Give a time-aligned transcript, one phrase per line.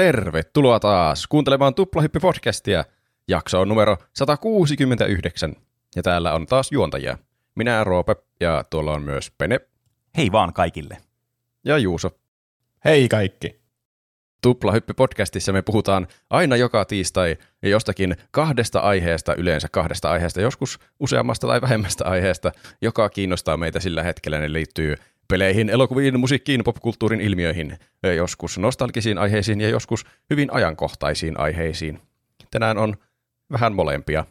[0.00, 2.84] Tervetuloa taas kuuntelemaan Tuplahippi-podcastia.
[3.28, 5.56] Jakso on numero 169
[5.96, 7.18] ja täällä on taas juontajia.
[7.54, 9.60] Minä Roope ja tuolla on myös Pene
[10.16, 10.96] Hei vaan kaikille.
[11.64, 12.10] ja Juuso.
[12.84, 13.60] Hei kaikki.
[14.46, 21.60] Tuplahyppi-podcastissa me puhutaan aina joka tiistai jostakin kahdesta aiheesta, yleensä kahdesta aiheesta, joskus useammasta tai
[21.60, 24.38] vähemmästä aiheesta, joka kiinnostaa meitä sillä hetkellä.
[24.38, 24.96] Ne liittyy
[25.30, 27.78] peleihin, elokuviin, musiikkiin, popkulttuurin ilmiöihin,
[28.16, 32.00] joskus nostalgisiin aiheisiin ja joskus hyvin ajankohtaisiin aiheisiin.
[32.50, 32.96] Tänään on
[33.52, 34.24] vähän molempia.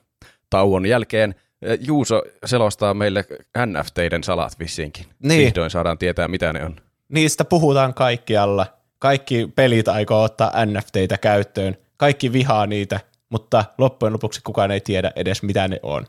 [0.49, 3.25] Tauon jälkeen eh, Juuso selostaa meille
[3.65, 5.05] NFTiden salat vissiinkin.
[5.23, 5.45] Niin.
[5.45, 6.75] Vihdoin saadaan tietää, mitä ne on.
[7.09, 8.65] Niistä puhutaan kaikkialla.
[8.99, 11.77] Kaikki pelit aikoo ottaa NFTitä käyttöön.
[11.97, 16.05] Kaikki vihaa niitä, mutta loppujen lopuksi kukaan ei tiedä edes mitä ne on.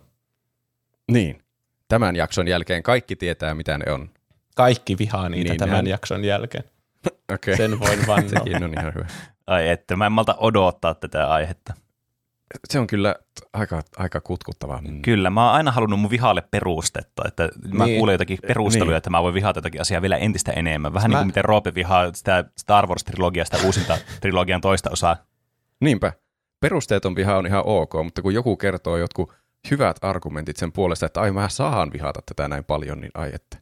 [1.13, 1.43] Niin.
[1.89, 4.11] Tämän jakson jälkeen kaikki tietää, mitä ne on.
[4.57, 6.65] Kaikki vihaa niitä Niin, tämän nehän- jakson jälkeen.
[7.35, 7.57] Okei.
[7.57, 8.29] Sen voin vannoa.
[8.29, 9.07] Sekin on ihan hyvä.
[9.47, 11.75] Ai että, mä en malta odottaa tätä aihetta.
[12.71, 13.15] Se on kyllä
[13.53, 14.81] aika, aika kutkuttavaa.
[14.81, 15.03] Mm.
[15.03, 17.99] Kyllä, mä oon aina halunnut mun vihalle perustetta, että mä Niin.
[17.99, 18.97] kuulen jotakin perusteluja, Niin.
[18.97, 20.95] että mä voin vihata jotakin asiaa vielä entistä enemmän.
[20.95, 25.17] Vähän Mä- niin kuin miten Roope vihaa sitä Star Wars-trilogiaa, sitä uusinta trilogian toista osaa.
[25.81, 26.13] Niinpä.
[26.61, 29.33] Perusteeton viha on ihan ok, mutta kun joku kertoo jotkut
[29.71, 33.57] hyvät argumentit sen puolesta, että ai mä saan vihata tätä näin paljon, niin ai että.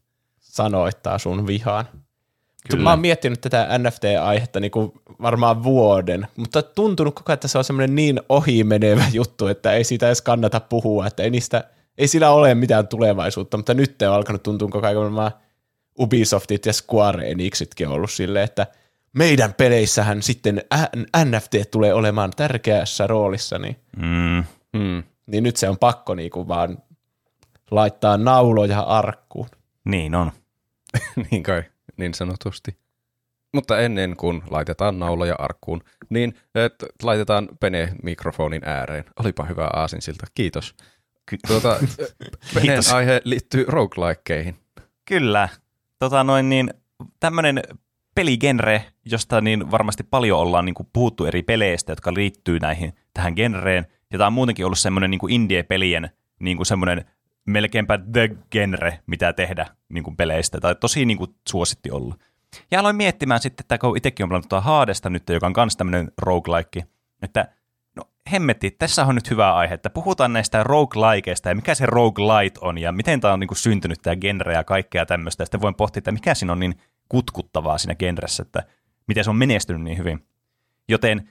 [0.48, 1.84] Sanoittaa sun vihaan.
[2.70, 2.82] Kyllä.
[2.82, 7.64] Mä oon miettinyt tätä NFT-aihetta niinku varmaan vuoden, mutta tuntunut koko ajan, että se on
[7.64, 11.64] semmoinen niin ohimenevä juttu, että ei siitä edes kannata puhua, että ei, niistä,
[11.98, 15.30] ei sillä ole mitään tulevaisuutta, mutta nyt on alkanut tuntua koko ajan, nämä
[16.00, 18.66] Ubisoftit ja Square Enixitkin on ollut silleen, että
[19.12, 20.62] meidän peleissähän sitten
[21.24, 24.44] NFT tulee olemaan tärkeässä roolissa, niin, Mm,
[24.76, 25.02] Hmm.
[25.26, 26.78] niin nyt se on pakko niinku vaan
[27.70, 29.48] laittaa nauloja arkkuun.
[29.84, 30.32] niin on.
[31.30, 31.62] niin kai,
[31.96, 32.76] niin sanotusti.
[33.54, 39.04] Mutta ennen kuin laitetaan nauloja arkkuun, niin et, laitetaan Pene mikrofonin ääreen.
[39.20, 40.74] Olipa hyvä aasinsilta, kiitos.
[41.26, 41.76] Ky- Tuota,
[42.54, 44.56] Peneen aihe liittyy roguelikeihin.
[45.04, 45.48] Kyllä.
[45.98, 46.70] Tota noin niin,
[47.20, 47.62] tämmönen
[48.14, 53.32] peligenre, josta niin varmasti paljon ollaan niin kuin puhuttu eri peleistä, jotka liittyy näihin tähän
[53.36, 53.86] genreen.
[54.12, 57.04] Ja tämä on muutenkin ollut semmoinen niin indie-pelien niin kuin semmoinen
[57.48, 60.60] melkeinpä the genre, mitä tehdä niin kuin peleistä.
[60.60, 62.20] Tai tosi niin kuin suositti ollut.
[62.70, 65.76] Ja aloin miettimään sitten, että kun itsekin on pelannut tuota Haadesta nyt, joka on myös
[65.76, 66.86] tämmöinen roguelike,
[67.22, 67.48] että
[67.96, 72.58] no hemmetti, tässä on nyt hyvä aihe, että puhutaan näistä roguelikeista ja mikä se roguelite
[72.62, 75.42] on ja miten tämä on niin kuin syntynyt tämä genre ja kaikkea tämmöistä.
[75.42, 78.62] Ja sitten voin pohtia, että mikä siinä on niin kutkuttavaa siinä genressä, että
[79.06, 80.26] miten se on menestynyt niin hyvin.
[80.88, 81.28] Joten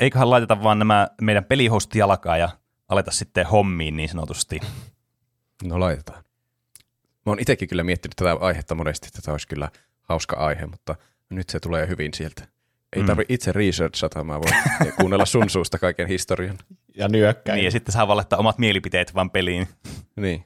[0.00, 2.48] eiköhän laiteta vaan nämä meidän pelihostit jalkaa ja
[2.88, 4.60] aleta sitten hommiin niin sanotusti.
[5.64, 6.24] No laitetaan.
[7.26, 9.68] Mä oon itsekin kyllä miettinyt tätä aihetta monesti, että tämä olisi kyllä
[10.02, 10.94] hauska aihe, mutta
[11.30, 12.48] nyt se tulee hyvin sieltä.
[12.96, 13.06] Ei Mm.
[13.06, 14.54] tarvi itse researchata, mä voin
[15.00, 16.58] kuunnella sun suusta kaiken historian.
[16.96, 17.56] Ja nyökkäin.
[17.56, 19.68] Niin, ja sitten saa vaan laittaa omat mielipiteet vaan peliin.
[20.16, 20.44] Niin.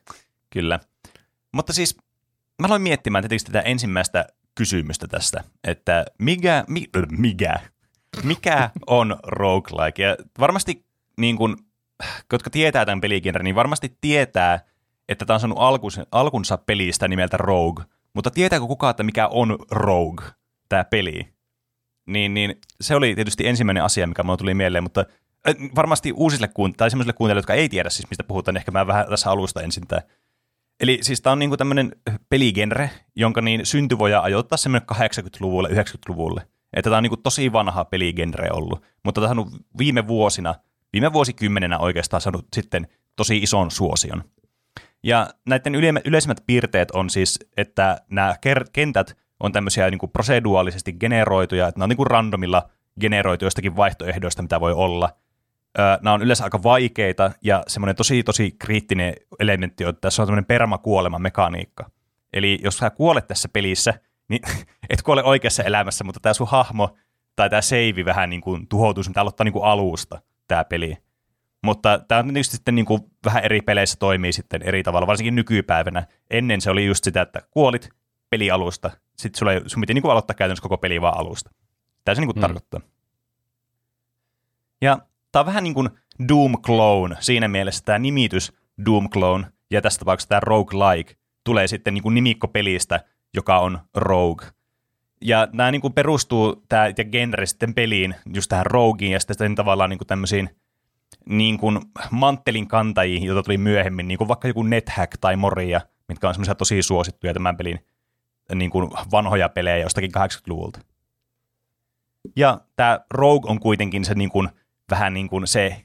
[0.50, 0.80] Kyllä.
[1.52, 1.96] Mutta siis
[2.60, 7.54] mä aloin miettimään tietysti tätä ensimmäistä kysymystä tästä, että mikä, mi, ö, mikä,
[8.22, 10.02] mikä on roguelike?
[10.02, 10.84] Ja varmasti,
[11.18, 11.56] niin kun,
[12.32, 14.60] jotka tietää tämän peligenren, niin varmasti tietää,
[15.10, 15.58] että tämä on saanut
[16.12, 17.84] alkunsa, pelistä nimeltä Rogue.
[18.14, 20.26] Mutta tietääkö kukaan, että mikä on Rogue,
[20.68, 21.28] tämä peli?
[22.06, 25.04] Niin, niin se oli tietysti ensimmäinen asia, mikä mulle tuli mieleen, mutta
[25.48, 28.86] äh, varmasti uusille kuuntelijoille, tai sellaisille kuuntelijoille, jotka ei tiedä siis, mistä puhutaan, ehkä mä
[28.86, 30.02] vähän tässä alusta ensin tämä
[30.80, 31.92] Eli siis tämä on niinku tämmöinen
[32.28, 36.46] peligenre, jonka niin synty voidaan ajoittaa semmoinen 80-luvulle, 90-luvulle.
[36.72, 40.54] Että tämä on niinku tosi vanha peligenre ollut, mutta tämä on viime vuosina,
[40.92, 44.24] viime vuosikymmenenä oikeastaan saanut sitten tosi ison suosion.
[45.02, 48.34] Ja näiden yle- yleisimmät piirteet on siis, että nämä
[48.72, 52.70] kentät on tämmöisiä niinku proseduaalisesti generoituja, että ne on niinku randomilla
[53.00, 55.10] generoitu jostakin vaihtoehdoista, mitä voi olla.
[56.02, 60.28] Nämä on yleensä aika vaikeita ja semmoinen tosi tosi kriittinen elementti on, että tässä on
[60.28, 61.90] tämmöinen permakuoleman mekaniikka.
[62.32, 63.94] Eli jos sä kuolet tässä pelissä,
[64.28, 64.40] niin
[64.90, 66.96] et kuole oikeassa elämässä, mutta tämä sun hahmo
[67.36, 70.96] tai tämä seivi vähän niin kuin tuhoutuu, pitää aloittaa niin kuin alusta tämä peli.
[71.62, 75.34] Mutta tämä on tietysti sitten niin kuin vähän eri peleissä toimii sitten eri tavalla, varsinkin
[75.34, 76.06] nykypäivänä.
[76.30, 77.88] Ennen se oli just sitä, että kuolit
[78.30, 81.50] pelialusta, sitten sulla ei, sun piti niin kuin aloittaa käytännössä koko peli vaan alusta.
[82.04, 82.38] Tämä se niin kuin Mm.
[82.38, 82.42] mm.
[82.42, 82.80] tarkoittaa.
[84.82, 84.98] Ja
[85.32, 85.88] tämä on vähän niin kuin
[86.28, 88.52] Doom Clone siinä mielessä tämä nimitys
[88.86, 91.14] Doom Clone ja tässä tapauksessa tämä Roguelike
[91.44, 93.00] tulee sitten niin kuin nimikko pelistä,
[93.34, 94.46] joka on Rogue.
[95.24, 99.54] Ja nämä niin kuin perustuu, tämä ja genre sitten peliin, just tähän Rogueen ja sitten
[99.54, 100.50] tavallaan niin kuin tämmöisiin
[101.26, 101.80] niin kuin
[102.10, 106.54] manttelin kantajiin, joita tuli myöhemmin, niin kuin vaikka joku NetHack tai Moria, mitkä on semmoisia
[106.54, 107.78] tosi suosittuja tämän pelin
[108.54, 110.80] niin kuin vanhoja pelejä jostakin 80-luvulta.
[112.36, 114.48] Ja tämä Rogue on kuitenkin se niin kuin,
[114.90, 115.84] vähän niin kuin se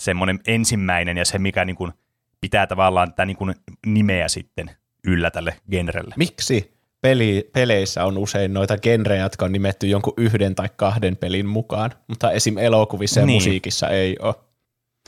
[0.00, 1.92] semmoinen ensimmäinen ja se, mikä niin kuin
[2.40, 3.54] pitää tavallaan tätä niin kuin
[3.86, 4.70] nimeä sitten
[5.06, 6.14] yllä tälle genrelle.
[6.16, 11.46] Miksi peli, peleissä on usein noita genrejä, jotka on nimetty jonkun yhden tai kahden pelin
[11.46, 12.58] mukaan, mutta esim.
[12.58, 13.36] elokuvissa ja Niin.
[13.36, 14.34] musiikissa ei ole.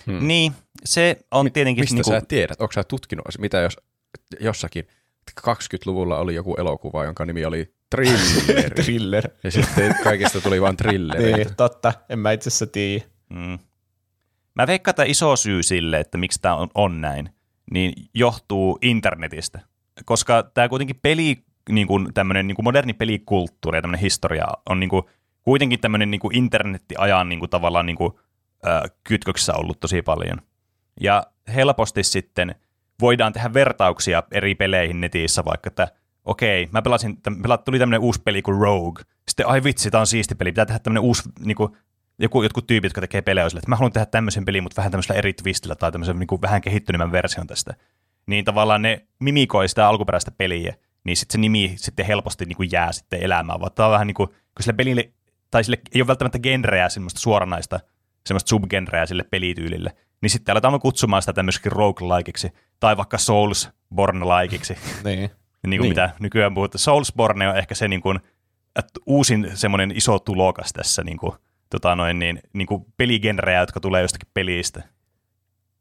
[0.08, 0.26] Hmm.
[0.26, 0.52] Niin,
[0.84, 1.82] se on tietenkin...
[1.82, 2.60] Mistä niin sä tiedät?
[2.60, 3.76] Onko sä tutkinut, mitä jos
[4.40, 4.86] jossakin
[5.40, 9.28] 20-luvulla oli joku elokuva, jonka nimi oli Thriller, Thriller.
[9.44, 11.36] ja sitten kaikista tuli vain thrillereitä.
[11.36, 11.92] Niin, totta.
[12.08, 13.04] En mä itse asiassa tiedä.
[13.28, 13.58] mm.
[14.54, 17.30] Mä veikkaan, että iso syy sille, että miksi tämä on, on näin,
[17.70, 19.60] niin johtuu internetistä.
[20.04, 21.36] Koska tämä kuitenkin peli,
[21.70, 25.02] niin kuin tämmöinen niin kuin moderni pelikulttuuri ja tämmöinen historia on niin kuin,
[25.42, 28.12] kuitenkin tämmöinen niin kuin internettiajan niin kuin, tavallaan niin kuin,
[28.66, 30.38] äh, kytköksissä ollut tosi paljon.
[31.00, 32.54] Ja helposti sitten
[33.00, 35.88] voidaan tehdä vertauksia eri peleihin netissä, vaikka että
[36.24, 40.06] okei, mä pelasin, pelat, tuli tämmöinen uusi peli kuin Rogue, sitten ai vitsi, tää on
[40.06, 41.76] siisti peli, pitää tehdä tämmöinen uusi, niin kuin,
[42.18, 44.76] joku, jotkut tyypit, jotka tekee pelejä, on silleen, että mä haluan tehdä tämmöisen pelin, mutta
[44.76, 47.74] vähän tämmöisellä eri twistillä tai tämmöisen niin kuin vähän kehittyneemmän version tästä.
[48.26, 52.68] Niin tavallaan ne mimikoi sitä alkuperäistä peliä, niin sitten se nimi sitten helposti niin kuin
[52.72, 55.12] jää sitten elämään, vaan tää on vähän niin kuin, kun sille pelille,
[55.50, 57.80] tai sille ei ole välttämättä genreä, semmoista suoranaista,
[58.28, 65.18] semmoista subgenreä sille pelityylille, niin sitten aletaan kutsumaan sitä tämmöiseksi roguelikeiksi, tai vaikka Soulsborne-likeiksi, Niin.
[65.18, 65.30] niin
[65.62, 65.88] kuin Niin.
[65.88, 66.78] mitä nykyään puhutaan.
[66.78, 68.18] Soulsborne on ehkä se niin kuin,
[68.76, 71.32] että uusin semmoinen iso tulokas tässä niin kuin,
[71.70, 74.82] tota noin, niin, niin kuin peligenrejä, jotka tulee jostakin pelistä.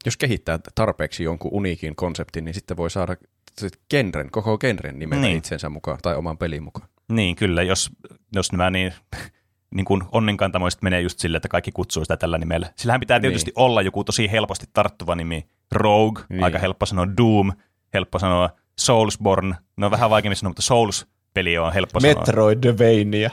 [0.05, 3.15] Jos kehittää tarpeeksi jonkun uniikin konseptin, niin sitten voi saada
[3.89, 5.27] genren, koko genren nimetä Niin.
[5.29, 5.37] niin.
[5.37, 6.87] itsensä mukaan tai oman pelin mukaan.
[7.11, 7.89] Niin, kyllä, jos,
[8.35, 8.93] jos nämä niin,
[9.75, 12.69] niin kuin onnenkantamoiset menee just sille, että kaikki kutsuu sitä tällä nimellä.
[12.75, 13.63] Sillähän pitää tietysti niin.
[13.65, 15.45] olla joku tosi helposti tarttuva nimi.
[15.71, 16.43] Rogue, niin.
[16.43, 17.51] Aika helppo sanoa Doom,
[17.93, 18.49] helppo sanoa
[18.79, 22.15] Soulsborne, no vähän vaikeammin sanoa, mutta Souls-peli on helppo sanoa.
[22.15, 23.29] Metroidvania.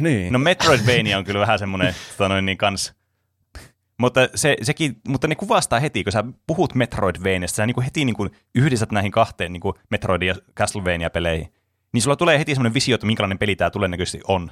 [0.00, 0.32] Niin.
[0.32, 2.94] No Metroidvania on kyllä vähän semmoinen tota noin, niin kans.
[3.98, 8.04] Mutta, se, sekin, mutta ne kuvastaa heti, kun sä puhut Metroidvaniasta, sä niin kuin heti
[8.04, 11.52] niin kuin yhdistät näihin kahteen niin kuin Metroid- ja Castlevania-peleihin,
[11.92, 14.50] niin sulla tulee heti semmoinen visio, että minkälainen peli tämä todennäköisesti on.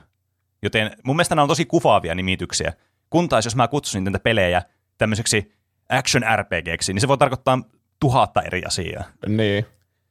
[0.63, 2.73] Joten mun mielestä nämä on tosi kuvaavia nimityksiä.
[3.11, 4.63] Kun taas jos mä kutsusin näitä pelejä
[4.99, 5.53] tämmöiseksi
[5.89, 7.59] action RPGksi, niin se voi tarkoittaa
[8.01, 9.05] tuhatta eri asiaa.
[9.27, 9.67] Niin.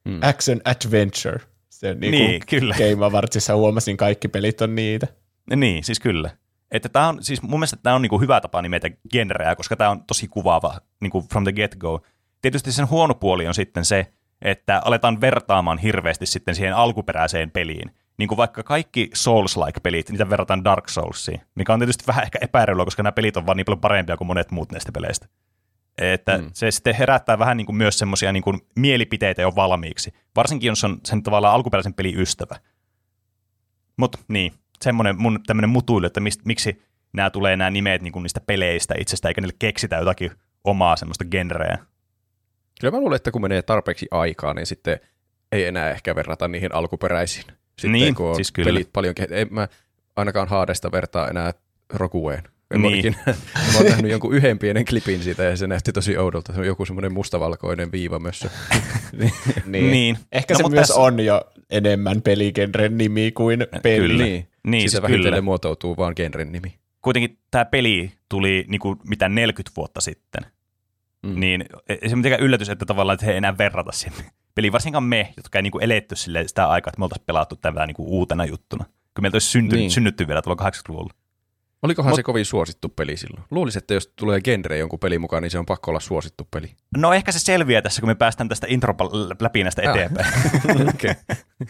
[0.06, 0.20] Mm.
[0.22, 1.40] Action Adventure.
[1.70, 2.76] Se, niin, Niin, niin kyllä.
[2.78, 5.08] Game Awardsissa huomasin, kaikki pelit on niitä.
[5.56, 6.30] Niin, siis kyllä.
[6.72, 9.90] Että tää on, siis mun mielestä tämä on niinku hyvä tapa nimetä genreä, koska tämä
[9.90, 12.02] on tosi kuvaava niinku from the get-go.
[12.42, 14.08] Tietysti sen huono puoli on sitten se,
[14.42, 17.92] että aletaan vertaamaan hirveästi sitten siihen alkuperäiseen peliin.
[18.18, 22.86] Niin kuin vaikka kaikki Souls-like-pelit, niitä verrataan Dark Soulsiin, mikä on tietysti vähän ehkä epäilyä,
[22.86, 25.28] koska nämä pelit on vaan niin paljon parempia kuin monet muut näistä peleistä.
[25.98, 26.38] Että.
[26.38, 26.50] Mm.
[26.54, 30.84] se sitten herättää vähän niin kuin myös semmoisia niin kuin mielipiteitä jo valmiiksi, varsinkin jos
[30.84, 32.56] on sen tavallaan alkuperäisen pelin ystävä.
[33.98, 36.82] Mutta niin, semmoinen mun tämmöinen mutuilu, että mist, miksi
[37.14, 40.32] nämä tulee nämä nimet niin kuin niistä peleistä itsestä, eikä niille keksitä jotakin
[40.64, 41.78] omaa semmoista genreä.
[42.82, 45.00] Kyllä mä luulen, että kun menee tarpeeksi aikaa, niin sitten
[45.52, 47.46] ei enää ehkä verrata niihin alkuperäisiin.
[47.76, 48.66] Sitten Niin, kun on siis kyllä.
[48.68, 49.42] pelit paljon kehittynyt.
[49.48, 49.68] En mä
[50.16, 51.54] ainakaan Haadesta vertaa enää
[51.94, 52.44] Rokueen.
[52.72, 53.02] En Niin.
[53.02, 53.16] niin.
[53.74, 56.54] mä oon nähnyt jonkun yhden pienen klipin siitä ja se näytti tosi oudolta.
[56.54, 58.48] Se on joku semmoinen mustavalkoinen viiva myös.
[59.66, 59.92] Niin.
[59.92, 60.18] Niin.
[60.32, 64.08] Ehkä No, se myös tässä- on jo enemmän peligenren nimi kuin peli.
[64.08, 64.24] Kyllä.
[64.24, 64.48] niin.
[64.68, 65.42] Niin, siis vähitellen kyllä.
[65.42, 66.74] muotoutuu vaan genren nimi.
[67.02, 70.42] Kuitenkin tämä peli tuli niin kuin, mitä 40 vuotta sitten.
[71.24, 71.40] Mm.
[71.40, 74.24] Niin ei se mitenkään yllätys, että tavallaan että he ei enää verrata sinne.
[74.56, 77.56] Peli varsinkaan me, jotka ei niin kuin eletty sille sitä aikaa, että me oltaisiin pelattu
[77.56, 78.84] tätä niin kuin uutena juttuna.
[78.86, 79.92] Kun meiltä olisi syntynyt, niin.
[79.92, 81.14] Synnytty vielä tuolla 80-luvulla.
[81.84, 83.44] Olikohan Mut- se kovin suosittu peli silloin?
[83.52, 86.76] Luulisin, että jos tulee genre jonkun pelin mukaan, niin se on pakko olla suosittu peli.
[86.98, 88.96] No ehkä se selviää tässä, kun me päästään tästä intro
[89.40, 89.96] läpi näistä Ah.
[89.96, 90.28] eteenpäin.
[90.90, 91.16] okay.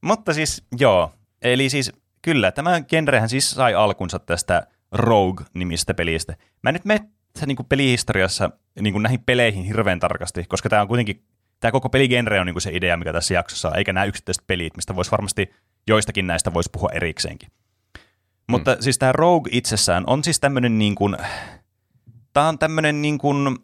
[0.00, 1.12] Mutta siis joo,
[1.42, 6.36] eli siis kyllä, tämä genrehän siis sai alkunsa tästä Rogue-nimistä pelistä.
[6.62, 8.50] Mä en nyt mene tässä niin pelihistoriassa
[8.80, 11.24] niin näihin peleihin hirveän tarkasti, koska tämä on kuitenkin,
[11.64, 14.76] tämä koko peligenre on niin se idea, mikä tässä jaksossa on, eikä nämä yksittäiset pelit,
[14.76, 15.54] mistä voisi varmasti
[15.86, 17.48] joistakin näistä voisi puhua erikseenkin.
[18.46, 21.16] Mutta siis tämä Rogue itsessään on siis tämmöinen niin kuin,
[22.32, 23.58] tämä on tämmöinen niin kuin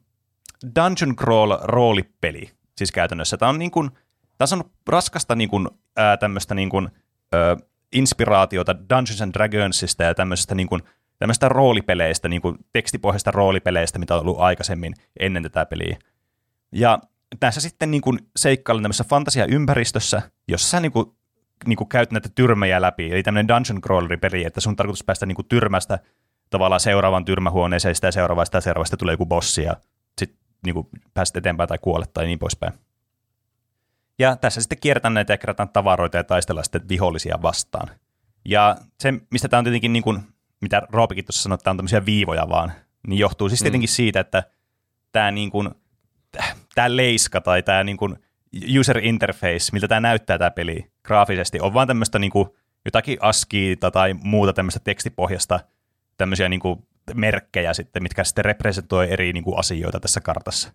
[0.77, 3.37] dungeon crawl roolipeli, siis käytännössä.
[3.37, 6.89] Tämä on niin kuin, tämä on saanut raskasta niin kuin, ää, tämmöistä niin kuin,
[7.33, 7.57] ää,
[7.93, 10.83] inspiraatiota Dungeons and Dragonsista ja tämmöisestä niin kuin,
[11.19, 15.99] tämmöistä roolipeleistä, niin kuin tekstipohjaisista roolipeleistä, mitä on ollut aikaisemmin ennen tätä peliä.
[16.73, 16.99] Ja
[17.41, 21.07] tässä sitten niin kuin seikkaillaan tämmöisessä fantasiaympäristössä, jossa sä niin kuin,
[21.67, 25.37] niin kuin käyt näitä tyrmejä läpi, eli tämmöinen dungeon crawleri-peli, että sun tarkoitus päästä niin
[25.37, 25.99] kuin tyrmästä
[26.51, 29.77] tavallaan seuraavan tyrmähuoneeseen, sitä seuraavaa, sitä seuraavaa, sitten tulee joku bossi ja
[30.21, 32.73] sitten niin kuin pääset eteenpäin tai kuolet tai niin poispäin.
[34.19, 37.89] Ja tässä sitten kierretään näitä ja kerätään tavaroita ja taistellaan sitten vihollisia vastaan.
[38.45, 40.21] Ja se, mistä tämä on tietenkin, niin kuin,
[40.61, 42.73] mitä Roopikin tuossa sanoi, että tämä on tämmöisiä viivoja vaan,
[43.07, 43.93] niin johtuu siis tietenkin mm.
[43.93, 44.43] siitä, että
[45.13, 45.71] tämä, niin kuin,
[46.75, 48.17] tämä leiska tai tämä niin kuin
[48.79, 52.49] user interface, miltä tämä näyttää tämä peli graafisesti, on vaan tämmöistä niin kuin,
[52.85, 55.61] jotakin askiita tai muuta tämmöistä tekstipohjasta
[56.17, 60.73] tämmöisiä niin kuin, merkkejä sitten, mitkä sitten representoi eri niin kuin, asioita tässä kartassa.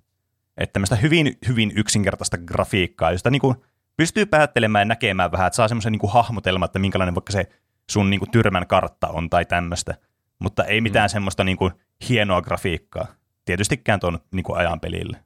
[0.58, 3.56] Että tämmöistä hyvin, hyvin yksinkertaista grafiikkaa, josta niin kuin,
[3.98, 7.50] pystyy päättelemään ja näkemään vähän, että saa semmoisen niin hahmotelman, että minkälainen vaikka se
[7.92, 9.96] sun niin kuin, tyrmän kartta on tai tämmöistä.
[10.40, 11.12] Mutta ei mitään mm.
[11.12, 11.72] semmoista niin kuin,
[12.10, 13.08] hienoa grafiikkaa.
[13.46, 15.26] Tietystikään tuon niin kuin, ajan pelille.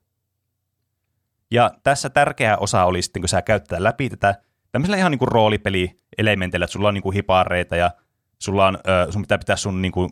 [1.51, 4.36] Ja tässä tärkeä osa oli sitten, kun sä käyttää läpi tätä
[4.72, 7.91] tämmöisellä ihan niin kuin roolipeli-elementeillä, että sulla on niin kuin hipareita ja
[8.39, 10.10] sulla on, äh, sun pitää pitää sun niin kuin,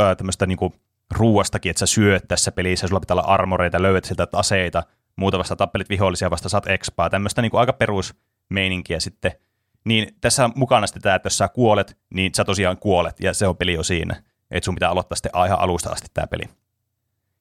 [0.00, 0.72] äh, tämmöistä niin kuin
[1.10, 4.82] ruuastakin, että sä syöt tässä pelissä, sulla pitää olla armoreita, löydät sieltä aseita,
[5.16, 9.32] muuta vasta tappelit vihollisia vasta, saat expaa, tämmöistä niin kuin aika perusmeininkiä sitten.
[9.84, 13.34] Niin tässä on mukana sitten tämä, että jos sä kuolet, niin sä tosiaan kuolet, ja
[13.34, 14.22] se on peli jo siinä.
[14.50, 16.44] Että sun pitää aloittaa sitten ihan alusta asti tämä peli.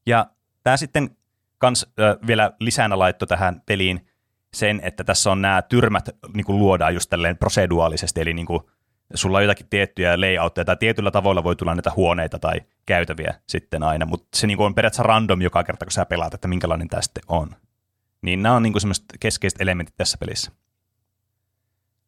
[0.05, 0.25] Ja
[0.63, 1.17] tämä sitten
[1.57, 4.07] kans äh, vielä lisänä laitto tähän peliin
[4.53, 8.59] sen, että tässä on nämä tyrmät niin kuin luodaan just tälleen proseduaalisesti, eli niin kuin
[9.13, 13.83] sulla on jotakin tiettyjä layoutteja tai tietyllä tavoilla voi tulla näitä huoneita tai käytäviä sitten
[13.83, 16.87] aina, mutta se niin kuin on periaatteessa random joka kerta, kun sä pelaat, että minkälainen
[16.87, 17.55] tämä sitten on.
[18.21, 20.51] Niin nämä on niin kuin semmoiset keskeiset elementit tässä pelissä.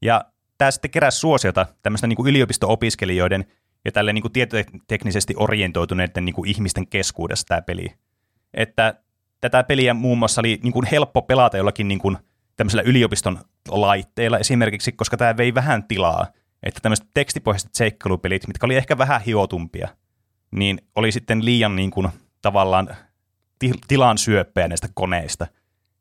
[0.01, 0.25] Ja
[0.57, 3.45] tämä sitten keräsi suosiota tämmöistä niin kuin yliopisto-opiskelijoiden
[3.85, 7.87] ja tälle niin kuin tietoteknisesti orientoituneiden niin kuin ihmisten keskuudessa tämä peli.
[8.53, 8.93] Että
[9.41, 12.17] tätä peliä muun muassa oli niin kuin helppo pelata jollakin niin kuin
[12.55, 13.39] tämmöisellä yliopiston
[13.69, 16.27] laitteilla esimerkiksi, koska tämä vei vähän tilaa.
[16.63, 19.87] Että tämmöiset tekstipohjaiset seikkailupelit, mitkä oli ehkä vähän hiotumpia,
[20.51, 22.07] niin oli sitten liian niin kuin,
[22.41, 22.89] tavallaan
[23.87, 25.47] tilan syöppejä näistä koneista.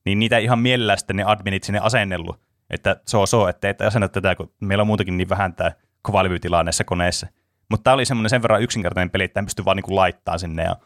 [0.05, 2.41] Niin niitä ihan mielellään sitten ne adminit sinne asennellut,
[2.71, 5.73] että se on so, että et asenna tätä, kun meillä on muutenkin niin vähän tämä
[6.03, 7.27] kovalevytilaa näissä koneissa.
[7.71, 10.63] Mutta tämä oli semmoinen sen verran yksinkertainen peli, että pystyy vaan niin kuin laittaa sinne
[10.63, 10.77] ja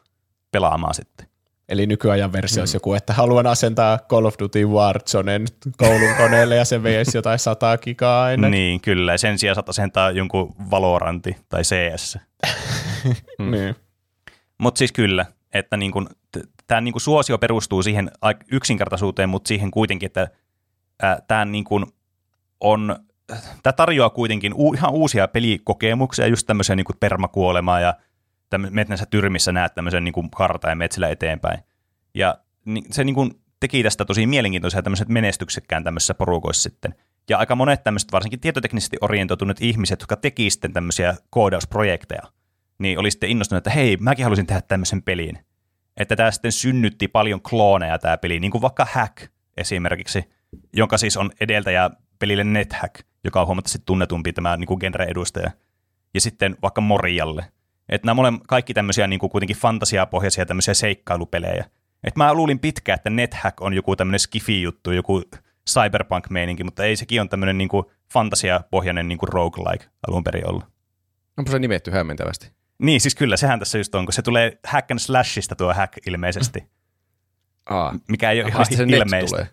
[0.52, 1.29] pelaamaan sitten.
[1.71, 2.77] Eli nykyajan versio olisi mm.
[2.77, 5.47] joku, että haluan asentaa Call of Duty Warzonen
[5.77, 8.49] koulun koneelle ja se veisi jotain sata gigaa aina.
[8.49, 9.19] Niin, kyllä.
[9.19, 12.19] Sen sijaan saat asentaa jonkun Valoranti tai CS.
[13.39, 13.50] mm.
[13.50, 13.77] niin.
[14.59, 16.09] Mutta siis kyllä, että niin kun,
[16.67, 18.11] tämä niin suosio perustuu siihen
[18.53, 20.29] yksinkertaisuuteen, mutta siihen kuitenkin, että
[21.29, 21.65] tämä niin
[22.61, 22.97] on,
[23.62, 27.95] tämä tarjoaa kuitenkin u, ihan uusia pelikokemuksia, just tämmöisiä niin permakuolemaa ja–
[28.59, 31.59] menet näissä tyrmissä, näet tämmöisen niin kartan ja menet sillä eteenpäin.
[32.14, 32.38] Ja
[32.90, 33.30] se niin kuin
[33.61, 36.95] teki tästä tosi mielenkiintoisia tämmöiset menestyksekkään tämmöisissä porukoissa sitten.
[37.28, 42.23] Ja aika monet tämmöiset, varsinkin tietoteknisesti orientoituneet ihmiset, jotka teki sitten tämmöisiä koodausprojekteja,
[42.78, 45.38] niin oli sitten innostunut, että hei, mäkin haluaisin tehdä tämmöisen peliin.
[45.97, 49.16] Että tämä sitten synnytti paljon klooneja tämä peli, niin kuin vaikka Hack
[49.57, 50.25] esimerkiksi,
[50.73, 55.50] jonka siis on edeltäjä pelille NetHack, joka on huomattavasti tunnetumpi tämä niin kuin genre-edustaja.
[56.14, 57.45] Ja sitten vaikka Morialle–
[57.90, 61.64] että nämä molemmat kaikki tämmöisiä niin kuin kuitenkin fantasiapohjaisia tämmöisiä seikkailupelejä.
[62.04, 65.23] Et mä luulin pitkään, että NetHack on joku tämmöinen skifi-juttu, joku
[65.70, 70.64] cyberpunk-meininki, mutta ei sekin on tämmöinen niin kuin fantasiapohjainen niin kuin roguelike alun perin ollut.
[71.37, 72.50] Onko se nimetty hämmentävästi?
[72.78, 76.06] Niin, siis kyllä, sehän tässä just on, kun se tulee hack and slashista tuo hack
[76.06, 76.64] ilmeisesti.
[77.70, 77.94] Aa.
[78.09, 79.16] Mikä ei ole ihan se ilmeistä.
[79.16, 79.49] Net tulee?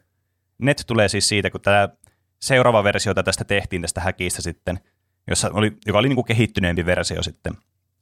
[0.57, 1.89] Net tulee siis siitä, kun tämä
[2.39, 4.79] seuraava versio tästä tehtiin tästä häkistä sitten,
[5.27, 7.53] jossa oli, joka oli niin kuin kehittyneempi versio sitten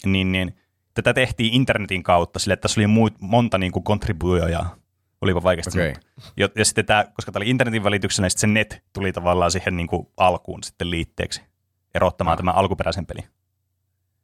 [0.06, 0.56] niin, niin
[0.94, 4.75] tätä tehtiin internetin kautta sille, että tässä oli muut, monta niin kuin kontribuojaa.
[5.22, 5.80] Olipa vaikeasti.
[5.80, 5.94] Okay.
[6.38, 9.78] Ja, ja sitten tämä, koska tämä oli internetin välityksellä, niin se net tuli tavallaan siihen
[9.78, 11.42] niin kuin alkuun sitten liitteeksi
[11.96, 12.38] erottamaan ah.
[12.38, 13.24] tämän alkuperäisen pelin.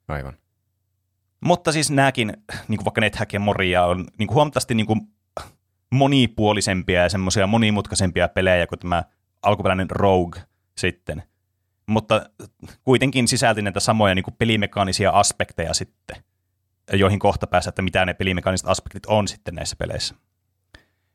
[0.07, 0.37] Aivan.
[1.41, 2.27] Mutta siis nämäkin,
[2.67, 5.01] niin kuin vaikka NetHack ja Moria, on niin kuin huomattavasti niin kuin
[5.91, 9.03] monipuolisempia ja semmoisia monimutkaisempia pelejä kuin tämä
[9.41, 10.41] alkuperäinen Rogue
[10.77, 11.23] sitten
[11.91, 12.29] mutta
[12.83, 16.23] kuitenkin sisälti näitä samoja niin kuin pelimekaanisia aspekteja sitten,
[16.93, 20.15] joihin kohta pääsee, että mitä ne pelimekaaniset aspektit on sitten näissä peleissä.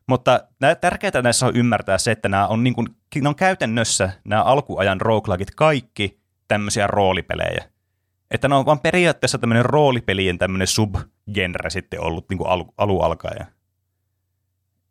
[0.06, 0.48] Mutta
[0.80, 2.88] tärkeää näissä on ymmärtää se, että nämä on, niin kuin,
[3.20, 7.64] ne on käytännössä nämä alkuajan roguelagit kaikki tämmöisiä roolipelejä.
[8.30, 13.00] Että ne on vaan periaatteessa tämmöinen roolipelien tämmöinen subgenre sitten ollut niin kuin alu, alu
[13.00, 13.46] alkaen.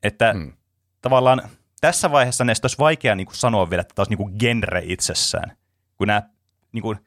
[0.03, 0.53] Että hmm.
[1.01, 1.41] tavallaan
[1.81, 4.81] tässä vaiheessa näistä olisi vaikea niin kuin sanoa vielä, että tämä olisi niin kuin genre
[4.85, 5.57] itsessään
[5.97, 6.23] kun nämä,
[6.71, 6.97] niin kuin,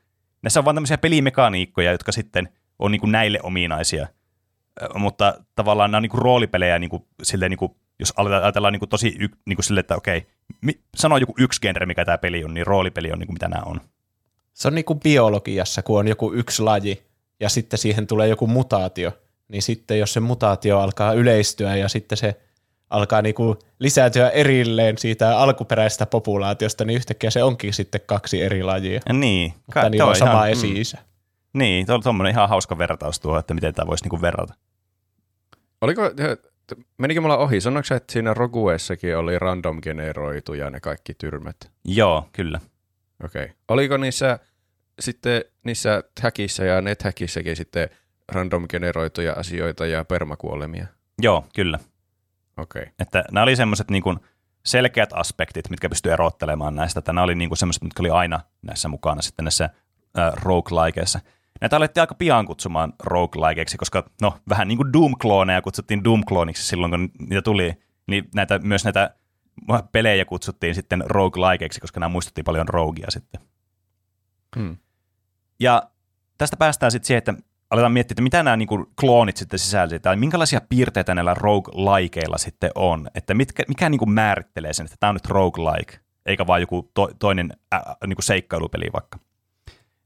[0.42, 4.06] näissä on vain tämmöisiä pelimekaniikkoja, jotka sitten on niin kuin näille ominaisia.
[4.94, 8.80] Mutta tavallaan nämä on niin kuin roolipelejä niin kuin, silleen, niin kuin, jos ajatellaan niin
[8.80, 10.26] kuin tosi niin kuin sille, että okei,
[10.60, 13.48] mi, sano joku yksi genre, mikä tämä peli on, niin roolipeli on niin kuin mitä
[13.48, 13.80] nämä on.
[14.52, 17.02] Se on niin kuin biologiassa, kun on joku yksi laji
[17.40, 19.12] ja sitten siihen tulee joku mutaatio,
[19.48, 22.40] niin sitten jos se mutaatio alkaa yleistyä ja sitten se
[22.90, 29.00] alkaa niinku lisääntyä erilleen siitä alkuperäisestä populaatiosta, niin yhtäkkiä se onkin sitten kaksi eri lajia.
[29.08, 29.54] Ja niin.
[29.66, 30.96] Mutta niillä on sama ihan, esi-isä.
[30.96, 31.58] Mm.
[31.58, 34.54] Niin, tuo on ihan hauska vertaus tuo, että miten tämä voisi niinku verrata.
[35.80, 36.02] Oliko,
[36.98, 37.60] menikö mulla ohi?
[37.60, 41.56] Sanoiko että siinä Roguessakin oli random generoituja ne kaikki tyrmät?
[41.84, 42.60] Joo, kyllä.
[43.24, 43.44] Okei.
[43.44, 43.56] Okay.
[43.68, 44.38] Oliko niissä
[45.00, 47.88] sitten niissä häkissä ja nethäkissäkin sitten
[48.32, 50.86] random generoituja asioita ja permakuolemia?
[51.22, 51.78] Joo, kyllä.
[52.58, 52.82] Okay.
[52.98, 54.02] Että nämä oli semmoiset niin
[54.64, 56.98] selkeät aspektit, mitkä pystyy erottelemaan näistä.
[56.98, 59.64] Että nämä oli niin semmoiset, mitkä oli aina näissä mukana sitten näissä
[60.18, 61.20] äh, roguelikeissa.
[61.60, 66.90] Näitä alettiin aika pian kutsumaan roguelikeiksi, koska no vähän niin kuin Doom-klooneja kutsuttiin Doom-klooniksi silloin,
[66.90, 67.74] kun niitä tuli.
[68.06, 69.14] Niin näitä, myös näitä
[69.92, 73.40] pelejä kutsuttiin sitten roguelikeiksi, koska nämä muistuttiin paljon roguea sitten.
[74.56, 74.76] Hmm.
[75.60, 75.82] Ja
[76.38, 77.34] tästä päästään sitten siihen, että
[77.70, 82.38] aletaan miettiä, että mitä nämä niin kuin, kloonit sitten sisältävät, tai minkälaisia piirteitä näillä roguelikeilla
[82.38, 86.46] sitten on, että mitkä, mikä niin kuin, määrittelee sen, että tämä on nyt roguelike, eikä
[86.46, 89.18] vaan joku to, toinen äh, niin kuin seikkailupeli vaikka.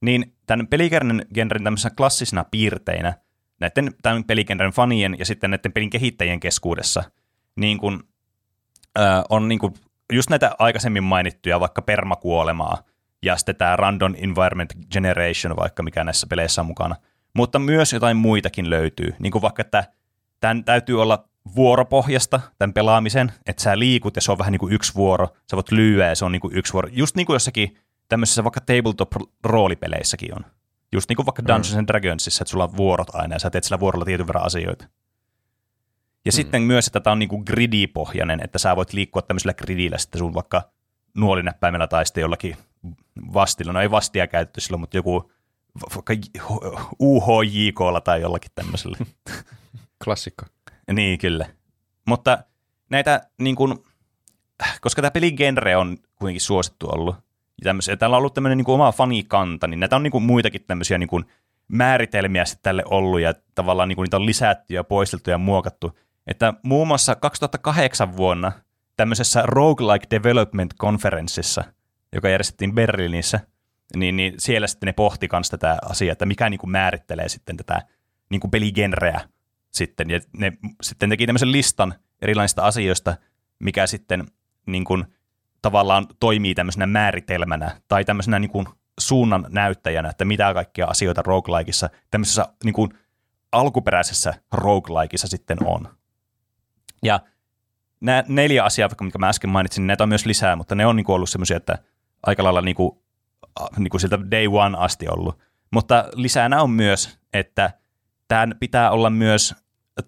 [0.00, 3.14] Niin tämän peligenren tämmöisenä klassisena piirteinä
[3.60, 7.04] näiden tämän peligenren fanien ja sitten näiden pelin kehittäjien keskuudessa
[7.56, 8.00] niin kuin,
[8.98, 9.74] äh, on niin kuin,
[10.12, 12.82] just näitä aikaisemmin mainittuja vaikka permakuolemaa
[13.22, 16.96] ja sitten tämä Random Environment Generation vaikka mikä näissä peleissä on mukana–
[17.34, 19.14] mutta myös jotain muitakin löytyy.
[19.18, 19.84] Niin kuin vaikka, että
[20.40, 24.72] tämän täytyy olla vuoropohjasta, tämän pelaamisen, että sä liikut ja se on vähän niin kuin
[24.72, 26.88] yksi vuoro, sä voit lyöä ja se on niin kuin yksi vuoro.
[26.92, 30.44] Just niin kuin jossakin tämmöisissä vaikka tabletop-roolipeleissäkin on.
[30.92, 31.48] Just niin kuin vaikka mm.
[31.48, 34.46] Dungeons and Dragonsissa, että sulla on vuorot aina ja sä teet sillä vuorolla tietyn verran
[34.46, 34.84] asioita.
[36.24, 36.32] Ja mm.
[36.32, 40.18] sitten myös, että tämä on niin kuin gridi-pohjainen, että sä voit liikkua tämmöisellä gridillä sitten
[40.18, 40.62] sun vaikka
[41.14, 42.56] nuolinäppäimellä tai sitten jollakin
[43.34, 43.72] vastilla.
[43.72, 45.31] No ei vastia käytetty silloin, mutta joku
[45.94, 46.14] vaikka
[47.00, 48.96] UHJKlla tai jollakin tämmöisellä.
[50.04, 50.46] Klassikko.
[50.92, 51.46] niin, kyllä.
[52.06, 52.38] Mutta
[52.90, 53.84] näitä, niin kun,
[54.80, 57.16] koska tämä peligenre on kuitenkin suosittu ollut,
[57.64, 60.64] ja, ja täällä on ollut tämmöinen niin oma fanikanta, niin näitä on niin kuin muitakin
[60.66, 61.24] tämmöisiä niin kuin
[61.68, 65.98] määritelmiä sitten tälle ollut, ja tavallaan niin kuin niitä on lisätty ja poisteltu ja muokattu.
[66.26, 68.52] Että muun muassa 2008 vuonna
[68.96, 71.64] tämmöisessä Roguelike Development Conferenceissa,
[72.12, 73.40] joka järjestettiin Berliinissä,
[73.96, 77.56] niin, niin siellä sitten ne pohti myös tätä asiaa, että mikä niin kuin määrittelee sitten
[77.56, 77.82] tätä
[78.30, 79.20] niin kuin peligenreä
[79.70, 80.10] sitten.
[80.10, 80.52] Ja ne
[80.82, 83.16] sitten teki tämmöisen listan erilaisista asioista,
[83.58, 84.26] mikä sitten
[84.66, 85.04] niin kuin,
[85.62, 88.66] tavallaan toimii tämmöisenä määritelmänä tai tämmöisenä niin kuin
[89.00, 92.90] suunnan näyttäjänä, että mitä kaikkia asioita roguelikeissa, tämmöisessä niin kuin
[93.52, 95.88] alkuperäisessä roguelikeissa sitten on.
[97.02, 97.20] Ja
[98.00, 100.96] nämä neljä asiaa, mikä mä äsken mainitsin, niin näitä on myös lisää, mutta ne on
[100.96, 101.78] niin kuin ollut semmoisia, että
[102.26, 103.01] aika lailla niin kuin
[103.76, 105.38] niin kuin siltä day one asti ollut.
[105.70, 107.70] Mutta lisänä on myös, että
[108.28, 109.54] tämän pitää olla myös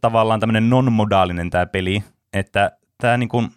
[0.01, 3.51] tavallaan tämmöinen non-modaalinen tämä peli, että tämä niin kuin,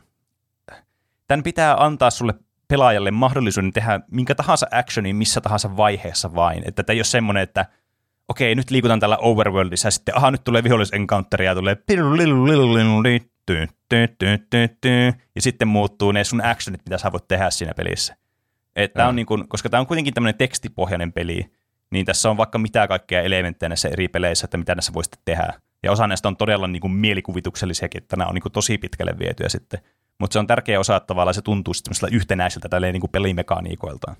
[1.27, 2.33] tämän pitää antaa sulle
[2.67, 6.63] pelaajalle mahdollisuuden tehdä minkä tahansa actionin missä tahansa vaiheessa vain.
[6.65, 7.65] Että tämä ei ole semmoinen, että
[8.27, 11.75] okei, nyt liikutaan tällä overworldissa ja sitten, aha, nyt tulee vihollisencounteri ja tulee
[15.35, 18.15] ja sitten muuttuu ne sun actionit, mitä sä voit tehdä siinä pelissä.
[18.77, 21.51] Että on niin kuin, koska tämä on kuitenkin tämmöinen tekstipohjainen peli,
[21.91, 25.53] niin tässä on vaikka mitä kaikkea elementtejä näissä eri peleissä, että mitä näissä voisi tehdä.
[25.83, 29.19] Ja osa näistä on todella niin kuin mielikuvituksellisiakin, että nämä on niin kuin tosi pitkälle
[29.19, 29.79] vietyjä sitten.
[30.19, 34.15] Mutta se on tärkeä osa, että tavallaan se tuntuu sitten yhtenäiseltä tälleen niin kuin pelimekaniikoiltaan.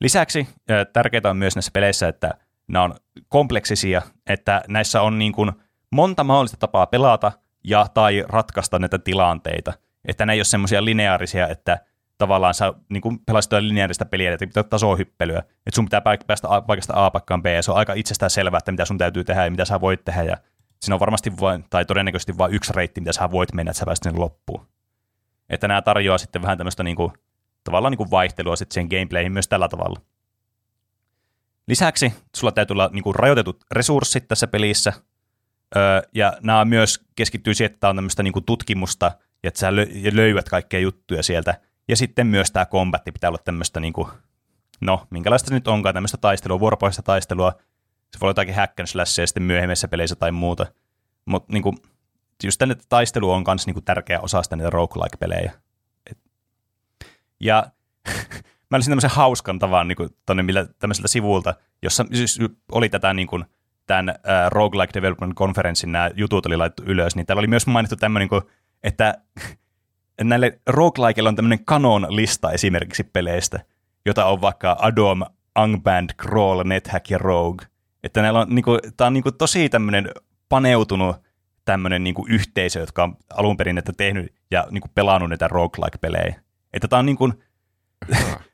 [0.00, 0.48] Lisäksi
[0.92, 2.30] tärkeää on myös näissä peleissä, että
[2.68, 2.94] nämä on
[3.28, 5.52] kompleksisia, että näissä on niin kuin
[5.90, 7.32] monta mahdollista tapaa pelata
[7.64, 9.72] ja tai ratkaista näitä tilanteita.
[10.04, 11.78] Että ne ei ole semmoisia lineaarisia, että
[12.20, 17.06] tavallaan sä niin kuin pelasit lineaarista peliä, että pitää tasohyppelyä, että sun pitää päästä paikasta
[17.06, 19.50] A paikkaan B, ja se on aika itsestään selvää, että mitä sun täytyy tehdä ja
[19.50, 20.36] mitä sä voit tehdä, ja
[20.80, 23.84] siinä on varmasti vain, tai todennäköisesti vain yksi reitti, mitä sä voit mennä, että sä
[23.84, 24.66] pääset sinne loppuun.
[25.50, 27.12] Että nämä tarjoaa sitten vähän tämmöistä niin kuin,
[27.64, 30.00] tavallaan niin kuin vaihtelua sitten siihen gameplayhin myös tällä tavalla.
[31.68, 34.92] Lisäksi sulla täytyy olla niin kuin rajoitetut resurssit tässä pelissä,
[35.76, 39.60] öö, ja nämä myös keskittyy siihen, että tämä on tämmöistä niin kuin tutkimusta, ja että
[39.60, 39.76] sä
[40.12, 44.08] löydät kaikkea juttuja sieltä, ja sitten myös tämä kombatti pitää olla tämmöistä, niin kuin,
[44.80, 47.52] no minkälaista se nyt onkaan, tämmöistä taistelua, vuoropohjaista taistelua.
[48.10, 48.86] Se voi olla jotakin hack and
[49.26, 50.66] sitten myöhemmissä peleissä tai muuta.
[51.24, 51.62] Mutta niin
[52.44, 55.52] just tänne taistelu on myös niin tärkeä osa sitä niitä roguelike-pelejä.
[56.10, 56.18] Et.
[57.40, 57.66] Ja
[58.70, 60.10] mä olisin tämmöisen hauskan tavan niin kuin,
[60.42, 62.38] millä, tämmöiseltä sivulta, jossa siis
[62.72, 63.44] oli tätä niin kuin,
[63.86, 67.96] tämän äh, Roguelike Development Conferencein nämä jutut oli laitettu ylös, niin täällä oli myös mainittu
[67.96, 68.42] tämmöinen, kuin,
[68.82, 69.14] että
[70.20, 73.60] näille roguelikeilla on tämmöinen kanon-lista esimerkiksi peleistä,
[74.06, 75.22] jota on vaikka Adom,
[75.62, 77.66] Ungband, Crawl, NetHack ja Rogue.
[78.02, 80.10] Että näillä on, niinku, tää on niinku tosi tämmöinen
[80.48, 81.16] paneutunut
[81.64, 86.34] tämmöinen niin yhteisö, jotka on alun perin näitä tehnyt ja niin kuin pelannut näitä roguelike-pelejä.
[86.72, 87.32] Että tämä on niin kuin,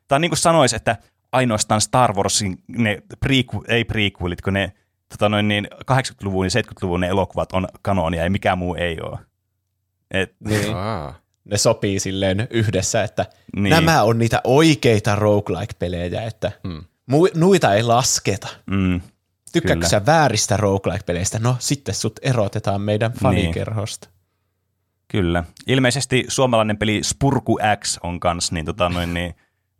[0.08, 0.96] tämä on niin kuin sanoisi, että
[1.32, 4.72] ainoastaan Star Warsin ne prequel, ei prequelit, kun ne
[5.08, 9.18] tota noin niin 80-luvun ja 70-luvun ne elokuvat on kanonia ja mikään muu ei ole.
[10.10, 10.74] Et, Niin.
[11.50, 13.62] Ne sopii silleen yhdessä, että Niin.
[13.62, 13.70] niin.
[13.70, 16.84] nämä on niitä oikeita roguelike-pelejä, että Hmm.
[17.12, 18.48] mu- nuita ei lasketa.
[18.66, 19.00] mm,
[19.52, 19.88] Tykkääkö Kyllä.
[19.88, 21.38] sä vääristä roguelike-peleistä?
[21.38, 24.08] No sitten sut erotetaan meidän fanikerhosta.
[25.08, 25.44] Kyllä.
[25.66, 29.34] Ilmeisesti suomalainen peli Spurku X on kans niin, tota, noin, niin,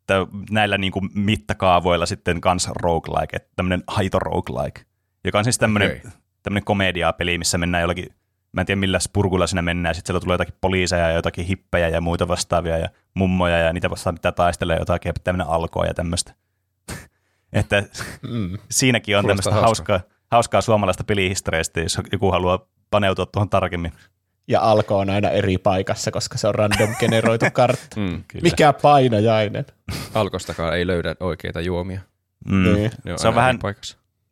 [0.06, 4.80] tä- näillä niin kuin, mittakaavoilla sitten kans roguelike, että tämmöinen haito roguelike,
[5.24, 6.10] joka on siis tämmöinen, Okei.
[6.42, 8.14] tämmöinen komediapeli, missä mennään jollakin,
[8.56, 11.88] mä en tiedä millä spurkulla siinä mennään, sitten siellä tulee jotakin poliiseja ja jotakin hippejä
[11.88, 15.44] ja muita vastaavia ja mummoja ja niitä vastaan pitää taistella ja jotakin ja pitää mennä
[15.44, 16.34] alkoon ja tämmöistä.
[17.52, 17.84] että
[18.22, 18.58] Mm.
[18.70, 19.96] siinäkin on Kuulostaa tämmöistä hauskaa.
[19.98, 23.92] hauskaa, hauskaa suomalaista pelihistoriasta, jos joku haluaa paneutua tuohon tarkemmin.
[24.48, 28.00] Ja alko on aina eri paikassa, koska se on random generoitu kartta.
[28.00, 28.24] Mm.
[28.28, 28.42] Kyllä.
[28.42, 29.64] Mikä painajainen?
[30.14, 32.00] Alkostakaan ei löydä oikeita juomia.
[32.46, 32.62] Mm.
[32.74, 32.90] Niin.
[33.04, 33.58] Ne on Se on vähän-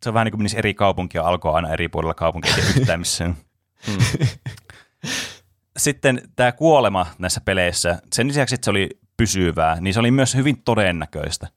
[0.02, 3.00] se on vähän niin kuin menisi eri kaupunkia alkoa aina eri puolilla kaupunkia ja yhtään
[3.00, 3.36] missään.
[3.86, 4.26] Mm.
[5.76, 10.34] Sitten tämä kuolema näissä peleissä, sen lisäksi, että se oli pysyvää, niin se oli myös
[10.34, 11.48] hyvin todennäköistä.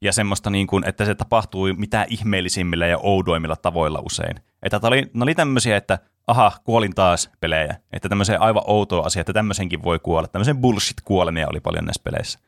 [0.00, 4.36] Ja semmoista, niin kuin, että se tapahtui mitä ihmeellisimmillä ja oudoimmilla tavoilla usein.
[4.62, 7.76] Että oli, ne oli tämmöisiä, että aha, kuolin taas pelejä.
[7.92, 10.28] Että tämmöisiä aivan outoa asia, että tämmöisenkin voi kuolla.
[10.28, 12.38] Tämmöisen bullshit-kuolemia oli paljon näissä peleissä.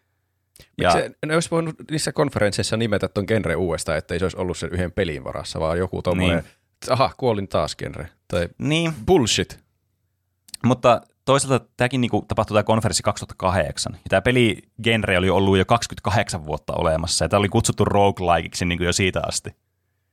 [0.78, 0.92] Ja...
[0.92, 4.58] Se, ne olisi voinut niissä konferensseissa nimetä ton genre uudestaan, että ei se olisi ollut
[4.58, 6.52] sen yhden pelin varassa, vaan joku tommonen, Niin.
[6.84, 6.92] Niin.
[6.92, 8.08] aha, kuolin taas genre.
[8.28, 9.58] Tai Niin, bullshit.
[10.64, 13.92] Mutta toisaalta tämäkin niinku tapahtui tämä konferenssi 2008.
[13.92, 17.24] Ja tämä peligenre oli ollut jo 28 vuotta olemassa.
[17.24, 19.50] Ja tämä oli kutsuttu roguelikeiksi niinku jo siitä asti.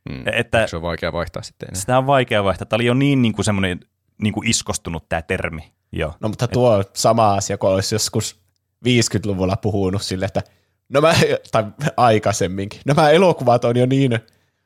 [0.10, 0.24] Mm.
[0.34, 1.82] Että Se on vaikea vaihtaa sitten enää.
[1.82, 2.66] sitä on vaikea vaihtaa.
[2.66, 3.80] Tämä oli jo niin niinku semmoinen
[4.22, 5.74] niinku iskostunut tämä termi.
[5.92, 6.14] Jo.
[6.20, 8.40] No mutta tuo on sama asia, kun olisi joskus
[8.88, 10.42] 50-luvulla puhunut sille, että
[10.90, 11.14] nämä,
[11.52, 11.64] tai
[11.98, 14.20] aikaisemminkin, nämä elokuvat on jo niin,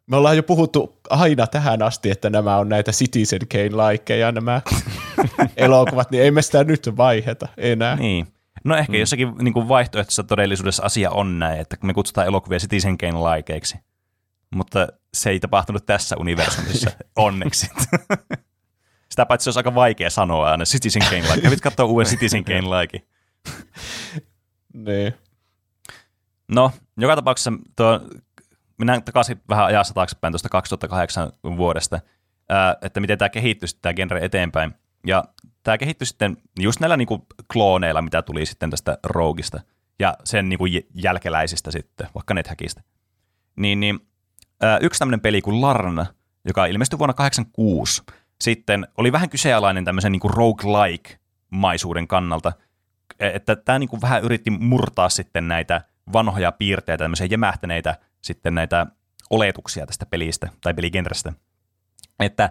[0.07, 4.61] me ollaan jo puhuttu aina tähän asti, että nämä on näitä Citizen Kane-likeja, nämä
[5.57, 7.95] elokuvat, niin ei me sitä nyt vaiheta enää.
[7.95, 8.27] Niin.
[8.63, 8.99] No ehkä mm.
[8.99, 13.77] jossakin niinku vaihtoehtoisessa todellisuudessa asia on näin, että me kutsutaan elokuvia Citizen Kane likeiksi.
[14.55, 17.69] Mutta se ei tapahtunut tässä universumissa, onneksi.
[19.09, 21.41] Sitä paitsi se olisi aika vaikea sanoa aina Citizen Kane like.
[21.41, 23.01] Kävit katsoa uuden Citizen Kane like.
[24.73, 25.13] Niin.
[26.47, 28.01] No, joka tapauksessa tuo,
[28.77, 31.99] mennään takaisin vähän ajassa taaksepäin tuosta 2008 vuodesta,
[32.81, 34.73] että miten tämä kehittyi tämä genre eteenpäin.
[35.05, 35.23] Ja
[35.63, 39.59] tämä kehittyi sitten just näillä niinku klooneilla, mitä tuli sitten tästä Roguista
[39.99, 42.81] ja sen niinku j- jälkeläisistä sitten, vaikka NetHackista.
[43.55, 43.99] Niin, niin
[44.81, 46.05] yksi tämmöinen peli kuin Larna,
[46.45, 48.03] joka ilmestyi vuonna 86,
[48.41, 52.51] sitten oli vähän kyseenalainen tämmöisen niinku roguelike-maisuuden kannalta,
[53.19, 55.81] e, että tämä niinku vähän yritti murtaa sitten näitä
[56.13, 57.95] vanhoja piirteitä, tämmöisiä jämähtäneitä
[58.27, 58.85] sitten näitä
[59.29, 61.33] oletuksia tästä pelistä tai peligenrestä.
[62.19, 62.49] Että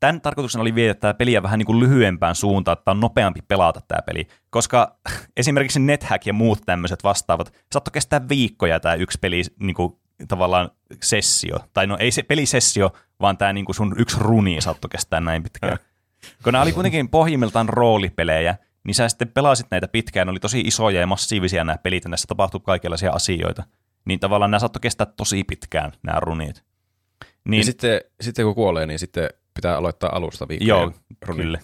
[0.00, 3.80] tämän tarkoituksena oli viedä tämä peliä vähän niin kuin lyhyempään suuntaan, että on nopeampi pelata
[3.88, 4.96] tämä peli, koska
[5.36, 9.92] esimerkiksi NetHack ja muut tämmöiset vastaavat, saattoi kestää viikkoja tämä yksi peli niin kuin,
[10.28, 10.70] tavallaan
[11.02, 15.20] sessio, tai no ei se pelisessio, vaan tämä niin kuin sun yksi runi saattoi kestää
[15.20, 15.78] näin pitkään.
[16.44, 20.60] Kun nämä oli kuitenkin pohjimmiltaan roolipelejä, niin sä sitten pelasit näitä pitkään, ne oli tosi
[20.60, 23.62] isoja ja massiivisia nämä pelit, ja näissä tapahtui kaikenlaisia asioita.
[24.08, 26.56] Niin tavallaan nämä saattoi kestää tosi pitkään, nämä runit.
[26.56, 30.68] Niin, Niin, ja sitten, sitten kun kuolee, niin sitten pitää aloittaa alusta viikkoja.
[30.68, 30.92] joo,
[31.26, 31.42] runin.
[31.46, 31.58] kyllä.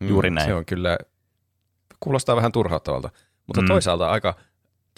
[0.00, 0.46] juuri näin.
[0.46, 0.98] Se on kyllä,
[2.00, 3.10] kuulostaa vähän turhauttavalta,
[3.46, 3.64] mutta Mm.
[3.64, 3.68] mm.
[3.68, 4.34] toisaalta aika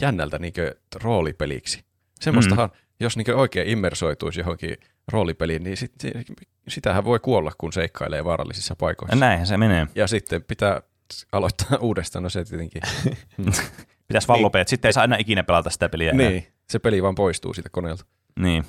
[0.00, 0.52] jännältä niin
[1.02, 1.84] roolipeliksi.
[2.20, 2.76] Semmoistahan, mm.
[3.00, 4.76] jos niin oikein immersoituisi johonkin
[5.12, 5.92] roolipeliin, niin sit,
[6.68, 9.16] sitähän voi kuolla, kun seikkailee vaarallisissa paikoissa.
[9.16, 9.86] Näinhän se menee.
[9.94, 10.80] Ja sitten pitää
[11.32, 12.82] aloittaa uudestaan, no se tietenkin.
[14.08, 14.70] Pitäisi vaan lopettaa.
[14.70, 16.10] Sitten ei saa enää ikinä pelata sitä peliä.
[16.10, 16.30] enää.
[16.66, 18.04] Niin, se peli vaan poistuu siitä koneelta.
[18.38, 18.64] niin.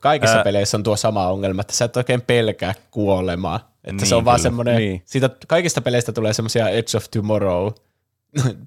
[0.00, 3.56] Kaikissa Ää- peleissä on tuo sama ongelma, että sä et oikein pelkää kuolemaa.
[3.84, 4.42] Että niin, se Niin, on vaan kyllä.
[4.42, 4.88] semmoinen, Niin.
[4.90, 5.02] niin.
[5.04, 7.68] siitä, kaikista peleistä tulee semmoisia Edge of Tomorrow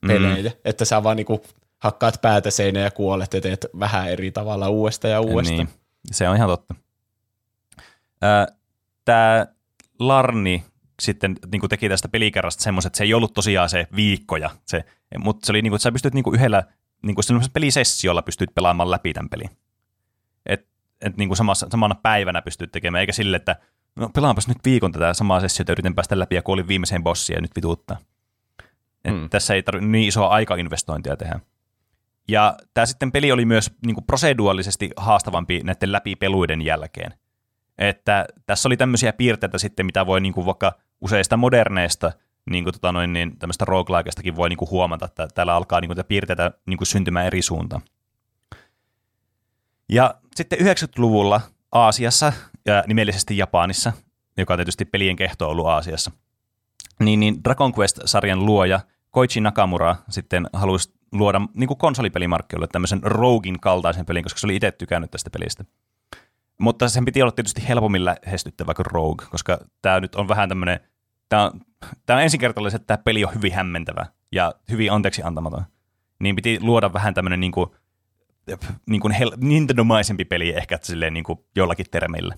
[0.08, 0.58] pelejä, mm.
[0.66, 1.44] että sä vaan niinku
[1.80, 5.58] hakkaat päätä seinään ja kuolet ja teet vähän eri tavalla uudestaan ja uudestaan.
[5.58, 5.70] Niin,
[6.12, 6.76] se on ihan totta.
[9.06, 9.48] Tämä
[10.00, 10.64] Larni
[11.02, 14.84] sitten niin kuin teki tästä pelikerrasta semmoisen, että se ei ollut tosiaan se viikkoja, se,
[15.20, 16.64] mutta se oli niin kuin, että sä pystyt niin kuin yhdellä
[17.06, 19.50] niin kuin pelisessiolla pystyt pelaamaan läpi tämän pelin.
[20.46, 20.68] Et,
[21.02, 23.56] et niin kuin samassa, samana päivänä pystyt tekemään, eikä sille, että
[23.96, 27.42] no pelaanpas nyt viikon tätä samaa sessiota, yritän päästä läpi ja kuolin viimeiseen bossiin ja
[27.42, 27.98] nyt vituuttaa.
[29.06, 29.30] Et Hmm.
[29.30, 31.40] Tässä ei tarvitse niin isoa aikainvestointia tehdä.
[32.28, 37.14] Ja tämä sitten peli oli myös niin kuin proseduaalisesti haastavampi näiden läpipeluiden jälkeen.
[37.78, 42.12] Että tässä oli tämmöisiä piirteitä sitten, mitä voi niin kuin vaikka useista moderneista
[42.50, 46.52] niin tota niin tämmöistä roguelikeestakin voi niin kuin huomata, että täällä alkaa niin kuin, piirteitä
[46.66, 47.82] niin kuin syntymään eri suuntaan.
[49.90, 52.34] Ja sitten 90-luvulla Aasiassa
[52.66, 53.94] ja nimellisesti Japanissa,
[54.38, 56.12] joka on tietysti pelien kehto ollut Aasiassa,
[57.00, 58.80] niin, niin Dragon Quest-sarjan luoja
[59.12, 64.56] Koichi Nakamura sitten halusi luoda niin kuin konsolipelimarkkinoille tämmöisen Rogin kaltaisen pelin, koska se oli
[64.56, 65.66] itse tykännyt tästä pelistä.
[66.60, 70.80] Mutta sen piti olla tietysti helpommin lähestyttävä kuin Rogue, koska tämä nyt on vähän tämmöinen,
[71.30, 71.62] tämä on,
[72.06, 75.66] tämä on ensikertalaisesti, että tämä peli on hyvin hämmentävä ja hyvin anteeksi antamaton.
[76.20, 77.70] Niin piti luoda vähän tämmöinen niin kuin,
[78.86, 82.36] niin kuin hel- Nintendo-maisempi peli ehkä silleen niin kuin jollakin termeillä.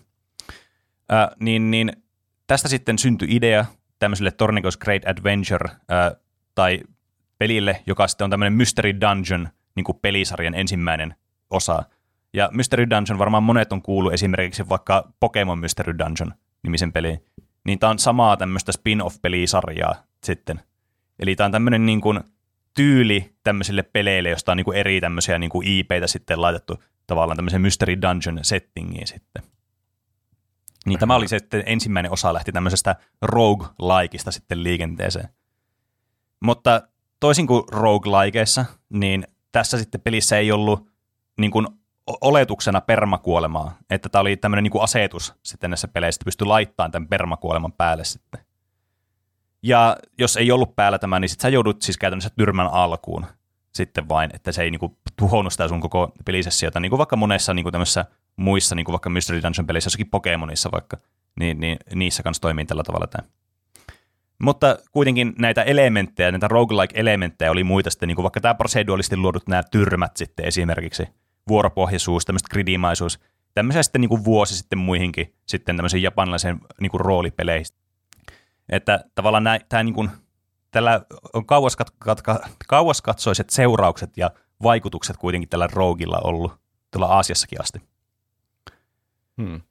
[1.11, 1.91] Äh, niin, niin
[2.47, 3.65] tästä sitten syntyi idea
[3.99, 6.21] tämmöiselle Tornicos Great Adventure äh,
[6.55, 6.81] tai
[7.37, 11.15] pelille, joka sitten on tämmöinen Mystery Dungeon niin kuin pelisarjan ensimmäinen
[11.49, 11.83] osa.
[12.33, 17.19] Ja Mystery Dungeon varmaan monet on kuullut esimerkiksi vaikka Pokemon Mystery Dungeon nimisen peliin.
[17.67, 20.59] Niin tämä on samaa tämmöistä spin-off-pelisarjaa sitten.
[21.19, 22.19] Eli tämä on tämmöinen niin kuin
[22.73, 27.37] tyyli tämmöisille peleille, josta on niin kuin eri tämmöisiä niin kuin IPitä sitten laitettu tavallaan
[27.37, 29.43] tämmöisen Mystery Dungeon settingiin sitten.
[30.85, 35.29] Niin tämä oli sitten ensimmäinen osa lähti tämmöisestä rogue-likeista sitten liikenteeseen.
[36.39, 36.81] Mutta
[37.19, 40.89] toisin kuin roguelikeissa, niin tässä sitten pelissä ei ollut
[41.37, 41.67] niin kuin
[42.21, 47.07] oletuksena permakuolemaa, että tämä oli tämmöinen niin asetus sitten näissä peleissä, että pystyi laittamaan tämän
[47.07, 48.39] permakuoleman päälle sitten.
[49.63, 53.25] Ja jos ei ollut päällä tämä, niin sitten sä joudut siis käytännössä tyrmän alkuun
[53.75, 57.15] sitten vain, että se ei niin kuin tuhonnut sitä sun koko pelisessiota, niin kuin vaikka
[57.15, 60.97] monessa niin kuin tämmöisissä muissa, niin kuin vaikka Mystery Dungeon peleissä, jossakin Pokemonissa vaikka,
[61.39, 63.29] niin, niin niissä kanssa toimii tällä tavalla tämä.
[64.39, 69.47] Mutta kuitenkin näitä elementtejä, näitä roguelike-elementtejä oli muita sitten, niin kuin vaikka tämä procedualisti luodut
[69.47, 71.07] nämä tyrmät sitten esimerkiksi,
[71.47, 73.19] vuoropohjaisuus, tämmöistä gridimaisuus,
[73.53, 77.65] tämmöisiä sitten niin kuin vuosi sitten muihinkin sitten tämmöisen japanilaisen niin kuin roolipeleihin.
[78.69, 80.09] Että tavallaan nää, tämä niin kuin,
[80.71, 81.01] tällä
[81.33, 81.45] on
[82.67, 84.31] kauaskatsoiset seuraukset ja
[84.63, 86.53] vaikutukset kuitenkin tällä roogilla ollut
[86.91, 87.81] tuolla Aasiassakin asti.
[89.41, 89.61] Hmm.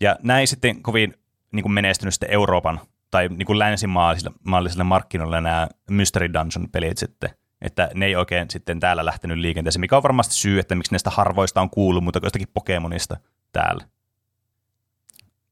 [0.00, 1.14] Ja näin sitten kovin
[1.52, 2.80] niin kuin menestynyt sitten Euroopan
[3.10, 7.30] tai niin kuin länsimaallisille markkinoille nämä Mystery Dungeon-pelit sitten,
[7.62, 11.10] että ne ei oikein sitten täällä lähtenyt liikenteeseen, mikä on varmasti syy, että miksi näistä
[11.10, 13.16] harvoista on kuullut, mutta jostakin Pokemonista
[13.52, 13.84] täällä.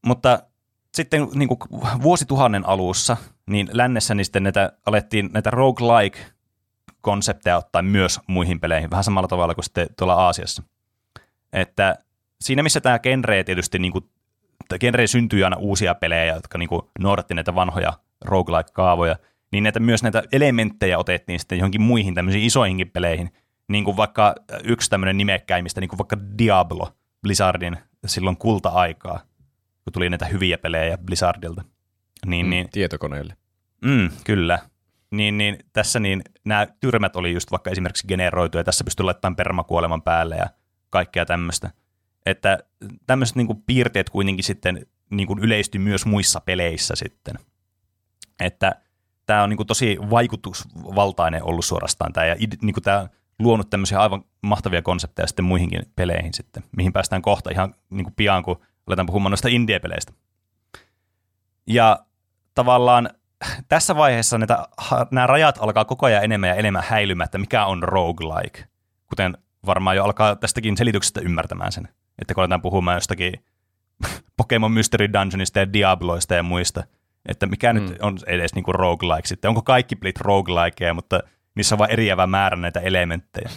[0.06, 0.42] Mutta
[0.94, 1.58] sitten niin kuin
[2.02, 3.16] vuosituhannen alussa,
[3.46, 9.54] niin lännessä niin sitten näitä, alettiin näitä roguelike-konsepteja ottaa myös muihin peleihin, vähän samalla tavalla
[9.54, 10.62] kuin sitten tuolla Aasiassa.
[11.52, 11.98] Että
[12.40, 14.10] siinä missä tämä genre tietysti niin kuin
[14.80, 17.92] genre syntyi aina uusia pelejä, jotka niin kuin noudatti näitä vanhoja
[18.24, 19.16] roguelike-kaavoja,
[19.52, 23.30] niin näitä, myös näitä elementtejä otettiin sitten johonkin muihin tämmöisiin isoihinkin peleihin,
[23.68, 24.34] niin kuin vaikka
[24.64, 29.20] yksi tämmöinen nimekkäimmistä, niin kuin vaikka Diablo, Blizzardin silloin kulta-aikaa,
[29.84, 31.64] kun tuli näitä hyviä pelejä Blizzardilta.
[32.26, 33.36] Niin, mm, niin, tietokoneelle.
[33.84, 34.58] Mm, kyllä.
[35.10, 39.36] Niin, niin tässä niin nämä tyrmät oli just vaikka esimerkiksi generoitu, ja tässä pystyy laittamaan
[39.36, 40.50] permakuoleman päälle ja
[40.90, 41.70] kaikkea tämmöistä.
[42.26, 42.58] Että
[43.06, 47.38] tämmöiset niin kuin piirteet kuitenkin sitten niin kuin yleistyi myös muissa peleissä sitten.
[48.40, 48.82] Että
[49.28, 54.00] tämä on niin kuin tosi vaikutusvaltainen ollut suorastaan tämä, ja niin kuin tämä luonut tämmöisiä
[54.00, 57.50] aivan mahtavia konsepteja sitten muihinkin peleihin sitten, mihin päästään kohta.
[57.50, 60.12] Ihan niin kuin pian, kun aletaan puhumaan noista indie-peleistä.
[61.66, 61.98] Ja
[62.54, 63.10] tavallaan
[63.68, 64.68] tässä vaiheessa näitä,
[65.10, 68.64] nämä rajat alkaa koko ajan enemmän ja enemmän häilymättä, mikä on roguelike,
[69.06, 71.88] kuten varmaan jo alkaa tästäkin selityksestä ymmärtämään sen
[72.18, 73.32] että kun aletaan puhumaan jostakin
[74.36, 76.84] Pokemon Mystery Dungeonista ja Diabloista ja muista,
[77.28, 77.80] että mikä mm.
[77.80, 79.48] nyt on edes niinku roguelike sitten.
[79.48, 81.20] Onko kaikki pelit roguelikeja, mutta
[81.54, 83.50] niissä on vain eriävä määrä näitä elementtejä.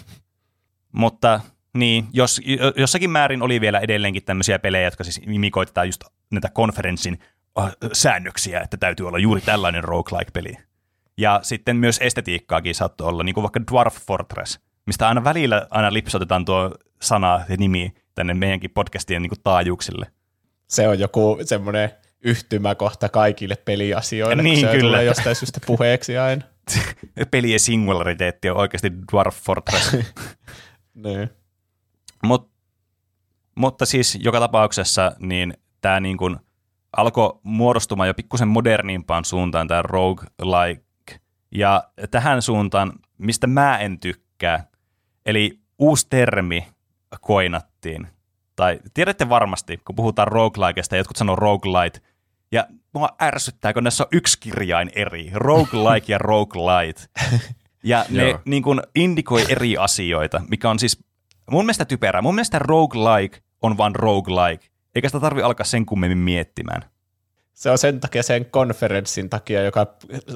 [1.02, 1.40] mutta
[1.74, 2.42] niin, jos,
[2.76, 7.20] jossakin määrin oli vielä edelleenkin tämmöisiä pelejä, jotka siis imikoitetaan just näitä konferenssin
[7.60, 10.58] äh, säännöksiä, että täytyy olla juuri tällainen roguelike-peli.
[11.18, 15.94] Ja sitten myös estetiikkaakin saattoi olla, niin kuin vaikka Dwarf Fortress, mistä aina välillä aina
[15.94, 20.12] lipsotetaan tuo sana ja nimi, tänne meidänkin podcastien niin taajuuksille.
[20.68, 21.92] Se on joku semmoinen
[22.24, 24.82] yhtymäkohta kaikille peliasioille, niin, se kyllä.
[24.82, 26.42] tulee jostain syystä puheeksi aina.
[27.32, 29.98] Pelien singulariteetti on oikeasti Dwarf Fortress.
[31.06, 31.30] niin.
[32.24, 32.52] Mut,
[33.56, 36.38] mutta siis joka tapauksessa niin tämä niin kuin
[36.98, 41.20] alkoi muodostumaan jo pikkusen modernimpaan suuntaan tämä roguelike.
[41.52, 44.68] Ja tähän suuntaan, mistä mä en tykkää,
[45.26, 46.68] eli uusi termi
[47.22, 48.08] koinattiin.
[48.56, 52.00] Tai tiedätte varmasti, kun puhutaan roguelikeista, jotkut sanoo roguelite,
[52.52, 57.02] ja mua ärsyttää, kun näissä on yksi kirjain eri, roguelike ja roguelite.
[57.84, 61.00] Ja ne niin kuin, indikoi eri asioita, mikä on siis
[61.52, 62.22] mun mielestä typerää.
[62.22, 66.82] Mun mielestä roguelike on vain roguelike, eikä sitä tarvi alkaa sen kummemmin miettimään.
[67.54, 69.88] Se on sen takia sen konferenssin takia, joka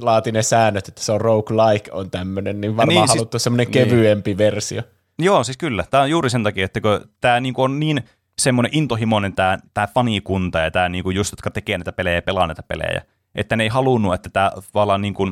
[0.02, 3.40] laati ne säännöt, että se on roguelike on tämmöinen, niin varmaan Niin, niin, siis- haluttu
[3.40, 3.88] semmoinen niin.
[3.90, 4.82] kevyempi versio.
[5.20, 5.86] Joo, siis kyllä.
[5.92, 8.04] Tämä on juuri sen takia, että kun tämä niinku on niin
[8.42, 12.48] semmoinen intohimoinen tämä, tämä fanikunta ja tämä niinku just, jotka tekee näitä pelejä ja pelaa
[12.48, 13.02] näitä pelejä,
[13.36, 15.32] että ne ei halunnut, että tämä tavallaan niinku,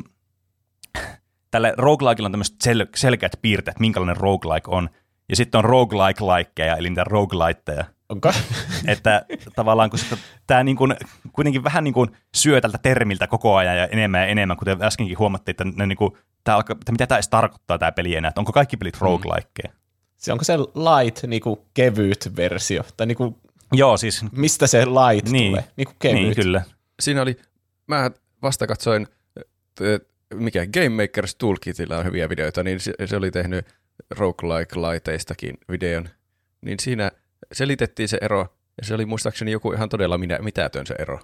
[1.52, 4.90] tälle roguelikeilla on tämmöiset sel- selkeät piirteet, minkälainen roguelike on.
[5.30, 7.86] Ja sitten on roguelike-likeja, eli niitä rogueliteja.
[8.10, 8.32] Onko?
[8.88, 10.96] Että tavallaan, koska tämä niin kuin,
[11.34, 15.20] kuitenkin vähän niin kuin syö tältä termiltä koko ajan ja enemmän ja enemmän, kuten äskenkin
[15.20, 16.12] huomattiin, että, ne niin kuin,
[16.44, 19.74] tämä alkaa, että mitä tämä edes tarkoittaa tämä peli enää, että onko kaikki pelit roguelikeja.
[20.24, 22.84] Se onko se light niinku kevyt versio?
[22.98, 23.38] Tai niinku,
[23.74, 25.52] Joo, siis mistä se light Niin.
[25.52, 25.64] tulee?
[25.78, 26.22] Niinku kevyt.
[26.22, 26.62] niin kyllä.
[27.00, 27.38] Siinä oli,
[27.88, 29.08] mä vasta katsoin,
[30.34, 33.66] mikä Game Makers Toolkitillä on hyviä videoita, niin se, se oli tehnyt
[34.16, 36.10] roguelike-laiteistakin videon.
[36.62, 37.12] Niin siinä
[37.52, 38.40] selitettiin se ero,
[38.78, 41.20] ja se oli muistaakseni joku ihan todella minä, mitätön se ero.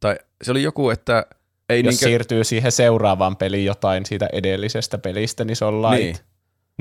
[0.00, 1.26] Tai se oli joku, että
[1.68, 6.02] ei Jos niinkö, siirtyy siihen seuraavaan peliin jotain siitä edellisestä pelistä, niin se on light.
[6.02, 6.16] Niin,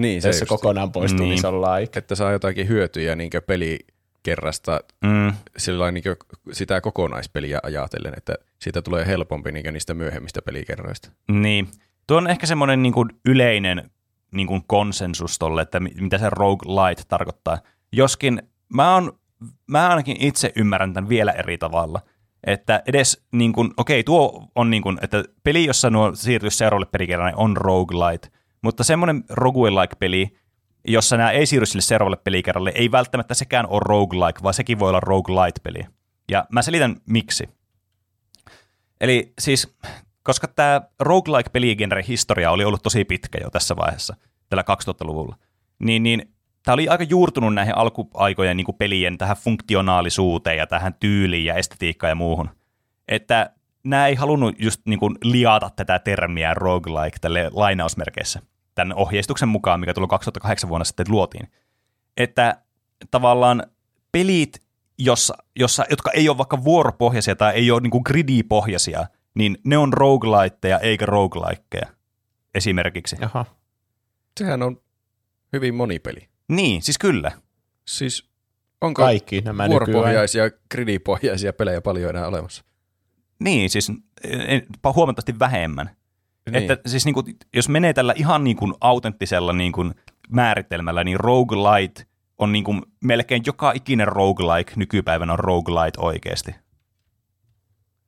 [0.01, 1.23] niin se, Jos se kokonaan poistuu, niin.
[1.23, 1.29] Niin.
[1.29, 1.99] niin se on like.
[1.99, 6.03] että saa jotakin hyötyjä niinkö pelikerrasta Mm, sillä niin
[6.51, 11.09] sitä kokonaispeliä ajatellen, että siitä tulee helpompi niin niistä myöhemmistä pelikerroista.
[11.31, 11.67] niin.
[12.07, 12.93] Tuo on ehkä semmoinen niin
[13.25, 13.91] yleinen
[14.31, 17.57] niin kuin konsensus tolle, että mi- mitä se roguelite tarkoittaa.
[17.91, 18.41] Joskin
[18.73, 19.19] mä, on,
[19.67, 22.01] mä ainakin itse ymmärrän tämän vielä eri tavalla.
[22.43, 26.89] Että edes, niin kuin, okei, tuo on niin kuin, että peli, jossa nuo siirtyisi seuraavalle
[26.91, 28.27] pelikerralle, on roguelite.
[28.61, 30.37] Mutta semmoinen roguelike-peli,
[30.87, 34.89] jossa nämä ei siirry sille seuraavalle pelikerralle, ei välttämättä sekään ole roguelike, vaan sekin voi
[34.89, 35.85] olla roguelite-peli.
[36.31, 37.49] Ja mä selitän miksi.
[39.01, 39.77] Eli siis,
[40.23, 44.15] koska tämä roguelike-peligenre historia oli ollut tosi pitkä jo tässä vaiheessa,
[44.49, 45.35] tällä 2000-luvulla,
[45.79, 51.45] niin, niin tämä oli aika juurtunut näihin alkuaikojen niin pelien tähän funktionaalisuuteen ja tähän tyyliin
[51.45, 52.49] ja estetiikkaan ja muuhun.
[53.07, 53.49] Että
[53.83, 58.41] nämä ei halunnut just niin kuin liata tätä termiä roguelike tälle lainausmerkeissä
[58.75, 61.47] tämän ohjeistuksen mukaan, mikä tullut 2008 vuonna sitten luotiin.
[62.17, 62.61] Että
[63.11, 63.63] tavallaan
[64.11, 64.61] pelit,
[64.97, 69.77] jossa, jossa, jotka ei ole vaikka vuoropohjaisia tai ei ole niin kuin gridi-pohjaisia, niin ne
[69.77, 71.87] on rogueliteja eikä roguelikeja
[72.55, 73.15] esimerkiksi.
[73.21, 73.45] Jaha.
[74.39, 74.81] Sehän on
[75.53, 76.29] hyvin monipeli.
[76.47, 77.31] Niin, siis kyllä.
[77.87, 78.29] Siis
[78.81, 79.87] onko Kaikki nämä nykyään.
[79.87, 82.63] vuoropohjaisia, gridipohjaisia pelejä paljon enää olemassa?
[83.39, 83.91] Niin, siis
[84.23, 84.63] eh,
[84.95, 85.95] huomattavasti vähemmän.
[86.49, 86.71] Niin.
[86.71, 87.25] Että siis niin kuin,
[87.55, 89.95] jos menee tällä ihan niin kuin autenttisella niin kuin
[90.29, 92.05] määritelmällä, niin roguelite
[92.37, 96.55] on niin kuin melkein joka ikinen roguelike nykypäivänä on roguelite oikeasti.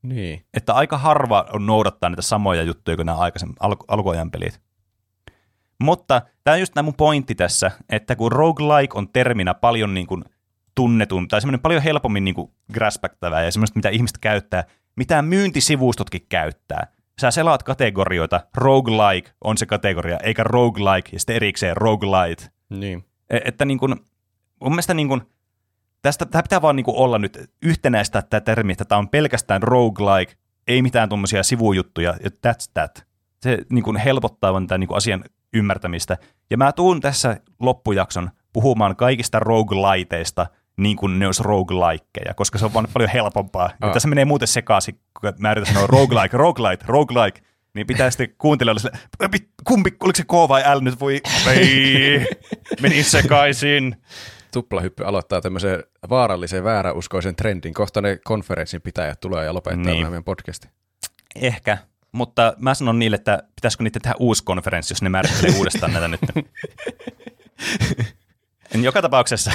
[0.04, 0.46] niin.
[0.54, 4.62] Että aika harva on noudattaa niitä samoja juttuja kuin nämä aikaisemmin al- alkuajan pelit.
[5.80, 10.08] Mutta tämä on just tämä mun pointti tässä, että kun roguelike on terminä paljon niin
[10.08, 10.24] kuin
[10.76, 14.64] tunnetun, tai semmoinen paljon helpommin niin kuin graspättävää ja semmoista, mitä ihmiset käyttää,
[14.96, 16.88] mitä myyntisivustotkin käyttää.
[17.22, 22.50] Sä selaat kategorioita, roguelike on se kategoria, eikä roguelike ja sitten erikseen roguelite.
[22.70, 23.06] Niin.
[23.30, 23.96] E- Että niin kuin,
[24.62, 25.22] mun mielestä niin kuin,
[26.02, 30.34] tästä, tämä pitää vaan niin olla nyt yhtenäistä tämä termi, että tämä on pelkästään roguelike,
[30.68, 33.06] ei mitään tuommoisia sivujuttuja, ja that's that.
[33.42, 35.24] Se niin kuin helpottaa vaan tämän niin kuin asian
[35.54, 36.18] ymmärtämistä.
[36.50, 42.66] Ja mä tuun tässä loppujakson puhumaan kaikista rogueliteista niin kuin ne olisi roguelikeja, koska se
[42.66, 43.70] on vaan paljon helpompaa.
[43.82, 47.42] Ja tässä menee muuten sekaisin, kun mä yritän sanoa roguelike, roguelite, roguelike,
[47.74, 48.98] niin pitää sitten kuuntelijoille sille,
[49.32, 52.26] "Pi- kumpi, oliko se K vai L nyt, voi, ei,
[52.82, 53.96] meni sekaisin.
[54.52, 57.74] Tuplahyppy aloittaa tämmöisen vaarallisen vääräuskoisen trendin.
[57.74, 60.06] Kohta ne konferenssin pitäjät tulee ja lopettaa Niin.
[60.08, 60.70] meidän podcastin.
[61.36, 61.78] Ehkä,
[62.12, 66.08] mutta mä sanon niille, että pitäisikö niitä tehdä uusi konferenssi, jos ne määrittelee uudestaan näitä
[66.08, 66.20] nyt.
[68.82, 69.52] Joka tapauksessa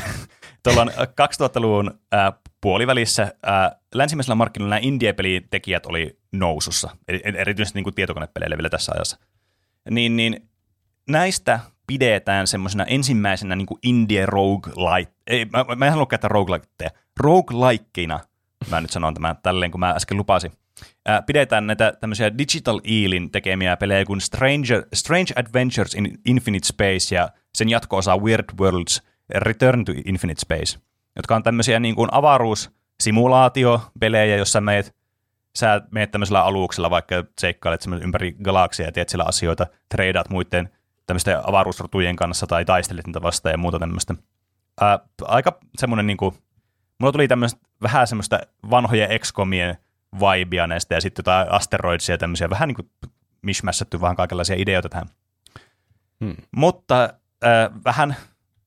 [0.62, 6.90] tuolla on 2000-luvun ää, puolivälissä ää, länsimäisellä markkinoilla nämä indie-pelin tekijät oli nousussa,
[7.24, 9.18] erityisesti niin kuin tietokonepeleille vielä tässä ajassa.
[9.90, 10.48] Niin, niin
[11.08, 16.90] näistä pidetään semmoisena ensimmäisenä niin kuin indie roguelite, ei, mä, mä en halua käyttää rogueliteja,
[17.20, 18.20] roguelikeina,
[18.70, 20.52] mä nyt sanon tämän tälleen, kun mä äsken lupasin,
[21.06, 27.14] ää, pidetään näitä tämmöisiä Digital Eelin tekemiä pelejä kuin Stranger, Strange Adventures in Infinite Space
[27.14, 29.02] ja sen jatko-osa Weird Worlds
[29.34, 30.78] Return to Infinite Space,
[31.16, 34.96] jotka on tämmöisiä niin kuin avaruussimulaatiopelejä, jossa meet,
[35.58, 40.70] sä meet tämmöisellä aluksella, vaikka seikkailet ympäri galaksia ja teet siellä asioita, treidaat muiden
[41.06, 44.14] tämmöisten avaruusrotujen kanssa tai taistelet niitä vastaan ja muuta tämmöistä.
[44.80, 46.34] Ää, aika semmoinen niin kuin,
[47.00, 48.38] mulla tuli tämmöistä vähän semmoista
[48.70, 49.76] vanhoja XCOMien
[50.14, 52.90] vibea näistä ja sitten jotain asteroidsia ja tämmöisiä, vähän niin kuin
[53.42, 55.08] mishmässätty vähän kaikenlaisia ideoita tähän.
[56.24, 56.36] Hmm.
[56.56, 57.14] Mutta
[57.44, 58.16] äh, vähän,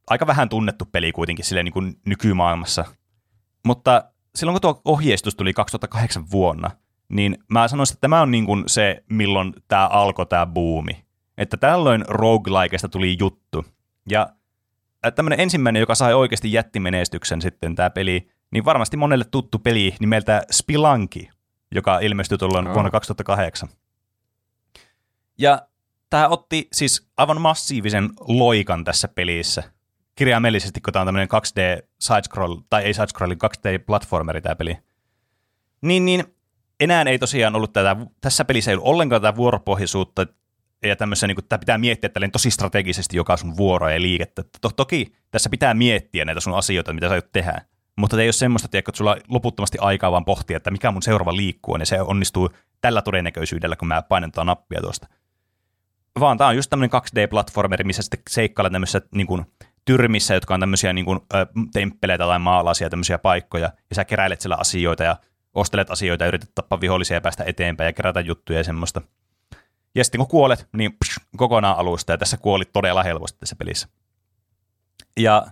[0.07, 2.85] aika vähän tunnettu peli kuitenkin silleen niin kuin nykymaailmassa.
[3.65, 4.03] Mutta
[4.35, 6.71] silloin kun tuo ohjeistus tuli 2008 vuonna,
[7.09, 11.05] niin mä sanoisin, että tämä on niin kuin se, milloin tämä alkoi tämä buumi.
[11.37, 13.65] Että tällöin roguelikeista tuli juttu.
[14.09, 14.29] Ja
[15.15, 20.43] tämmöinen ensimmäinen, joka sai oikeasti jättimenestyksen sitten tämä peli, niin varmasti monelle tuttu peli nimeltä
[20.51, 21.27] Spelunky,
[21.75, 22.73] joka ilmestyi tuolloin Oh.
[22.73, 23.69] vuonna 2008.
[25.37, 25.61] Ja
[26.09, 29.63] tämä otti siis aivan massiivisen loikan tässä pelissä.
[30.21, 34.77] Kirjaimellisesti, kun tämä on tämmöinen 2D side-scroll, tai ei side-scroll, 2D-platformeri tämä peli.
[35.81, 36.23] Niin, niin
[36.79, 40.25] enää ei tosiaan ollut tätä, tässä pelissä ei ollut ollenkaan tätä vuoropohjaisuutta,
[40.83, 44.43] ja tämmössä, niin tämä pitää miettiä tälleen tosi strategisesti joka sun vuoroa ja liikettä.
[44.61, 47.61] To- toki tässä pitää miettiä näitä sun asioita, mitä sä aiot tehdä.
[47.97, 51.01] Mutta ei ole semmoista, tiedätkö, että sulla on loputtomasti aikaa vaan pohtia, että mikä mun
[51.01, 52.49] seuraava liikkuu, ja se onnistuu
[52.81, 55.07] tällä todennäköisyydellä, kun mä painan tuota nappia tuosta.
[56.19, 59.45] Vaan tämä on just tämmöinen 2D-platformeri, missä sitten seikkailla tämmöisissä niin kuin,
[59.85, 64.41] tyrmissä, jotka on tämmöisiä niin kuin, ö, temppeleitä tai maalaisia tämmöisiä paikkoja, ja sä keräilet
[64.41, 65.17] siellä asioita ja
[65.53, 69.01] ostelet asioita ja yrität tappaa vihollisia ja päästä eteenpäin ja kerätä juttuja ja semmoista.
[69.95, 73.87] Ja sitten kun kuolet, niin psh, kokonaan alusta, ja tässä kuolit todella helposti tässä pelissä.
[75.19, 75.47] Ja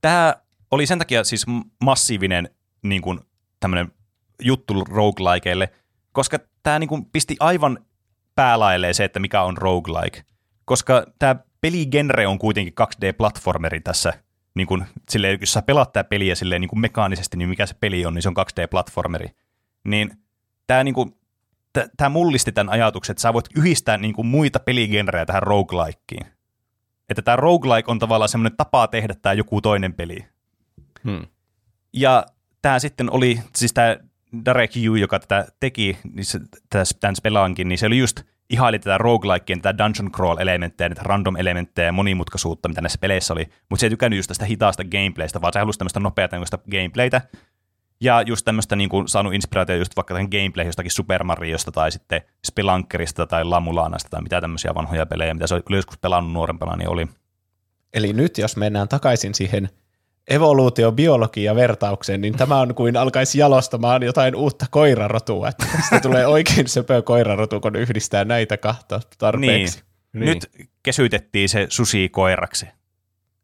[0.00, 0.34] tämä
[0.70, 1.46] oli sen takia siis
[1.84, 2.50] massiivinen
[2.82, 3.20] niin kuin,
[3.60, 3.92] tämmöinen
[4.42, 5.72] juttu roguelikeille,
[6.12, 7.78] koska tämä niin kuin, pisti aivan
[8.34, 10.22] päälailleen se, että mikä on roguelike.
[10.64, 14.12] Koska tämä peligenre on kuitenkin 2D-platformeri tässä,
[14.54, 17.74] niin kuin, silleen, jos sä pelaat tämä peliä silleen, niin kuin mekaanisesti, niin mikä se
[17.80, 19.28] peli on, niin se on 2D-platformeri.
[19.84, 20.10] Niin
[20.66, 21.14] tämä niin kuin,
[21.96, 26.26] tämä mullisti tämän ajatuksen, että sä voit yhdistää niin kuin muita peligenrejä tähän roguelikeen.
[27.08, 30.26] Että tämä roguelike on tavallaan semmoinen tapa tehdä tämä joku toinen peli.
[31.04, 31.26] Hmm.
[31.92, 32.26] Ja
[32.62, 33.96] tämä sitten oli, siis tämä
[34.44, 36.40] Derek Yu, joka tätä teki, niin se,
[37.00, 41.92] tämän spelaankin, niin se oli just ihaili tätä roguelikeen, tätä dungeon crawl-elementtejä, näitä random-elementtejä ja
[41.92, 43.46] monimutkaisuutta, mitä näissä peleissä oli.
[43.68, 46.36] Mutta se ei tykännyt just tästä hitaasta gameplaystä, vaan se halusi tämmöistä nopeata
[46.70, 47.20] gameplaytä.
[48.00, 51.92] Ja just tämmöistä niin kuin, saanut inspiraatio just vaikka tämän gameplay jostakin Super Mariosta tai
[51.92, 56.76] sitten Spelunkerista tai Lamulanasta tai mitä tämmöisiä vanhoja pelejä, mitä se oli joskus pelannut nuorempana,
[56.76, 57.08] niin oli.
[57.94, 59.68] Eli nyt jos mennään takaisin siihen
[60.30, 65.66] evoluutiobiologia vertaukseen, niin tämä on kuin alkaisi jalostamaan jotain uutta koirarotua, että
[66.02, 69.82] tulee oikein söpö koirarotu, kun yhdistää näitä kahta tarpeeksi.
[70.12, 70.24] Niin.
[70.24, 70.50] Nyt
[70.82, 72.68] kesytettiin se susi koiraksi.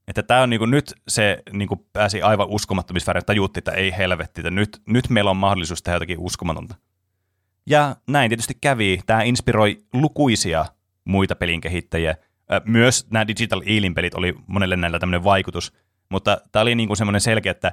[0.08, 4.40] Että tämä on niinku, nyt se niinku pääsi aivan uskomattomissa väreissä, tajutti, että ei helvetti,
[4.40, 6.74] että nyt, nyt meillä on mahdollisuus tehdä jotakin uskomatonta.
[7.66, 9.00] Ja näin tietysti kävi.
[9.06, 10.66] Tämä inspiroi lukuisia
[11.04, 12.16] muita pelin kehittäjiä.
[12.64, 15.72] Myös nämä Digital Eelin pelit oli monelle näillä tämmöinen vaikutus,
[16.08, 17.72] mutta tämä oli niinku semmoinen selkeä, että,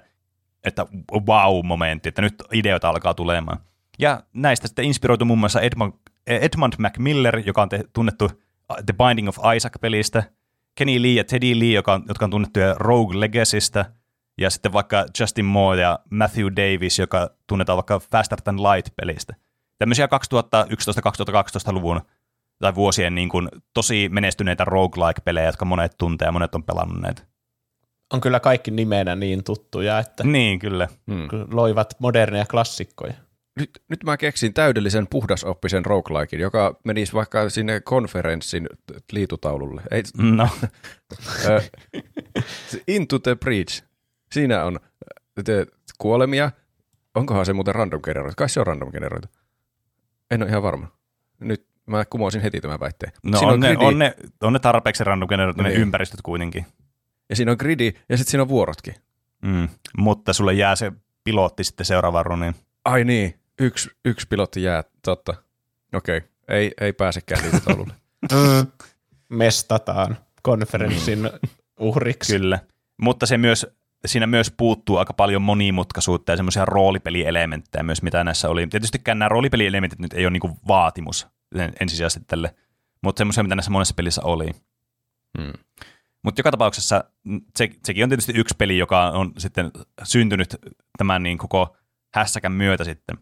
[0.64, 3.60] että wow-momentti, että nyt ideoita alkaa tulemaan.
[4.00, 5.94] Ja näistä sitten inspiroitu muun muassa Edmund,
[6.28, 8.32] Edmund McMiller, joka on te, tunnettu
[8.68, 10.24] The Binding of Isaac-pelistä,
[10.76, 13.86] Kenny Lee ja Teddy Lee, joka on, jotka on tunnettuja Rogue Legacystä,
[14.38, 19.36] ja sitten vaikka Justin Moore ja Matthew Davis, joka tunnetaan vaikka Faster Than Light-pelistä.
[19.78, 22.02] Tämmöisiä 2011-2012-luvun
[22.60, 27.24] tai vuosien niin kuin, tosi menestyneitä roguelike-pelejä, jotka monet tuntee ja monet on pelannut näitä.
[28.14, 30.88] On kyllä kaikki nimenä niin tuttuja, että Niin, kyllä.
[31.12, 31.28] Hmm.
[31.52, 33.14] loivat moderneja klassikkoja.
[33.60, 38.70] Nyt, nyt mä keksin täydellisen puhdasoppisen roguelikein, joka menisi vaikka sinne konferenssin
[39.12, 39.82] liitutaululle.
[39.92, 40.50] Ei, No,
[42.88, 43.84] Into the Breach.
[44.32, 44.80] Siinä on
[45.46, 45.66] te-
[45.98, 46.52] kuolemia.
[47.16, 48.34] Onkohan se muuten random generoitu?
[48.38, 49.28] Kai se on random generoitu.
[50.32, 50.88] En ole ihan varma.
[51.40, 53.12] Nyt mä kumoisin heti tämän väitteen.
[53.24, 55.82] no siinä on, ne, gridi, on, ne, on ne tarpeeksi random generoitu, ne Niin.
[55.82, 56.66] ympäristöt kuitenkin.
[57.34, 58.96] Ja siinä on gridi ja sitten siinä on vuorotkin.
[59.42, 59.68] Mm.
[59.98, 60.92] Mutta sulle jää se
[61.24, 62.56] pilotti sitten seuraavaan runiin.
[62.86, 65.34] Ai niin, yksi, yksi pilotti jää, totta.
[65.94, 67.94] Okei, ei, ei pääsekään liitutaululle.
[69.30, 71.30] Mestataan konferenssin
[71.80, 72.38] uhriksi.
[72.38, 72.60] Kyllä.
[73.02, 73.68] Mutta se myös,
[74.06, 78.68] siinä myös puuttuu aika paljon monimutkaisuutta ja semmoisia roolipelielementtejä myös, mitä näissä oli.
[78.68, 82.56] Tietystikään nämä roolipelielementit nyt ei ole niinku vaatimus en- ensisijaisesti tälle,
[83.02, 84.52] mutta semmoisia, mitä näissä monessa pelissä oli.
[85.38, 85.54] Hmm.
[86.24, 89.72] Mutta joka tapauksessa mm, se, sekin on tietysti yksi peli, joka on sitten
[90.04, 90.56] syntynyt
[90.98, 91.78] tämän niin koko
[92.14, 93.18] hässäkän myötä sitten.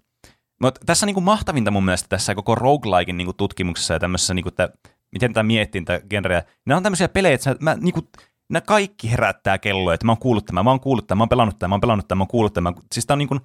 [0.62, 4.70] Mutta tässä niinku mahtavinta mun mielestä tässä koko roguelikein niinku tutkimuksessa ja tämmöisessä, niinku, että
[5.12, 8.10] miten tätä miettii tätä genreä, nämä on tämmöisiä pelejä, että mä, niinku,
[8.50, 11.30] nämä kaikki herättää kelloa, että mä oon kuullut tämän, mä oon kuullut tämän, mä oon
[11.30, 12.74] pelannut tämän, mä oon pelannut tämän, mä oon kuullut tämän.
[12.92, 13.40] Siis tää on, niinku,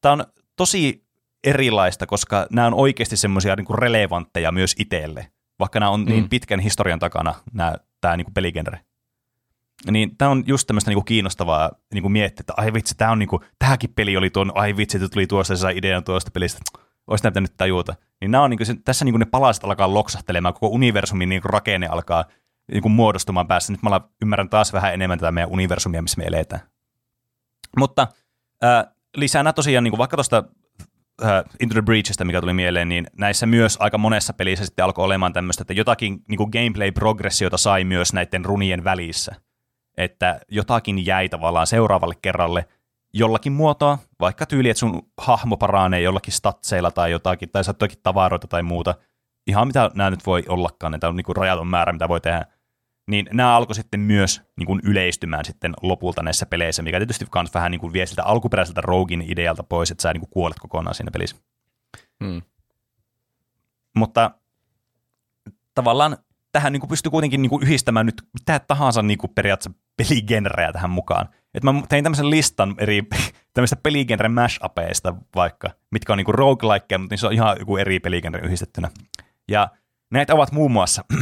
[0.00, 0.24] tää on
[0.56, 1.04] tosi
[1.44, 6.28] erilaista, koska nämä on oikeasti semmoisia niinku relevantteja myös itselle, vaikka nämä on niin Mm.
[6.28, 8.80] pitkän historian takana, nämä, tämä niinku peligenre.
[9.90, 13.40] Niin tämä on just tämmöistä niinku kiinnostavaa niinku miettiä, että ai vitsi, tämä on niinku,
[13.58, 16.60] tämäkin peli oli tuon, ai vitsi, että tuli tuosta, se sai idean tuosta pelistä,
[17.06, 17.94] olisi näitä nyt tajuta.
[18.20, 21.86] Niin nämä on niinku, se, tässä niinku ne palaset alkaa loksahtelemaan, koko universumin niinku rakenne
[21.86, 22.24] alkaa
[22.72, 23.72] niinku muodostumaan päässä.
[23.72, 26.62] Nyt mä ymmärrän taas vähän enemmän tätä meidän universumia, missä me eletään.
[27.76, 28.06] Mutta
[28.64, 30.44] äh, lisänä tosiaan, niin kuin vaikka tuosta
[31.22, 31.28] uh,
[31.60, 35.32] Into the Breachista, mikä tuli mieleen, niin näissä myös aika monessa pelissä sitten alkoi olemaan
[35.32, 39.34] tämmöistä, että jotakin niin kuin gameplay-progressiota sai myös näiden runien välissä.
[39.96, 42.68] Että jotakin jäi tavallaan seuraavalle kerralle
[43.12, 47.98] jollakin muotoa, vaikka tyyli, että sun hahmo paranee jollakin statseilla tai jotakin, tai saat jotakin
[48.02, 48.94] tavaroita tai muuta.
[49.46, 52.46] Ihan mitä nämä nyt voi ollakaan, että on niin kuin rajaton määrä, mitä voi tehdä
[53.10, 57.54] niin nämä alkoi sitten myös niin kuin yleistymään sitten lopulta näissä peleissä, mikä tietysti myös
[57.54, 60.94] vähän niin kuin vie siltä alkuperäiseltä Rogin idealta pois, että sä niin kuin kuolet kokonaan
[60.94, 61.36] siinä pelissä.
[62.24, 62.42] Hmm.
[63.96, 64.30] Mutta
[65.74, 66.16] tavallaan
[66.52, 70.72] tähän niin kuin pystyy kuitenkin niin kuin yhdistämään nyt mitä tahansa niin kuin periaatteessa peligenrejä
[70.72, 71.28] tähän mukaan.
[71.54, 73.02] Et mä tein tämmöisen listan eri
[73.54, 78.00] tämmöistä peligenre mashupeista vaikka, mitkä on niin kuin roguelike, mutta se on ihan joku eri
[78.00, 78.90] peligenre yhdistettynä.
[79.48, 79.68] Ja
[80.10, 81.04] näitä ovat muun muassa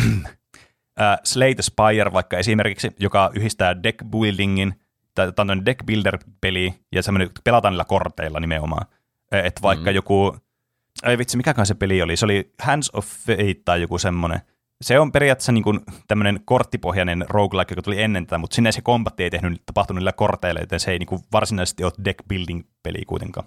[1.00, 4.74] äh, Slay the Spire vaikka esimerkiksi, joka yhdistää deck buildingin,
[5.14, 8.86] tai on deck builder-peli, ja semmoinen, pelataan niillä korteilla nimenomaan.
[9.32, 9.94] Että vaikka mm.
[9.94, 10.36] joku,
[11.04, 14.40] ei vitsi, mikäkään se peli oli, se oli Hands of Fate tai joku semmoinen.
[14.80, 18.82] Se on periaatteessa niin kuin tämmöinen korttipohjainen roguelike, joka tuli ennen tätä, mutta sinne se
[18.82, 22.62] kombatti ei tehnyt, tapahtunut niillä korteilla, joten se ei niin kuin varsinaisesti ole deck building
[22.82, 23.46] peli kuitenkaan.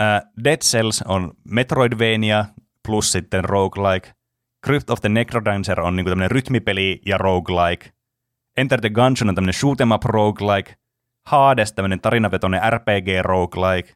[0.00, 2.44] Uh, Dead Cells on Metroidvania
[2.86, 4.12] plus sitten roguelike.
[4.66, 7.90] Crypt of the Necrodancer on niinku tämmöinen rytmipeli ja roguelike.
[8.56, 10.74] Enter the Gungeon on tämmöinen shoot em up roguelike.
[11.26, 13.92] Hades tämmöinen tarinavetoinen RPG roguelike.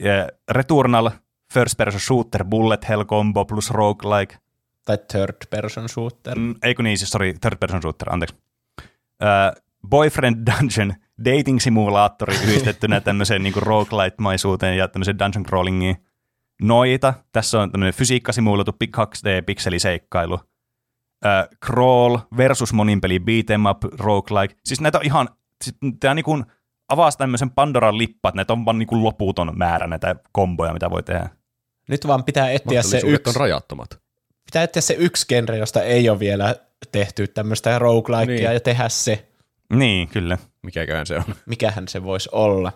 [0.00, 1.10] Ja Returnal
[1.54, 4.38] first person shooter bullet hell combo plus roguelike.
[4.86, 6.38] Tai third person shooter.
[6.38, 8.36] Mm, eikö niin, siis sorry, third person shooter, anteeksi.
[8.82, 15.96] Uh, Boyfriend Dungeon, dating simulaattori yhdistettynä tämmöiseen niinku roguelite-maisuuteen ja tämmöiseen dungeon crawlingiin
[16.62, 17.14] noita.
[17.32, 20.38] Tässä on tämmöinen fysiikkasimuloitu 2D-pikseliseikkailu.
[21.26, 24.56] Äh, Crawl versus monin peli beat'em up, roguelike.
[24.64, 25.28] Siis näitä on ihan,
[25.64, 26.44] siis tämä niin
[26.88, 31.02] avaa tämmöisen Pandoran lippa, että näitä on vaan niin loputon määrä näitä komboja, mitä voi
[31.02, 31.28] tehdä.
[31.88, 33.30] Nyt vaan pitää etsiä se yksi.
[33.30, 34.05] on rajattomat.
[34.46, 36.54] Pitää etsiä se yksi genre, josta ei ole vielä
[36.92, 38.54] tehty tämmöistä roguelikea niin.
[38.54, 39.26] ja tehdä se.
[39.72, 40.38] Niin, kyllä.
[40.62, 41.24] Mikäköhän se on?
[41.46, 42.72] Mikähän se voisi olla.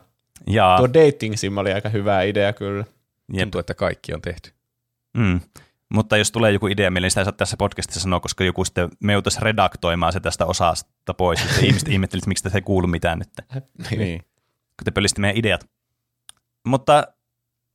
[0.46, 0.74] Ja...
[0.78, 2.84] Tuo dating sim oli aika hyvä idea kyllä.
[3.32, 3.42] Jep.
[3.42, 4.50] Tuntuu, että kaikki on tehty.
[5.16, 5.40] Mm.
[5.88, 8.64] Mutta jos tulee joku idea mieleen, niin sitä ei saa tässä podcastissa sanoa, koska joku
[8.64, 11.40] sitten me joutuisi redaktoimaan se tästä osasta pois.
[11.40, 13.28] Sitten ihmiset ihmettelisi, miksi tässä ei kuulu mitään nyt.
[13.96, 14.20] niin.
[14.20, 15.68] Kun te meidän ideat.
[16.66, 17.06] Mutta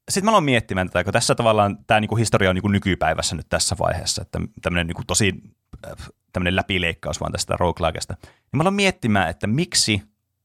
[0.10, 3.49] sitten mä aloin miettimään tätä, kun tässä tavallaan tämä niinku historia on niinku nykypäivässä nyt
[3.49, 5.34] tässä vaiheessa, että tämmöinen niinku tosi
[5.88, 8.14] äh, tämmöinen läpileikkaus vaan tästä roguelikeesta.
[8.24, 10.01] Niin mä aloin miettimään, että miksi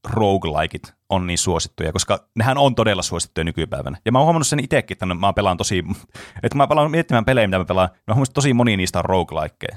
[0.08, 3.98] roguelikeit on niin suosittuja, koska nehän on todella suosittuja nykypäivänä.
[4.04, 5.84] Ja mä oon huomannut sen itsekin, että mä pelaan tosi,
[6.42, 8.98] että mä pelaan miettimään pelejä, mitä mä pelaan, mä oon huomannut, että tosi moni niistä
[8.98, 9.76] on roguelikeja.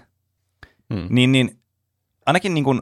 [0.94, 1.08] Hmm.
[1.10, 1.60] Niin, niin
[2.26, 2.82] ainakin niin kuin,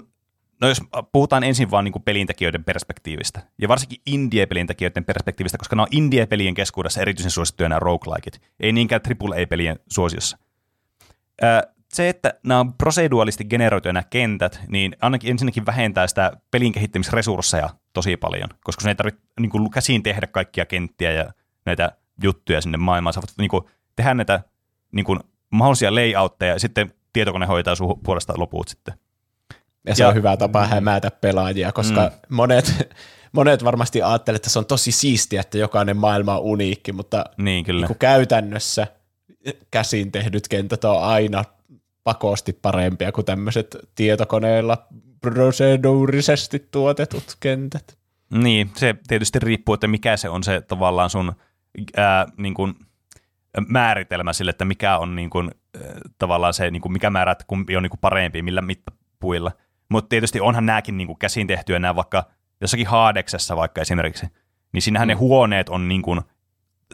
[0.62, 0.82] no jos
[1.12, 7.01] puhutaan ensin vaan niin pelintekijöiden perspektiivistä, ja varsinkin indie-pelintekijöiden perspektiivistä, koska nämä on indie-pelien keskuudessa
[7.01, 10.38] erityisen suosittuja nämä roguelikeit, ei niinkään AAA-pelien suosiossa
[11.93, 17.70] se, että nämä on proseduaalisesti generoituja nämä kentät, niin ainakin ensinnäkin vähentää sitä pelin kehittämisresursseja
[17.93, 21.34] tosi paljon, koska sun ei tarvitse niin kuin, käsiin tehdä kaikkia kenttiä ja
[21.66, 21.91] näitä
[22.24, 23.14] juttuja sinne maailmaan.
[23.14, 23.64] Sä voit niin kuin,
[23.95, 24.43] tehdä näitä
[24.91, 28.93] niin kuin, mahdollisia layoutteja ja sitten tietokone hoitaa sun puolesta loput sitten.
[29.86, 32.36] Ja se ja, on hyvä tapa hämätä pelaajia, koska mm.
[32.36, 32.96] monet,
[33.32, 37.66] monet varmasti ajattelevat, että se on tosi siistiä, että jokainen maailma on uniikki, mutta niin,
[37.66, 37.88] kyllä.
[37.88, 38.88] Niin käytännössä
[39.72, 41.44] käsin tehdyt kentät on aina
[42.04, 44.88] pakosti parempia kuin tämmöiset tietokoneella
[45.22, 47.98] prosedurisesti tuotetut kentät.
[48.34, 51.34] Niin, se tietysti riippuu, että mikä se on se tavallaan sun
[51.98, 52.74] ää, niin kuin,
[53.68, 55.52] määritelmä sille, että mikä on niin kuin,
[56.18, 59.52] tavallaan se, niin kuin, mikä määrä, että kumpi on niin kuin parempi, millä mittapuilla.
[59.92, 62.24] Mutta tietysti onhan nämäkin niin kuin käsin tehtyä nämä vaikka
[62.62, 64.28] jossakin haadeksessa vaikka esimerkiksi,
[64.74, 65.10] niin siinähän mm.
[65.10, 66.22] ne huoneet on niin kuin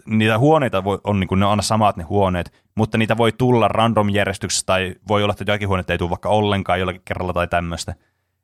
[0.06, 3.32] niitä huoneita voi, on, niin kuin, ne on aina samat ne huoneet, mutta niitä voi
[3.32, 7.34] tulla random järjestyksessä tai voi olla, että jokin huoneet ei tule vaikka ollenkaan jollakin kerralla
[7.34, 7.96] tai tämmöistä.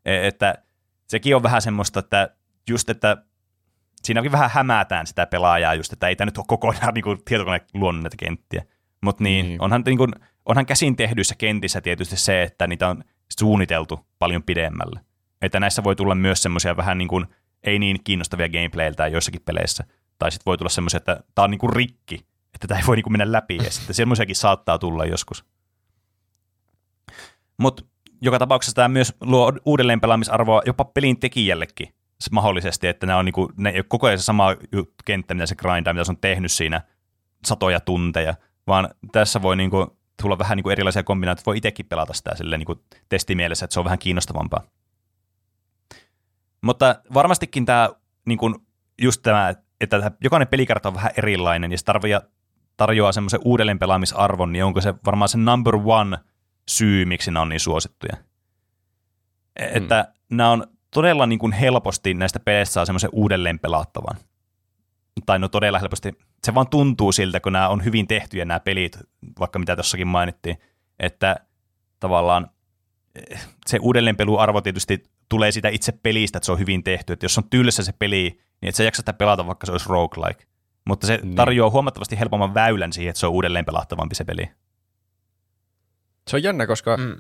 [0.06, 0.56] E, että
[1.08, 2.30] sekin on vähän semmoista, että
[2.70, 3.18] just, että
[4.04, 7.62] siinäkin vähän hämätään sitä pelaajaa just, että ei tämä nyt ole kokonaan niin kuin, tietokone
[7.74, 8.64] luonut näitä kenttiä.
[9.02, 9.62] Mutta niin, niin.
[9.62, 10.14] Onhan, niin kuin,
[10.46, 13.04] onhan käsin tehdyissä kentissä tietysti se, että niitä on
[13.40, 15.00] suunniteltu paljon pidemmälle.
[15.42, 17.26] Että näissä voi tulla myös semmoisia vähän niin kuin,
[17.64, 19.84] ei niin kiinnostavia gameplayltä joissakin peleissä,
[20.20, 22.16] tai sitten voi tulla semmoisia, että tämä on niinku rikki,
[22.54, 25.46] että tämä ei voi niinku mennä läpi, ja sitten semmoisiakin saattaa tulla joskus.
[27.58, 27.84] Mutta
[28.22, 31.94] joka tapauksessa tämä myös luo uudelleen pelaamisarvoa jopa pelin tekijällekin
[32.32, 34.48] mahdollisesti, että nämä on niinku, ne ei ole koko ajan se sama
[35.06, 36.82] kenttä, mitä se grindaa, mitä se on tehnyt siinä
[37.46, 38.34] satoja tunteja,
[38.68, 39.56] vaan tässä voi
[40.24, 43.80] niinku tulla vähän niinku erilaisia kombinaatioita, voi itsekin pelata sitä silleen niinku testimielessä, että se
[43.80, 44.64] on vähän kiinnostavampaa.
[46.62, 47.90] Mutta varmastikin tämä
[48.26, 48.56] niin kuin
[49.02, 52.14] just tämä, että jokainen pelikartta on vähän erilainen ja se tarvii,
[52.78, 56.18] tarjoaa semmoisen uudelleen pelaamisarvon, niin onko se varmaan se number one
[56.68, 58.18] syy, miksi nämä on niin suosittuja.
[59.56, 64.18] E- Että nämä on todella niin kuin helposti näistä peleistä saa semmoisen uudelleen pelattavan.
[65.26, 66.18] Tai no todella helposti.
[66.46, 68.98] Se vaan tuntuu siltä, kun nämä on hyvin tehtyjä nämä pelit,
[69.40, 70.58] vaikka mitä tuossakin mainittiin,
[71.00, 71.36] että
[72.00, 72.50] tavallaan
[73.32, 77.14] eh, se uudelleenpeluarvo tietysti tulee siitä itse pelistä, että se on hyvin tehty.
[77.14, 79.90] Että jos on tylsä se peli, niin et sä jaksa sitä pelata, vaikka se olisi
[79.90, 80.44] roguelike.
[80.88, 81.36] Mutta se Niin.
[81.36, 84.50] tarjoaa huomattavasti helpomman väylän siihen, että se on uudelleen pelattavampi se peli.
[86.28, 87.16] Se on jännä, koska Mm.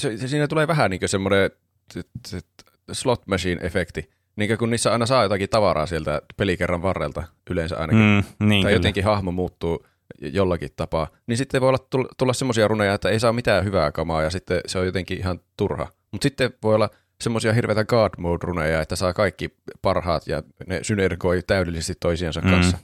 [0.00, 1.50] se, se, siinä tulee vähän niin semmoinen
[1.94, 4.10] t- t- slot machine-efekti.
[4.40, 8.02] Niin kun niissä aina saa jotakin tavaraa sieltä pelikerran varrelta, yleensä ainakin.
[8.02, 8.70] Mm, niin tai kyllä.
[8.70, 9.86] jotenkin hahmo muuttuu
[10.20, 13.92] jollakin tapaa, niin sitten voi olla tulla, tulla semmoisia runeja, että ei saa mitään hyvää
[13.92, 15.86] kamaa ja sitten se on jotenkin ihan turha.
[16.12, 21.42] Mutta sitten voi olla semmoisia hirveitä God Mode-runeja, että saa kaikki parhaat ja ne synergoi
[21.46, 22.50] täydellisesti toisiansa Mm.
[22.50, 22.78] kanssa.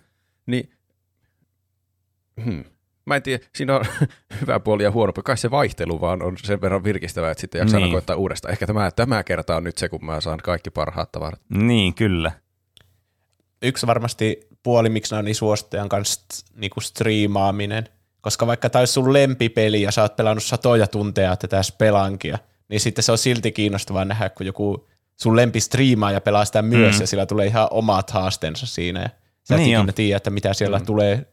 [0.47, 0.71] Niin,
[2.45, 2.65] hmm.
[3.07, 3.85] Mä en tiedä, siinä on
[4.41, 5.25] hyvä puoli ja huono puoli.
[5.25, 7.93] Kai se vaihtelu vaan on sen verran virkistävää, että sitten jaksaa Niin.
[7.93, 8.53] koittaa uudestaan.
[8.53, 11.41] Ehkä tämä, tämä kerta on nyt se, kun mä saan kaikki parhaat tavarat.
[11.49, 12.33] Niin, kyllä.
[13.63, 17.89] Yksi varmasti puoli, miksi nämä on niin suosittuja, on myös niinku striimaaminen.
[18.21, 22.39] Koska vaikka tämä olisi sun lempipeli ja sä oot pelannut satoja tunteja tätä spelankia,
[22.69, 24.89] niin sitten se on silti kiinnostavaa nähdä, kun joku
[25.21, 27.01] sun lempistriimaaja pelaa sitä myös Mm.
[27.01, 29.03] ja sillä tulee ihan omat haasteensa siinä.
[29.03, 29.09] Ja
[29.43, 29.95] sä et Niin ikinä on.
[29.95, 30.87] tiedä, että mitä siellä Mm.
[30.87, 31.27] tulee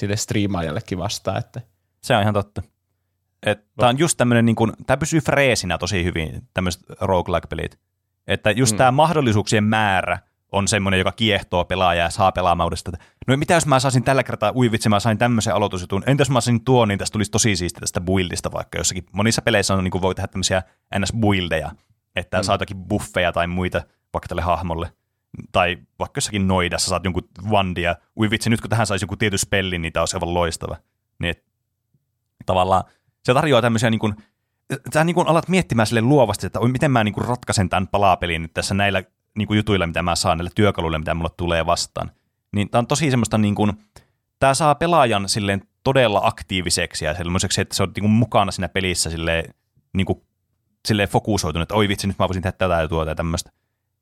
[0.00, 1.38] sille striimaajallekin vastaan.
[1.38, 1.60] Että
[2.02, 2.62] Se on ihan totta.
[3.76, 7.78] Tämä on just tämmöinen, niin kuin, tämä pysyy freesinä tosi hyvin, tämmöiset roguelike-pelit.
[8.26, 8.78] Että just Mm.
[8.78, 10.18] tämä mahdollisuuksien määrä
[10.52, 12.98] on semmoinen, joka kiehtoo pelaajaa ja saa pelaamaan uudestaan.
[13.26, 16.02] No mitä jos mä saisin tällä kertaa, ui vitsi, mä sain tämmöisen aloitusjutun.
[16.06, 19.04] Entäs jos mä saisin tuon, niin tästä tulisi tosi siistiä tästä buildista vaikka jossakin.
[19.12, 20.62] Monissa peleissä on, niin kuin voi tehdä tämmöisiä
[20.98, 21.70] ns-buildeja,
[22.16, 22.42] että mm.
[22.42, 23.82] saa jotakin buffeja tai muita
[24.12, 24.92] vaikka tälle hahmolle.
[25.52, 27.96] Tai vaikka jossakin noidassa saat jonkun vandia.
[28.18, 30.76] Ui vitsi, nyt kun tähän saisi joku tietty spelli, niin tämä olisi aivan loistava.
[31.18, 31.44] Niin et,
[32.46, 32.84] tavallaan
[33.24, 34.14] se tarjoaa tämmöisiä niin kuin,
[34.94, 38.42] sä niin kuin alat miettimään sille luovasti, että miten mä niin kuin ratkaisen tämän palapelin
[38.42, 39.02] nyt tässä näillä
[39.38, 42.10] niin kuin jutuilla, mitä mä saan, näillä työkaluilla, mitä mulle tulee vastaan.
[42.52, 43.72] Niin tää on tosi semmoista niin kuin,
[44.38, 48.68] tää saa pelaajan silleen todella aktiiviseksi ja semmoiseksi, että se on niin kuin mukana siinä
[48.68, 49.54] pelissä silleen,
[49.92, 50.22] niin kuin,
[50.88, 53.50] silleen fokusoitunut, että oi vitsi, nyt mä voisin tehdä tätä ja tuota ja tämmöistä.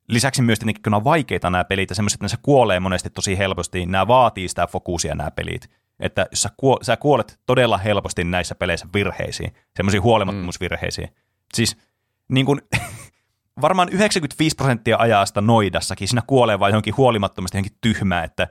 [0.08, 3.38] Lisäksi myös tietenkin, kun on vaikeita nämä pelit ja semmoiset, että ne kuolee monesti tosi
[3.38, 5.70] helposti, niin nämä vaatii sitä fokusia nämä pelit.
[6.00, 11.08] Että jos sä, kuo- sä kuolet todella helposti näissä peleissä virheisiin, semmoisiin huolimattomuusvirheisiin.
[11.54, 11.76] Siis
[12.28, 12.60] niin kuin,
[13.60, 18.48] varmaan 95 prosenttia ajasta noidassakin siinä kuolee vain johonkin huolimattomasti johonkin tyhmää, että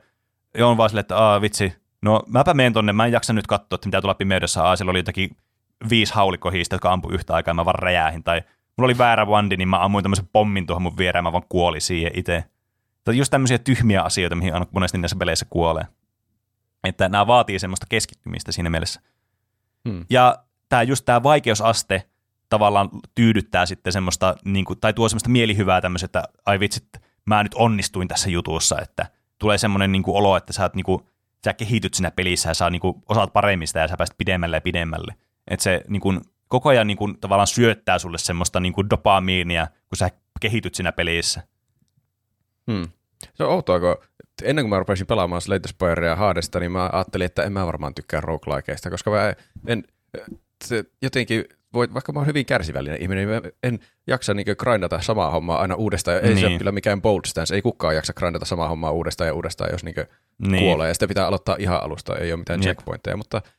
[0.62, 3.76] on vaan silleen, että Aa, vitsi, no mäpä menen tonne, mä en jaksa nyt katsoa,
[3.76, 5.38] että mitä tuolla pimeydessä, Aa, siellä oli jotakin
[5.90, 8.42] viisi haulikkohiistä, jotka ampui yhtä aikaa, mä vaan räjähin, tai
[8.78, 11.82] mulla oli väärä wandi, niin mä ammuin tämmöisen pommin tuohon mun viereen, mä vaan kuolin
[11.82, 12.44] siihen itse.
[13.04, 15.88] Tai just tämmöisiä tyhmiä asioita, mihin monesti näissä peleissä kuolee.
[16.84, 19.02] Että nämä vaatii semmoista keskittymistä siinä mielessä.
[19.90, 20.06] Hmm.
[20.10, 22.04] Ja tämä just tämä vaikeusaste
[22.50, 26.88] tavallaan tyydyttää sitten semmoista, niin kuin, tai tuo semmoista mielihyvää tämmöistä, että ai vitsit,
[27.26, 29.06] mä nyt onnistuin tässä jutussa, että
[29.40, 31.02] tulee semmoinen niin kuin olo, että sä, oot, niin kuin,
[31.44, 34.58] sä kehityt siinä pelissä ja sä niin kuin, osaat paremmin sitä ja sä pääset pidemmälle
[34.58, 35.16] ja pidemmälle.
[35.48, 39.68] Että se niin kuin, koko ajan niin kuin, tavallaan syöttää sulle semmoista niin kuin dopamiinia,
[39.90, 40.10] kun sä
[40.42, 41.42] kehityt siinä pelissä.
[42.72, 42.88] Hmm.
[43.34, 43.96] Se on outoa, kun
[44.44, 47.94] ennen kuin mä rupesin pelaamaan Slate Spyrea Hadesta, niin mä ajattelin, että en mä varmaan
[47.96, 49.34] tykkää roguelikeista, koska mä
[49.68, 49.84] en,
[50.66, 55.02] se jotenkin, voi, vaikka mä oon hyvin kärsivällinen ihminen, niin mä en jaksa niin grindata
[55.02, 56.18] samaa hommaa aina uudestaan.
[56.18, 56.46] Ei se Niin.
[56.48, 59.84] ole kyllä mikään bold stance, ei kukaan jaksa grindata samaa hommaa uudestaan ja uudestaan, jos
[59.84, 59.96] niin
[60.40, 60.64] Niin.
[60.64, 60.88] kuolee.
[60.88, 62.64] Ja sitten pitää aloittaa ihan alusta, ei ole mitään Jep.
[62.64, 63.52] checkpointteja, mutta se,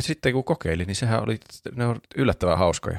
[0.00, 1.38] sitten kun kokeilin, niin sehän oli,
[1.74, 2.98] ne on yllättävän hauskoja.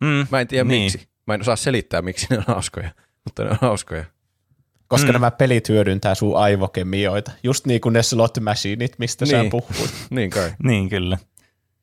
[0.00, 0.82] Mm, Mä en tiedä niin.
[0.92, 1.08] miksi.
[1.26, 2.90] Mä en osaa selittää, miksi ne on hauskoja,
[3.24, 4.04] mutta ne on hauskoja.
[4.88, 5.12] koska Mm.
[5.12, 7.30] nämä pelit hyödyntää sun aivokemioita.
[7.42, 9.50] Just niin kuin ne slot machineit, mistä sä Niin.
[9.50, 9.94] puhuit.
[10.10, 10.52] Niin kai.
[10.62, 11.18] Niin, kyllä.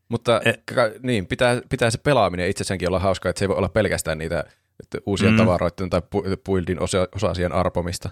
[0.09, 3.57] Mutta E- ka- niin, pitää, pitää se pelaaminen itsessäänkin olla hauskaa, että se ei voi
[3.57, 4.43] olla pelkästään niitä
[4.83, 5.37] että uusia Mm.
[5.37, 8.09] tavaroiden tai pu- buildin osa- osasien arpomista.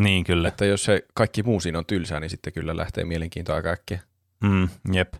[0.00, 0.48] Niin, kyllä.
[0.48, 4.00] Että jos se kaikki muu siinä on tylsää, niin sitten kyllä lähtee mielenkiintoa äkkiä.
[4.44, 5.14] Mm, jep.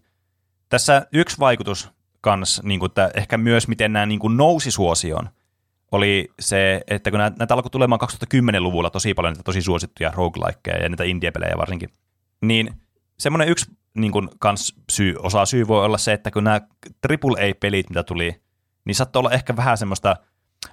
[0.68, 1.90] Tässä yksi vaikutus
[2.20, 5.28] kans, niin kuin, että ehkä myös miten nämä niin kuin nousi suosioon,
[5.92, 8.00] oli se, että kun näitä, alkoi tulemaan
[8.34, 11.88] 2010-luvulla tosi paljon näitä tosi suosittuja roguelikeja ja näitä indie-pelejä varsinkin,
[12.40, 12.74] niin
[13.18, 16.60] semmoinen yksi niin kuin, kans syy, osa syy voi olla se, että kun nämä
[17.08, 18.40] AAA-pelit, mitä tuli,
[18.84, 20.16] niin saattoi olla ehkä vähän semmoista,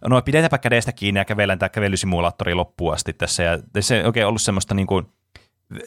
[0.07, 4.27] no pidetäänpä kädestä kiinni ja kävellään tämä kävelysimulaattori loppuun asti tässä, ja se ei oikein
[4.27, 5.05] ollut semmoista niin kuin,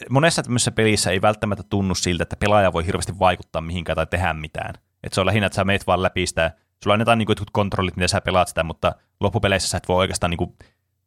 [0.09, 4.33] monessa tämmöisessä pelissä ei välttämättä tunnu siltä, että pelaaja voi hirveästi vaikuttaa mihinkään tai tehdä
[4.33, 4.73] mitään.
[5.03, 6.51] Et se on lähinnä, että sä meet vaan läpi sitä,
[6.83, 10.29] sulla annetaan niinku jotkut kontrollit, miten sä pelaat sitä, mutta loppupeleissä sä et voi oikeastaan
[10.29, 10.55] niinku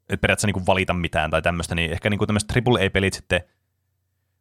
[0.09, 3.41] et periaatteessa niin kuin valita mitään tai tämmöistä, niin ehkä niin kuin tämmöiset AAA-pelit sitten,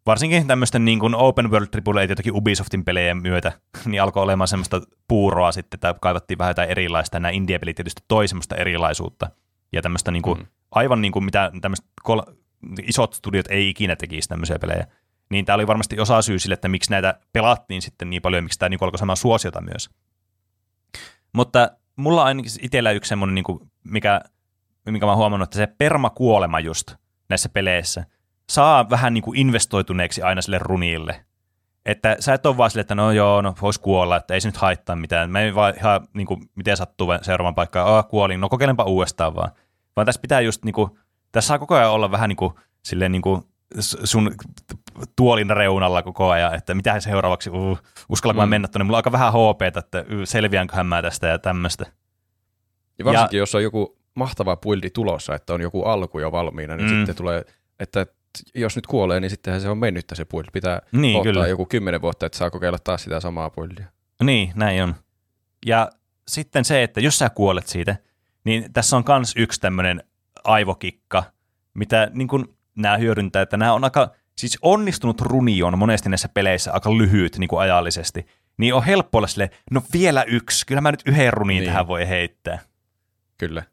[0.05, 3.51] varsinkin tämmöisten niin kuin open world AAA, jotakin Ubisoftin pelejä myötä,
[3.85, 8.03] niin alkoi olemaan semmoista puuroa sitten, että kaivattiin vähän jotain erilaista, ja nämä indie-pelit tietysti
[8.07, 9.29] toi semmoista erilaisuutta,
[9.71, 10.45] ja tämmöistä niin kuin, mm.
[10.71, 12.33] aivan niin kuin mitä tämmöiset kol-
[12.83, 14.87] isot studiot ei ikinä tekisi tämmöisiä pelejä.
[15.29, 18.59] Niin tämä oli varmasti osa syy sille, että miksi näitä pelattiin sitten niin paljon, miksi
[18.59, 19.89] tämä niin alkoi saamaan suosiota myös.
[21.33, 24.21] Mutta mulla ainakin itsellä yksi semmoinen, niin mikä,
[24.85, 26.95] mikä mä huomannut, että se permakuolema just
[27.29, 28.05] näissä peleissä
[28.49, 31.25] saa vähän niin kuin investoituneeksi aina sille runille.
[31.85, 34.47] Että sä et ole vaan sille, että no joo, no vois kuolla, että ei se
[34.47, 35.31] nyt haittaa mitään.
[35.31, 39.35] Mä en vaan ihan, niin kuin, miten sattuu seuraavan paikkaan, ah, kuolin, no kokeilenpa uudestaan
[39.35, 39.51] vaan.
[39.95, 40.91] Vaan tässä pitää just, niin kuin,
[41.31, 42.53] tässä saa koko ajan olla vähän niin kuin,
[42.83, 43.41] silleen niin kuin
[44.03, 44.31] sun
[45.15, 47.79] tuolin reunalla koko ajan, että mitä seuraavaksi, uh,
[48.09, 48.43] uskallanko mm.
[48.43, 51.85] mä mennä tuonne, mulla on aika vähän HP, että uh, selviänköhän mä tästä ja tämmöistä.
[52.99, 56.75] Ja varsinkin, ja, jos on joku mahtava puildi tulossa, että on joku alku jo valmiina,
[56.75, 56.97] niin mm.
[56.97, 57.45] sitten tulee,
[57.79, 58.05] että
[58.55, 60.49] jos nyt kuolee, niin sittenhän se on mennyttä se puildi.
[60.53, 61.47] Pitää niin, ottaa kyllä.
[61.47, 63.85] joku kymmenen vuotta, että saa kokeilla taas sitä samaa puildia.
[64.23, 64.95] Niin, näin on.
[65.65, 65.89] Ja
[66.27, 67.95] sitten se, että jos sä kuolet siitä,
[68.43, 70.03] niin tässä on kans yksi tämmöinen
[70.43, 71.23] aivokikka,
[71.73, 76.29] mitä niin kuin nämä hyödyntää, että nämä on aika, siis onnistunut runi on monesti näissä
[76.29, 78.25] peleissä aika lyhyt niin kuin ajallisesti,
[78.57, 81.65] niin on helppo olla sille, no vielä yksi, kyllä mä nyt yhden runin niin.
[81.65, 82.59] tähän voi heittää.
[83.37, 83.63] Kyllä.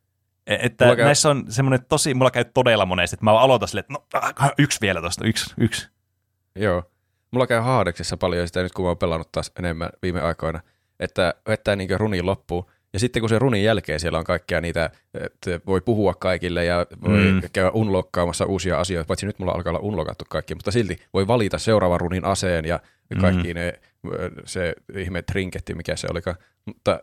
[0.46, 1.38] E, että mulla näissä käy...
[1.38, 4.80] on semmoinen tosi, mulla käy todella monesti, että mä aloitan silleen, että no äh, yksi
[4.80, 5.88] vielä tosta, yksi, yksi.
[6.56, 6.82] Joo.
[7.30, 10.60] Mulla käy Haadeksessa paljon sitä nyt, kun mä oon pelannut taas enemmän viime aikoina,
[11.00, 14.90] että vettää niin runi loppuun, ja sitten kun se runin jälkeen siellä on kaikkea niitä,
[15.14, 17.40] että voi puhua kaikille ja voi mm.
[17.52, 21.58] käydä unlokkaamassa uusia asioita, paitsi nyt mulla alkaa olla unlokattu kaikki, mutta silti voi valita
[21.58, 22.80] seuraavan runin aseen ja
[23.20, 23.60] kaikki mm.
[23.60, 23.74] ne,
[24.44, 26.36] se ihme trinketti, mikä se olikaan.
[26.64, 27.02] Mutta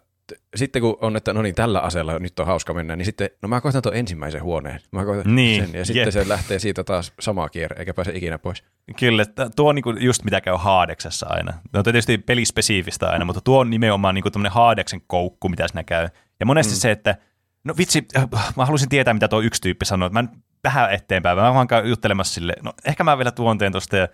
[0.55, 3.49] sitten kun on, että no niin, tällä aseella nyt on hauska mennä, niin sitten, no
[3.49, 4.79] mä koitan tuon ensimmäisen huoneen.
[4.91, 6.11] Mä koitan niin, sen, ja sitten jep.
[6.11, 8.63] se lähtee siitä taas sama kierre, eikä pääse ikinä pois.
[8.99, 11.53] Kyllä, tuo on niinku just mitä käy Haadeksessa aina.
[11.73, 16.09] No tietysti pelispesiifistä aina, mutta tuo on nimenomaan niinku tämmöinen Haadeksen koukku, mitä siinä käy.
[16.39, 16.77] Ja monesti mm.
[16.77, 17.15] se, että
[17.63, 20.31] no vitsi, äh, mä haluaisin tietää, mitä tuo yksi tyyppi sanoo, että mä nyt
[20.63, 24.07] vähän eteenpäin, mä vaan käyn juttelemassa sille, no ehkä mä vielä tuon teen tosta, ja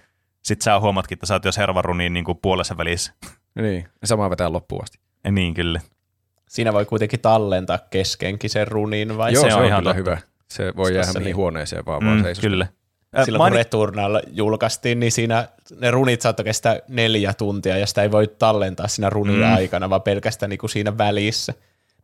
[0.43, 3.13] sit sä huomatkin, että sä oot jo servaruniin niin puolessa välissä.
[3.55, 4.99] Niin, sama vetää loppuun asti.
[5.23, 5.81] Ja niin, kyllä.
[6.51, 10.17] Siinä voi kuitenkin tallentaa keskenkin sen runin, vai Joo, se, se on, on ihan hyvä.
[10.47, 11.35] Se voi jäädä mihin niin.
[11.35, 12.67] huoneeseen vaan, mm, vaan Kyllä.
[13.25, 13.51] Silloin Mani...
[13.51, 15.47] kun Returnal julkaistiin, niin siinä
[15.79, 19.55] ne runit saattoi kestää neljä tuntia, ja sitä ei voi tallentaa siinä runin mm.
[19.55, 21.53] aikana, vaan pelkästään niin kuin siinä välissä.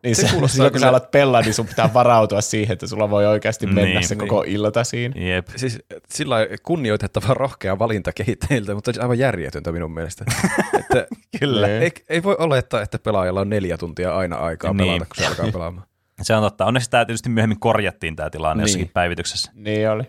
[0.04, 3.10] Niin se, se silloin kun sä alat pelaa, niin sun pitää varautua siihen, että sulla
[3.10, 4.28] voi oikeasti mennä niin, se niin.
[4.28, 5.22] koko ilta siinä.
[5.22, 5.48] Jep.
[5.56, 5.80] Siis
[6.10, 10.26] sillä kunnioitettava rohkea valinta kehittäjiltä, mutta se aivan järjetöntä minun mielestä.
[10.80, 11.08] että
[11.39, 11.68] Kyllä.
[11.68, 14.88] Ei, ei voi olettaa, että pelaajalla on neljä tuntia aina aikaa niin.
[14.88, 15.88] pelata, kun se alkaa pelaamaan.
[16.22, 16.66] Se on totta.
[16.66, 18.70] Onneksi tämä tietysti myöhemmin korjattiin tämä tilanne niin.
[18.70, 19.52] jossakin päivityksessä.
[19.56, 20.04] Niin oli.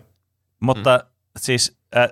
[0.59, 1.09] Mutta mm.
[1.39, 2.09] siis äh,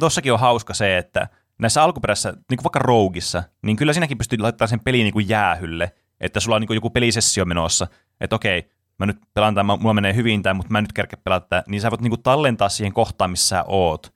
[0.00, 4.38] tuossakin on hauska se, että näissä alkuperäisissä, niin kuin vaikka Roguissa, niin kyllä sinäkin pystyy
[4.38, 7.86] laittamaan sen peliin niin kuin jäähylle– että sulla on niin joku pelisessio menossa,
[8.20, 11.20] että okei, mä nyt pelaan tämän, mulla menee hyvin tämä, mutta mä en nyt kerkeä
[11.24, 14.14] pelata tätä, niin sä voit niin tallentaa siihen kohtaan, missä sä oot.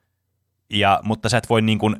[0.70, 1.96] Ja, mutta sä et voi, niin kuin,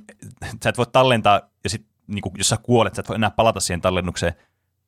[0.64, 3.30] sä et voi tallentaa, ja sit, niin kuin, jos sä kuolet, sä et voi enää
[3.30, 4.34] palata siihen tallennukseen.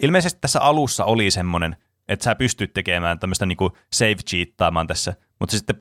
[0.02, 1.76] Ilmeisesti tässä alussa oli semmoinen,
[2.08, 3.58] että sä pystyt tekemään tämmöistä niin
[3.92, 5.80] save cheattaamaan tässä, mutta se sitten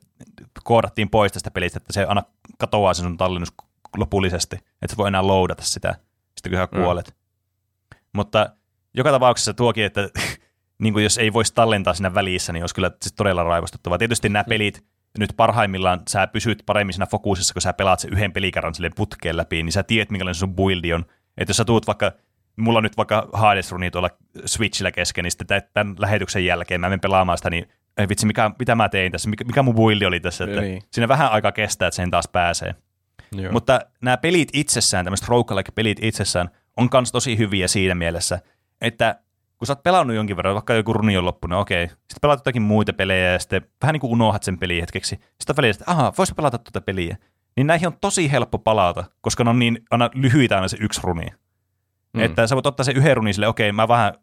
[0.64, 2.24] koodattiin pois tästä pelistä, että se aina
[2.58, 3.54] katoaa sen sun tallennus
[3.98, 5.96] lopullisesti, että sä voi enää loadata sitä,
[6.36, 6.84] sitten kun sä mm.
[6.84, 7.08] kuolet.
[7.08, 7.98] Mm.
[8.14, 8.50] Mutta
[8.94, 10.10] joka tapauksessa tuokin, että
[10.84, 13.98] niin kuin jos ei voisi tallentaa siinä välissä, niin olisi kyllä siis todella raivostuttavaa.
[13.98, 14.84] Tietysti nämä pelit,
[15.20, 19.38] nyt parhaimmillaan sä pysyt paremmin siinä fokusissa, kun sä pelaat sen yhden pelikerran silleen putkeen
[19.38, 21.06] läpi, niin sä tiedät, minkälainen sun buildi on.
[21.38, 22.12] Että jos sä tuut vaikka,
[22.56, 24.10] mulla on nyt vaikka Hades Runi tuolla
[24.46, 28.52] Switchillä kesken, niin sitten tämän lähetyksen jälkeen mä menen pelaamaan sitä, niin ei vitsi, mikä,
[28.60, 30.82] mitä mä tein tässä, mikä, mikä mun buildi oli tässä, että niin.
[30.92, 32.76] siinä vähän aikaa kestää, että sen taas pääsee.
[33.32, 33.52] Joo.
[33.52, 38.40] Mutta nämä pelit itsessään, tämmöiset roguelike-pelit itsessään, on myös tosi hyviä siinä mielessä,
[38.82, 39.20] että
[39.58, 42.62] kun sä oot pelannut jonkin verran, vaikka joku runi on loppunut, okei, sitten pelaat jotakin
[42.62, 45.20] muita pelejä ja sitten vähän niin kuin unohat sen peliä hetkeksi.
[45.40, 47.18] Sitten välillä, että aha, vois pelata tuota peliä.
[47.56, 51.02] Niin näihin on tosi helppo palata, koska ne on niin aina lyhyitä aina se yksi
[51.04, 51.26] runi.
[52.14, 52.22] Mm.
[52.22, 54.14] Että sä voit ottaa se yhden runin sille, okei, mä vähän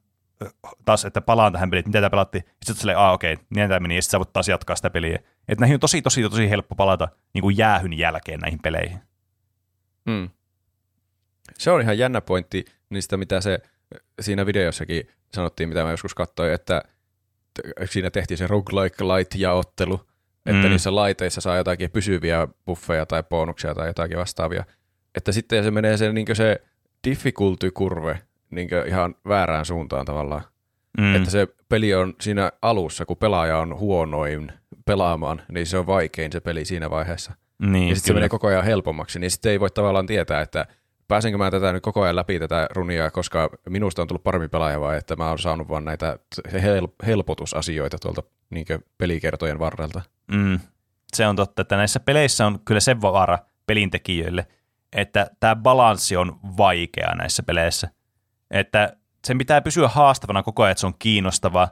[0.84, 2.38] taas, että palaan tähän peliin, mitä tämä pelatti.
[2.38, 4.90] Sitten sä silleen, ah okei, niin tämä meni, ja sitten sä voit taas jatkaa sitä
[4.90, 5.18] peliä.
[5.48, 8.98] Että näihin on tosi, tosi, tosi helppo palata niin kuin jäähyn jälkeen näihin peleihin.
[10.06, 10.28] Mm.
[11.58, 13.58] Se on ihan jännä pointti niistä, mitä se
[14.20, 16.82] siinä videossakin sanottiin, mitä mä joskus katsoin, että
[17.84, 20.00] siinä tehtiin se roguelike light-jaottelu,
[20.46, 20.70] että mm.
[20.70, 24.64] niissä laiteissa saa jotakin pysyviä buffeja tai bonuksia tai jotakin vastaavia.
[25.14, 26.62] Että sitten se menee se, niin se
[27.08, 28.18] difficulty-kurve
[28.50, 30.42] niin ihan väärään suuntaan tavallaan.
[30.98, 31.16] Mm.
[31.16, 34.52] Että se peli on siinä alussa, kun pelaaja on huonoin
[34.84, 37.32] pelaamaan, niin se on vaikein se peli siinä vaiheessa.
[37.58, 40.66] Niin, ja sitten se menee koko ajan helpommaksi, niin sitten ei voi tavallaan tietää, että
[41.08, 44.80] pääsenkö mä tätä nyt koko ajan läpi tätä runia, koska minusta on tullut parempi pelaaja
[44.80, 46.18] vai että mä oon saanut vaan näitä
[46.52, 48.66] hel- helpotusasioita tuolta niin
[48.98, 50.02] pelikertojen varrelta.
[50.32, 50.60] Mm.
[51.12, 54.46] Se on totta, että näissä peleissä on kyllä se vaara pelintekijöille,
[54.92, 57.88] että tämä balanssi on vaikea näissä peleissä.
[58.50, 58.96] Että
[59.26, 61.68] sen pitää pysyä haastavana koko ajan, että se on kiinnostava,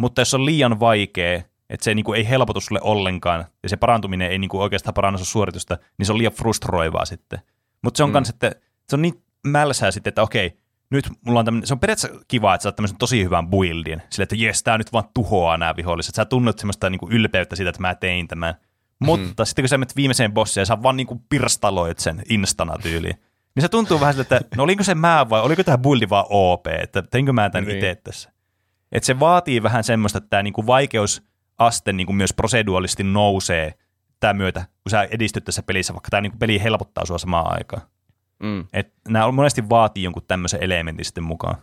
[0.00, 4.30] mutta jos on liian vaikea, että se niinku ei helpotu sulle ollenkaan, ja se parantuminen
[4.30, 7.38] ei niinku oikeastaan paranna suoritusta, niin se on liian frustroivaa sitten.
[7.82, 8.12] Mutta se on mm.
[8.12, 8.52] kans, että
[8.90, 10.58] se on niin mälsää sitten, että okei,
[10.90, 14.02] nyt mulla on tämmöinen, se on periaatteessa kiva, että sä oot tämmöisen tosi hyvän buildin,
[14.10, 16.14] sille, että jes, tää nyt vaan tuhoaa nämä viholliset.
[16.14, 18.54] Sä tunnet semmoista niinku ylpeyttä siitä, että mä tein tämän.
[19.00, 19.06] Mm.
[19.06, 23.16] Mutta sitten kun sä menet viimeiseen bossiin ja sä vaan niinku pirstaloit sen instana tyyliin,
[23.54, 26.26] niin se tuntuu vähän siltä, että no oliko se mä vai oliko tämä buildi vaan
[26.28, 27.76] OP, että teinkö mä tämän niin.
[27.76, 28.32] itse tässä.
[28.92, 33.74] Että se vaatii vähän semmoista, että tämä niinku vaikeusaste niinku myös proseduaalisesti nousee
[34.20, 37.82] tämän myötä, kun sä edistyt tässä pelissä, vaikka tämä niinku peli helpottaa sua samaan aikaan.
[38.40, 38.64] Mm.
[38.72, 41.56] Et nämä monesti vaatii jonkun tämmöisen elementin sitten mukaan.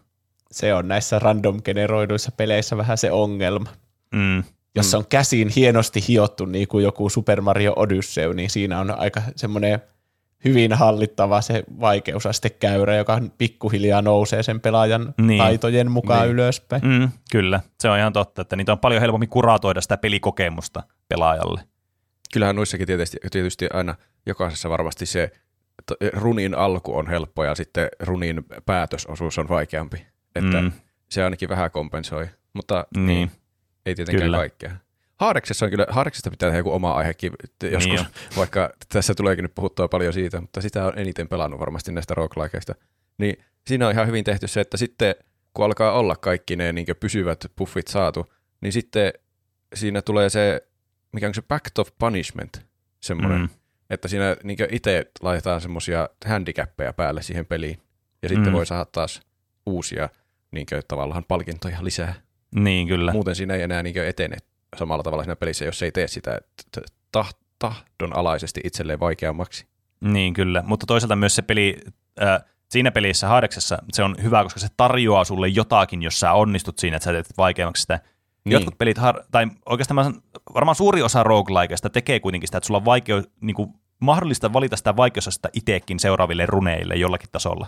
[0.51, 3.69] Se on näissä random generoiduissa peleissä vähän se ongelma.
[4.11, 4.43] Mm.
[4.75, 4.97] Jos mm.
[4.97, 9.81] on käsiin hienosti hiottu niin kuin joku Super Mario Odyssey, niin siinä on aika semmoinen
[10.45, 15.43] hyvin hallittava se vaikeusastekäyrä, joka pikkuhiljaa nousee sen pelaajan niin.
[15.43, 16.31] taitojen mukaan niin.
[16.31, 16.81] ylöspäin.
[16.85, 21.61] Mm, kyllä, se on ihan totta, että niitä on paljon helpommin kuratoida sitä pelikokemusta pelaajalle.
[22.33, 25.31] Kyllähän noissakin tietysti, tietysti aina jokaisessa varmasti se
[26.13, 30.05] runin alku on helppo ja sitten runin päätösosuus on vaikeampi.
[30.35, 30.71] Että mm.
[31.09, 33.07] se ainakin vähän kompensoi, mutta niin.
[33.07, 33.31] Niin,
[33.85, 34.37] ei tietenkään kyllä.
[34.37, 34.71] kaikkea.
[35.17, 37.33] Haareksessa on kyllä, Haareksesta pitää tehdä joku oma aihekin
[37.71, 38.07] joskus, niin
[38.37, 42.75] vaikka tässä tuleekin nyt puhuttua paljon siitä, mutta sitä on eniten pelannut varmasti näistä roguelikeista.
[43.17, 45.15] Niin siinä on ihan hyvin tehty se, että sitten
[45.53, 49.13] kun alkaa olla kaikki ne niin pysyvät buffit saatu, niin sitten
[49.75, 50.67] siinä tulee se,
[51.11, 52.65] mikä on se Pact of Punishment,
[52.99, 53.49] semmoinen, mm.
[53.89, 57.81] Että siinä niin itse laitetaan semmoisia handicappeja päälle siihen peliin,
[58.21, 58.53] ja sitten mm.
[58.53, 59.21] voi saada taas
[59.65, 60.09] uusia
[60.51, 62.13] niin tavallaan palkintoja lisää.
[62.55, 63.11] Niin, kyllä.
[63.11, 64.37] Muuten siinä ei enää niin etene
[64.77, 66.39] samalla tavalla siinä pelissä, jos ei tee sitä
[67.59, 69.67] tahdon alaisesti itselleen vaikeammaksi.
[70.01, 70.63] Niin, kyllä.
[70.67, 71.77] Mutta toisaalta myös se peli,
[72.21, 76.79] äh, siinä pelissä Hadeksessa se on hyvä, koska se tarjoaa sulle jotakin, jos sä onnistut
[76.79, 77.99] siinä, että sä teet vaikeammaksi sitä.
[78.47, 78.53] Niin.
[78.53, 78.97] Jotkut pelit,
[79.31, 80.15] tai oikeastaan
[80.53, 84.77] varmaan suuri osa roguelikeista tekee kuitenkin sitä, että sulla on vaikea, niin kuin, mahdollista valita
[84.77, 87.67] sitä vaikeusasta itsekin seuraaville runeille jollakin tasolla.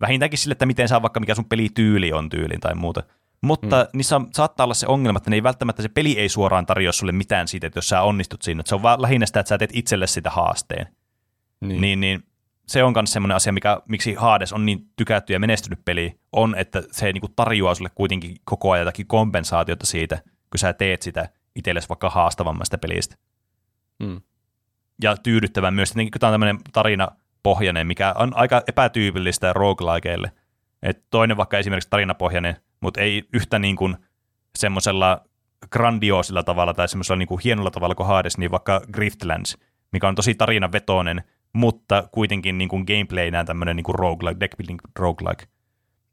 [0.00, 3.02] Vähintäänkin sille, että miten saa vaikka mikä sun pelityyli on tyylin tai muuta.
[3.40, 3.98] Mutta mm.
[3.98, 6.92] niissä on, saattaa olla se ongelma, että ne ei välttämättä se peli ei suoraan tarjoa
[6.92, 8.60] sulle mitään siitä, että jos sä onnistut siinä.
[8.60, 10.86] Että se on vaan lähinnä sitä, että sä teet itselle sitä haasteen.
[11.60, 11.80] Niin.
[11.80, 12.22] niin, niin
[12.66, 16.54] se on myös semmoinen asia, mikä, miksi Hades on niin tykätty ja menestynyt peli, on,
[16.58, 21.28] että se niinku tarjoaa sulle kuitenkin koko ajan jotakin kompensaatiota siitä, kun sä teet sitä
[21.56, 23.16] itsellesi vaikka haastavammasta pelistä.
[23.98, 24.20] Mm.
[25.02, 30.32] Ja tyydyttävän myös, että kun tämä on tämmöinen tarinapohjainen, mikä on aika epätyypillistä roguelikeille.
[30.82, 33.96] Et toinen vaikka esimerkiksi tarinapohjainen mutta ei yhtä niin kuin
[34.58, 35.24] semmoisella
[35.70, 39.58] grandioosilla tavalla tai semmoisella niin kuin hienolla tavalla kuin Hades, niin vaikka Griftlands,
[39.92, 41.22] mikä on tosi tarinavetoinen,
[41.54, 45.46] mutta kuitenkin niin kuin gameplaynään tämmöinen niin kuin roguelike, deckbuilding roguelike.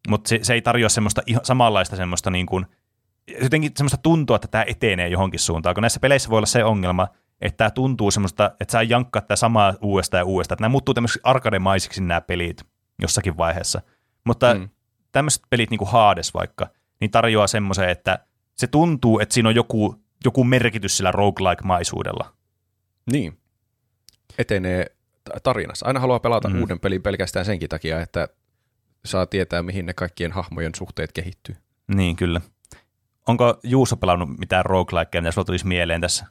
[0.07, 2.65] Mutta se, se, ei tarjoa semmoista ihan samanlaista semmoista niin kuin,
[3.41, 7.07] jotenkin semmoista tuntua, että tämä etenee johonkin suuntaan, kun näissä peleissä voi olla se ongelma,
[7.41, 10.93] että tämä tuntuu semmoista, että sä jankkaat tämä samaa uudestaan ja uudestaan, että nämä muuttuu
[10.93, 12.61] tämmöisiksi arkademaisiksi nämä pelit
[13.01, 13.81] jossakin vaiheessa.
[14.25, 14.69] Mutta mm
[15.11, 16.69] tämmöiset pelit niin kuin Hades vaikka,
[16.99, 18.25] niin tarjoaa semmoisen, että
[18.55, 22.33] se tuntuu, että siinä on joku, joku merkitys sillä roguelike-maisuudella.
[23.11, 23.37] Niin.
[24.37, 24.85] Etenee
[25.43, 25.85] tarinassa.
[25.85, 26.61] Aina haluaa pelata mm.
[26.61, 28.27] uuden pelin pelkästään senkin takia, että
[29.05, 31.55] saa tietää, mihin ne kaikkien hahmojen suhteet kehittyy.
[31.95, 32.41] Niin, kyllä.
[33.27, 36.25] Onko Juuso pelannut mitään roguelikeja, mitä sulla tulisi mieleen tässä?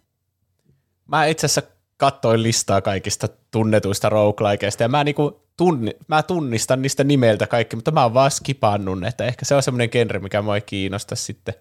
[1.07, 1.63] Mä itse asiassa
[1.97, 7.91] katsoin listaa kaikista tunnetuista roguelikeista, ja mä, niinku tunni, mä tunnistan niistä nimeltä kaikki, mutta
[7.91, 11.55] mä oon vaan skipannut, että ehkä se on semmoinen genre, mikä mua ei kiinnosta sitten.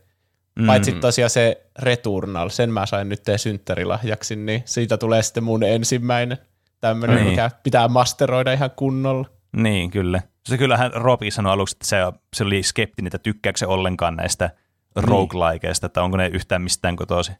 [0.59, 0.65] Mm.
[0.65, 6.37] Paitsi tosiaan se Returnal, sen mä sain nyt synttärilahjaksi, niin siitä tulee sitten mun ensimmäinen
[6.81, 7.29] tämmöinen, niin.
[7.29, 9.27] mikä pitää masteroida ihan kunnolla.
[9.51, 10.21] Niin, kyllä.
[10.45, 11.97] Se kyllähän Robi sanoi aluksi, että se,
[12.35, 14.49] se oli skeptinen, että tykkääkö se ollenkaan näistä
[14.95, 15.03] niin.
[15.03, 17.31] roguelikeista, että onko ne yhtään mistään kotosi.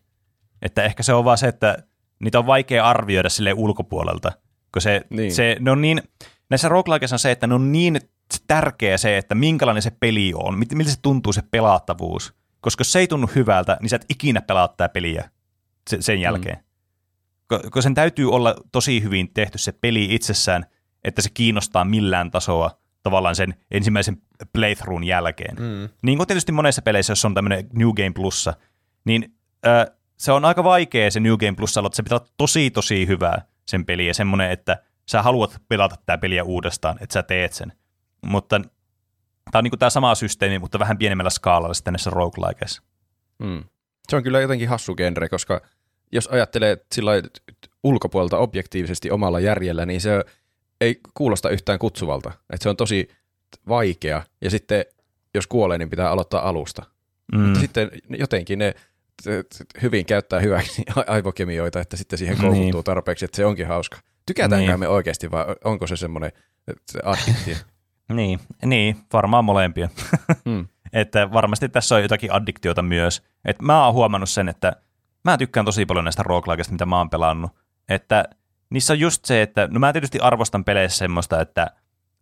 [0.62, 1.78] Että ehkä se on vaan se, että
[2.20, 4.32] niitä on vaikea arvioida sille ulkopuolelta,
[4.74, 5.32] kun se, niin.
[5.32, 6.02] se, ne on niin,
[6.50, 8.00] näissä roguelikeissa on se, että ne on niin
[8.48, 12.34] tärkeä se, että minkälainen se peli on, miltä se tuntuu se pelaattavuus.
[12.62, 15.30] Koska jos se ei tunnu hyvältä, niin sä et ikinä pelaa tätä peliä
[16.00, 16.22] sen mm.
[16.22, 16.58] jälkeen.
[16.58, 16.64] Mm.
[17.50, 20.66] Koska sen täytyy olla tosi hyvin tehty se peli itsessään,
[21.04, 22.72] että se kiinnostaa millään tasoa,
[23.04, 24.18] tavallaan sen ensimmäisen
[24.54, 25.56] playthroughin jälkeen.
[25.56, 25.89] Mm.
[26.02, 28.54] Niin kuin tietysti monessa peleissä, jos on tämmöinen New Game Plussa,
[29.06, 29.36] niin
[29.68, 29.86] äh,
[30.18, 33.41] se on aika vaikea se New Game Plussa että se pitää olla tosi tosi hyvää
[33.66, 34.78] sen peli ja semmoinen, että
[35.10, 37.74] sä haluat pelata tämä peliä uudestaan, että sä teet sen.
[38.26, 38.60] Mutta
[39.52, 42.82] tämä on niin tämä sama systeemi, mutta vähän pienemmällä skaalalla sitten näissä roguelikeissa.
[43.39, 43.64] Mm.
[44.10, 45.62] Se on kyllä jotenkin hassu genre, koska
[46.12, 47.12] jos ajattelee sillä
[47.84, 50.26] ulkopuolelta objektiivisesti omalla järjellä, niin se
[50.82, 52.30] ei kuulosta yhtään kutsuvalta.
[52.30, 53.07] Että se on tosi
[53.68, 54.86] vaikea, ja sitten
[55.34, 56.86] jos kuolee, niin pitää aloittaa alusta.
[57.34, 57.39] Mm.
[57.39, 58.76] Mutta sitten jotenkin ne
[59.82, 62.84] hyvin käyttää hyväksi aivokemioita, että sitten siihen koukuttuu niin.
[62.84, 63.97] tarpeeksi, että se onkin hauska.
[64.26, 64.80] Tykätäänkö niin.
[64.80, 66.32] me oikeasti vai onko se semmoinen
[67.03, 67.55] addiktio?
[68.14, 69.89] niin, niin, varmaan molempia.
[70.45, 70.68] hmm.
[70.93, 73.24] että varmasti tässä on jotakin addiktiota myös.
[73.45, 74.76] Et mä oon huomannut sen, että
[75.26, 77.52] mä tykkään tosi paljon näistä roguelikeista, mitä mä oon pelannut.
[77.90, 78.26] Että
[78.70, 81.72] niissä on just se, että no mä tietysti arvostan peleissä semmoista, että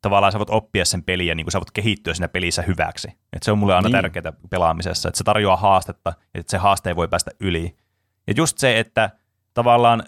[0.02, 3.08] tavallaan sä voit oppia sen peliä, niin kuin sä voit kehittyä siinä pelissä hyväksi.
[3.34, 4.02] Et se on mulle aina niin.
[4.02, 7.78] tärkeää pelaamisessa, että se tarjoaa haastetta, että se haaste ei voi päästä yli.
[8.28, 9.10] Ja just se, että
[9.54, 10.04] tavallaan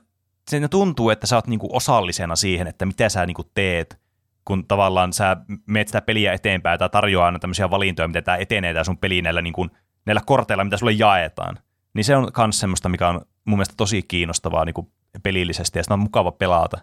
[0.49, 3.99] se tuntuu, että sä oot niinku osallisena siihen, että mitä sä niinku teet,
[4.45, 8.73] kun tavallaan sä meet sitä peliä eteenpäin tai tarjoaa aina tämmöisiä valintoja, miten tämä etenee
[8.73, 9.67] tämä sun peli näillä, niinku,
[10.05, 11.59] näillä korteilla, mitä sulle jaetaan.
[11.99, 14.91] Niin se on myös semmoista, mikä on mun mielestä tosi kiinnostavaa niinku
[15.23, 16.77] pelillisesti ja sitä on mukava pelata.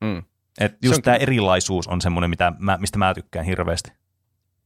[0.00, 0.22] Mm.
[0.60, 3.92] Et just tämä erilaisuus on semmoinen, mitä mä, mistä mä tykkään hirveästi.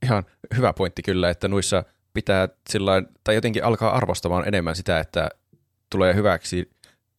[0.03, 0.25] Ihan
[0.57, 5.29] hyvä pointti kyllä, että noissa pitää sillain, tai jotenkin alkaa arvostamaan enemmän sitä, että
[5.91, 6.71] tulee hyväksi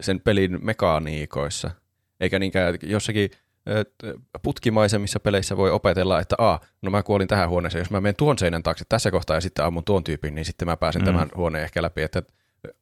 [0.04, 1.72] sen pelin mekaniikoissa.
[2.20, 3.32] Eikä niinkään jossakin
[4.44, 8.38] putkimaisemissa peleissä voi opetella, että a, no mä kuolin tähän huoneeseen, jos mä menen tuon
[8.38, 11.06] seinän taakse tässä kohtaa ja sitten ammun tuon tyypin, niin sitten mä pääsen mm.
[11.06, 12.24] tämän huoneen ehkä läpi, että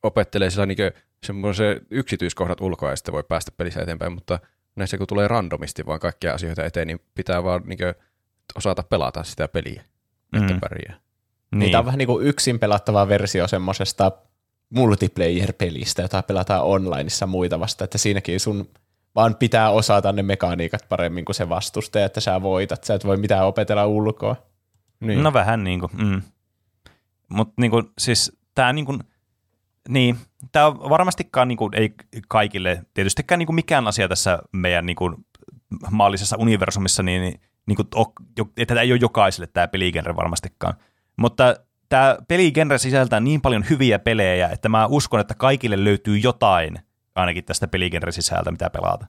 [0.04, 0.78] opettelee sillä niin
[1.26, 4.40] semmoisen yksityiskohdat ulkoa ja sitten voi päästä pelissä eteenpäin, mutta
[4.76, 7.80] näissä kun tulee randomisti vaan kaikkia asioita eteen, niin pitää vaan niin
[8.56, 9.84] osata pelata sitä peliä,
[10.34, 10.60] että mm.
[10.60, 11.00] pärjää.
[11.52, 11.60] Niin.
[11.60, 14.12] Niitä on vähän niin kuin yksin pelattava versio semmoisesta
[14.70, 18.70] multiplayer-pelistä, jota pelataan onlineissa muita vasta, että siinäkin sun
[19.16, 22.84] vaan pitää osata ne mekaniikat paremmin kuin se vastustaja, että sä voitat.
[22.84, 24.36] Sä et voi mitään opetella ulkoa.
[25.00, 25.24] Niin.
[25.24, 26.22] No vähän niin kuin, mm.
[27.30, 29.04] Mutta niin kuin, siis tämä niin kuin,
[29.90, 30.18] niin,
[30.52, 31.94] tämä on varmastikaan niin kuin, ei
[32.28, 35.16] kaikille, tietystikään niin kuin mikään asia tässä meidän niin kuin,
[35.92, 37.88] maallisessa universumissa, niin, niin, kuin,
[38.58, 40.74] että tämä ei ole jokaiselle tämä peligenre varmastikaan.
[41.18, 41.56] Mutta
[41.90, 46.80] tämä peligenre sisältää niin paljon hyviä pelejä, että mä uskon, että kaikille löytyy jotain
[47.16, 49.08] ainakin tästä peligenre sisältä, mitä pelata.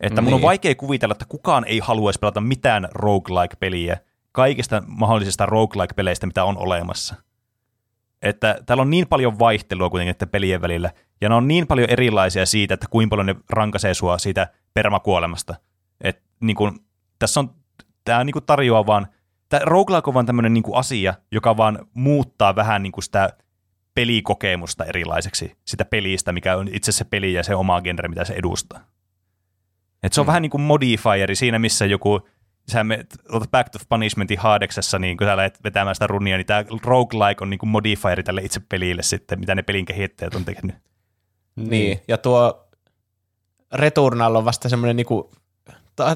[0.00, 0.24] Että niin.
[0.24, 0.46] mun on niin.
[0.46, 3.96] vaikea kuvitella, että kukaan ei haluaisi pelata mitään roguelike-peliä
[4.32, 7.14] kaikista mahdollisista roguelike-peleistä, mitä on olemassa–
[8.22, 10.90] että täällä on niin paljon vaihtelua kuitenkin että pelien välillä,
[11.20, 15.54] ja ne on niin paljon erilaisia siitä, että kuinka paljon ne rankaisee sua siitä permakuolemasta.
[16.00, 16.80] Että niin kun,
[17.18, 17.50] tässä on,
[18.04, 19.06] tämä niin tarjoaa vaan,
[19.48, 23.30] tämä roguelike on vaan tämmöinen niin asia, joka vaan muuttaa vähän niin sitä
[23.94, 28.34] pelikokemusta erilaiseksi, sitä pelistä, mikä on itse se peli ja se oma genre, mitä se
[28.34, 28.80] edustaa.
[30.02, 30.26] Et se on mm.
[30.26, 32.28] vähän niin kuin modifieri siinä, missä joku
[32.72, 33.16] sä menet,
[33.50, 37.50] Back of Punishmentin haadeksessa, niin kun sä lähdet vetämään sitä runia, niin tämä roguelike on
[37.50, 40.76] niin kuin modifieri tälle itse pelille sitten, mitä ne pelin kehittäjät on tehnyt.
[41.56, 42.68] Niin, ja tuo
[43.72, 45.24] Returnal on vasta semmoinen niin kuin,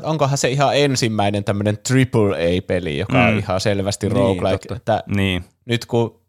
[0.03, 3.29] onkohan se ihan ensimmäinen tämmöinen AAA-peli, joka mm.
[3.29, 4.75] on ihan selvästi niin, roguelike.
[4.75, 5.45] Että niin.
[5.65, 6.23] Nyt kun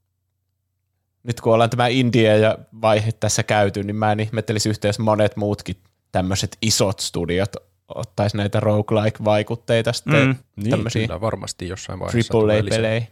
[1.24, 5.36] nyt kun ollaan tämä India ja vaihe tässä käyty, niin mä en ihmettelisi yhteydessä monet
[5.36, 5.76] muutkin
[6.12, 7.56] tämmöiset isot studiot
[7.88, 10.36] ottaisi näitä roguelike-vaikutteita sitten mm.
[10.56, 13.08] Niin, kyllä varmasti jossain vaiheessa AAA-pelejä.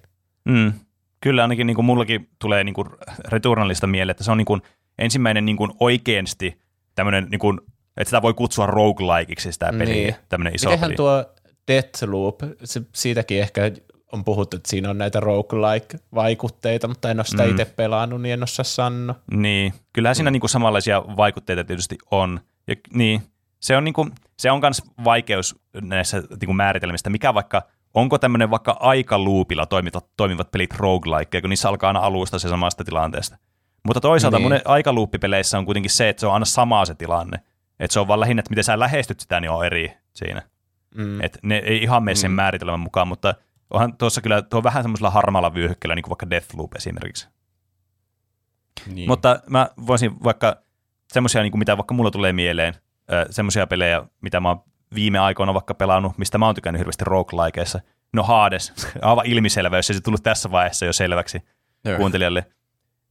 [0.45, 0.73] Mm.
[1.21, 2.87] Kyllä ainakin niin kuin mullakin tulee niin kuin
[3.27, 4.61] Returnalista mieleen, että se on niin kuin
[4.97, 6.61] ensimmäinen niin kuin oikeasti
[6.95, 7.59] tämmöinen, niin kuin,
[7.97, 10.15] että sitä voi kutsua roguelikeiksi sitä peliä, niin.
[10.29, 10.95] tämmöinen iso Mitenhän peli.
[10.95, 11.25] tuo
[11.67, 13.71] Deathloop, se, siitäkin ehkä
[14.11, 17.49] on puhuttu, että siinä on näitä roguelike-vaikutteita, mutta en ole sitä mm.
[17.49, 19.15] itse pelannut, niin en osaa sanoa.
[19.31, 20.33] Niin, kyllähän siinä mm.
[20.33, 22.39] niin kuin samanlaisia vaikutteita tietysti on.
[22.67, 23.21] Ja, niin,
[23.61, 24.09] se on, niinku,
[24.39, 27.61] se on myös vaikeus näissä niinku määritelmistä, mikä vaikka,
[27.93, 32.83] onko tämmöinen vaikka aikaluupilla toimivat, toimivat pelit roguelike, kun niissä alkaa aina alusta se samasta
[32.83, 33.37] tilanteesta.
[33.87, 34.43] Mutta toisaalta niin.
[34.43, 37.37] monen aikaluuppipeleissä on kuitenkin se, että se on aina sama se tilanne.
[37.79, 40.41] Että se on vaan lähinnä, että miten sä lähestyt sitä, niin on eri siinä.
[40.95, 41.21] Mm.
[41.21, 42.35] Et ne ei ihan mene sen mm.
[42.35, 43.35] määritelmän mukaan, mutta
[43.69, 47.27] onhan tuossa kyllä tuo vähän semmoisella harmaalla vyöhykkeellä, niin kuin vaikka Deathloop esimerkiksi.
[48.87, 49.07] Niin.
[49.09, 50.55] Mutta mä voisin vaikka
[51.13, 52.73] semmoisia, niin mitä vaikka mulla tulee mieleen,
[53.29, 54.63] semmoisia pelejä, mitä mä oon
[54.95, 57.79] viime aikoina vaikka pelannut, mistä mä oon tykännyt hirveästi roguelikeissa.
[58.13, 61.43] No Hades, aivan ilmiselvä, jos ei se tullut tässä vaiheessa jo selväksi
[61.85, 61.97] Joo.
[61.97, 62.45] kuuntelijalle.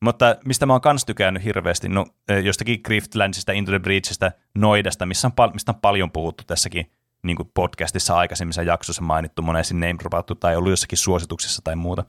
[0.00, 2.06] Mutta mistä mä oon kans tykännyt hirveästi, no
[2.42, 6.90] jostakin Griftlandsista, Into the Breachista, Noidasta, missä on pal- mistä on paljon puhuttu tässäkin
[7.22, 12.04] niin kuin podcastissa aikaisemmissa jaksoissa mainittu, monesti name dropattu tai ollut jossakin suosituksessa tai muuta.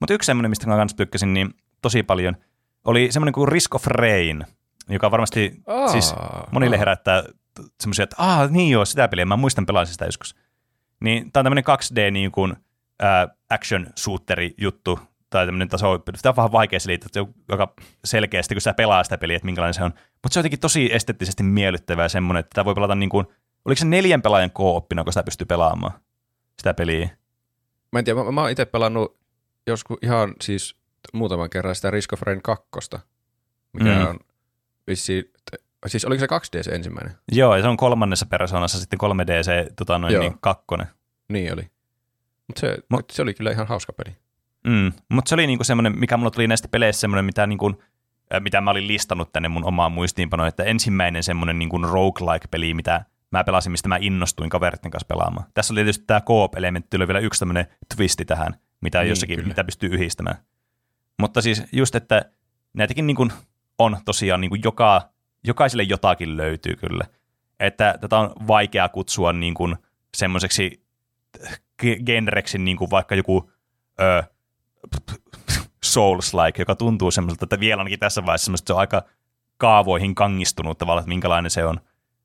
[0.00, 2.36] Mutta yksi semmoinen, mistä mä kanssa tykkäsin niin tosi paljon,
[2.84, 4.46] oli semmoinen kuin Risk of Rain,
[4.88, 6.14] joka varmasti Aa, siis
[6.50, 7.22] monille herättää
[7.80, 10.36] semmoisia, että aah, niin joo, sitä peliä, mä muistan pelasin sitä joskus.
[11.00, 12.56] Niin tää on tämmöinen 2D niin kuin,
[13.00, 14.98] ää, action shooteri juttu,
[15.30, 17.74] tai tämmöinen taso, sitä on vähän vaikea selittää, että joka
[18.04, 19.92] selkeästi, kun sä pelaa sitä peliä, että minkälainen se on.
[19.96, 23.26] Mutta se on jotenkin tosi esteettisesti miellyttävää semmoinen, että tämä voi pelata niin kuin,
[23.64, 25.92] oliko se neljän pelaajan kooppina, kun sitä pystyy pelaamaan,
[26.58, 27.08] sitä peliä.
[27.92, 29.18] Mä en tiedä, mä, mä oon itse pelannut
[29.66, 30.76] joskus ihan siis
[31.12, 32.66] muutaman kerran sitä Risk of Rain 2,
[33.72, 34.06] mikä mm.
[34.06, 34.18] on
[34.86, 35.24] vissiin,
[35.86, 37.14] siis oliko se 2D se ensimmäinen?
[37.32, 40.22] Joo, ja se on kolmannessa persoonassa sitten 3D se tota noin, Joo.
[40.22, 40.86] niin, kakkonen.
[41.28, 41.70] Niin oli.
[42.46, 44.16] Mutta se, Mut- se oli kyllä ihan hauska peli.
[44.66, 44.92] Mm.
[45.08, 47.82] Mutta se oli niinku semmoinen, mikä mulla tuli näistä peleistä semmoinen, mitä, niinku,
[48.34, 53.04] äh, mitä mä olin listannut tänne mun omaan muistiinpanoon, että ensimmäinen semmoinen niinku roguelike-peli, mitä
[53.30, 55.46] mä pelasin, mistä mä innostuin kaveritten kanssa pelaamaan.
[55.54, 57.66] Tässä oli tietysti tämä coop-elementti, oli vielä yksi tämmöinen
[57.96, 59.48] twisti tähän, mitä, niin, Niin, jossakin, kyllä.
[59.48, 60.36] mitä pystyy yhdistämään.
[61.20, 62.24] Mutta siis just, että
[62.74, 63.28] näitäkin niinku
[63.78, 65.08] on tosiaan niinku joka,
[65.44, 67.04] jokaiselle jotakin löytyy kyllä.
[67.60, 69.74] Että tätä on vaikea kutsua niinku
[70.16, 70.82] semmoiseksi
[71.82, 73.50] ge- genreksi niin kuin vaikka joku
[74.00, 74.22] ö,
[75.86, 79.02] Souls-like, joka tuntuu semmoiselta, että vielä ainakin tässä vaiheessa semmoista, että se on aika
[79.56, 81.80] kaavoihin kangistunut tavallaan, että minkälainen se on.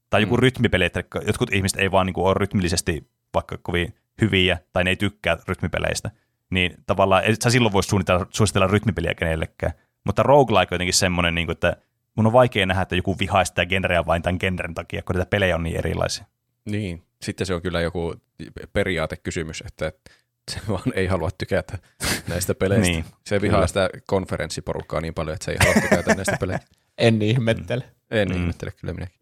[0.10, 0.40] Tai joku Mm.
[0.40, 4.90] rytmipeli, että jotkut ihmiset ei vaan niin kuin ole rytmillisesti vaikka kovin hyviä, tai ne
[4.90, 6.12] ei tykkää rytmipeleistä.
[6.50, 9.74] Niin tavallaan et sä silloin voisi suunnitella, suositella rytmipeliä kenellekään.
[10.04, 11.78] Mutta roguelike on jotenkin semmoinen, niin kuin, että
[12.16, 15.30] mun on vaikea nähdä, että joku vihaa sitä genreä vain tämän genren takia, kun näitä
[15.30, 16.26] pelejä on niin erilaisia.
[16.66, 17.04] Niin.
[17.22, 18.16] Sitten se on kyllä joku
[18.74, 19.92] periaatekysymys, että
[20.52, 21.78] se vaan ei halua tykätä
[22.28, 22.88] näistä peleistä.
[22.92, 23.68] Niin, se vihaa kyllä.
[23.68, 26.68] sitä konferenssiporukkaa niin paljon, että se ei halua tykätä näistä peleistä.
[26.98, 27.84] En ihmettele.
[28.12, 28.34] En Mm.
[28.36, 28.42] mm.
[28.42, 29.22] ihmettele kyllä minäkin.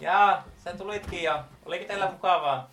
[0.00, 1.44] Jaa, sä tulitkin jo.
[1.64, 2.70] Oliko teillä mukavaa?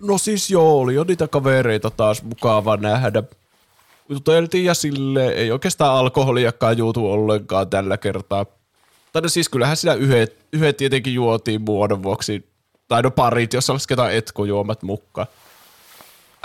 [0.00, 3.22] No siis joo, oli jo niitä kavereita taas mukava nähdä.
[4.08, 8.46] Juteltiin ja sille ei oikeastaan alkoholiakaan juutu ollenkaan tällä kertaa.
[9.12, 12.48] Tai no siis kyllähän siinä yhdet, yhdet tietenkin juotiin muodon vuoksi.
[12.88, 15.26] Tai no parit, jos lasketaan etkujuomat mukaan.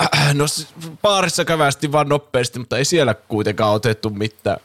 [0.01, 0.67] Äh, no siis
[1.01, 4.57] baarissa kävästi vaan nopeasti, mutta ei siellä kuitenkaan otettu mitään.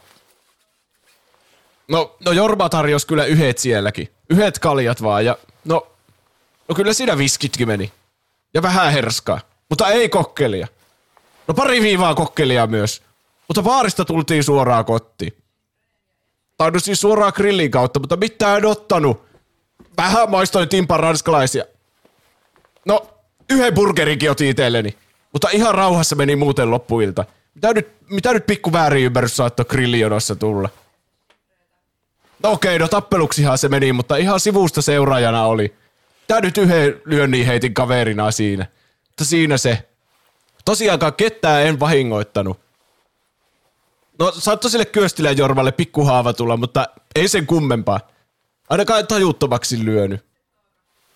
[1.88, 4.08] No, no Jorma tarjosi kyllä yhdet sielläkin.
[4.30, 5.86] Yhdet kaljat vaan ja no,
[6.68, 7.92] no kyllä siinä viskitkin meni.
[8.54, 9.40] Ja vähän herskaa.
[9.68, 10.68] Mutta ei kokkelia.
[11.48, 13.02] No pari viivaa kokkelia myös.
[13.48, 15.36] Mutta baarista tultiin suoraan kotiin.
[16.56, 19.22] Tai siis suoraan grillin kautta, mutta mitään en ottanut.
[19.96, 21.64] Vähän maistoin timpan ranskalaisia.
[22.84, 23.06] No,
[23.50, 24.96] yhden burgerinkin otin itselleni.
[25.32, 27.24] Mutta ihan rauhassa meni muuten loppuilta.
[27.54, 30.68] Mitä nyt, mitä nyt pikku väärin ymmärrys saattoi grillionossa tulla?
[32.42, 35.74] No okei, no tappeluksihan se meni, mutta ihan sivusta seuraajana oli.
[36.30, 38.66] Tää nyt yhden lyönnin heitin kaverina siinä.
[39.06, 39.88] Mutta siinä se.
[40.64, 42.60] Tosiaankaan ketään en vahingoittanut.
[44.18, 48.00] No saattoi sille Kyöstilän Jormalle pikkuhaava tulla, mutta ei sen kummempaa.
[48.68, 50.24] Ainakaan tajuttomaksi lyönyt.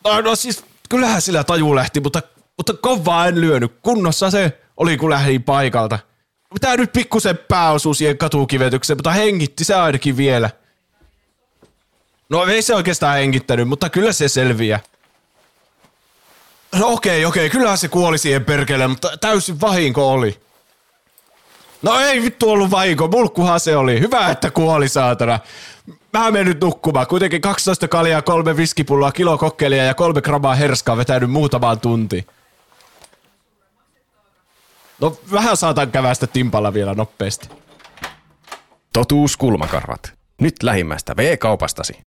[0.05, 2.23] No, no siis kyllähän sillä taju lähti, mutta,
[2.57, 3.73] mutta kovaa en lyönyt.
[3.83, 5.99] Kunnossa se oli, kun lähdin paikalta.
[6.55, 10.51] Mitä nyt pikkusen pää osui siihen katukivetykseen, mutta hengitti se ainakin vielä.
[12.29, 14.81] No ei se oikeastaan hengittänyt, mutta kyllä se selviää.
[16.79, 20.41] No okei, okei, kyllähän se kuoli siihen perkeleen, mutta täysin vahinko oli.
[21.83, 24.01] No ei vittu ollut vahinko, mulkkuhan se oli.
[24.01, 25.41] Hyvä, että kuoli saatana.
[26.13, 27.07] Mä menen nyt nukkumaan.
[27.07, 32.27] Kuitenkin 12 kaljaa, kolme viskipulloa, kilo kokkelia ja kolme grammaa herskaa vetänyt muutamaan tunti.
[35.01, 37.49] No vähän saatan kävästä timpalla vielä nopeasti.
[38.93, 40.13] Totuus kulmakarvat.
[40.41, 41.99] Nyt lähimmästä V-kaupastasi.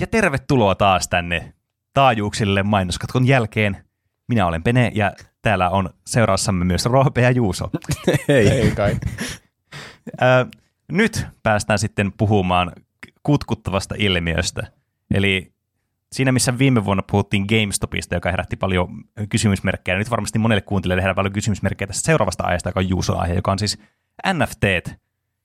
[0.00, 1.52] Ja tervetuloa taas tänne
[1.96, 3.76] taajuuksille mainoskatkon jälkeen.
[4.28, 5.12] Minä olen Pene ja
[5.42, 7.70] täällä on seuraassamme myös Roope ja Juuso.
[8.28, 8.48] Hei.
[8.48, 8.96] Ei kai.
[10.22, 10.46] Ö,
[10.92, 12.72] nyt päästään sitten puhumaan
[13.22, 14.66] kutkuttavasta ilmiöstä.
[15.14, 15.52] Eli
[16.12, 18.88] siinä, missä viime vuonna puhuttiin GameStopista, joka herätti paljon
[19.28, 23.34] kysymysmerkkejä, nyt varmasti monelle kuuntelijalle herättää paljon kysymysmerkkejä tästä seuraavasta aiheesta, joka on Juuson aihe,
[23.34, 23.78] joka on siis
[24.32, 24.94] NFTt.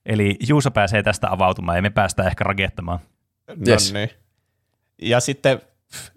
[0.06, 2.98] Eli Juuso pääsee tästä avautumaan ja me päästään ehkä rakettamaan.
[3.68, 3.92] Yes.
[3.92, 4.10] No niin.
[5.02, 5.60] Ja sitten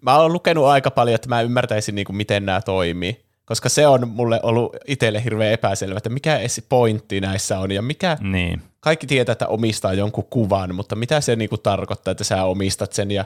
[0.02, 3.26] mä oon lukenut aika paljon, että mä ymmärtäisin niin kuin, miten nämä toimii.
[3.45, 6.39] Koska se on mulle ollut itselle hirveän epäselvä, että mikä
[6.69, 8.61] pointti näissä on ja mikä, Niin.
[8.80, 13.11] kaikki tietää, että omistaa jonkun kuvan, mutta mitä se niinku tarkoittaa, että sä omistat sen
[13.11, 13.26] ja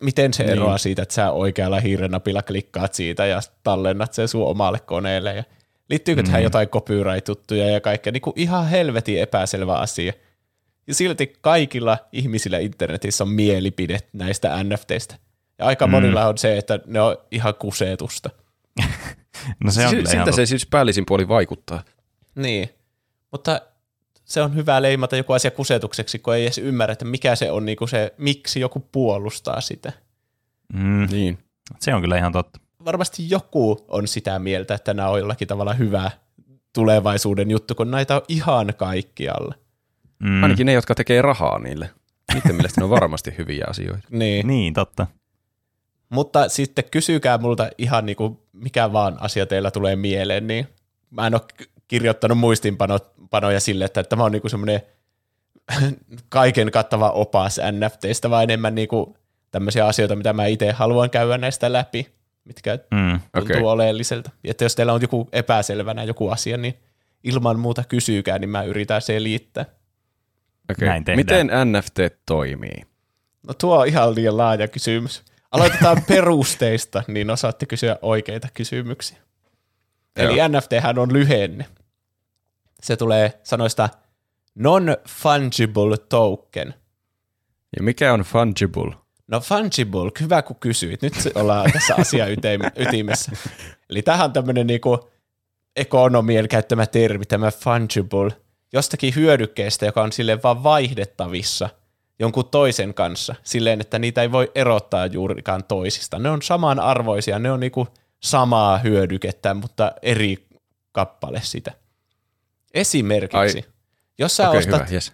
[0.00, 0.78] miten se eroaa Niin.
[0.78, 5.44] siitä, että sä oikealla hiirenapilla klikkaat siitä ja tallennat sen sun omalle koneelle ja
[5.90, 6.44] liittyykö tähän Niin.
[6.44, 10.12] jotain copyright-tuttuja ja kaikkea, niinku ihan helvetin epäselvä asia.
[10.86, 15.14] Ja silti kaikilla ihmisillä internetissä on mielipide näistä NFTistä.
[15.58, 15.90] Ja aika mm.
[15.90, 18.30] monilla on se, että ne on ihan kusetusta.
[19.64, 21.82] No se on Si- kyllä ihan siltä se siis päällisin puoli vaikuttaa.
[22.34, 22.68] Niin.
[23.32, 23.60] Mutta
[24.24, 27.64] se on hyvä leimata joku asia kusetukseksi, kun ei edes ymmärrä, että mikä se on
[27.64, 29.92] niinku se, miksi joku puolustaa sitä.
[30.72, 31.38] Mm, Niin.
[31.80, 32.60] se on kyllä ihan totta.
[32.84, 36.10] Varmasti joku on sitä mieltä, että nämä on jollakin tavalla hyvä
[36.72, 39.54] tulevaisuuden juttu, kun näitä on ihan kaikkialla.
[40.18, 40.42] Mm.
[40.42, 41.90] Ainakin ne, jotka tekee rahaa niille.
[42.34, 44.08] Niiden mielestä ne on varmasti hyviä asioita.
[44.10, 44.46] Niin.
[44.46, 45.06] Niin, totta.
[46.08, 50.68] Mutta sitten kysykää multa ihan niinku mikä vaan asia teillä tulee mieleen, niin
[51.10, 51.42] mä en ole
[51.88, 54.80] kirjoittanut muistinpanoja sille, että tämä on niinku semmoinen
[56.28, 59.16] kaiken kattava opas NFTistä, vaan enemmän niinku
[59.50, 62.06] tämmöisiä asioita, mitä mä itse haluan käydä näistä läpi,
[62.44, 63.20] mitkä Mm.
[63.34, 63.62] tuntuu okay.
[63.62, 64.30] oleelliselta.
[64.44, 66.74] Ja että jos teillä on joku epäselvänä joku asia, niin
[67.24, 69.64] ilman muuta kysykää, niin mä yritän selittää.
[70.70, 70.88] Okay.
[70.88, 71.18] Näin tehdään.
[71.18, 72.82] Miten NFT toimii?
[73.46, 75.22] No tuo on ihan liian laaja kysymys.
[75.56, 79.18] Aloitetaan perusteista, niin osaatte kysyä oikeita kysymyksiä.
[80.16, 80.48] Eli Joo.
[80.48, 81.66] NFThän on lyhenne.
[82.82, 83.88] Se tulee sanoista
[84.54, 86.74] non-fungible token.
[87.76, 88.94] Ja mikä on fungible?
[89.28, 91.02] No fungible, hyvä kun kysyit.
[91.02, 92.26] Nyt ollaan tässä asia
[92.86, 93.32] ytimessä.
[93.90, 95.10] Eli tämähän on tämmöinen niinku
[95.76, 98.30] ekonomien käyttämä termi, tämä fungible,
[98.72, 101.68] jostakin hyödykkeestä, joka on silleen vaan vaihdettavissa
[102.18, 106.18] jonkun toisen kanssa, silleen, että niitä ei voi erottaa juurikaan toisista.
[106.18, 107.88] Ne on samanarvoisia, ne on niinku
[108.20, 110.46] samaa hyödykettä, mutta eri
[110.92, 111.72] kappale sitä.
[112.74, 113.64] Esimerkiksi, Ai.
[114.18, 115.12] jos sä Okei, ostat hyvä, yes.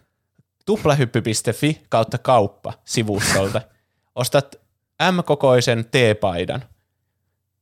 [0.67, 3.61] tuplahyppy.fi kautta kauppa sivustolta.
[4.15, 4.57] Ostat
[5.13, 6.65] M-kokoisen T-paidan,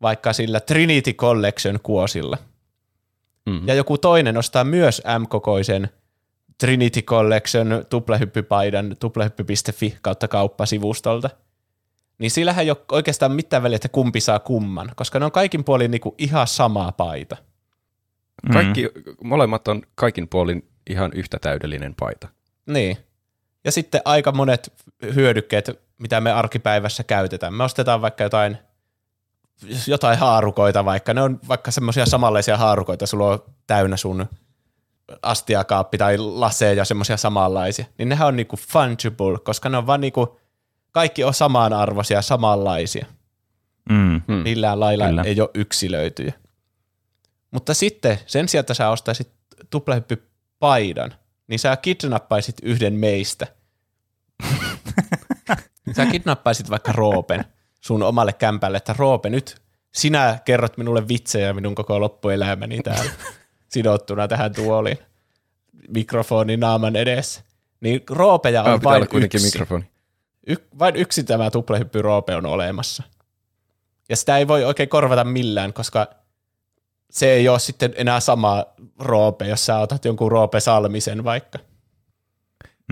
[0.03, 2.39] vaikka sillä Trinity Collection kuosilla.
[3.47, 3.69] Mm.
[3.69, 5.91] Ja joku toinen ostaa myös M-kokoisen
[6.61, 11.31] Trinity Collection tuplahyppypaidan tuplahyppy.fi kautta kauppa sivustolta.
[12.19, 15.65] Niin sillähän ei ole oikeastaan mitään väliä, että kumpi saa kumman, koska ne on kaikin
[15.65, 17.37] puolin niinku ihan sama paita.
[18.43, 18.53] Mm.
[18.53, 18.89] Kaikki,
[19.25, 22.29] molemmat on kaikin puolin ihan yhtä täydellinen paita.
[22.67, 22.97] Niin.
[23.65, 24.73] Ja sitten aika monet
[25.15, 27.55] hyödykkeet, mitä me arkipäivässä käytetään.
[27.55, 28.59] Me ostetaan vaikka jotain,
[29.87, 31.15] jotain haarukoita vaikka.
[31.15, 34.27] Ne on vaikka semmoisia samanlaisia haarukoita, sulla on täynnä sun
[35.23, 37.85] astiakaappi tai laseja semmoisia samanlaisia.
[37.99, 40.41] Niin nehän on niinku fungible, koska ne on vaan niinku,
[40.93, 43.07] kaikki on samanarvoisia, samanlaisia.
[43.91, 44.21] Mm.
[44.27, 44.35] Mm.
[44.35, 45.23] Millään lailla Kyllä.
[45.23, 46.33] ei ole yksilöityjä.
[47.51, 49.33] Mutta sitten sen sijaan, että sä ostaisit
[49.71, 51.15] tuplahyppypaidan,
[51.47, 53.47] niin sä kidnappaisit yhden meistä.
[55.97, 57.45] sä kidnappaisit vaikka Roopen
[57.81, 59.63] sun omalle kämpälle, että Roope nyt
[59.95, 63.11] sinä kerrot minulle vitsejä minun koko loppuelämäni täällä
[63.71, 64.99] sidottuna tähän tuoliin
[65.89, 67.41] mikrofonin naaman edessä.
[67.81, 69.45] Niin roopeja on vain yksi.
[69.45, 69.85] mikrofoni.
[70.47, 73.03] Y- vain yksi tämä tuplahyppy roope on olemassa.
[74.09, 76.07] Ja sitä ei voi oikein korvata millään, koska
[77.11, 78.65] se ei ole sitten enää sama
[78.99, 81.59] roope, jos sä otat jonkun roope Salmisen vaikka.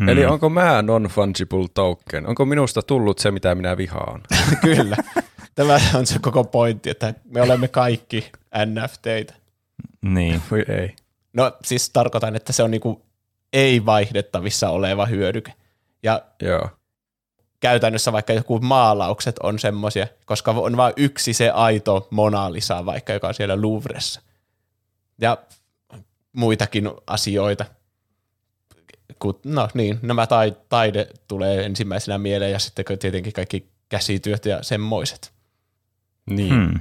[0.00, 0.08] Mm.
[0.08, 2.26] Eli onko mä non-fungible token?
[2.26, 4.20] Onko minusta tullut se, mitä minä vihaan?
[4.62, 4.96] Kyllä.
[5.54, 8.30] Tämä on se koko pointti, että me olemme kaikki
[8.66, 9.34] NFTitä.
[10.02, 10.42] Niin.
[10.50, 10.96] Voi ei.
[11.32, 13.02] No siis tarkoitan, että se on niinku
[13.52, 15.54] ei-vaihdettavissa oleva hyödyke.
[16.02, 16.68] Ja Joo.
[17.60, 23.12] käytännössä vaikka joku maalaukset on semmoisia, koska on vain yksi se aito Mona Lisa vaikka,
[23.12, 24.22] joka on siellä Louvressa.
[25.20, 25.38] Ja
[26.32, 27.64] muitakin asioita.
[29.44, 35.32] No niin, nämä tai, taide tulee ensimmäisenä mieleen ja sitten tietenkin kaikki käsityöt ja semmoiset.
[36.30, 36.54] Niin.
[36.54, 36.80] Hmm.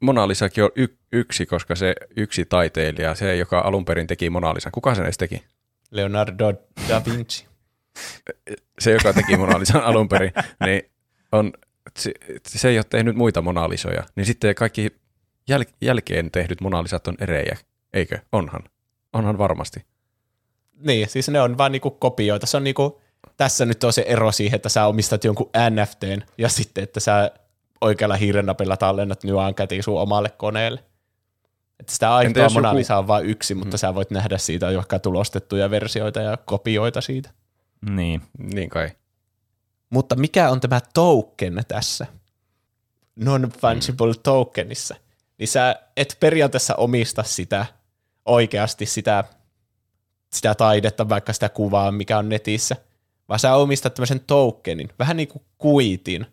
[0.00, 4.54] Mona Lisakin on y- yksi, koska se yksi taiteilija, se joka alun perin teki Mona
[4.54, 4.72] Lisan.
[4.72, 5.42] Kuka sen edes teki?
[5.90, 6.52] Leonardo
[6.88, 7.46] da Vinci.
[8.78, 10.32] Se, joka teki Mona Lisan alun perin,
[10.64, 10.82] niin
[11.32, 11.52] on,
[11.98, 12.12] se,
[12.46, 14.04] se ei ole tehnyt muita Mona Lisoja.
[14.16, 14.88] Niin sitten kaikki
[15.52, 17.56] jäl- jälkeen tehdyt Mona Lisat on erejä.
[17.92, 18.18] Eikö?
[18.32, 18.62] Onhan.
[19.12, 19.84] Onhan varmasti.
[20.84, 22.46] Niin, siis ne on vaan niinku kopioita.
[22.46, 23.00] Se on niinku,
[23.36, 27.30] tässä nyt on se ero siihen, että sä omistat jonkun NFTn ja sitten, että sä
[27.80, 30.84] oikealla hiirennapilla tallennat Nyan kätiin sun omalle koneelle.
[31.80, 34.66] Että sitä aitoa jos Mona joku- Lisa on vain yksi, mutta sä voit nähdä siitä
[34.76, 37.30] vaikka tulostettuja versioita ja kopioita siitä.
[37.90, 38.22] Niin.
[38.38, 38.90] Niin kai.
[39.90, 42.06] Mutta mikä on tämä token tässä?
[43.16, 44.96] Non-fungible tokenissa.
[45.38, 47.66] Niin sä et periaatteessa omista sitä
[48.24, 49.24] oikeasti sitä,
[50.32, 52.76] sitä taidetta, vaikka sitä kuvaa, mikä on netissä,
[53.28, 56.26] vaan sä omistat tämmöisen tokenin, vähän niin kuin kuitin,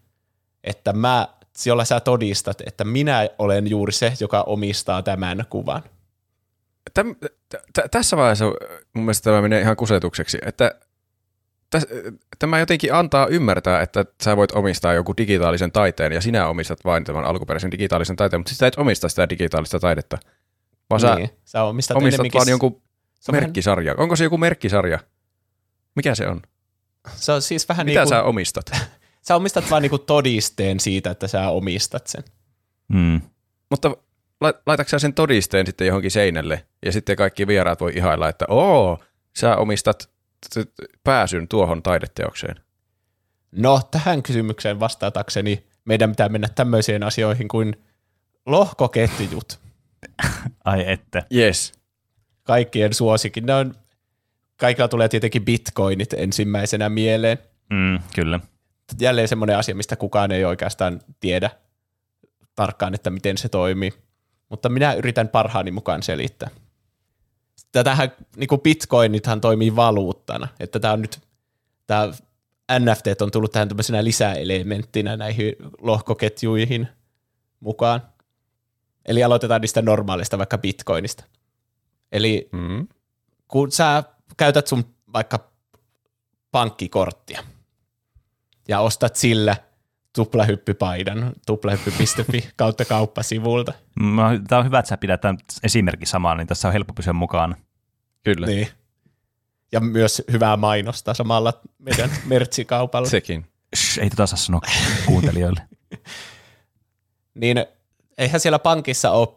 [0.65, 1.27] että mä,
[1.65, 5.83] jolla sä todistat, että minä olen juuri se, joka omistaa tämän kuvan.
[6.93, 7.15] Täm,
[7.49, 8.45] t- t- tässä vaiheessa
[8.93, 10.71] mun mielestä tämä menee ihan kusetukseksi, että
[11.69, 11.87] täs,
[12.39, 17.03] tämä jotenkin antaa ymmärtää, että sä voit omistaa joku digitaalisen taiteen ja sinä omistat vain
[17.03, 20.17] tämän alkuperäisen digitaalisen taiteen, mutta sä et omista sitä digitaalista taidetta,
[20.89, 21.29] vaan sä niin.
[21.45, 22.81] sä omistat, omistat enemmänkin vaan jonkun
[23.19, 23.95] se on vähän- merkkisarja.
[23.97, 24.99] Onko se joku merkkisarja?
[25.95, 26.41] Mikä se on?
[27.15, 28.65] Se on siis vähän Mitä niin kuin, sä omistat?
[29.27, 32.23] sä omistat vaan niinku todisteen siitä, että sä omistat sen.
[32.87, 33.21] Mm.
[33.69, 33.97] Mutta
[34.41, 38.45] lai- laitatko sä sen todisteen sitten johonkin seinälle ja sitten kaikki vieraat voi ihailla, että
[38.47, 39.03] oo,
[39.37, 40.09] sä omistat
[41.03, 42.55] pääsyn tuohon taideteokseen.
[43.51, 47.75] No, tähän kysymykseen vastatakseni meidän pitää mennä tämmöisiin asioihin kuin
[48.45, 49.59] lohkoketjut.
[50.65, 51.23] Ai että.
[51.35, 51.73] Yes.
[52.43, 53.45] Kaikkien suosikin.
[53.45, 53.75] Ne on,
[54.57, 57.37] kaikilla tulee tietenkin bitcoinit ensimmäisenä mieleen.
[57.69, 58.39] Mm, kyllä.
[58.99, 61.49] Jälleen semmoinen asia, mistä kukaan ei oikeastaan tiedä
[62.55, 63.93] tarkkaan, että miten se toimii.
[64.49, 66.49] Mutta minä yritän parhaani mukaan selittää.
[67.71, 71.21] Tätähän, niin kuin bitcoinithan toimii valuuttana, että tämä on nyt,
[71.87, 72.11] tämä
[72.79, 76.87] NFT on tullut tähän tämmöisenä lisäelementtinä näihin lohkoketjuihin
[77.59, 78.01] mukaan.
[79.05, 81.23] Eli aloitetaan niistä normaalista, vaikka bitcoinista.
[82.11, 82.87] Eli Mm.
[83.47, 84.03] kun sä
[84.37, 85.51] käytät sun vaikka
[86.51, 87.43] pankkikorttia
[88.67, 89.55] ja ostat sillä
[90.15, 93.73] tuplahyppypaidan tuplahyppy.fi kautta kauppasivulta.
[94.47, 97.55] Tämä on hyvä, että sä pidät tämän esimerkki samaan, niin tässä on helppo pysyä mukaan.
[98.23, 98.67] Kyllä, Niin.
[99.71, 103.09] Ja myös hyvää mainosta samalla meidän mertsikaupalla.
[103.09, 103.45] sekin.
[103.75, 104.61] Shh, ei tota saa sanoa
[105.05, 105.61] kuuntelijoille.
[107.41, 107.65] niin
[108.17, 109.27] eihän siellä pankissa ole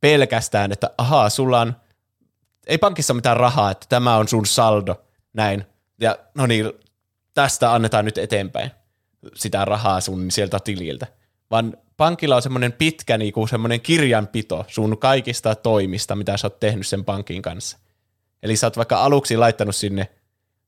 [0.00, 1.76] pelkästään, että ahaa, sulla on,
[2.66, 5.64] ei pankissa ole mitään rahaa, että tämä on sun saldo, näin.
[6.00, 6.72] Ja no niin,
[7.34, 8.70] tästä annetaan nyt eteenpäin
[9.34, 11.06] sitä rahaa sun sieltä tililtä.
[11.50, 16.86] Vaan pankilla on semmoinen pitkä niinku, semmoinen kirjanpito sun kaikista toimista, mitä sä oot tehnyt
[16.86, 17.78] sen pankin kanssa.
[18.42, 20.08] Eli sä oot vaikka aluksi laittanut sinne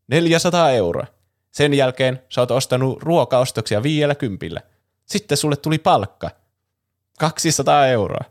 [0.08, 1.06] 400 euroa.
[1.50, 4.60] Sen jälkeen sä oot ostanut ruokaostoksia viidellä kympillä.
[5.06, 6.30] Sitten sulle tuli palkka.
[7.18, 8.24] 200 euroa.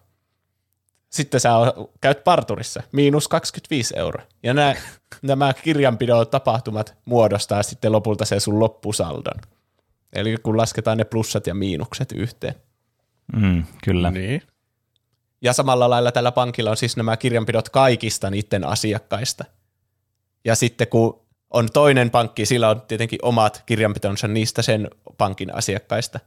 [1.11, 4.23] Sitten sä o- käyt parturissa, miinus 25 euroa.
[4.43, 4.75] Ja nämä,
[5.21, 9.41] nämä kirjanpidon tapahtumat muodostaa sitten lopulta sen sun loppusaldon.
[10.13, 12.55] Eli kun lasketaan ne plussat ja miinukset yhteen.
[13.35, 14.11] Mm, kyllä.
[14.11, 14.41] Niin.
[15.41, 19.45] Ja samalla lailla tällä pankilla on siis nämä kirjanpidot kaikista niiden asiakkaista.
[20.45, 26.19] Ja sitten kun on toinen pankki, sillä on tietenkin omat kirjanpitonsa niistä sen pankin asiakkaista.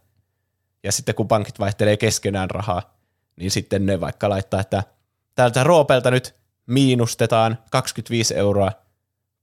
[0.82, 2.93] Ja sitten kun pankit vaihtelee keskenään rahaa,
[3.36, 4.82] niin sitten ne vaikka laittaa, että
[5.34, 6.34] täältä Roopelta nyt
[6.66, 8.72] miinustetaan 25 euroa,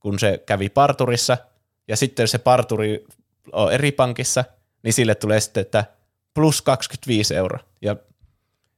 [0.00, 1.38] kun se kävi parturissa,
[1.88, 3.04] ja sitten se parturi
[3.52, 4.44] on eri pankissa,
[4.82, 5.84] niin sille tulee sitten, että
[6.34, 7.60] plus 25 euroa.
[7.82, 7.96] Ja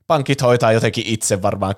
[0.06, 1.74] pankit hoitaa jotenkin itse varmaan,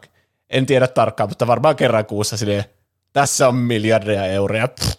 [0.50, 2.64] en tiedä tarkkaan, mutta varmaan kerran kuussa silleen,
[3.12, 4.98] tässä on miljardeja euroja, pff,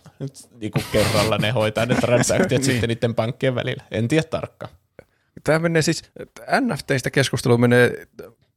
[0.59, 3.83] niin kuin kerralla ne hoitaa ne transaktiot sitten niiden pankkien välillä.
[3.91, 4.71] En tiedä tarkkaan.
[5.43, 6.11] Tämä menee siis,
[6.61, 8.07] NFTistä keskustelu menee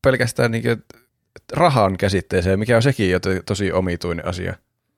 [0.03, 0.65] pelkästään niin
[1.53, 4.55] rahan käsitteeseen, mikä on sekin jo to- tosi omituinen asia.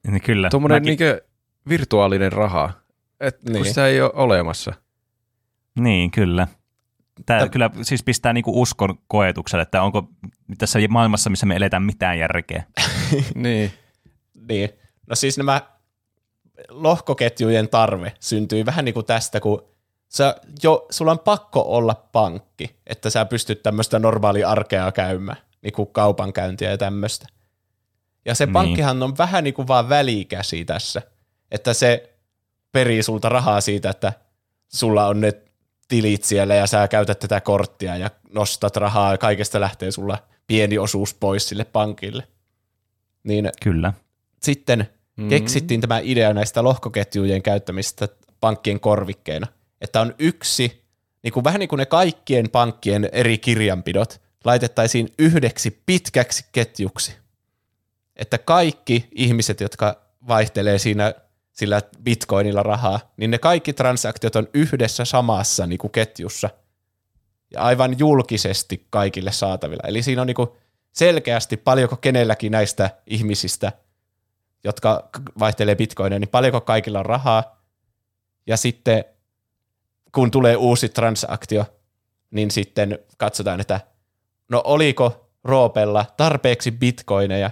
[0.08, 0.50] Niin kyllä.
[0.50, 1.20] Tuommoinen Mäkin- niin
[1.68, 2.72] virtuaalinen raha,
[3.20, 3.44] et, niin.
[3.44, 3.64] kun Niin.
[3.64, 4.72] sitä ei ole olemassa.
[5.78, 6.48] Niin, kyllä.
[7.26, 10.08] Tämä Täm- kyllä siis pistää niinku uskon koetukselle, että onko
[10.58, 12.62] tässä maailmassa, missä me eletään mitään järkeä.
[13.34, 13.72] niin.
[14.48, 14.70] Niin.
[15.06, 15.60] No siis nämä
[16.68, 19.71] lohkoketjujen tarve syntyy vähän niin kuin tästä, kun
[20.14, 25.72] sä jo, sulla on pakko olla pankki, että sä pystyt tämmöistä normaalia arkea käymään, niin
[25.72, 27.26] kuin kaupankäyntiä ja tämmöistä.
[28.24, 28.52] Ja se Niin.
[28.52, 31.02] pankkihan on vähän niin kuin vaan välikäsi tässä,
[31.50, 32.12] että se
[32.72, 34.12] perii sulta rahaa siitä, että
[34.68, 35.32] sulla on ne
[35.88, 40.78] tilit siellä ja sä käytät tätä korttia ja nostat rahaa ja kaikesta lähtee sulla pieni
[40.78, 42.28] osuus pois sille pankille.
[43.24, 43.92] Niin Kyllä.
[44.42, 45.28] sitten Mm.
[45.28, 48.08] keksittiin tämä idea näistä lohkoketjujen käyttämistä
[48.40, 49.46] pankkien korvikkeina,
[49.82, 50.84] että on yksi,
[51.22, 57.16] niin kuin, vähän niin kuin ne kaikkien pankkien eri kirjanpidot, laitettaisiin yhdeksi pitkäksi ketjuksi.
[58.16, 59.96] Että kaikki ihmiset, jotka
[60.28, 61.14] vaihtelee siinä
[61.52, 66.50] sillä bitcoinilla rahaa, niin ne kaikki transaktiot on yhdessä samassa niin kuin ketjussa
[67.50, 69.82] ja aivan julkisesti kaikille saatavilla.
[69.86, 70.48] Eli siinä on niin kuin
[70.92, 73.72] selkeästi paljonko kenelläkin näistä ihmisistä–
[74.64, 77.62] jotka vaihtelee bitcoineja, niin paljonko kaikilla on rahaa.
[78.46, 79.04] Ja sitten
[80.14, 81.64] kun tulee uusi transaktio,
[82.30, 83.80] niin sitten katsotaan, että
[84.48, 87.50] no oliko Roopella tarpeeksi bitcoineja,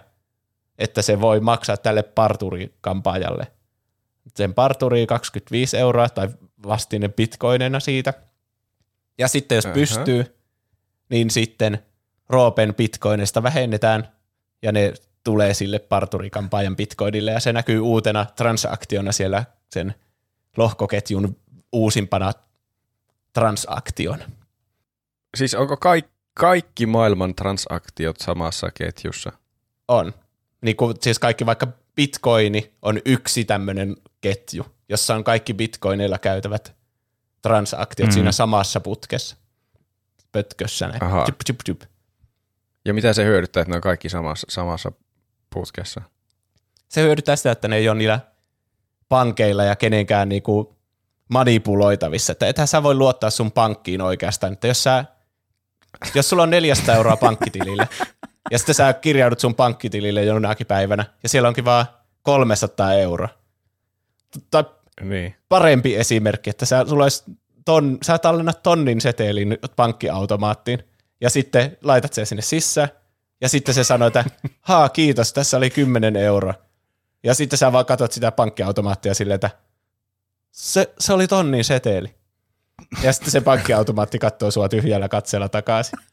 [0.78, 3.46] että se voi maksaa tälle parturikampaajalle.
[4.36, 6.28] Sen parturi 25 euroa tai
[6.66, 8.14] vastine bitcoineina siitä.
[9.18, 9.74] Ja sitten jos Ähä.
[9.74, 10.36] pystyy,
[11.08, 11.78] niin sitten
[12.28, 14.08] Roopen bitcoinista vähennetään
[14.62, 14.92] ja ne
[15.24, 19.94] tulee sille parturikampaajan bitcoinille ja se näkyy uutena transaktiona siellä sen
[20.56, 21.36] lohkoketjun
[21.72, 22.32] uusimpana
[23.32, 24.18] transaktion.
[25.36, 29.32] Siis onko kaikki, kaikki maailman transaktiot samassa ketjussa?
[29.88, 30.14] On.
[30.62, 36.74] Niin kuin, siis kaikki vaikka bitcoini on yksi tämmöinen ketju, jossa on kaikki bitcoineilla käytävät
[37.42, 38.12] transaktiot mm.
[38.12, 39.36] siinä samassa putkessa.
[40.32, 41.04] Pötkössä näin.
[41.04, 41.24] Aha.
[41.24, 41.82] Tjup, tjup, tjup.
[42.84, 44.92] Ja mitä se hyödyttää, että ne on kaikki samassa, samassa
[45.50, 46.02] putkessa?
[46.88, 48.20] Se hyödyttää sitä, että ne ei ole niillä
[49.08, 50.76] pankeilla ja kenenkään niinku
[51.30, 52.32] manipuloitavissa.
[52.32, 54.52] Että ethän sä voi luottaa sun pankkiin oikeastaan.
[54.52, 55.04] Että jos, sä,
[56.14, 57.88] jos sulla on 400 euroa pankkitilille
[58.50, 61.86] ja sitten sä kirjaudut sun pankkitilille jonakin päivänä ja siellä onkin vaan
[62.22, 63.28] 300 euroa.
[64.50, 64.64] Tai
[65.00, 65.34] Niin.
[65.48, 67.24] parempi esimerkki, että sä, sulla olisi
[67.64, 70.84] ton, sä tallennat tonnin setelin pankkiautomaattiin
[71.20, 72.88] ja sitten laitat sen sinne sisään
[73.40, 74.24] ja sitten se sanoo, että
[74.60, 76.54] haa kiitos, tässä oli 10 euroa.
[77.22, 79.50] Ja sitten sä vaan katsot sitä pankkiautomaattia silleen, että
[80.50, 82.14] se, se oli tonnin seteli.
[83.02, 85.98] Ja sitten se pankkiautomaatti katsoo sua tyhjällä katseella takaisin.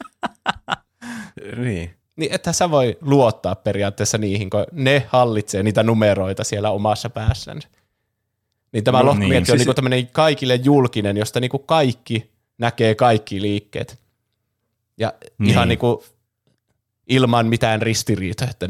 [1.57, 1.93] Niin.
[2.15, 7.67] Niin että sä voi luottaa periaatteessa niihin, kun ne hallitsee niitä numeroita siellä omassa päässänsä.
[8.71, 12.95] Niin tämä No niin, lohkoketju siis- on niinku tämmöinen kaikille julkinen, josta niinku kaikki näkee
[12.95, 13.99] kaikki liikkeet.
[14.97, 15.49] Ja niin.
[15.49, 15.69] ihan Niin.
[15.69, 16.05] niinku
[17.07, 18.69] ilman mitään ristiriitoa, että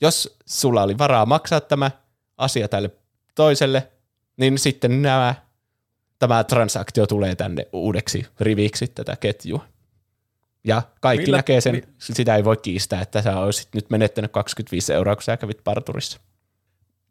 [0.00, 1.90] jos sulla oli varaa maksaa tämä
[2.38, 2.90] asia tälle
[3.34, 3.88] toiselle,
[4.40, 5.34] niin sitten nämä,
[6.18, 9.64] tämä transaktio tulee tänne uudeksi riviksi tätä ketjua.
[10.64, 14.32] Ja kaikki Millä- näkee sen, mi- sitä ei voi kiistää, että sä olisit nyt menettänyt
[14.32, 16.20] 25 euroa, kun sä kävit parturissa.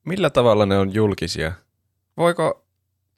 [0.05, 1.51] Millä tavalla ne on julkisia?
[2.17, 2.65] Voiko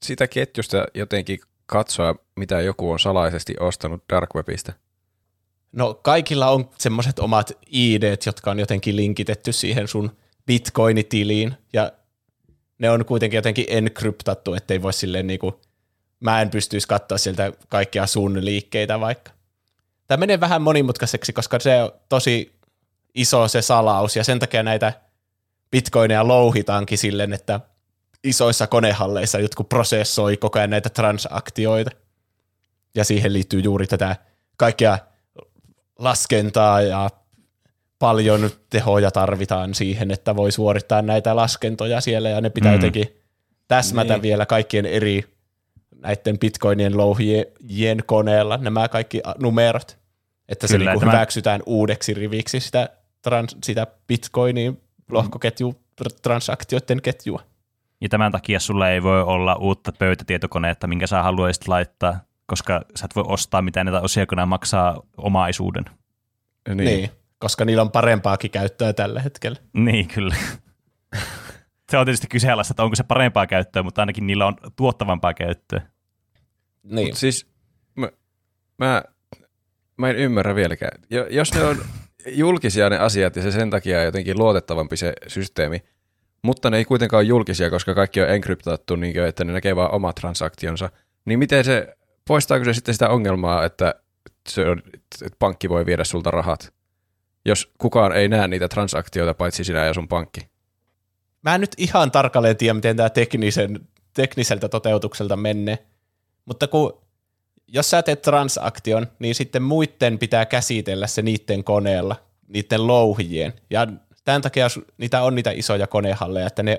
[0.03, 4.73] sitä ketjusta jotenkin katsoa, mitä joku on salaisesti ostanut Dark Webistä?
[5.71, 10.11] No kaikilla on semmoiset omat ID, jotka on jotenkin linkitetty siihen sun
[10.45, 11.91] bitcoinitiliin, ja
[12.81, 15.61] ne on kuitenkin jotenkin enkryptattu, ettei voi silleen niinku,
[16.19, 19.31] mä en pystyisi katsoa sieltä kaikkia sun liikkeitä vaikka.
[20.07, 22.51] Tämä menee vähän monimutkaiseksi, koska se on tosi
[23.15, 24.93] iso se salaus, ja sen takia näitä
[25.71, 27.59] bitcoineja louhitaankin silleen, että
[28.23, 31.91] isoissa konehalleissa jotkut prosessoi koko ajan näitä transaktioita.
[32.95, 34.15] Ja siihen liittyy juuri tätä
[34.57, 34.97] kaikkea
[35.99, 37.09] laskentaa ja
[38.01, 42.75] paljon tehoja tarvitaan siihen, että voi suorittaa näitä laskentoja siellä ja ne pitää Mm.
[42.75, 43.17] jotenkin
[43.67, 44.21] täsmätä Niin.
[44.21, 45.23] vielä kaikkien eri
[45.95, 49.97] näiden bitcoinien louhijien koneella nämä kaikki numerot,
[50.49, 52.89] että se Kyllä, niinku tämä- hyväksytään uudeksi riviksi sitä,
[53.21, 55.75] trans, sitä bitcoinin lohkoketju
[56.21, 57.41] transaktioiden ketjua.
[58.01, 63.05] Ja tämän takia sulla ei voi olla uutta pöytätietokonetta, minkä sä haluaisit laittaa, koska sä
[63.05, 65.85] et voi ostaa mitään näitä osia, kun nämä maksaa omaisuuden.
[66.67, 66.77] Niin.
[66.77, 67.09] Niin.
[67.41, 69.59] Koska niillä on parempaakin käyttöä tällä hetkellä.
[69.73, 70.35] Niin, kyllä.
[71.91, 75.81] se on tietysti kyseenalaista, että onko se parempaa käyttöä, mutta ainakin niillä on tuottavampaa käyttöä.
[76.83, 77.07] Niin.
[77.07, 77.47] Mut siis
[77.95, 78.09] mä,
[78.77, 79.03] mä,
[79.97, 81.01] mä en ymmärrä vieläkään.
[81.09, 81.77] Jo, jos ne on
[82.27, 85.83] julkisia ne asiat ja se sen takia on jotenkin luotettavampi se systeemi,
[86.43, 89.75] mutta ne ei kuitenkaan ole julkisia, koska kaikki on enkryptattu, niin kuin, että ne näkee
[89.75, 90.89] vain omat transaktionsa,
[91.25, 91.95] niin miten se,
[92.27, 93.95] poistaako se sitten sitä ongelmaa, että,
[94.49, 94.81] se on,
[95.25, 96.73] että pankki voi viedä sulta rahat,
[97.45, 100.41] jos kukaan ei näe niitä transaktioita paitsi sinä ja sun pankki?
[101.41, 103.79] Mä en nyt ihan tarkalleen tiedä, miten tämä teknisen,
[104.13, 105.85] tekniseltä toteutukselta menee,
[106.45, 107.01] mutta kun
[107.67, 112.15] jos sä teet transaktion, niin sitten muiden pitää käsitellä se niiden koneella,
[112.47, 113.53] niiden louhijien.
[113.69, 113.87] Ja
[114.23, 116.77] tämän takia niitä on niitä isoja konehalleja, että ne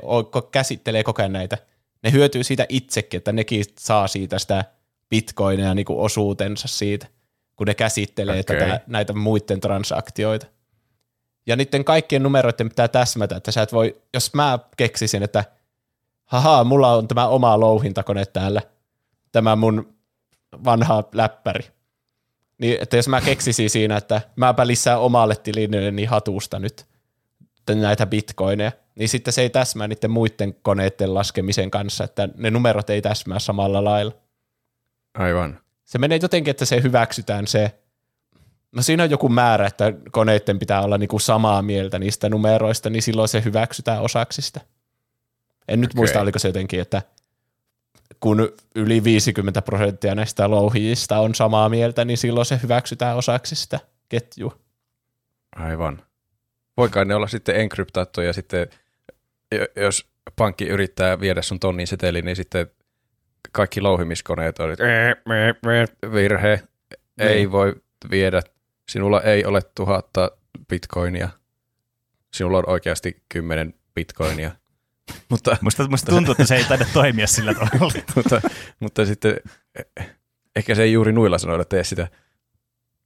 [0.50, 1.58] käsittelee koko ajan näitä.
[2.02, 4.64] Ne hyötyy siitä itsekin, että nekin saa siitä sitä
[5.10, 7.06] bitcoinia niin osuutensa siitä,
[7.62, 8.58] kun ne käsittelee Okei.
[8.58, 10.46] tätä, näitä muiden transaktioita.
[11.46, 15.44] Ja niiden kaikkien numeroiden pitää täsmätä, että sä et voi, jos mä keksisin, että
[16.24, 18.62] haha, mulla on tämä oma louhintakone täällä,
[19.32, 19.94] tämä mun
[20.64, 21.64] vanha läppäri.
[22.58, 26.86] Niin, että jos mä keksisin siinä, että mäpä lisää omalle tililleni hatusta nyt
[27.74, 32.90] näitä bitcoineja, niin sitten se ei täsmää niiden muiden koneiden laskemisen kanssa, että ne numerot
[32.90, 34.12] ei täsmää samalla lailla.
[35.14, 35.61] Aivan.
[35.84, 37.78] Se menee jotenkin, että se hyväksytään se,
[38.72, 43.02] no siinä on joku määrä, että koneiden pitää olla niinku samaa mieltä niistä numeroista, niin
[43.02, 44.60] silloin se hyväksytään osaksi sitä.
[45.68, 45.98] En nyt Okei.
[45.98, 47.02] muista, oliko se jotenkin, että
[48.20, 53.80] kun yli 50 prosenttia näistä louhijista on samaa mieltä, niin silloin se hyväksytään osaksi sitä
[54.08, 54.58] ketjua.
[55.56, 56.02] Aivan.
[56.76, 58.66] Voikaan ne olla sitten enkryptattuja ja sitten,
[59.52, 60.06] jo- jos
[60.36, 62.70] pankki yrittää viedä sun tonnin setelin, niin sitten
[63.52, 64.68] kaikki louhimiskoneet on,
[66.12, 66.62] virhe,
[67.18, 67.52] ei Niin.
[67.52, 67.74] voi
[68.10, 68.42] viedä,
[68.88, 70.30] sinulla ei ole tuhatta
[70.68, 71.28] bitcoinia,
[72.34, 74.50] sinulla on oikeasti kymmenen bitcoinia.
[75.28, 77.92] Mutta, Musta, musta tuntuu, että se ei taida toimia sillä tavalla.
[78.16, 78.40] mutta,
[78.80, 79.36] mutta sitten
[79.98, 80.10] eh,
[80.56, 82.08] ehkä se ei juuri nuilla sanoilla tee sitä.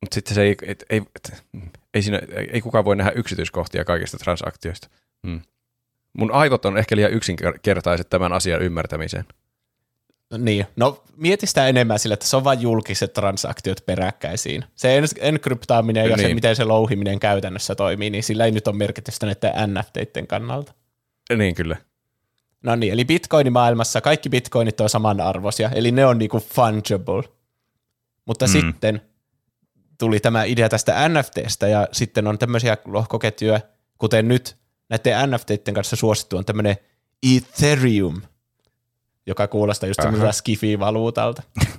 [0.01, 1.44] Mutta sitten se ei, et, ei, et,
[1.94, 2.20] ei, siinä,
[2.52, 4.89] ei kukaan voi nähdä yksityiskohtia kaikista transaktioista.
[5.27, 5.40] Hmm.
[6.12, 9.24] Mun aivot on ehkä liian yksinkertaiset tämän asian ymmärtämiseen.
[10.39, 14.65] Niin, no mieti sitä enemmän sillä, että se on vain julkiset transaktiot peräkkäisiin.
[14.74, 16.36] Se en- enkryptaaminen ja se, Niin.
[16.36, 20.73] miten se louhiminen käytännössä toimii, niin sillä ei nyt ole merkitystä näiden NFTiden kannalta.
[21.36, 21.77] Niin kyllä.
[22.62, 27.23] No niin, eli bitcoinimaailmassa kaikki bitcoinit on samanarvoisia, eli ne on niinku fungible.
[28.24, 28.51] Mutta mm.
[28.51, 29.01] sitten
[29.98, 33.61] tuli tämä idea tästä NFTstä, ja sitten on tämmöisiä lohkoketjuja,
[33.98, 34.57] kuten nyt
[34.89, 36.77] näiden NFTiden kanssa suosittu on tämmöinen
[37.36, 38.23] Ethereum,
[39.27, 41.43] joka kuulostaa just semmoiselta skifi-valuutalta.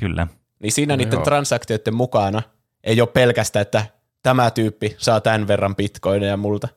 [0.00, 0.26] Kyllä.
[0.60, 1.24] Niin siinä No niiden joo.
[1.24, 2.42] transaktioiden mukana
[2.84, 3.86] ei ole pelkästään, että
[4.22, 6.68] tämä tyyppi saa tämän verran bitcoineja multa,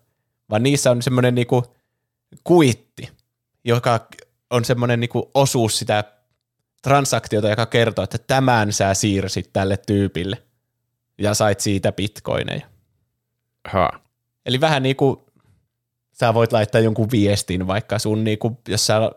[0.50, 1.64] vaan niissä on semmoinen niinku
[2.44, 3.10] kuitti,
[3.64, 4.08] joka
[4.50, 6.04] on semmoinen niinku osuus sitä
[6.82, 10.44] transaktiota, joka kertoo, että tämän sä siirsit tälle tyypille
[11.18, 12.68] ja sait siitä bitcoineja.
[13.68, 13.90] Ha.
[14.46, 15.18] Eli vähän niin kuin
[16.14, 19.12] sä voit laittaa jonkun viestin vaikka sun, niin kuin, jos sä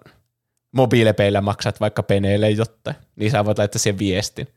[0.72, 4.48] mobiilepeillä maksat vaikka peneille jotain, niin sä voit laittaa sen viestin.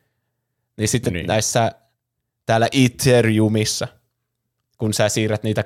[0.78, 1.20] Niin sitten Niin.
[1.20, 1.28] niin.
[1.28, 1.72] näissä
[2.46, 3.88] täällä Ethereumissa,
[4.78, 5.64] kun sä siirrät niitä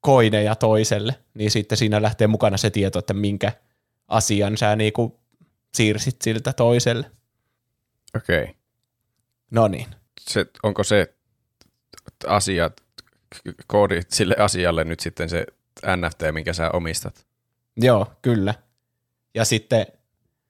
[0.00, 3.52] koineja toiselle, niin sitten siinä lähtee mukana se tieto, että minkä
[4.08, 5.20] asian sä niinku
[5.74, 7.10] siirsit siltä toiselle.
[8.16, 8.42] Okei.
[8.42, 8.54] Okay.
[9.50, 9.86] No niin.
[10.20, 11.14] Se, onko se
[12.26, 12.70] asia,
[13.66, 15.46] koodi sille asialle nyt sitten se
[15.96, 17.26] NFT, minkä sä omistat?
[17.76, 18.54] Joo, kyllä.
[19.34, 19.86] Ja sitten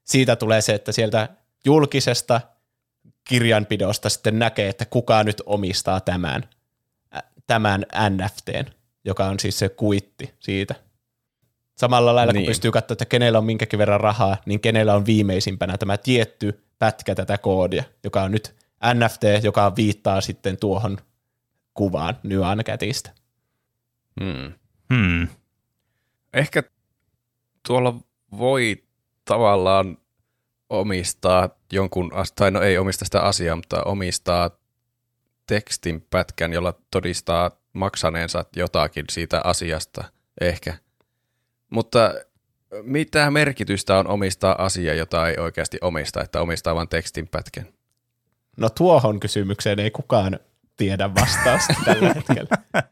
[0.05, 1.29] siitä tulee se, että sieltä
[1.65, 2.41] julkisesta
[3.29, 6.49] kirjanpidosta sitten näkee, että kuka nyt omistaa tämän,
[7.47, 8.65] tämän NFTn,
[9.05, 10.75] joka on siis se kuitti siitä.
[11.77, 12.43] Samalla lailla, niin.
[12.43, 16.65] Kun pystyy katsoa, että kenellä on minkäkin verran rahaa, niin kenellä on viimeisimpänä tämä tietty
[16.79, 18.55] pätkä tätä koodia, joka on nyt
[18.95, 20.99] NFT, joka viittaa sitten tuohon
[21.75, 23.11] kuvaan Nyan Catista.
[24.21, 24.53] Hmm.
[24.95, 25.29] Hmm.
[26.33, 26.63] Ehkä
[27.67, 27.95] tuolla
[28.39, 28.85] voi
[29.25, 29.99] tavallaan
[30.71, 34.51] omistaa jonkun, tai no ei omista sitä asiaa, mutta omistaa
[35.47, 40.05] tekstin pätkän, jolla todistaa maksaneensa jotakin siitä asiasta
[40.41, 40.75] ehkä.
[41.71, 42.15] Mutta
[42.83, 47.67] mitä merkitystä on omistaa asia, jota ei oikeasti omista, että omistaa vain tekstin pätkän?
[48.57, 50.39] No tuohon kysymykseen ei kukaan
[50.77, 52.83] tiedä vastausta tällä hetkellä.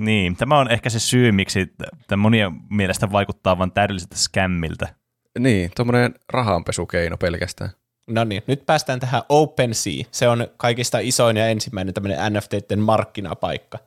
[0.00, 1.72] Niin, tämä on ehkä se syy, miksi
[2.06, 4.94] tämä monien mielestä vaikuttaa vain täydelliseltä skämmiltä.
[5.38, 7.70] Niin, tuommoinen rahanpesukeino pelkästään.
[8.06, 10.04] No niin, nyt päästään tähän OpenSea.
[10.10, 13.78] Se on kaikista isoin ja ensimmäinen tämmöinen NFTiden markkinapaikka,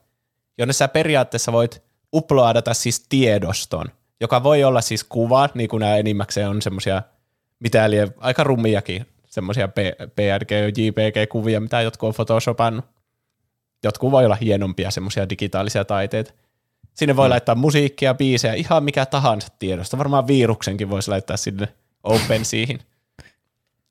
[0.58, 1.82] jonne sä periaatteessa voit
[2.12, 3.86] uploadata siis tiedoston,
[4.20, 7.02] joka voi olla siis kuva, niin kuin nämä enimmäkseen on semmoisia,
[7.60, 7.88] mitä
[8.18, 9.68] aika rummiakin, semmoisia
[10.14, 12.84] PNG, JPG-kuvia, mitä jotkut on photoshopannut.
[13.84, 16.32] Jotkut voi olla hienompia semmoisia digitaalisia taiteita.
[16.94, 17.30] Sinne voi mm.
[17.30, 19.98] laittaa musiikkia, biisejä, ihan mikä tahansa tiedosta.
[19.98, 21.68] Varmaan viruksenkin voisi laittaa sinne
[22.02, 22.80] OpenSeahin.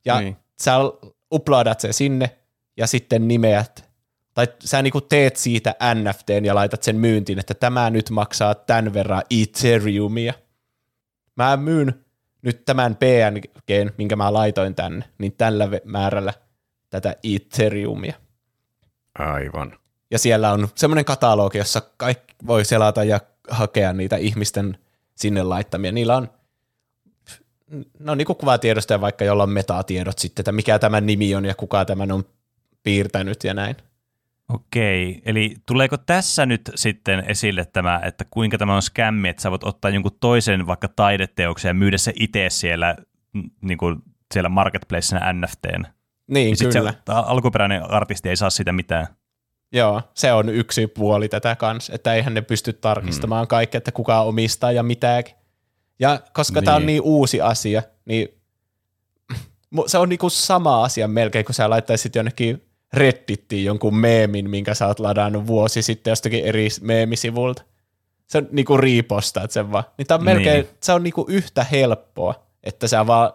[0.05, 0.37] Ja Niin.
[0.61, 0.75] sä
[1.33, 2.37] uploadat se sinne
[2.77, 3.89] ja sitten nimeät,
[4.33, 8.93] tai sä niinku teet siitä NFTn ja laitat sen myyntiin, että tämä nyt maksaa tämän
[8.93, 10.33] verran Ethereumia.
[11.35, 12.05] Mä myyn
[12.41, 16.33] nyt tämän PNGn, minkä mä laitoin tänne, niin tällä määrällä
[16.89, 18.13] tätä Ethereumia.
[19.19, 19.77] Aivan.
[20.11, 23.19] Ja siellä on semmoinen katalogi, jossa kaikki voi selata ja
[23.49, 24.77] hakea niitä ihmisten
[25.15, 25.91] sinne laittamia.
[25.91, 26.29] Niillä on,
[27.99, 31.55] no niin kuin kuvatiedostoja vaikka, jolla on metatiedot sitten, että mikä tämän nimi on ja
[31.55, 32.25] kuka tämän on
[32.83, 33.75] piirtänyt ja näin.
[34.49, 39.51] Okei, eli tuleeko tässä nyt sitten esille tämä, että kuinka tämä on skämmi, että sä
[39.51, 42.95] voit ottaa jonkun toisen vaikka taideteoksen ja myydä se itse siellä,
[43.61, 43.95] niin kuin
[44.33, 45.85] siellä marketplacena NFTn.
[46.27, 46.91] Niin, Ja kyllä.
[46.91, 49.07] se alkuperäinen artisti ei saa sitä mitään.
[49.73, 53.47] Joo, se on yksi puoli tätä kanssa, että eihän ne pysty tarkistamaan mm.
[53.47, 55.35] kaikkea, että kuka omistaa ja mitäkin.
[55.99, 56.65] Ja koska niin.
[56.65, 57.01] tämä on Niin.
[57.01, 58.27] uusi asia, niin
[59.87, 62.63] se on niinku sama asia melkein, kun sä laittaisit jonnekin
[62.93, 67.63] Reddittiin jonkun meemin, minkä sä oot ladannut vuosi sitten jostakin eri meemisivulta.
[68.27, 69.83] Se on niinku riipostaat sen vaan.
[69.97, 70.77] Niin tää on melkein, niin.
[70.83, 73.31] se on niinku yhtä helppoa, että sä vaan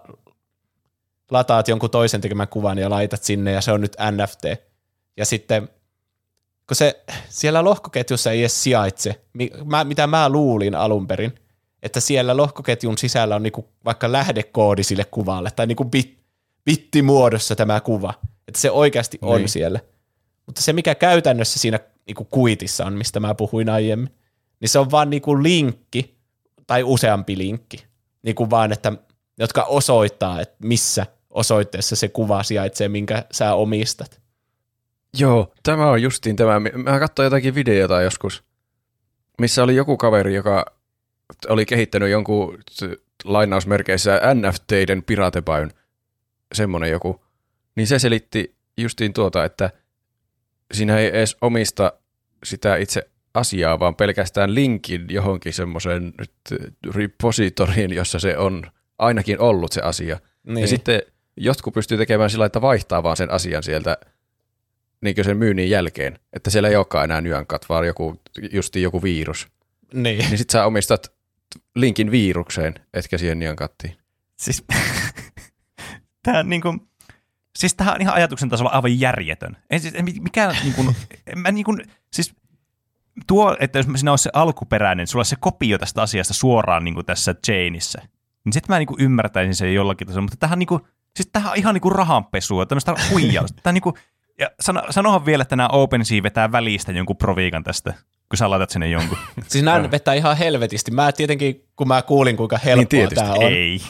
[1.31, 4.45] lataat jonkun toisen tekemän kuvan ja laitat sinne ja se on nyt NFT.
[5.17, 5.69] Ja sitten
[6.69, 9.21] kun se siellä lohkoketjussa ei edes sijaitse,
[9.85, 11.35] mitä mä luulin alun perin,
[11.83, 16.19] että siellä lohkoketjun sisällä on niinku vaikka lähdekoodi sille kuvalle, tai niinku bit,
[16.65, 18.15] bittimuodossa tämä kuva,
[18.49, 19.49] että se oikeasti on Niin.
[19.49, 19.81] siellä.
[20.47, 24.15] Mutta se, mikä käytännössä siinä niinku kuitissa on, mistä mä puhuin aiemmin,
[24.61, 26.19] niin se on vaan niinku linkki
[26.67, 27.85] tai useampi linkki,
[28.23, 28.93] niin kuin vaan, että,
[29.39, 34.21] jotka osoittaa, että missä osoitteessa se kuva sijaitsee, minkä sä omistat.
[35.17, 36.61] Joo, tämä on justiin tämä.
[36.61, 38.45] Mä katsoin jotakin videota joskus,
[39.41, 40.65] missä oli joku kaveri, joka
[41.49, 42.59] oli kehittänyt jonkun
[43.25, 45.71] lainausmerkeissä NFTiden piratepäyn,
[46.55, 47.25] semmonen joku.
[47.77, 49.71] Niin se selitti justiin tuota, että
[50.75, 51.93] siinä ei edes omista
[52.45, 56.15] sitä itse asiaa, vaan pelkästään linkin johonkin semmoiseen
[56.95, 58.63] repositoriin, jossa se on
[58.99, 60.21] ainakin ollut se asia.
[60.43, 60.59] Niin.
[60.59, 61.03] Ja sitten
[61.37, 63.97] jotkut pystyy tekemään sillä, että vaihtaa vaan sen asian sieltä
[65.01, 66.19] niin sen myynnin jälkeen.
[66.33, 68.21] Että siellä ei olekaan enää nyankat, vaan joku,
[68.53, 69.49] justiin joku virus.
[69.95, 70.19] niin.
[70.19, 71.13] Niin sit sä omistat
[71.77, 73.97] linkin virukseen, etkä siihen nyankattiin.
[74.37, 74.65] Siis,
[76.23, 76.81] tämä niin kuin,
[77.59, 79.57] siis tämähän on ihan ajatuksen tasolla aivan järjetön.
[79.71, 80.97] Ei, siis, mikä, niin kuin,
[81.27, 82.35] en mä niin kuin, siis
[83.27, 86.95] tuo, että jos siinä olisi se alkuperäinen, sulla olisi se kopio tästä asiasta suoraan niin
[86.95, 88.01] kuin tässä chainissa,
[88.45, 90.81] niin sitten mä niin kuin ymmärtäisin sen jollakin tasolla, mutta tämähän, niin kuin,
[91.17, 93.63] siis tämähän on ihan niin kuin rahanpesua, tämmöistä huijausta.
[93.63, 93.95] Tämä niin kuin,
[94.39, 97.95] ja sano, sanohan vielä, että nämä OpenSea vetää välistä jonkun proviikan tästä,
[98.29, 99.19] kun sä laitat sinne jonkun.
[99.49, 100.91] Siis nämä vetää ihan helvetisti.
[100.91, 103.53] Mä tietenkin, kun mä kuulin, kuinka helppoa Niin tietysti, tämä on.
[103.53, 103.81] Ei.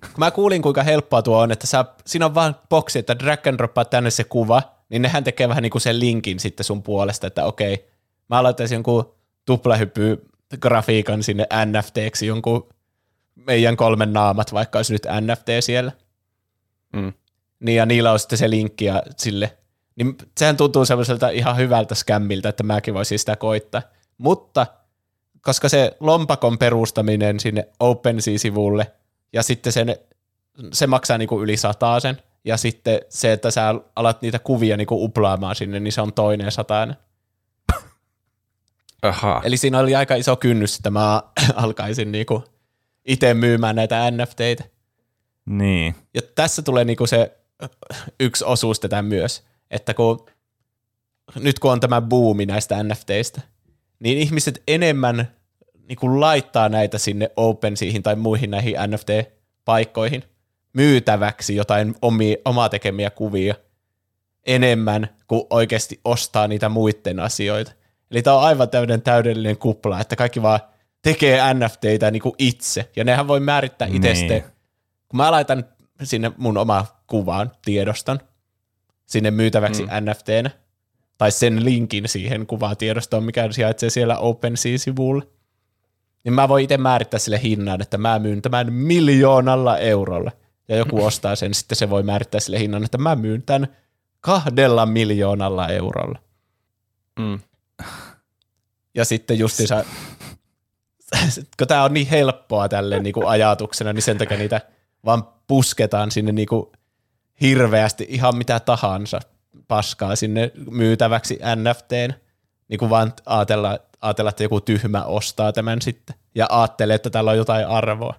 [0.00, 3.46] Kun mä kuulin, kuinka helppoa tuo on, että sä, siinä on vaan boksi, että drag
[3.46, 6.82] and droppaa tänne se kuva, niin nehän tekee vähän niin kuin sen linkin sitten sun
[6.82, 7.88] puolesta, että okei,
[8.30, 10.26] mä laittaisin jonkun tuplahyppy
[10.60, 12.68] grafiikan sinne NFTksi, jonkun
[13.34, 15.92] meidän kolmen naamat, vaikka olisi nyt NFT siellä.
[16.92, 17.12] Mm.
[17.60, 19.58] Niin ja niillä on sitten se linkki ja sille.
[19.96, 23.82] Niin sehän tuntuu semmoiselta ihan hyvältä skämmiltä, että mäkin voisin sitä koittaa.
[24.18, 24.66] Mutta
[25.40, 28.92] koska se lompakon perustaminen sinne OpenSea-sivulle
[29.32, 29.96] ja sitten sen,
[30.72, 35.56] se maksaa niinku yli sen ja sitten se, että sä alat niitä kuvia niinku uplaamaan
[35.56, 36.96] sinne, niin se on toinen satainen.
[39.02, 39.42] Aha.
[39.44, 41.22] Eli siinä oli aika iso kynnys, että mä
[41.54, 42.44] alkaisin niinku
[43.04, 44.64] itse myymään näitä NFTitä.
[45.46, 45.94] Niin.
[46.14, 47.38] Ja tässä tulee niinku se
[48.20, 49.44] yksi osuus tätä myös,
[49.74, 50.26] että kun
[51.36, 53.40] nyt kun on tämä buumi näistä NFTistä,
[53.98, 55.28] niin ihmiset enemmän
[55.88, 60.22] niinku laittaa näitä sinne OpenSeahin tai muihin näihin NFT-paikkoihin
[60.72, 63.54] myytäväksi jotain omi, omaa tekemiä kuvia
[64.46, 67.72] enemmän kuin oikeasti ostaa niitä muiden asioita.
[68.10, 70.60] Eli tämä on aivan täydellinen täydellinen kupla, että kaikki vaan
[71.02, 74.42] tekee NFTitä niinku itse, ja nehän voi määrittää itse Niin.
[75.08, 75.64] kun mä laitan
[76.02, 78.20] sinne mun oma kuvaan, tiedostan,
[79.06, 79.88] sinne myytäväksi mm.
[80.10, 80.50] NFTnä,
[81.18, 85.22] tai sen linkin siihen kuvatiedostoon, mikä sijaitsee siellä OpenSea-sivulla,
[86.24, 90.32] niin mä voin itse määrittää sille hinnan, että mä myyn tämän miljoonalla eurolla.
[90.68, 93.68] Ja joku ostaa sen, sitten se voi määrittää sille hinnan, että mä myyn tämän
[94.20, 96.18] kahdella miljoonalla eurolla.
[97.18, 97.38] Mm.
[98.94, 99.84] Ja sitten justiinsa,
[101.58, 104.60] kun tämä on niin helppoa tälle niin kuin ajatuksena, niin sen takia niitä
[105.04, 106.66] vaan pusketaan sinne niin kuin
[107.40, 109.20] hirveästi ihan mitä tahansa
[109.68, 112.12] paskaa sinne myytäväksi NFTn.
[112.68, 117.30] Niin kuin vaan ajatella, ajatella, että joku tyhmä ostaa tämän sitten ja ajattelee, että tällä
[117.30, 118.14] on jotain arvoa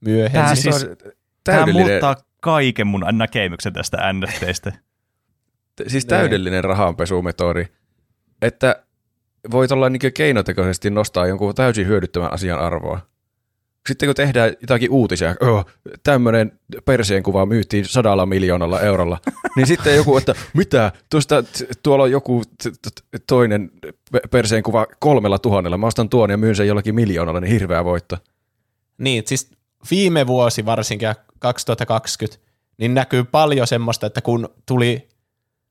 [0.00, 0.44] myöhemmin.
[0.46, 0.96] Tää Siis siis-
[1.44, 4.72] Tämä muuttaa kaiken mun näkemyksen tästä NFTstä.
[5.86, 7.66] siis täydellinen rahanpesumetodi,
[8.42, 8.82] että
[9.50, 13.00] voit olla niin keinotekoisesti nostaa jonkun täysin hyödyttömän asian arvoa.
[13.88, 15.66] Sitten kun tehdään jotakin uutisia, oh,
[16.02, 16.52] tämmöinen
[16.84, 19.18] perseen kuva myytiin sadalla miljoonalla eurolla,
[19.56, 21.44] niin sitten joku, että mitä, tuosta,
[21.82, 23.70] tuolla on joku t- t- toinen
[24.12, 27.84] pe- perseen kuva kolmella tuhannella, mä ostan tuon ja myyn sen jollakin miljoonalla, niin hirveä
[27.84, 28.18] voitto.
[28.98, 29.50] Niin, siis
[29.90, 32.46] viime vuosi varsinkin ja 2020,
[32.78, 35.08] niin näkyy paljon semmoista, että kun tuli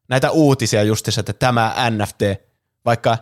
[0.10, 2.22] näitä uutisia justiinsa, että tämä NFT,
[2.86, 3.18] vaikka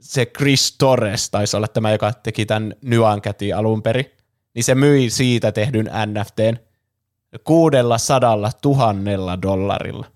[0.00, 4.06] se Chris Torres taisi olla tämä, joka teki tämän Nyan Catin alun perin,
[4.54, 6.56] niin se myi siitä tehdyn NFTn
[7.44, 10.06] kuudella sadalla tuhannella dollarilla.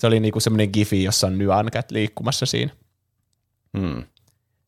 [0.00, 2.72] Se oli niinku semmoinen gifi, jossa on Nyan Cat liikkumassa siinä.
[3.78, 4.04] Hmm.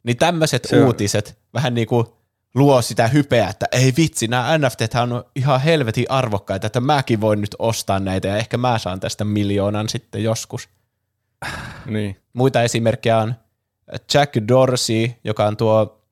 [0.03, 2.07] Niin tämmöiset uutiset vähän niin kuin
[2.55, 7.40] luo sitä hypeä, että ei vitsi, nämä NFT on ihan helvetin arvokkaita, että mäkin voin
[7.40, 10.69] nyt ostaa näitä ja ehkä mä saan tästä miljoonan sitten joskus.
[11.86, 12.16] Niin.
[12.32, 13.35] Muita esimerkkejä on
[14.15, 16.03] Jack Dorsey, joka on tuo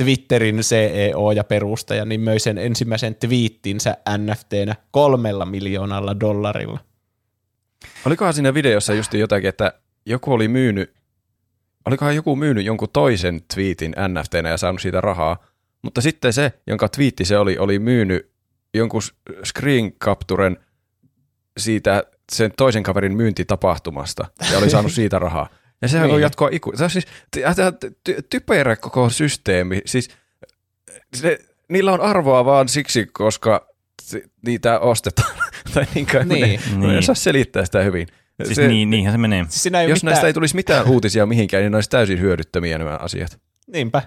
[0.00, 6.80] Twitterin CEO ja perustaja, niin möi sen ensimmäisen twiittinsä NFTnä kolmella miljoonalla dollarilla.
[8.06, 9.72] Olikohan siinä videossa just jotakin, että
[10.06, 10.94] joku oli myynyt,
[11.86, 15.44] olikohan joku myynyt jonkun toisen twiitin NFTnä ja saanut siitä rahaa,
[15.82, 18.30] mutta sitten se, jonka twiitti se oli, oli myynyt
[18.74, 19.02] jonkun
[19.44, 20.56] screen capturen
[21.58, 25.48] siitä sen toisen kaverin myyntitapahtumasta ja oli saanut siitä rahaa.
[25.82, 26.14] Ja sehän Niin.
[26.14, 26.72] on jatkoa iku.
[26.76, 29.80] Se on siis ty- ty- ty- typerä koko systeemi.
[29.86, 30.08] Siis
[31.16, 31.38] se,
[31.68, 33.66] niillä on arvoa vaan siksi, koska
[34.02, 35.32] se, niitä ostetaan.
[35.74, 36.60] tai niin kuin, Niin.
[36.70, 36.90] Ne, Niin.
[36.96, 38.06] en saa selittää sitä hyvin.
[38.44, 39.44] Siis niin, niinhän se menee.
[39.48, 40.12] Siis siinä ei ole Jos mitään...
[40.12, 43.40] näistä ei tulisi mitään uutisia mihinkään, niin ne olisi täysin hyödyttömiä nämä asiat.
[43.72, 44.02] Niinpä.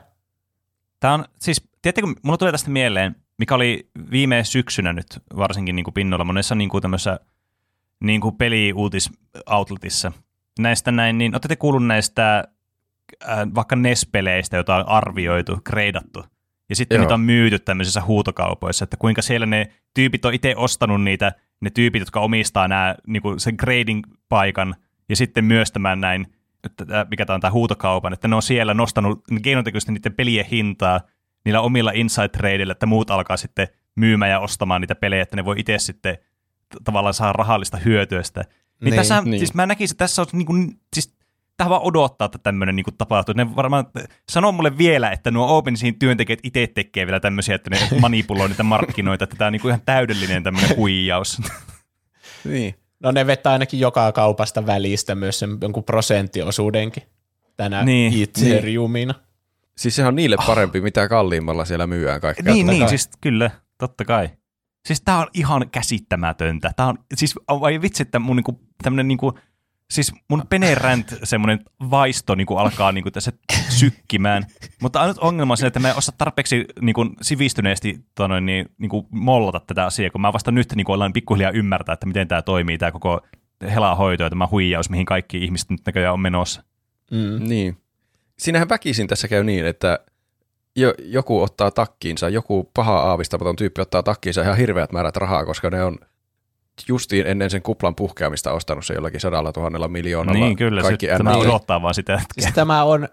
[0.99, 5.05] Tämä on, siis, tiedättekö, mulla tulee tästä mieleen, mikä oli viime syksynä nyt
[5.37, 7.19] varsinkin niin kuin pinnoilla monessa niin kuin tämmöisessä
[8.03, 10.11] niin kuin peliuutis-outletissa.
[10.59, 12.43] Näistä näin, niin olette te kuullut näistä
[13.29, 16.25] äh, vaikka NES-peleistä, joita on arvioitu, kreidattu,
[16.69, 17.01] ja sitten Joo.
[17.03, 21.31] niitä on myyty tämmöisissä huutokaupoissa, että kuinka siellä ne tyypit on itse ostanut niitä,
[21.61, 24.75] ne tyypit, jotka omistaa nämä, niin kuin sen grading-paikan,
[25.09, 26.27] ja sitten myös tämän näin,
[26.63, 30.45] että tää- mikä tämä on tämä huutokaupan, että ne on siellä nostanut keinotekoisesti niiden pelien
[30.45, 31.01] hintaa
[31.45, 35.45] niillä omilla inside tradeilla, että muut alkaa sitten myymään ja ostamaan niitä pelejä, että ne
[35.45, 36.17] voi itse sitten
[36.83, 38.45] tavallaan saa rahallista hyötyä sitä.
[38.81, 39.39] Niin, Niin, tässä, niin.
[39.39, 41.13] siis mä näkisin, että tässä on niin kuin, siis
[41.57, 43.33] tähän vaan odottaa, että tämmöinen niin tapahtuu.
[43.37, 43.85] Ne varmaan
[44.31, 48.63] sanoo mulle vielä, että nuo OpenSean työntekijät itse tekee vielä tämmöisiä, että ne manipuloi niitä
[48.63, 51.41] markkinoita, että tämä on niin kuin ihan täydellinen tämmöinen huijaus.
[52.43, 52.75] Niin.
[52.99, 57.03] No ne vetää ainakin joka kaupasta välistä myös sen jonkun prosenttiosuudenkin
[57.57, 58.11] tänä Niin.
[58.13, 58.23] niin.
[58.23, 59.13] Ethereumina.
[59.77, 62.53] Siis sehän on niille parempi, mitä kalliimmalla siellä myyään kaikkea.
[62.53, 62.75] niin, kai.
[62.75, 64.29] niin, siis kyllä, totta kai.
[64.85, 66.71] Siis tää on ihan käsittämätöntä.
[66.75, 69.39] Tää on, siis vai vitsi, että mun niinku, tämmönen niinku,
[69.89, 71.59] siis mun penerant semmonen
[71.91, 73.31] vaisto niinku alkaa niinku tässä
[73.69, 74.45] sykkimään.
[74.81, 79.07] Mutta ainut ongelma on se, että mä en osaa tarpeeksi niinku sivistyneesti tota niin, niinku
[79.11, 82.77] mollata tätä asiaa, kun mä vasta nyt niinku ollaan pikkuhiljaa ymmärtää, että miten tämä toimii,
[82.77, 83.21] tämä koko
[83.61, 86.63] helahoito ja tämä huijaus, mihin kaikki ihmiset nyt näköjään on menossa.
[87.11, 87.49] Mm.
[87.49, 87.77] Niin.
[88.39, 89.99] Siinähän väkisin tässä käy niin, että
[90.75, 95.69] jo, joku ottaa takkiinsa, joku paha aavistamaton tyyppi ottaa takkiinsa ihan hirveät määrät rahaa, koska
[95.69, 95.97] ne on
[96.87, 101.17] justiin ennen sen kuplan puhkeamista ostanut se jollakin sadalla tuhannella miljoonalla niin kyllä, kaikki se,
[101.17, 101.41] tämä NFT.
[101.41, 103.07] odottaa vaan sitä, että Siis tämä on,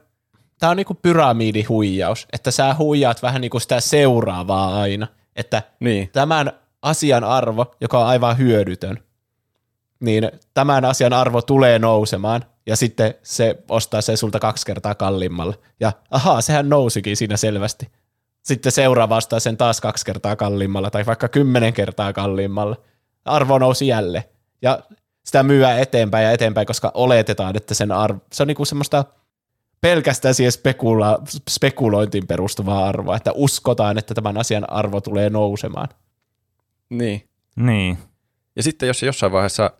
[0.58, 5.06] tämä on niinku pyramidihuijaus, että sä huijaat vähän niinku sitä seuraavaa aina,
[5.36, 8.98] että Niin, tämän asian arvo, joka on aivan hyödytön,
[10.00, 15.54] niin tämän asian arvo tulee nousemaan, ja sitten se ostaa se sulta kaksi kertaa kalliimmalle.
[15.80, 17.88] Ja ahaa, sehän nousikin siinä selvästi.
[18.42, 22.76] Sitten seuraava ostaa sen taas kaksi kertaa kalliimmalla, tai vaikka kymmenen kertaa kalliimmalla.
[23.24, 24.24] Arvo nousi jälleen.
[24.62, 24.82] Ja
[25.24, 29.04] sitä myyä eteenpäin ja eteenpäin, koska oletetaan, että sen arvo, se on niinku semmoista
[29.80, 35.88] pelkästään siihen spekula, spekulointiin perustuvaa arvoa, että uskotaan, että tämän asian arvo tulee nousemaan.
[36.90, 37.28] niin.
[37.56, 37.98] niin.
[38.56, 39.70] Ja sitten jos se jossain vaiheessa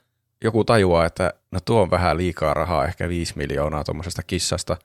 [0.45, 4.77] joku tajuaa, että no tuo on vähän liikaa rahaa, ehkä viisi miljoonaa tuommoisesta kissasta,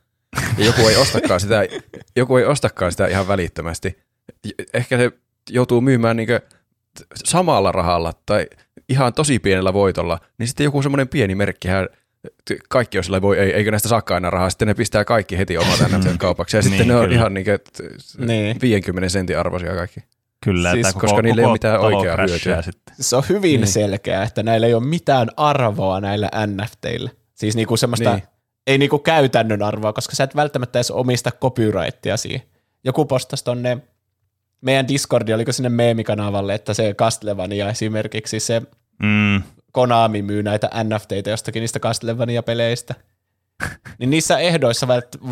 [0.57, 1.68] ja joku ei ostakaan sitä,
[2.15, 3.98] joku ei ostakaan sitä ihan välittömästi.
[4.73, 5.11] Ehkä se
[5.49, 6.27] joutuu myymään niin
[7.15, 8.48] samalla rahalla tai
[8.90, 11.88] ihan tosi pienellä voitolla, niin sitten joku semmoinen pieni merkkihän
[12.69, 15.57] kaikki on sillä voi, ei, eikö näistä saakaan aina rahaa, sitten ne pistää kaikki heti
[15.57, 17.15] omat NFT kaupaksi, ja sitten Niin, ne on kyllä.
[17.15, 17.45] ihan niin
[18.18, 18.61] Niin.
[18.61, 19.99] 50 sentin arvoisia kaikki.
[20.44, 22.62] Kyllä, Siis, että koko, koska niillä ei ole mitään oikeaa hyötyä.
[22.62, 22.95] Sitten.
[22.99, 23.68] Se on hyvin Niin.
[23.72, 27.10] selkeää, että näillä ei ole mitään arvoa näillä NFTillä.
[27.34, 28.20] Siis niinku semmoista, Niin.
[28.20, 28.30] niin.
[28.68, 32.41] ei niinku käytännön arvoa, koska sä et välttämättä edes omista copyrightia siihen.
[32.84, 33.78] Joku postasi tonne
[34.62, 38.62] meidän Discordi, oliko sinne meemikanavalle, että se Castlevania esimerkiksi, se
[39.03, 42.95] Mm, Konami myy näitä NFTitä jostakin niistä Castlevania-peleistä.
[43.99, 44.88] niin niissä ehdoissa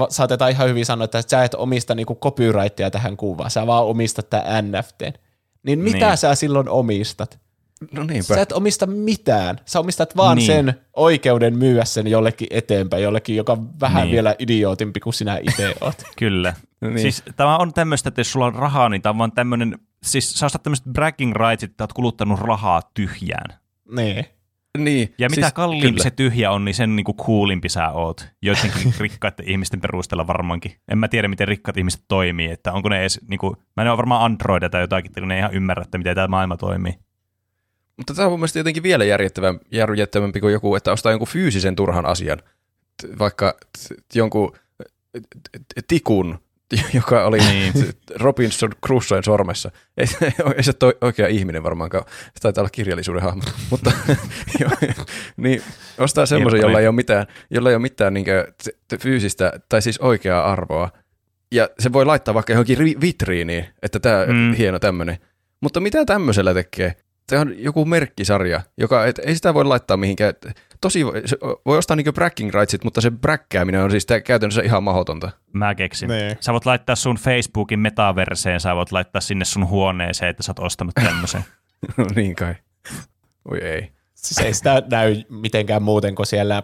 [0.09, 4.29] saatetaan ihan hyvin sanoa, että sä et omista niinku copyrightia tähän kuvaan, sä vaan omistat
[4.29, 5.13] tämän NFTn.
[5.63, 6.17] Niin mitä Niin.
[6.17, 7.39] sä silloin omistat?
[7.91, 8.35] No niinpä.
[8.35, 9.57] Sä et omista mitään.
[9.65, 10.45] Sä omistat vaan Niin.
[10.47, 14.11] sen oikeuden myyä sen jollekin eteenpäin, jollekin, joka on vähän Niin.
[14.11, 16.03] vielä idiootimpi kuin sinä itse oot.
[16.17, 16.53] kyllä.
[16.81, 16.99] No niin.
[16.99, 20.33] Siis tämä on tämmöistä, että jos sulla on rahaa, niin tämä on vaan tämmöinen, siis
[20.33, 23.59] sä ostat tämmöiset bragging rights, että oot kuluttanut rahaa tyhjään.
[23.95, 24.25] niin.
[24.77, 26.03] Niin, Ja mitä siis kalliimpi kyllä.
[26.03, 28.27] se tyhjä on, niin sen niinku coolimpi sä oot.
[28.41, 30.75] Joidenkin rikkaiden ihmisten perusteella varmaankin.
[30.91, 33.97] En mä tiedä, miten rikkaat ihmiset toimii, että onko ne edes, niinku, mä en ole
[33.97, 36.93] varmaan Androida tai jotakin, kun ne ei ihan ymmärrä, että miten tämä maailma toimii.
[37.97, 39.03] Mutta tämä on mun mielestä jotenkin vielä
[39.71, 42.39] järjettävämpi, kuin joku, että ostaa jonkun fyysisen turhan asian.
[43.19, 43.57] Vaikka
[44.13, 44.55] jonkun
[45.87, 46.39] tikun,
[46.93, 47.73] joka oli Niin.
[48.15, 49.71] Robinson Crusoen sormessa.
[49.97, 52.05] Ei, se- ei se toi oikea ihminen varmaankaan.
[52.07, 53.43] Se taitaa olla kirjallisuuden hahmo.
[53.71, 53.91] Mutta
[54.59, 54.67] jo,
[55.37, 55.61] niin
[55.97, 58.25] ostaa semmoisen, jolla ei ole mitään, jolla ei ole mitään niin
[58.99, 60.89] fyysistä tai siis oikeaa arvoa.
[61.51, 64.53] Ja se voi laittaa vaikka johonkin ri- vitriiniin, että tämä mm.
[64.53, 65.17] hieno tämmöinen.
[65.61, 66.95] Mutta mitä tämmöisellä tekee?
[67.29, 70.33] Se on joku merkkisarja, joka et, ei sitä voi laittaa mihinkään.
[70.81, 74.61] Tosi voi, se voi ostaa niinku bragging rightsit, mutta se bräkkääminen on siis tää käytännössä
[74.61, 75.31] ihan mahdotonta.
[75.53, 76.09] Mä keksin.
[76.09, 76.37] Niin.
[76.39, 80.59] Sä voit laittaa sun Facebookin metaverseen, sä voit laittaa sinne sun huoneeseen, että sä oot
[80.59, 81.45] ostanut tämmöisen.
[81.97, 82.55] No niin kai.
[83.51, 83.91] Oi ei.
[84.13, 86.63] Siis ei sitä näy mitenkään muuten kuin siellä,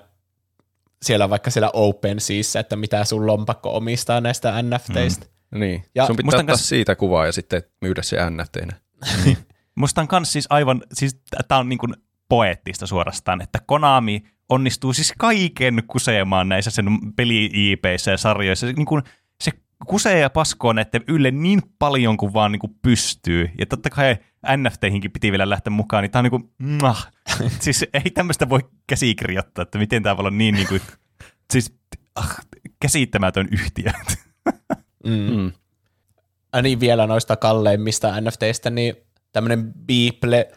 [1.01, 5.25] siellä vaikka siellä OpenSeassa, että mitä sun lompakko omistaa näistä NFTistä.
[5.51, 5.59] Mm.
[5.59, 5.85] Niin.
[5.95, 8.73] Ja Sun pitää ottaa kas- siitä kuvaa ja sitten myydä se NFTnä.
[9.79, 11.93] Musta on kans siis aivan, siis tää on niin kuin
[12.29, 16.85] poeettista suorastaan, että Konami onnistuu siis kaiken kuseemaan näissä sen
[17.15, 18.67] peli-IPissä ja sarjoissa.
[18.67, 19.03] Se, niin kuin,
[19.43, 19.51] se
[19.87, 23.49] kusee ja paskoo näiden ylle niin paljon kuin vaan niin kuin pystyy.
[23.59, 24.17] Ja totta kai
[24.57, 27.11] NFTihinkin piti vielä lähteä mukaan, niin tää on niin kuin, mwah.
[27.59, 30.81] siis ei tämmöistä voi käsikirjoittaa, että miten tää voi olla niin, niin kuin,
[31.53, 31.79] siis
[32.15, 32.37] ah,
[32.79, 33.91] käsittämätön yhtiö.
[35.05, 35.35] Mm.
[35.35, 35.51] Mm.
[36.53, 38.95] Ai niin, vielä noista kalleimmista NFTistä, niin
[39.31, 40.51] tämmöinen Beeple,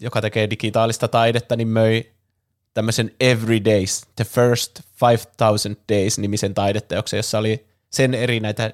[0.00, 2.12] joka tekee digitaalista taidetta, niin möi
[2.74, 8.72] tämmöisen Every Days, The First 5000 Days nimisen taideteoksen, jossa oli sen eri näitä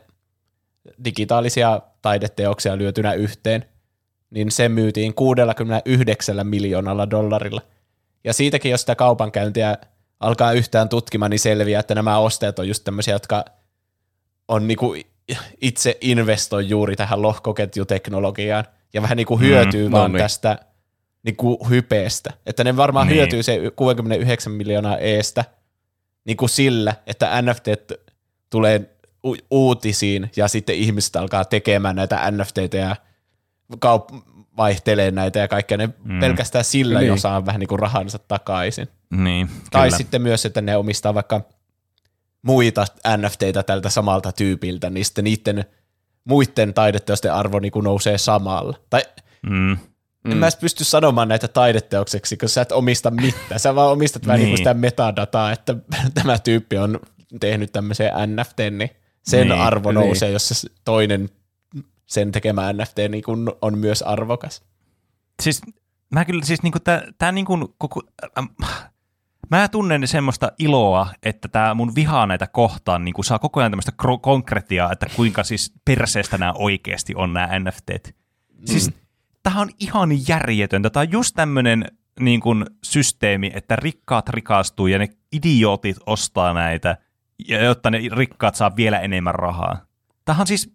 [1.05, 3.65] digitaalisia taideteoksia lyötynä yhteen,
[4.31, 7.61] niin se myytiin 69 miljoonalla dollarilla.
[8.25, 9.79] Ja siitäkin, jos sitä kaupankäyntiä
[10.21, 13.45] alkaa yhtään tutkimaan, niin selviää, että nämä ostajat on just tämmöisiä, jotka
[14.49, 14.95] on niinku
[15.61, 20.19] itse investoi juuri tähän lohkoketjuteknologiaan ja vähän niinku hyötyy Mm, mm, no vaan niin.
[20.23, 20.59] tästä
[21.23, 22.31] niinku hypeestä.
[22.47, 23.13] Että ne varmaan Niin.
[23.13, 23.19] niin.
[23.21, 25.45] hyötyy se 69 miljoonaa eestä
[26.25, 27.67] niinku sillä, että NFT
[28.51, 28.91] tulee
[29.27, 32.97] u- uutisiin ja sitten ihmiset alkaa tekemään näitä NFTtä ja
[33.75, 34.23] kaup-
[34.57, 35.77] vaihtelee näitä ja kaikkea.
[35.79, 36.21] Ne Mm.
[36.21, 37.09] pelkästään sillä Niin.
[37.09, 38.89] jo saa vähän niinku rahansa takaisin.
[39.11, 39.97] niin, Tai kyllä.
[39.99, 41.41] sitten myös, että ne omistaa vaikka
[42.43, 42.85] muita
[43.17, 45.65] NFTitä tältä samalta tyypiltä, niin sitten niiden
[46.25, 48.77] muiden taideteosten arvo niin kuin nousee samalla.
[48.91, 49.03] Tai
[49.47, 49.79] Mm.
[50.25, 50.33] mm.
[50.33, 53.61] en mä edes pysty sanomaan näitä taideteokseksi, kun sä et omista mitään.
[53.61, 54.45] Sä vaan omistat vähän niin.
[54.47, 54.53] Niin.
[54.53, 55.75] kuin sitä metadataa, että
[56.15, 57.01] tämä tyyppi on
[57.41, 58.91] tehnyt tämmöisen NFT, niin
[59.23, 59.95] sen Niin, arvo niin.
[60.01, 61.29] nousee, jos se toinen
[62.07, 64.63] sen tekemä NFT niin kuin on myös arvokas.
[65.43, 65.61] siis
[66.11, 68.03] mä kyllä siis niinku tää, tää niinku koko,
[68.39, 68.47] ähm,
[69.51, 73.93] mä tunnen semmoista iloa, että tää mun vihaa näitä kohtaan niinku saa koko ajan tämmöistä
[74.03, 78.17] kro- konkretiaa, että kuinka siis perseestä nämä oikeasti on nämä NFTt.
[78.65, 78.97] Siis Mm.
[79.43, 80.91] tää on ihan järjetöntä.
[80.91, 81.85] Tää on just tämmönen
[82.21, 86.97] niin kuin systeemi, että rikkaat rikastuu ja ne idiootit ostaa näitä,
[87.49, 89.87] ja jotta ne rikkaat saa vielä enemmän rahaa.
[90.25, 90.73] Tämähän on siis...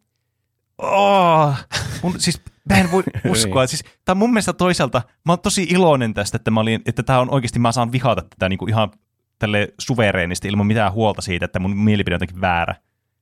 [0.77, 1.55] Oh,
[2.03, 3.67] mun, siis mä en voi uskoa.
[3.67, 7.03] Siis, tää on mun mielestä toisaalta, mä oon tosi iloinen tästä, että, mä olin, että
[7.03, 8.91] tää on oikeasti, mä saan vihata tätä niin kuin ihan
[9.39, 12.75] tälle suvereenisti ilman mitään huolta siitä, että mun mielipide on jotenkin väärä.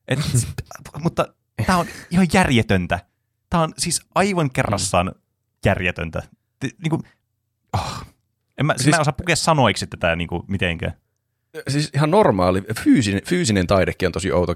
[0.07, 0.19] Et,
[1.03, 1.27] mutta
[1.65, 2.99] tää on ihan järjetöntä.
[3.49, 5.11] Tää on siis aivan kerrassaan
[5.65, 6.23] järjetöntä.
[6.63, 7.01] Niin kuin,
[7.73, 8.05] oh.
[8.57, 10.93] en, mä, siis, Siis- mä en osaa pukea sanoiksi tätä niin kuin, mitenkään.
[11.67, 14.55] Siis ihan normaali, fyysinen, fyysinen taidekin on tosi outo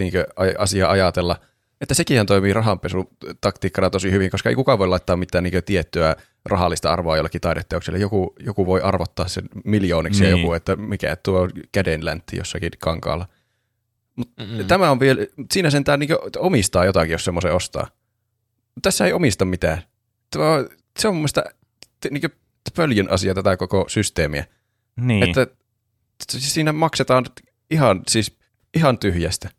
[0.00, 0.12] niin
[0.58, 1.40] asia ajatella,
[1.82, 6.92] että sekin toimii rahanpesutaktiikkana tosi hyvin, koska ei kukaan voi laittaa mitään niin tiettyä rahallista
[6.92, 7.98] arvoa jollekin taideteokselle.
[7.98, 10.30] Joku, joku voi arvottaa sen miljooniksi niin.
[10.30, 13.28] ja joku, että mikä tuo kädenläntti jossakin kankaalla.
[14.16, 14.66] Mut Mm.
[14.66, 17.88] Tämä on vielä, siinä sentään niin omistaa jotakin, jos semmoisen ostaa.
[18.82, 19.82] Tässä ei omista mitään.
[20.30, 20.68] Tämä on,
[20.98, 21.44] se on mun mielestä
[22.10, 22.32] niin
[22.76, 24.44] pöljön asia tätä koko systeemiä.
[24.96, 25.22] Niin.
[25.22, 25.46] Että
[26.28, 27.24] siinä maksetaan
[27.70, 28.36] ihan, siis
[28.74, 29.50] ihan tyhjästä.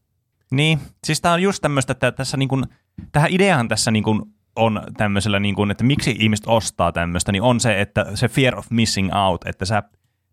[0.53, 2.63] Niin, siis tämä on just tämmöistä, että tässä niin kuin,
[3.11, 4.21] tähän ideahan tässä niin kuin
[4.55, 8.59] on tämmöisellä, niin kuin, että miksi ihmiset ostaa tämmöistä, niin on se, että se fear
[8.59, 9.83] of missing out, että sä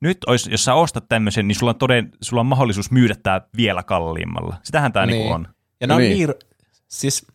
[0.00, 3.40] nyt ois, jos sä ostat tämmöisen, niin sulla on, toden, sulla on mahdollisuus myydä tämä
[3.56, 4.56] vielä kalliimmalla.
[4.62, 5.18] Sitähän tämä niin.
[5.18, 5.32] Niin.
[5.32, 5.48] on.
[5.80, 6.16] Ja on Niin.
[6.16, 6.28] niin.
[6.28, 6.38] niin,
[6.88, 7.26] siis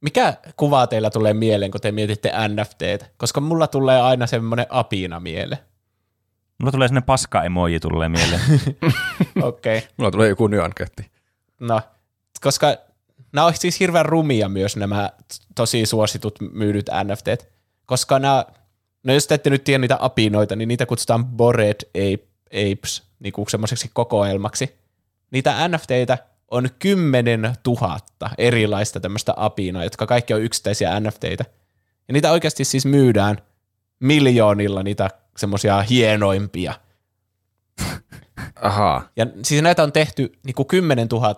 [0.00, 3.06] mikä kuva teillä tulee mieleen, kun te mietitte NFTtä?
[3.16, 5.62] Koska mulla tulee aina semmoinen apina mieleen.
[6.60, 8.40] Mulla tulee sinne paska-emoji tulee mieleen.
[9.42, 9.78] Okei.
[9.78, 9.90] Okay.
[9.96, 11.10] Mulla tulee joku nyanketti.
[11.60, 11.80] No,
[12.42, 12.76] koska
[13.32, 15.10] nämä on siis hirveän rumia myös nämä
[15.54, 17.48] tosi suositut myydyt NFTt,
[17.86, 18.44] koska nämä,
[19.02, 23.32] no jos te ette nyt tiedä niitä apinoita, niin niitä kutsutaan Bored Ape, Apes, niin
[23.32, 24.78] kuin semmoiseksi kokoelmaksi.
[25.30, 26.18] Niitä NFTitä
[26.50, 27.98] on 10 000
[28.38, 31.44] erilaista tämmöistä apinaa, jotka kaikki on yksittäisiä NFTitä.
[32.08, 33.38] Ja niitä oikeasti siis myydään
[34.00, 36.74] miljoonilla niitä semmoisia hienoimpia.
[38.62, 39.08] Ahaa.
[39.16, 41.34] Ja siis näitä on tehty niin kuin 10 000.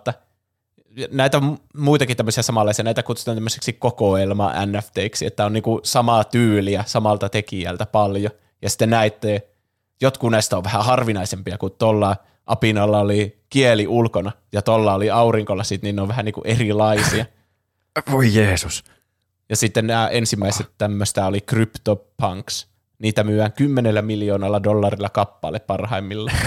[1.10, 6.24] Näitä on muitakin tämmöisiä samanlaisia, näitä kutsutaan tämmöiseksi kokoelma NFTiksi, että on niin kuin samaa
[6.24, 8.32] tyyliä samalta tekijältä paljon.
[8.62, 9.48] Ja sitten näette,
[10.00, 12.16] jotkut näistä on vähän harvinaisempia, kun tuolla
[12.46, 17.26] apinalla oli kieli ulkona ja tuolla oli aurinkolasit, niin ne on vähän niin kuin erilaisia.
[18.12, 18.84] Voi Jeesus.
[19.48, 22.68] Ja sitten nämä ensimmäiset tämmöistä oli CryptoPunks.
[22.98, 26.38] Niitä myyään 10 miljoonalla dollarilla kappale parhaimmillaan.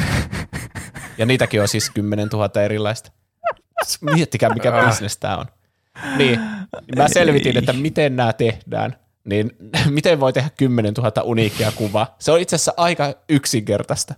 [1.18, 3.12] ja niitäkin on siis 10 000 erilaista.
[4.02, 5.46] Miettikää, mikä bisnes tämä on.
[6.18, 6.40] Niin,
[6.96, 8.96] mä selvitin, että miten nämä tehdään.
[9.24, 9.52] Niin
[9.90, 12.16] miten voi tehdä 10 000 uniikkia kuvaa?
[12.20, 14.16] Se on itse asiassa aika yksinkertaista.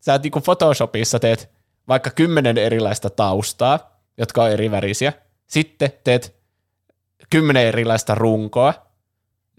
[0.00, 1.50] Sä niin kuin Photoshopissa teet
[1.88, 5.12] vaikka kymmenen erilaista taustaa, jotka on eri värisiä,
[5.46, 6.36] Sitten teet
[7.30, 8.74] kymmenen erilaista runkoa,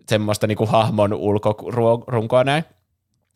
[0.10, 2.64] semmoista niinku hahmon ulkorunkoa näin.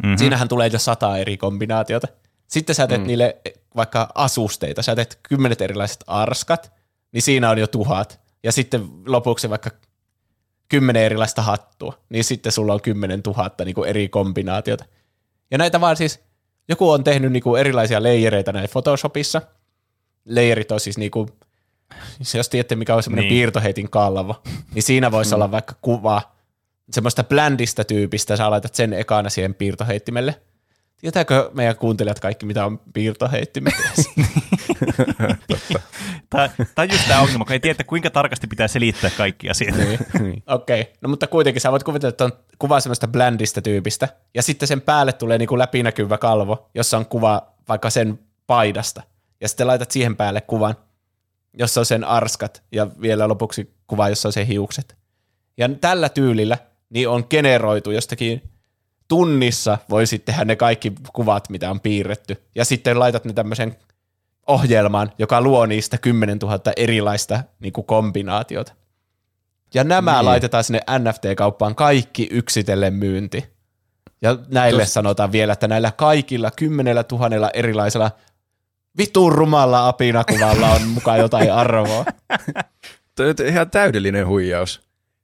[0.03, 0.17] Mm-hmm.
[0.17, 2.07] Siinähän tulee jo sata eri kombinaatiota.
[2.47, 3.07] Sitten sä teet mm.
[3.07, 3.37] niille
[3.75, 6.71] vaikka asusteita, sä teet kymmenet erilaiset arskat,
[7.11, 8.19] niin siinä on jo tuhat.
[8.43, 9.69] Ja sitten lopuksi vaikka
[10.69, 14.85] kymmenen erilaista hattua, niin sitten sulla on kymmenen tuhatta niin eri kombinaatiota.
[15.51, 16.19] Ja näitä vaan siis,
[16.69, 19.41] joku on tehnyt niin kuin erilaisia leijereitä näin Photoshopissa.
[20.25, 21.29] Leijerit on siis niin kuin,
[22.33, 23.29] jos tiedätte mikä on semmoinen Niin.
[23.29, 23.39] niin.
[23.39, 24.41] piirtoheitin kalvo,
[24.73, 26.21] niin siinä voisi olla vaikka kuva
[26.91, 30.41] semmoista bländistä tyypistä, sä laitat sen ekana siihen piirtoheittimelle.
[31.01, 33.73] Tietääkö meidän kuuntelijat kaikki, mitä on piirtoheittimet?
[36.29, 39.75] Tämä on just tämä ongelma, kun ei tiedä, kuinka tarkasti pitää selittää kaikki asiat.
[40.19, 40.43] Niin.
[40.47, 40.93] Okei, okay.
[41.01, 44.81] no mutta kuitenkin sä voit kuvitella, että on kuva semmoista bländistä tyypistä, ja sitten sen
[44.81, 49.03] päälle tulee niinku läpinäkyvä kalvo, jossa on kuva vaikka sen paidasta,
[49.41, 50.75] ja sitten laitat siihen päälle kuvan,
[51.53, 54.97] jossa on sen arskat, ja vielä lopuksi kuva, jossa on se hiukset.
[55.57, 56.57] Ja tällä tyylillä
[56.89, 58.41] niin on generoitu jostakin
[59.07, 63.75] tunnissa, voisit tehdä ne kaikki kuvat, mitä on piirretty, ja sitten laitat ne tämmöisen
[64.47, 68.73] ohjelmaan, joka luo niistä 10 000 erilaista niin kuin kombinaatiota.
[69.73, 70.25] Ja nämä niin.
[70.25, 73.45] laitetaan sinne NFT-kauppaan kaikki yksitellen myynti.
[74.21, 74.93] Ja näille Tos...
[74.93, 78.11] sanotaan vielä, että näillä kaikilla kymmenellä tuhannella erilaisella
[78.97, 82.05] vitun rumalla apinakuvalla on mukaan jotain arvoa.
[83.15, 84.81] Toi on ihan täydellinen huijaus.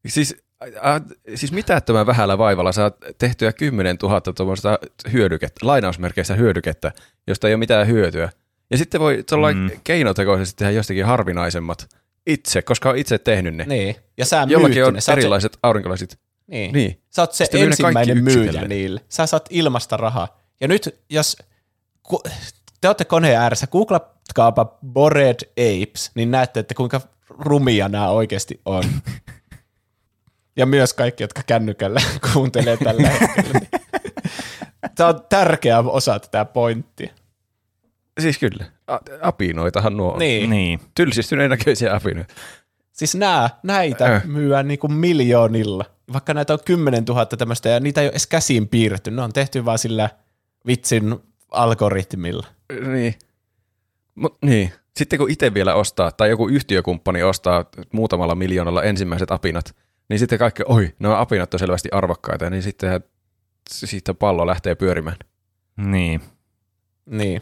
[0.07, 0.35] Siis,
[0.81, 0.99] a,
[1.35, 4.79] siis mitättömän vähällä vaivalla saat tehtyä 10 000 tuommoista
[5.11, 6.91] hyödykettä, lainausmerkeissä hyödykettä,
[7.27, 8.29] josta ei ole mitään hyötyä.
[8.71, 9.69] Ja sitten voi tuolla mm.
[9.83, 11.89] keinotekoisesti tehdä jostakin harvinaisemmat
[12.27, 13.65] itse, koska on itse tehnyt ne.
[13.67, 13.95] Niin.
[14.17, 15.01] Ja sä Jollakin on ne.
[15.01, 16.19] Sä oot se- erilaiset aurinkolasit.
[16.47, 16.73] Niin.
[16.73, 17.01] Niin.
[17.09, 19.01] Sä oot se Sitten ensimmäinen myyjä niille.
[19.09, 20.41] Sä saat ilmasta rahaa.
[20.61, 21.37] Ja nyt, jos
[22.03, 22.23] ku,
[22.81, 28.83] te olette koneen ääressä, googlatkaapa Bored Apes, niin näette, että kuinka rumia nämä oikeasti on.
[30.55, 32.01] ja myös kaikki, jotka kännykällä
[32.33, 33.59] kuuntelee tällä hetkellä.
[34.95, 37.13] Tämä on tärkeä osa tätä pointtia.
[38.19, 38.65] Siis kyllä.
[38.87, 40.19] A- apinoitahan nuo on.
[40.19, 40.49] Niin.
[40.49, 40.79] Niin.
[40.95, 42.33] Tylsistyneen näköisiä apinoita.
[42.91, 44.25] Siis nää, näitä Äh.
[44.25, 45.85] myyään niinku miljoonilla.
[46.13, 49.11] Vaikka näitä on 10 000 tämmöistä ja niitä ei ole edes käsiin piirretty.
[49.11, 50.09] Ne on tehty vaan sillä
[50.67, 51.15] vitsin
[51.51, 52.47] algoritmilla.
[52.87, 53.13] Niin.
[54.15, 54.73] Mut, niin.
[54.97, 59.75] Sitten kun itse vielä ostaa, tai joku yhtiökumppani ostaa muutamalla miljoonalla ensimmäiset apinat,
[60.09, 63.03] niin sitten kaikki, oi, nämä apinat on selvästi arvokkaita, niin sitten
[63.69, 65.17] siitä pallo lähtee pyörimään.
[65.77, 66.21] Niin.
[67.05, 67.41] Niin.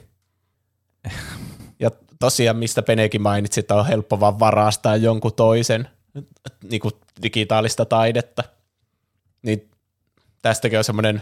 [1.79, 5.87] Ja tosiaan, mistä Penekin mainitsi, että on helppo vaan varastaa jonkun toisen
[6.63, 6.93] niin kuin
[7.23, 8.43] digitaalista taidetta.
[9.41, 9.71] Niin
[10.41, 11.21] tästäkin on semmoinen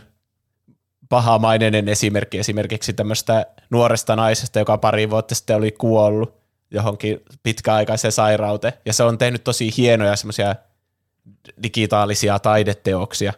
[1.10, 6.40] pahamaineinen esimerkki esimerkiksi tämmöistä nuoresta naisesta, joka pari vuotta sitten oli kuollut
[6.72, 8.74] johonkin pitkäaikaiseen sairauteen.
[8.86, 10.56] Ja se on tehnyt tosi hienoja semmoisia
[11.64, 13.34] digitaalisia taideteoksia,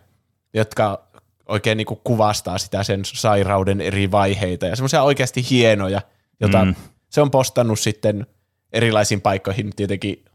[0.54, 1.08] jotka
[1.48, 6.02] oikein niin kuin kuvastaa sitä sen sairauden eri vaiheita ja semmoisia oikeasti hienoja,
[6.40, 6.76] jota Mm.
[7.10, 8.28] se on postannut sitten
[8.74, 10.26] erilaisiin paikkoihin tietenkin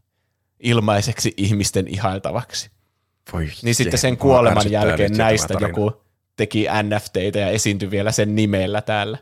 [0.59, 2.71] ilmaiseksi ihmisten ihailtavaksi.
[3.33, 6.01] Voi Niin sitten sen kuoleman jälkeen näistä joku
[6.35, 9.17] teki NFTitä ja esiintyi vielä sen nimellä täällä.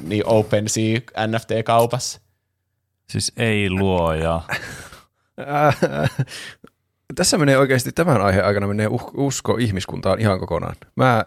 [0.00, 2.20] Niin OpenSea NFT-kaupassa.
[3.10, 4.40] Siis ei luoja.
[7.14, 10.76] Tässä menee oikeasti tämän aiheen aikana menee uh- usko ihmiskuntaan ihan kokonaan.
[10.96, 11.24] Mä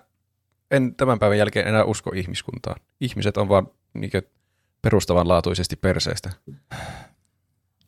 [0.72, 2.82] en tämän päivän jälkeen enää usko ihmiskuntaan.
[3.02, 4.22] Ihmiset on vaan niinkö
[4.82, 6.30] perustavanlaatuisesti perseestä.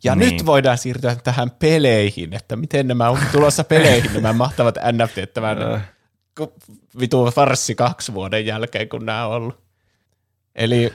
[0.03, 0.33] Ja Niin.
[0.33, 5.57] nyt voidaan siirtyä tähän peleihin, että miten nämä on tulossa peleihin, nämä mahtavat NFT tämän
[6.37, 6.53] ku-
[6.99, 9.59] vitu farssi kaksi vuoden jälkeen, kun nämä on ollut.
[10.55, 10.93] Eli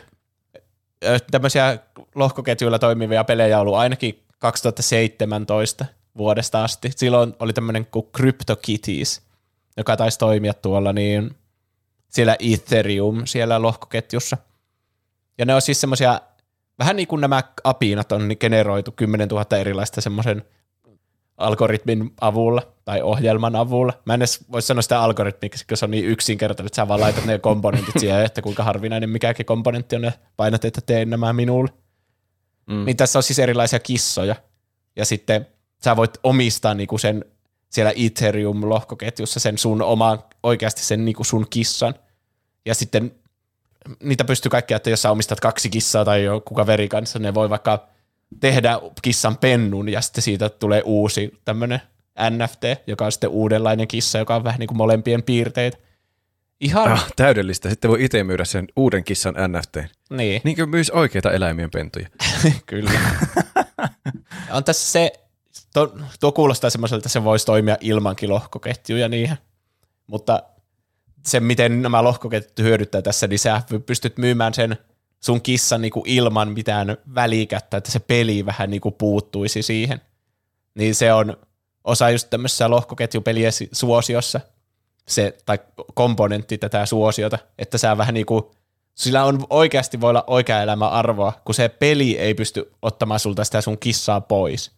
[1.31, 1.79] tämmöisiä
[2.15, 6.91] lohkoketjuilla toimivia pelejä on ollut ainakin 2017 vuodesta asti.
[6.97, 9.23] Silloin oli tämmöinen kuin CryptoKitties,
[9.77, 11.37] joka taisi toimia tuolla niin
[12.09, 14.37] siellä Ethereum, siellä lohkoketjussa.
[15.39, 16.21] Ja ne on siis semmoisia,
[16.79, 20.45] vähän niin kuin nämä apinat on niin generoitu 10 000 erilaista semmoisen
[21.37, 23.93] algoritmin avulla tai ohjelman avulla.
[24.05, 27.01] Mä en edes voi sanoa sitä algoritmiksi, koska se on niin yksinkertainen, että sä vaan
[27.01, 31.33] laitat ne komponentit siihen, että kuinka harvinainen mikäkin komponentti on ja painat, että teen nämä
[31.33, 31.71] minulle.
[32.67, 32.85] mm.
[32.85, 34.37] Niin tässä on siis erilaisia kissoja.
[34.97, 35.47] Ja sitten
[35.85, 37.25] sä voit omistaa niinku sen
[37.71, 41.95] siellä Ethereum-lohkoketjussa sen sun oman, oikeasti sen niinku sun kissan.
[42.67, 43.15] Ja sitten
[44.03, 47.51] niitä pystyy kaikkea, että jos sä omistat kaksi kissaa tai joku kaveri kanssa, ne voi
[47.51, 47.89] vaikka
[48.41, 51.81] tehdä kissan pennun ja sitten siitä tulee uusi tämmöinen
[52.31, 55.77] NFT, joka on sitten uudenlainen kissa, joka on vähän niin kuin molempien piirteitä.
[56.61, 57.71] Ihan, Ah, täydellistä.
[57.71, 59.77] Sitten voi itse myydä sen uuden kissan NFT.
[60.11, 60.41] niin.
[60.45, 62.09] Niin kuin myös oikeita eläimien pentuja.
[62.67, 62.91] Kyllä.
[64.51, 65.13] On tässä se,
[65.75, 69.37] tuo, tuo kuulostaa semmoiselta, että se voisi toimia ilmankin lohkoketjuja niihin,
[70.07, 70.43] mutta
[71.27, 74.77] se, miten nämä lohkoketjut hyödyttää tässä, niin sä pystyt myymään sen
[75.21, 80.01] sun kissan niin kuin ilman mitään välikättä, että se peli vähän niin kuin puuttuisi siihen.
[80.75, 81.37] Niin se on
[81.85, 84.41] osa just tämmöisessä lohkoketjupelien suosiossa,
[85.09, 85.59] se, tai
[85.95, 88.45] komponentti tätä suosiota, että sä vähän niin kuin,
[88.95, 93.45] sillä on oikeasti voi olla oikea elämä arvoa, kun se peli ei pysty ottamaan sulta
[93.45, 94.71] sitä sun kissaa pois.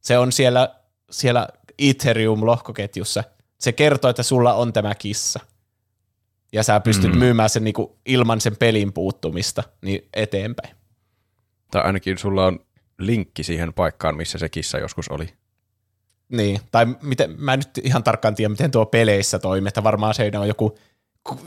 [0.00, 0.74] Se on siellä,
[1.10, 1.48] siellä
[1.78, 3.24] Ethereum-lohkoketjussa.
[3.58, 5.40] Se kertoo, että sulla on tämä kissa.
[6.52, 7.18] Ja sä pystyt mm.
[7.18, 10.76] myymään sen niinku ilman sen pelin puuttumista niin eteenpäin.
[11.70, 12.60] Tai ainakin sulla on
[12.98, 15.28] linkki siihen paikkaan, missä se kissa joskus oli.
[16.28, 20.14] Niin, tai miten, mä en nyt ihan tarkkaan tiedä, miten tuo peleissä toimii, että varmaan
[20.14, 20.78] se on joku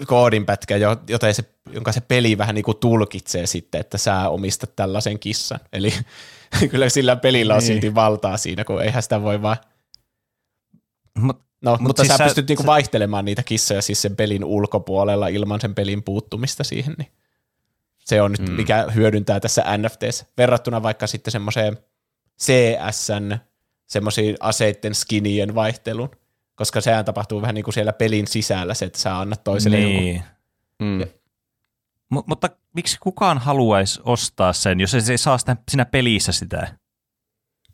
[0.08, 0.78] koodinpätkä,
[1.10, 5.60] jota se, jonka se peli vähän niin kuin tulkitsee sitten, että sä omistat tällaisen kissan.
[5.74, 5.94] Eli
[6.72, 7.68] kyllä sillä pelillä on niin.
[7.68, 9.58] silti valtaa siinä, kun eihän sitä voi vaan...
[11.20, 14.46] Mut, no, mut mutta siis sä, sä pystyt niinku vaihtelemaan niitä kissoja siis sen pelin
[14.46, 17.12] ulkopuolella ilman sen pelin puuttumista siihen, niin
[18.00, 18.56] se on nyt, mm.
[18.56, 21.78] mikä hyödyntää tässä NFTs verrattuna vaikka sitten semmoiseen
[22.42, 23.38] CSN
[23.88, 26.10] semmoisiin aseitten skinien vaihtelun,
[26.56, 30.16] koska sehän tapahtuu vähän niin kuin siellä pelin sisällä se, että sä annat toiselle niin.
[30.16, 30.28] joku.
[30.80, 31.00] Mm.
[31.00, 31.06] Ja,
[32.10, 36.78] M- mutta miksi kukaan haluaisi ostaa sen, jos se ei saa sitä siinä pelissä sitä?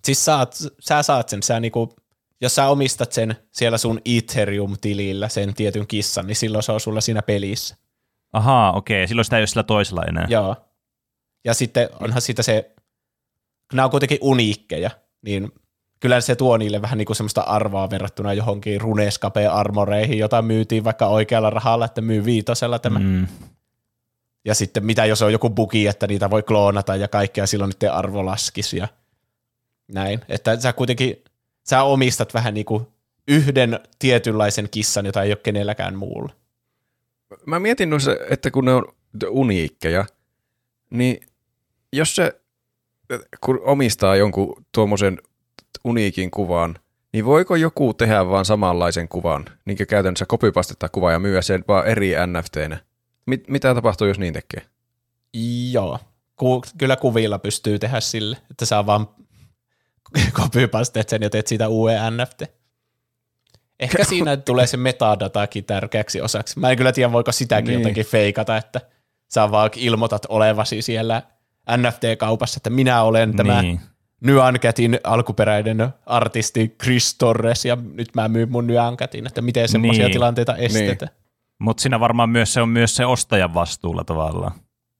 [0.06, 1.96] Siis saat, sä saat sen, sä niinku,
[2.42, 7.02] jos sä omistat sen siellä sun Ethereum-tilillä, sen tietyn kissan, niin silloin se on sulla
[7.02, 7.76] siinä pelissä.
[8.34, 9.08] Ahaa, okei.
[9.08, 10.26] Silloin sitä ei ole sillä toisella enää.
[10.30, 10.56] Joo.
[11.46, 12.76] Ja sitten onhan siitä se,
[13.74, 14.90] nämä on kuitenkin uniikkeja,
[15.22, 15.52] niin
[16.00, 21.08] kyllä se tuo niille vähän niin kuin semmoista arvoa verrattuna johonkin Runescape-armoreihin, jota myytiin vaikka
[21.08, 23.00] oikealla rahalla, että myy viitosella tämä.
[23.00, 23.28] Mm.
[24.45, 27.94] Ja sitten mitä jos on joku bugi, että niitä voi kloonata ja kaikkea, silloin niiden
[27.94, 28.88] arvo laskisi ja
[29.94, 30.20] näin.
[30.30, 31.24] Että sä kuitenkin,
[31.70, 32.88] sä omistat vähän niin kuin
[33.28, 36.34] yhden tietynlaisen kissan, jota ei ole kenelläkään muulla.
[37.45, 38.86] Mä mietin noissa, että kun ne on
[39.30, 40.06] uniikkeja,
[40.90, 41.22] niin
[41.94, 42.41] jos se,
[43.41, 45.22] kun omistaa jonkun tuommoisen
[45.84, 46.80] uniikin kuvan,
[47.14, 51.88] niin voiko joku tehdä vaan samanlaisen kuvan, niin käytännössä kopipastetta kuvaa ja myyä sen vaan
[51.88, 52.89] eri NFTnä?
[53.30, 54.61] Mit, mitä tapahtuu, jos niin tekee?
[55.72, 55.99] Joo,
[56.39, 59.07] Ku, kyllä kuvilla pystyy tehdä sille, että saa vaan
[60.41, 62.43] kopypasteet sen ja teet siitä uuden NFT.
[63.80, 66.60] Ehkä siinä tulee se metadatakin tärkeäksi osaksi.
[66.60, 67.80] Mä en kyllä tiedä, voiko sitäkin niin.
[67.80, 68.81] jotenkin feikata, että
[69.27, 71.22] sä vaan ilmoitat olevasi siellä
[71.77, 73.81] NFT-kaupassa, että minä olen tämä niin.
[74.22, 80.14] Nyancatin alkuperäinen artisti Chris Torres, ja nyt mä myyn mun Nyancatin, että miten semmoisia niin.
[80.14, 81.11] tilanteita estetään.
[81.11, 81.19] Niin.
[81.60, 84.52] Mutta siinä varmaan myös se on myös se ostajan vastuulla tavallaan.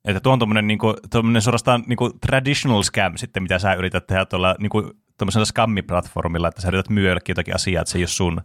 [0.06, 0.94] Että tuo on tuommoinen niinku,
[1.40, 6.68] suorastaan niinku traditional scam sitten, mitä sä yrität tehdä tuolla niinku, tuommoisella scammiplatformilla, että sä
[6.68, 8.42] yrität myydä jotakin asiaa, että se ei ole sun.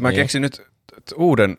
[0.00, 0.16] Mä niin.
[0.16, 0.62] keksin nyt
[1.16, 1.58] uuden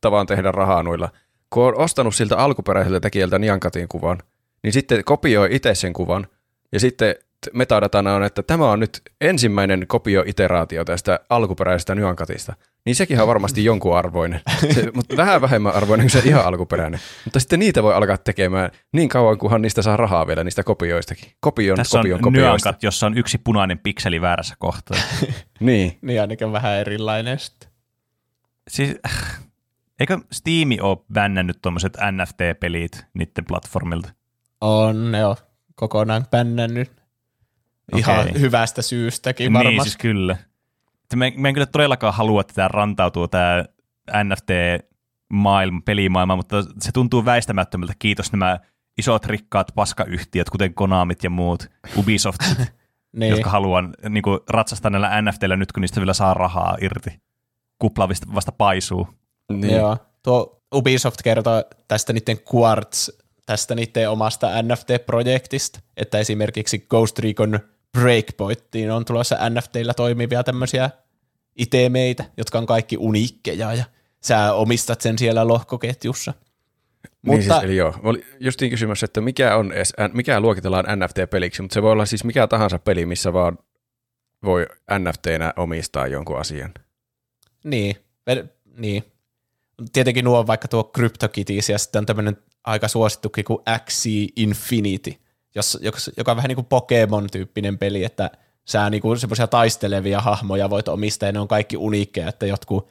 [0.00, 1.08] tavan tehdä rahaa noilla.
[1.50, 4.18] Kun on ostanut siltä alkuperäiseltä tekijältä Niankatin kuvan,
[4.62, 6.26] niin sitten kopioi itse sen kuvan,
[6.72, 7.14] ja sitten
[7.52, 12.54] metadatana on, että tämä on nyt ensimmäinen kopio-iteraatio tästä alkuperäisestä nyankatista,
[12.84, 14.40] niin sekin on varmasti jonkun arvoinen,
[14.74, 17.00] se, mutta vähän vähemmän arvoinen kuin se ihan alkuperäinen.
[17.24, 21.32] Mutta sitten niitä voi alkaa tekemään niin kauan, kunhan niistä saa rahaa vielä niistä kopioistakin.
[21.40, 22.68] Kopion, Tässä kopion, on kopioista.
[22.68, 24.98] nyankat, jossa on yksi punainen pikseli väärässä kohtaa.
[25.60, 25.98] niin.
[26.02, 27.68] Niin ainakin vähän erilainen sitten.
[28.68, 28.96] Siis,
[30.00, 34.08] eikö Steam ole bännännyt tuommoiset NFT-pelit niiden platformilta?
[34.60, 35.36] On, ne on
[35.74, 37.04] kokonaan bännännyt
[37.96, 38.40] Ihan okay.
[38.40, 39.74] hyvästä syystäkin varmasti.
[39.74, 40.36] Niin siis kyllä.
[41.16, 43.64] Me, me en kyllä todellakaan halua, että tämä rantautuu tämä
[44.24, 47.92] NFT-maailma, pelimaailma, mutta se tuntuu väistämättömältä.
[47.98, 48.58] Kiitos nämä
[48.98, 52.40] isot rikkaat paskayhtiöt, kuten Konamit ja muut, Ubisoft,
[53.16, 53.30] niin.
[53.30, 57.10] jotka haluaa niin kuin, ratsastaa näillä NFTillä nyt, kun niistä vielä saa rahaa irti.
[57.78, 59.08] Kupla vasta paisuu.
[59.52, 59.74] Niin.
[59.74, 59.96] Joo.
[60.22, 63.08] Tuo Ubisoft kertoo tästä niiden Quartz,
[63.46, 67.60] tästä niiden omasta NFT-projektista, että esimerkiksi Ghost Recon
[67.94, 70.90] Breakpointiin on tulossa NFTillä toimivia tämmöisiä
[71.56, 73.84] itemeitä, jotka on kaikki uniikkeja ja
[74.20, 76.34] sä omistat sen siellä lohkoketjussa.
[77.22, 79.72] Niin mutta, siis, eli joo, oli justiin kysymys, että mikä, on,
[80.12, 83.58] mikä luokitellaan NFT-peliksi, mutta se voi olla siis mikä tahansa peli, missä vaan
[84.44, 84.66] voi
[84.98, 86.74] NFTnä omistaa jonkun asian.
[87.64, 87.96] Niin,
[88.76, 89.04] niin.
[89.92, 95.14] Tietenkin nuo on vaikka tuo CryptoKitties ja sitten on tämmöinen aika suosittukin kuin Axie Infinity,
[95.54, 95.78] jos,
[96.16, 98.30] joka on vähän niin kuin Pokemon-tyyppinen peli, että
[98.64, 102.90] sä niin kuin semmoisia taistelevia hahmoja voit omistaa, ja ne on kaikki uniikkeja, että jotkut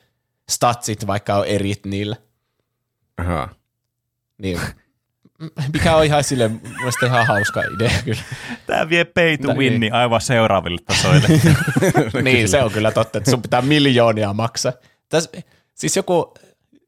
[0.50, 2.16] statsit vaikka on erit niillä.
[3.18, 3.50] Aha.
[4.38, 4.60] Niin.
[5.74, 8.22] mikä on ihan sille mielestäni ihan hauska idea kyllä.
[8.68, 9.94] Tämä vie pay to No win niin.
[9.94, 11.28] aivan seuraaville tasoille.
[12.24, 14.74] niin, se on kyllä totta, että sun pitää miljoonia maksaa.
[15.10, 15.30] Täs,
[15.74, 16.34] siis joku,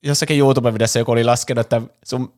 [0.04, 2.34] jossakin YouTube-videossa joku oli laskenut, että sun,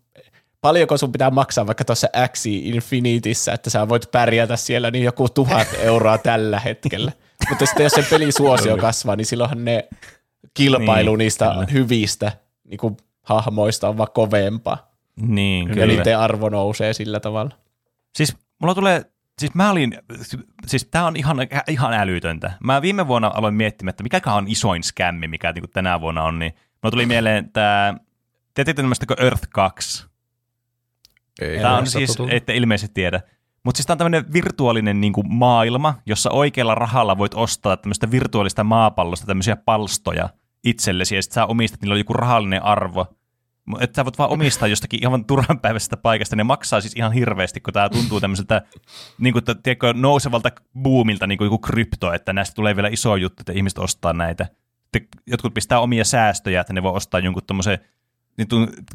[0.61, 5.29] paljonko sun pitää maksaa vaikka tuossa X Infinitissä, että sä voit pärjätä siellä niin joku
[5.29, 7.11] tuhat euroa tällä hetkellä.
[7.49, 9.87] Mutta sitten jos se pelisuosio kasvaa, niin silloinhan ne
[10.53, 11.67] kilpailu Niin, niistä kyllä.
[11.71, 12.31] hyvistä
[12.63, 14.91] niin kuin hahmoista on vaan kovempaa.
[15.15, 15.87] niin, Ja kyllä.
[15.93, 17.51] niiden arvo nousee sillä tavalla.
[18.15, 19.05] Siis mulla tulee,
[19.39, 19.97] siis mä olin,
[20.67, 22.51] siis tää on ihan, ihan älytöntä.
[22.63, 26.39] Mä viime vuonna aloin miettimään, että mikä on isoin skämmi, mikä niin tänä vuonna on,
[26.39, 26.53] niin
[26.83, 27.93] mulla tuli mieleen tää,
[28.53, 30.06] tiedätkö tämmöistä kuin Earth 2?
[31.41, 32.35] Ei Tämä on siis, satuttu.
[32.35, 33.21] ette ilmeisesti tiedä.
[33.63, 38.11] Mutta siis tämä on tämmöinen virtuaalinen niin kuin maailma, jossa oikealla rahalla voit ostaa tämmöistä
[38.11, 40.29] virtuaalista maapallosta tämmöisiä palstoja
[40.63, 43.05] itsellesi, ja sitten sä omistat, niillä on joku rahallinen arvo.
[43.79, 46.35] Että sä voit vaan omistaa jostakin ihan turhan päiväisestä paikasta.
[46.35, 48.61] Ne maksaa siis ihan hirveästi, kun tämä tuntuu tämmöiseltä
[49.17, 50.51] niin kuin, tiedätkö, nousevalta
[50.81, 54.47] boomilta niin kuin joku krypto, että näistä tulee vielä iso juttu, että ihmiset ostaa näitä.
[54.81, 57.79] Sitten jotkut pistää omia säästöjä, että ne voi ostaa jonkun tommosen
[58.37, 58.47] niin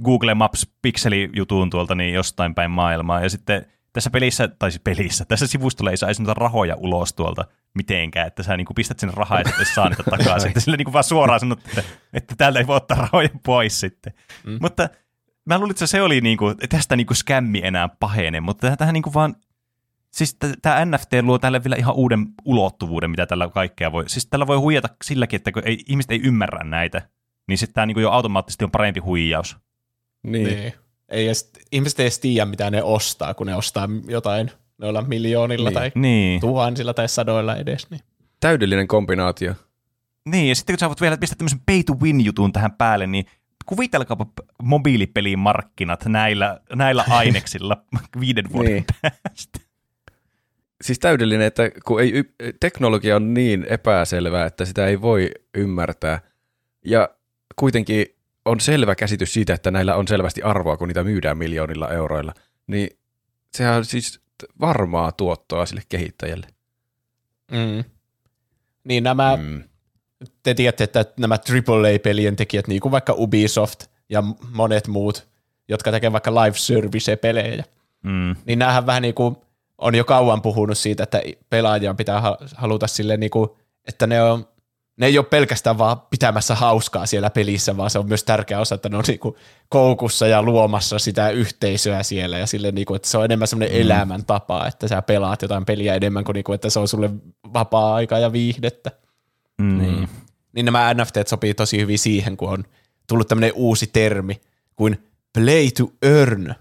[0.05, 3.23] Google Maps pikselijutun tuolta niin jostain päin maailmaa.
[3.23, 7.45] Ja sitten tässä pelissä, tai siis pelissä, tässä sivustolla ei edes niitä rahoja ulos tuolta
[7.75, 10.49] mitenkään, että sä niin kuin pistät sinne rahaa ja sitten saa niitä takaisin.
[10.49, 11.83] Että sille niin kuin vaan suoraan sanot, että,
[12.13, 14.13] että täältä ei voi ottaa rahoja pois sitten.
[14.45, 14.59] Mm.
[14.61, 14.89] Mutta
[15.45, 18.77] mä luulin, että se oli niin kuin, että tästä niin kuin skämmi enää pahene, mutta
[18.77, 19.37] tähän niin kuin vaan
[20.13, 24.09] Siis tämä NFT luo tälle vielä ihan uuden ulottuvuuden, mitä tällä kaikkea voi.
[24.09, 27.03] Siis tällä voi huijata silläkin, että kun ei, ihmiset ei ymmärrä näitä,
[27.49, 29.57] niin sitten tämä niinku jo automaattisesti on parempi huijaus.
[30.23, 30.47] Niin.
[30.47, 30.73] Niin.
[31.09, 35.69] Ei edes, ihmiset ei edes tiedä, mitä ne ostaa, kun ne ostaa jotain noilla miljoonilla
[35.71, 35.75] Niin.
[35.75, 36.41] tai Niin.
[36.41, 37.91] tuhansilla tai sadoilla edes.
[37.91, 38.01] Niin.
[38.41, 39.55] Täydellinen kombinaatio.
[40.29, 43.07] Niin, ja sitten kun sä voit vielä pistää tämmöisen pay to win jutun tähän päälle,
[43.07, 43.25] niin
[43.67, 44.27] kuvitelkaapa
[44.63, 47.85] mobiilipelin markkinat näillä, näillä aineksilla
[48.21, 48.85] viiden vuoden Niin.
[49.03, 49.59] päästä.
[50.83, 52.13] Siis täydellinen, että kun ei,
[52.61, 56.21] teknologia on niin epäselvää, että sitä ei voi ymmärtää.
[56.85, 57.09] Ja
[57.57, 58.07] kuitenkin
[58.45, 62.35] on selvä käsitys siitä, että näillä on selvästi arvoa, kun niitä myydään miljoonilla euroilla.
[62.67, 62.89] Niin
[63.55, 64.21] sehän on siis
[64.61, 66.47] varmaa tuottoa sille kehittäjälle.
[67.51, 67.85] Mm.
[68.85, 69.63] Niin nämä, mm.
[70.43, 75.29] Te tiedätte, että nämä AAA-pelien tekijät, niin kuin vaikka Ubisoft ja monet muut,
[75.69, 77.65] jotka tekevät vaikka live service-pelejä,
[78.03, 78.37] Mm.
[78.47, 79.37] niin näähän vähän niin kuin
[79.79, 83.51] on jo kauan puhunut siitä, että pelaajan pitää ha- haluta sille niin kuin,
[83.89, 84.49] että ne on
[84.97, 88.75] ne ei ole pelkästään vaan pitämässä hauskaa siellä pelissä, vaan se on myös tärkeä osa,
[88.75, 89.37] että ne on niinku
[89.69, 93.81] koukussa ja luomassa sitä yhteisöä siellä ja sille niinku, että se on enemmän semmoinen mm.
[93.81, 97.11] elämäntapa, että sä pelaat jotain peliä enemmän kuin niinku, että se on sulle
[97.55, 98.91] vapaa-aikaa ja viihdettä.
[99.59, 99.79] Mm.
[99.79, 100.09] Niin.
[100.53, 102.65] Niin nämä NFT sopii tosi hyvin siihen, kun on
[103.09, 104.41] tullut tämmöinen uusi termi
[104.77, 106.55] kuin play to earn.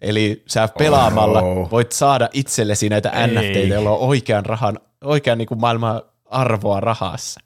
[0.00, 1.70] Eli sä pelaamalla Oh.
[1.70, 3.26] voit saada itsellesi näitä Ei.
[3.26, 7.40] NFTitä, joilla on oikean, rahan, oikean niin kuin maailman arvoa rahassa.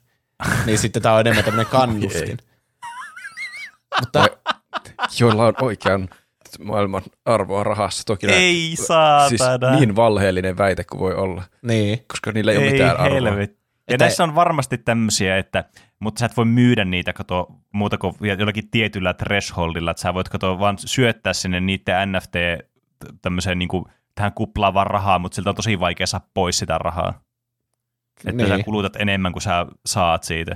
[0.65, 2.37] Niin sitten tämä on enemmän tämmöinen kannustin.
[3.99, 4.55] Mutta Vai-
[5.19, 6.09] Joilla on oikean
[6.63, 8.03] maailman arvoa rahassa.
[8.05, 9.29] Toki Ei saatana.
[9.29, 9.41] Siis
[9.79, 13.13] niin valheellinen väite kuin voi olla, niin, koska niillä ei, ole Ei mitään arvoa.
[13.13, 13.65] helvetti.
[13.89, 15.63] Ja Että- näissä on varmasti tämmöisiä, että,
[15.99, 20.29] mutta sä et voi myydä niitä kato, muuta kuin jollakin tietyllä thresholdilla, että sä voit
[20.29, 22.35] kato, vaan syöttää sinne niiden NFT
[23.21, 23.85] tämmöiseen niin kuin,
[24.15, 27.21] tähän kuplaavaan rahaa, mutta siltä on tosi vaikea saada pois sitä rahaa.
[28.19, 28.47] Että Niin.
[28.57, 30.55] sä kulutat enemmän kuin sä saat siitä.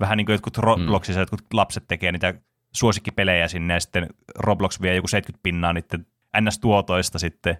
[0.00, 2.34] Vähän niin kuin jotkut Robloxissa, jotkut lapset tekee niitä
[2.72, 4.08] suosikkipelejä sinne ja sitten
[4.38, 6.06] Roblox vie joku 70 pinnaa niiden
[6.40, 7.56] NS-tuotoista sitten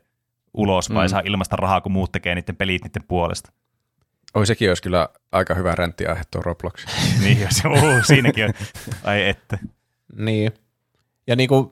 [0.55, 1.11] ulos, vai Mm.
[1.11, 3.53] saa ilmasta rahaa, kun muut tekee niiden pelit niiden puolesta.
[4.35, 6.85] Oi, sekin olisi kyllä aika hyvä ränttiaihe tuo Roblox.
[7.25, 8.51] niin, jos, uh, siinäkin on.
[9.05, 9.59] Ai että.
[10.19, 10.53] niin.
[11.27, 11.71] Ja niin kuin,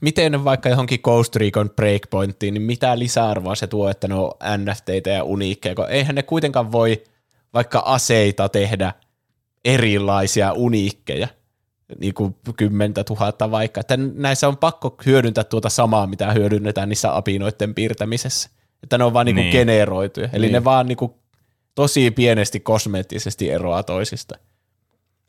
[0.00, 5.10] miten vaikka johonkin Ghost Recon Breakpointiin, niin mitä lisäarvoa se tuo, että ne on NFTitä
[5.10, 7.02] ja uniikkeja, kun eihän ne kuitenkaan voi
[7.54, 8.92] vaikka aseita tehdä
[9.64, 11.28] erilaisia uniikkeja,
[11.98, 17.16] niin kuin kymmentä tuhatta vaikka, että näissä on pakko hyödyntää tuota samaa, mitä hyödynnetään niissä
[17.16, 18.50] apinoiden piirtämisessä,
[18.82, 19.52] että ne on vaan niin kuin Niin.
[19.52, 20.52] generoituja, eli Niin.
[20.52, 21.12] ne vaan niin kuin
[21.74, 24.38] tosi pienesti kosmeettisesti eroaa toisista.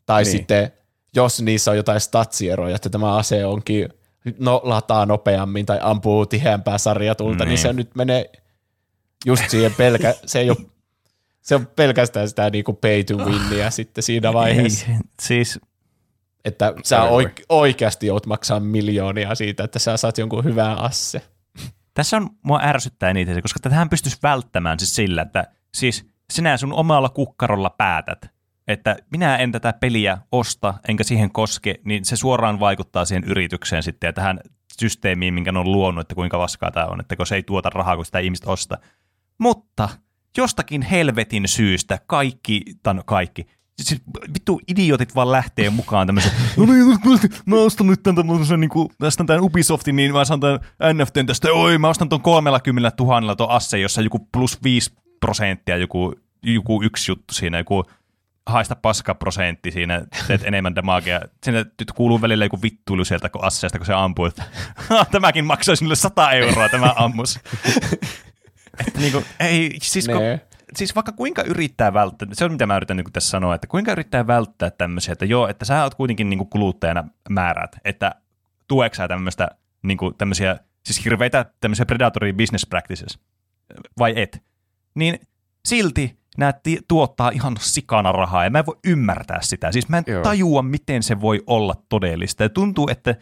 [0.06, 0.32] Tai Niin.
[0.32, 0.72] sitten,
[1.16, 3.88] jos niissä on jotain statsieroja, että tämä ase onkin
[4.38, 7.58] no, lataa nopeammin tai ampuu tiheämpää sarjatulta, niin, niin Niin.
[7.58, 8.32] se nyt menee
[9.26, 10.56] just siihen pelkä, se ei ole,
[11.40, 15.60] se on pelkästään sitä niinku pay to winnia sitten siinä vaiheessa, Ei, siis
[16.44, 17.12] että sä Aivan.
[17.24, 21.22] oik- oikeasti joudut maksaa miljoonia siitä, että sä saat jonkun hyvän asse.
[21.94, 25.44] tässä on, mua ärsyttää eniten koska tätähän pystyisi välttämään siis sillä, että
[25.74, 28.26] siis sinä sun omalla kukkarolla päätät,
[28.68, 33.82] että minä en tätä peliä osta, enkä siihen koske, niin se suoraan vaikuttaa siihen yritykseen
[33.82, 34.40] sitten ja tähän
[34.80, 37.70] systeemiin, minkä ne on luonut, että kuinka paskaa tämä on, että kun se ei tuota
[37.70, 38.78] rahaa, kun sitä ihmiset ostaa.
[39.38, 39.88] Mutta
[40.36, 43.46] jostakin helvetin syystä kaikki, tai no kaikki,
[43.82, 44.02] siis
[44.34, 46.98] vittu idiotit vaan lähtee mukaan tämmöisen, no niin,
[47.46, 50.60] mä ostan nyt tämän tämmöisen, niin kuin, ostan tämän Ubisoftin, niin mä saan tämän
[50.92, 55.76] NFTn tästä, oi, mä ostan ton 30 000 ton asse, jossa joku plus 5 prosenttia,
[55.76, 57.84] joku, joku yksi juttu siinä, joku
[58.46, 61.20] haista paska prosentti siinä, teet enemmän damagea.
[61.44, 64.42] Sinne nyt kuuluu välillä joku vittuilu sieltä kun asseesta, kun se ampuu, että
[65.10, 67.40] tämäkin maksoi sinulle 100 euroa tämä ammus.
[68.86, 70.40] että niinku, ei, siis, kun, Nee.
[70.76, 73.92] siis vaikka kuinka yrittää välttää, se on mitä mä yritän niin tässä sanoa, että kuinka
[73.92, 78.14] yrittää välttää tämmöisiä, että joo, että sä oot kuitenkin niin kuluttajana määrät, että
[78.68, 79.48] tueksä sä tämmöistä
[79.82, 83.18] niin tämmöisiä, siis hirveitä tämmöisiä predatory business practices,
[83.98, 84.42] vai et,
[84.94, 85.18] niin
[85.64, 89.72] silti nämä ti- tuottaa ihan sikana rahaa, ja mä en voi ymmärtää sitä.
[89.72, 90.22] Siis mä en Joo.
[90.22, 92.42] tajua, miten se voi olla todellista.
[92.42, 93.14] Ja tuntuu, että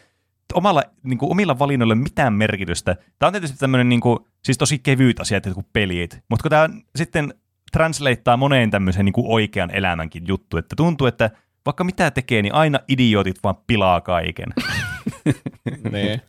[0.54, 2.96] omalla, niin kuin, omilla valinnoilla ei mitään merkitystä.
[3.18, 6.68] Tämä on tietysti tämmöinen niin kuin, siis tosi kevyt asia, että pelit, mutta kun tämä
[6.96, 7.34] sitten
[7.72, 11.30] translateaa moneen tämmöiseen niin kuin oikean elämänkin juttu, että tuntuu, että
[11.66, 14.48] vaikka mitä tekee, niin aina idiotit vaan pilaa kaiken.
[15.90, 16.20] Nee.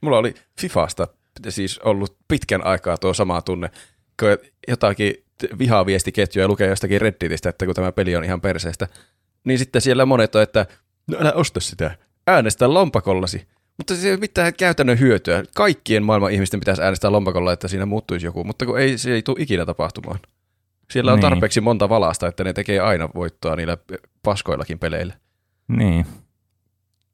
[0.00, 1.08] Mulla oli Fifasta
[1.48, 3.70] siis ollut pitkän aikaa tuo sama tunne,
[4.20, 4.28] kun
[4.68, 5.14] jotakin
[5.58, 8.88] vihaviestiketjuja lukee jostakin Redditistä, että kun tämä peli on ihan perseestä,
[9.44, 10.66] niin sitten siellä monet on, että
[11.06, 11.96] no älä osta sitä,
[12.26, 13.46] äänestä lompakollasi.
[13.78, 15.42] Mutta se ei ole mitään käytännön hyötyä.
[15.54, 19.22] Kaikkien maailman ihmisten pitäisi äänestää lompakolla, että siinä muuttuisi joku, mutta kun ei, se ei
[19.22, 20.20] tule ikinä tapahtumaan.
[20.90, 21.30] Siellä on Niin.
[21.30, 23.76] tarpeeksi monta valasta, että ne tekee aina voittoa niillä
[24.22, 25.14] paskoillakin peleillä.
[25.68, 26.06] Niin.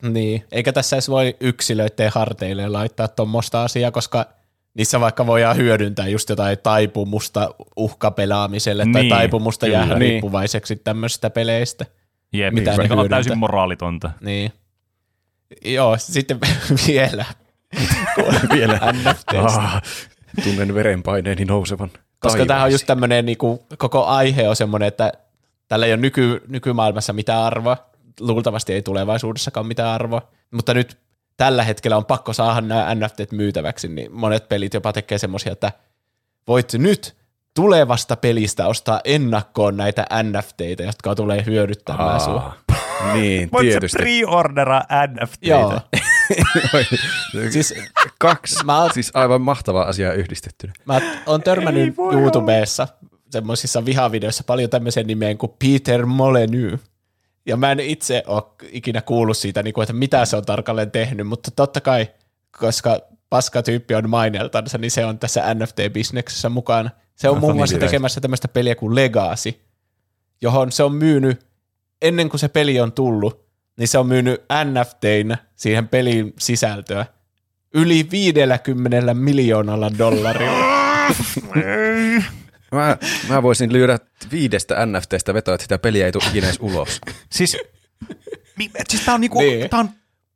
[0.03, 4.27] Niin, eikä tässä edes voi yksilöiden harteille laittaa tuommoista asiaa, koska
[4.77, 9.79] niissä vaikka voidaan hyödyntää just jotain taipumusta uhkapelaamiselle tai Niin, taipumusta kyllä.
[9.79, 10.01] jäädä Niin.
[10.01, 11.87] riippuvaiseksi tämmöisistä peleistä.
[12.33, 14.11] Jep, Mitä se on täysin moraalitonta.
[14.21, 14.53] Niin.
[15.65, 16.39] Joo, sitten
[16.87, 17.25] vielä.
[18.55, 18.81] Vielä.
[18.93, 19.41] NFTstä.
[19.43, 19.83] Ah,
[20.45, 21.91] tunnen verenpaineeni nousevan.
[22.19, 25.13] Koska tämä on just tämmöinen, niinku, koko aihe on semmoinen, että
[25.69, 27.77] tällä ei ole nyky, nykymaailmassa mitään arvoa.
[28.21, 30.23] Luultavasti ei tulevaisuudessakaan mitään arvoa.
[30.51, 30.99] Mutta nyt
[31.37, 35.73] tällä hetkellä on pakko saada nämä NFTt myytäväksi, niin monet pelit jopa tekee semmoisia, että
[36.49, 37.17] voit nyt
[37.55, 42.35] tulevasta pelistä ostaa ennakkoon näitä NFTitä, jotka tulee hyödyttämään sua.
[42.35, 43.99] Aa, niin, Voit tietysti.
[44.03, 45.47] pre-ordera NFTitä?
[45.51, 45.81] Joo.
[47.53, 47.75] siis
[48.19, 50.73] kaksi, mä oon- siis aivan mahtavaa asiaa yhdistettynä.
[50.85, 52.89] Mä oon törmännyt YouTubessa
[53.31, 56.81] semmoisissa vihavideoissa paljon tämmöisen nimeen kuin Peter Molyneux.
[57.47, 60.91] Ja mä en itse ole ikinä kuullut siitä, niin kuin, että mitä se on tarkalleen
[60.91, 62.09] tehnyt, mutta totta kai,
[62.59, 63.01] koska
[63.31, 66.91] paska tyyppi on maineltansa, niin se on tässä NFT-bisneksessä mukana.
[67.15, 69.55] Se on No, muun muassa tekemässä tämmöistä peliä kuin Legacy,
[70.43, 71.47] johon se on myynyt,
[72.03, 73.47] ennen kuin se peli on tullut,
[73.77, 77.07] niin se on myynyt NFTinä siihen pelin sisältöä
[77.75, 80.67] yli 50 miljoonalla dollarilla.
[82.77, 82.97] Mä,
[83.29, 83.99] mä voisin lyödä
[84.33, 87.01] viidestä NFTstä vetoa, että sitä peliä ei tule ikinä edes ulos.
[87.33, 87.57] Siis,
[88.59, 89.71] mi, siis tää on niinku, Niin.
[89.71, 89.91] tää on,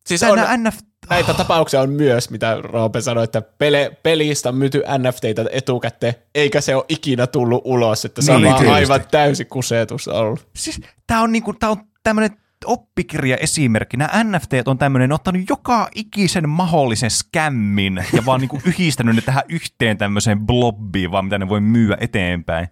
[0.06, 0.78] Siis tää on, on NF,
[1.10, 6.60] näitä tapauksia on myös, mitä Roope sanoi, että pele, pelistä on myyty NFTitä etukäteen, eikä
[6.60, 8.92] se ole ikinä tullut ulos, että se on Niin, vaan tietysti.
[8.92, 10.48] aivan täysi kusetus ollut.
[10.56, 12.30] siis tää on niinku, tää on tämmönen
[12.64, 13.96] oppikirja esimerkki.
[13.96, 19.44] Nämä NFT on tämmöinen, ottanut joka ikisen mahdollisen skämmin ja vaan niinku yhdistänyt ne tähän
[19.48, 22.68] yhteen tämmöiseen blobbiin, vaan mitä ne voi myyä eteenpäin.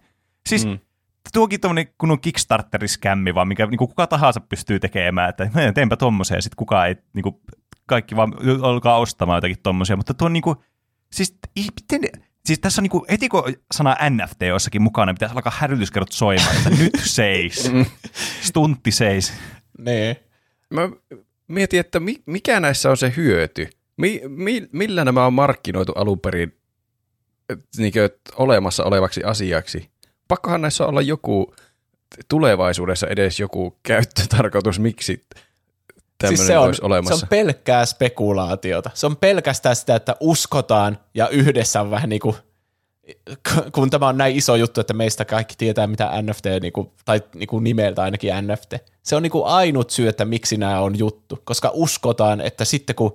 [0.49, 0.79] Siis mm.
[1.33, 6.35] tuokin tommonen kunnon Kickstarter-skämmi, vaan mikä niinku kuka tahansa pystyy tekemään, että "Hei, teenpä tommosen
[6.35, 7.41] ja sitten kukaan ei, niinku,
[7.85, 10.63] kaikki vaan alkaa ostamaan jotakin tommosia, mutta tuo on niinku,
[11.11, 12.01] siis miten,
[12.45, 16.69] Siis tässä on niinku, heti kun sana NFT jossakin mukana, pitäisi alkaa hälytyskerrot soimaan, että
[16.69, 17.71] nyt seis,
[18.47, 19.33] stuntti seis.
[19.85, 20.15] Niin.
[20.69, 20.89] Mä
[21.47, 23.69] mietin, että mi, mikä näissä on se hyöty?
[23.97, 26.57] Mi, mi, millä nämä on markkinoitu alun perin
[27.77, 27.93] niin
[28.35, 29.89] olemassa olevaksi asiaksi?
[30.27, 31.55] Pakkohan näissä olla joku
[32.27, 35.25] tulevaisuudessa edes joku käyttötarkoitus, miksi
[36.17, 37.17] tämmöinen Siis se on, olisi olemassa.
[37.17, 38.89] se on pelkkää spekulaatiota.
[38.93, 42.35] Se on pelkästään sitä, että uskotaan ja yhdessä on vähän niin kuin,
[43.71, 47.21] kun tämä on näin iso juttu, että meistä kaikki tietää, mitä NFT, niin kuin, tai
[47.35, 48.73] niin kuin nimeltä ainakin NFT.
[49.03, 52.95] Se on niin kuin ainut syy, että miksi nämä on juttu, koska uskotaan, että sitten
[52.95, 53.13] kun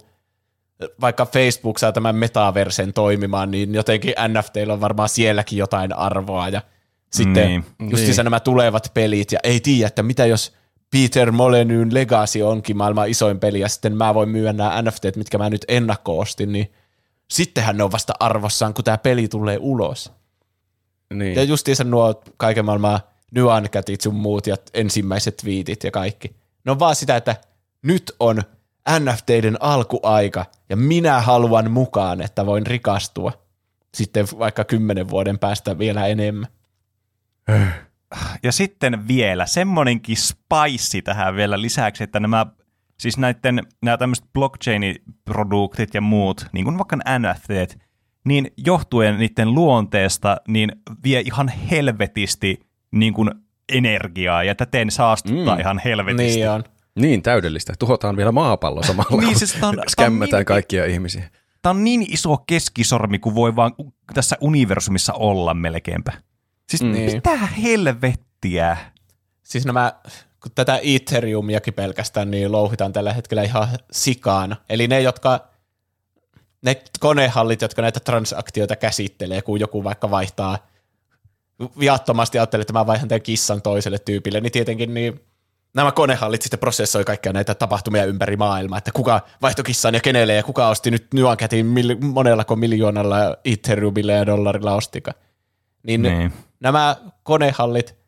[1.01, 6.63] vaikka Facebook saa tämän metaversen toimimaan, niin jotenkin NFTillä on varmaan sielläkin jotain arvoa ja
[7.13, 7.65] sitten Niin.
[7.91, 8.25] justiinsa Niin.
[8.25, 10.53] nämä tulevat pelit ja ei tiedä, että mitä jos
[10.93, 15.39] Peter Molyneux'n Legacy onkin maailman isoin peli ja sitten mä voin myydä nämä NFTt, mitkä
[15.39, 16.73] mä nyt ennakko ostin, niin
[17.31, 20.13] sittenhän ne on vasta arvossaan, kun tämä peli tulee ulos.
[21.15, 21.35] niin.
[21.35, 26.37] Ja justiinsa nuo kaiken maailman nyankätit sun muut ja ensimmäiset twiitit ja kaikki.
[26.65, 27.37] Ne on vaan sitä, että
[27.83, 28.43] nyt on
[29.01, 33.33] NFTiden alkuaika ja minä haluan mukaan, että voin rikastua
[33.95, 36.49] sitten vaikka kymmenen vuoden päästä vielä enemmän.
[38.43, 42.47] Ja sitten vielä semmonenkin spice tähän vielä lisäksi, että nämä
[43.05, 47.79] siis näiden, nämä tämmöiset blockchain-produktit ja muut, niin kuin vaikka NFT,
[48.25, 50.73] niin johtuen niiden luonteesta, niin
[51.05, 52.61] vie ihan helvetisti
[52.91, 53.31] niin kuin
[53.73, 55.61] energiaa ja täten saastuttaa Mm.
[55.61, 56.39] ihan helvetisti.
[56.39, 56.65] Niin on.
[56.99, 57.73] Niin täydellistä.
[57.79, 61.31] Tuhotaan vielä maapallo samalla, Niin, siis on skämmätään niin- kaikkia ihmisiä.
[61.63, 63.73] Tämä on niin iso keskisormi kuin voi vaan
[64.15, 66.13] tässä universumissa olla melkeinpä.
[66.69, 66.89] Siis Mm.
[66.89, 68.77] mitä helvettiä?
[69.43, 69.93] Siis nämä,
[70.45, 74.57] kun tätä Ethereumiakin pelkästään, niin louhitaan tällä hetkellä ihan sikaana.
[74.69, 75.49] Eli ne, jotka,
[76.63, 80.59] ne konehallit, jotka näitä transaktioita käsittelee, kun joku vaikka vaihtaa
[81.79, 85.21] viattomasti ajattelee, että mä vaihan tämän kissan toiselle tyypille, niin tietenkin niin
[85.75, 90.35] nämä konehallit sitten prosessoi kaikkia näitä tapahtumia ympäri maailmaa, että kuka vaihtoi kissan ja kenelle
[90.35, 95.15] ja kuka osti nyt Nyan kätin mil, monellako miljoonalla Ethereumilla ja dollarilla ostika.
[95.83, 96.03] Niin.
[96.03, 98.04] niin nämä konehallit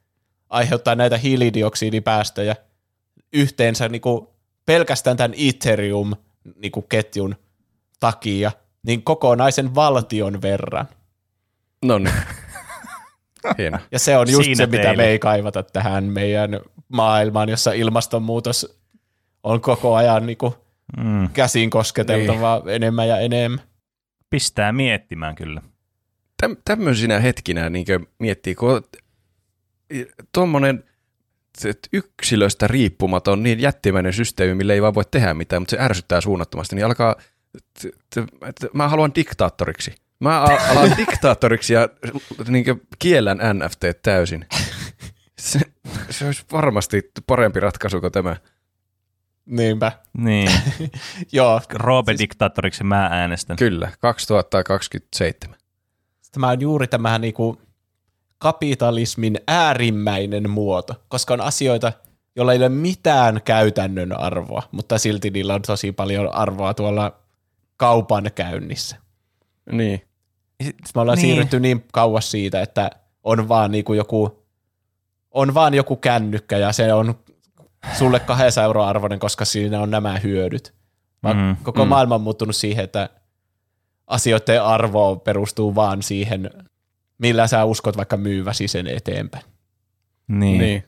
[0.51, 2.57] aiheuttaa näitä hiilidioksidipäästöjä
[3.33, 4.27] yhteensä niin kuin
[4.67, 7.37] pelkästään tämän Ethereum-ketjun
[8.01, 8.53] takia
[8.87, 10.89] niin kokonaisen valtion verran.
[11.85, 12.15] No niin.
[13.59, 13.79] Hieno.
[13.93, 15.03] Ja se on just Siinä se, mitä teille.
[15.03, 18.79] me ei kaivata tähän meidän maailmaan, jossa ilmastonmuutos
[19.43, 20.55] on koko ajan niin kuin
[20.97, 21.29] Mm.
[21.33, 22.69] käsin kosketeltavaa niin.
[22.69, 23.61] enemmän ja enemmän.
[24.31, 25.63] Pistää miettimään kyllä.
[26.41, 27.87] Täm, tämmöisinä hetkinä niin
[28.19, 28.83] miettii, kun
[30.33, 30.85] tuommoinen
[31.93, 36.77] yksilöstä riippumaton niin jättimäinen systeemi, millä ei vaan voi tehdä mitään, mutta se ärsyttää suunnattomasti,
[36.77, 37.17] niin alkaa,
[38.73, 39.95] mä haluan diktaattoriksi.
[40.21, 41.89] Mä alan diktaattoriksi ja
[42.49, 42.65] niin
[42.99, 44.47] kiellän NFT täysin.
[45.39, 45.61] Se,
[46.11, 48.37] se olisi varmasti parempi ratkaisu kuin tämä.
[49.47, 49.93] Niinpä.
[50.19, 50.51] Niin.
[51.33, 53.57] Joo, Roope-diktaattoriksi mä äänestän.
[53.57, 55.59] Kyllä, 2027.
[56.33, 57.61] tämä on juuri tämä niinku
[58.39, 61.93] kapitalismin äärimmäinen muoto, koska on asioita,
[62.37, 67.13] joilla ei ole mitään käytännön arvoa, mutta silti niillä on tosi paljon arvoa tuolla
[67.77, 68.97] kaupan käynnissä.
[69.73, 70.03] Niin.
[70.63, 71.23] Sitten me ollaan Niin.
[71.23, 71.35] niin.
[71.35, 72.91] siirrytty niin kauas siitä, että
[73.25, 74.45] on vaan niinku joku,
[75.31, 77.15] on vaan joku kännykkä ja se on
[77.99, 80.75] sulle 200 euroa arvoinen, koska siinä on nämä hyödyt.
[81.23, 81.89] Vaan Mm, koko mm.
[81.89, 83.09] maailma on muuttunut siihen, että
[84.07, 86.51] asioiden arvo perustuu vaan siihen,
[87.19, 89.45] millä sä uskot vaikka myyväsi sen eteenpäin.
[90.29, 90.59] Niin.
[90.59, 90.85] niin.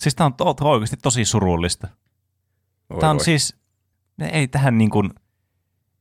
[0.00, 1.88] Siis tää on to- to- oikeasti tosi surullista.
[2.90, 3.24] Voi Tämä on voi.
[3.24, 3.56] siis,
[4.16, 5.10] me ei tähän niin kuin,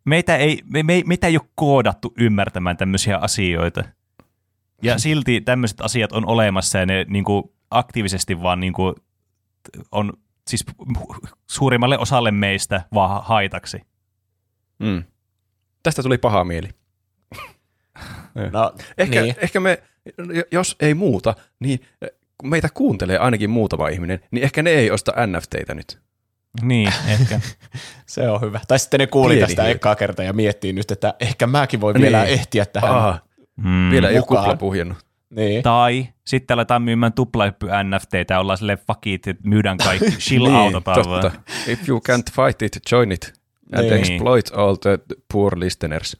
[0.05, 3.83] meitä ei, me, me, meitä ei ole koodattu ymmärtämään tämmöisiä asioita.
[4.81, 8.95] Ja silti tämmöiset asiat on olemassa ja ne niin kuin, aktiivisesti vaan niin kuin,
[9.91, 10.13] on
[10.47, 10.65] siis
[11.49, 13.81] suurimmalle osalle meistä vaan haitaksi.
[14.79, 15.03] Mm.
[15.83, 16.69] Tästä tuli paha mieli.
[18.51, 19.35] No, Ehkä, niin.
[19.37, 19.83] ehkä me,
[20.51, 21.79] jos ei muuta, niin
[22.37, 25.99] kun meitä kuuntelee ainakin muutama ihminen, niin ehkä ne ei osta NFTitä nyt.
[26.61, 27.39] Niin, ehkä.
[28.05, 28.59] Se on hyvä.
[28.67, 31.93] Tai sitten ne kuuli Pieni tästä ekaa kertaa ja miettii nyt, että ehkä mäkin voin
[31.93, 32.01] Niin.
[32.01, 32.91] vielä ehtiä tähän.
[32.91, 33.19] Aha,
[33.57, 33.91] Mm.
[33.91, 34.43] vielä ei mukaan.
[34.43, 34.97] kupla puhjennut.
[35.29, 35.63] Niin.
[35.63, 40.47] Tai sitten aletaan myymään tuplahyppy NFTitä ja ollaan silleen fuck it, että myydään kaikki, chill
[40.51, 41.31] niin, totta.
[41.67, 43.33] If you can't fight it, join it.
[43.75, 43.93] And Niin.
[43.93, 44.99] exploit all the
[45.33, 46.17] poor listeners.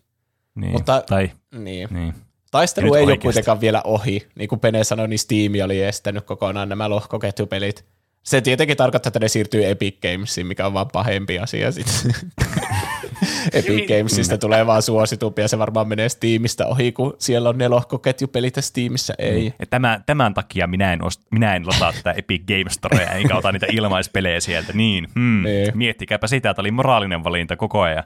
[0.59, 0.71] Niin.
[0.71, 1.87] Mutta- tai, niin.
[1.91, 2.13] niin.
[2.51, 4.27] Taistelu ei ole kuitenkaan vielä ohi.
[4.35, 7.85] Niin kuin Pene sanoi, niin Steam oli estänyt kokonaan nämä lohkoketjupelit.
[8.23, 12.13] Se tietenkin tarkoittaa, että ne siirtyy Epic Gamesiin, mikä on vaan pahempi asia sitten.
[13.53, 17.67] Epic Gamesista tulee vaan suositumpi ja se varmaan menee Steamista ohi, kun siellä on ne
[17.67, 19.53] lohkoketjupelit ja Steamissa ei.
[19.59, 23.35] Ja tämän, tämän takia minä en, ost, minä en lataa tätä Epic Games Storea, enkä
[23.35, 24.73] ota niitä ilmaispelejä sieltä.
[24.73, 25.43] Niin, hmm.
[25.43, 25.77] Niin.
[25.77, 28.03] miettikääpä sitä, että oli moraalinen valinta koko ajan.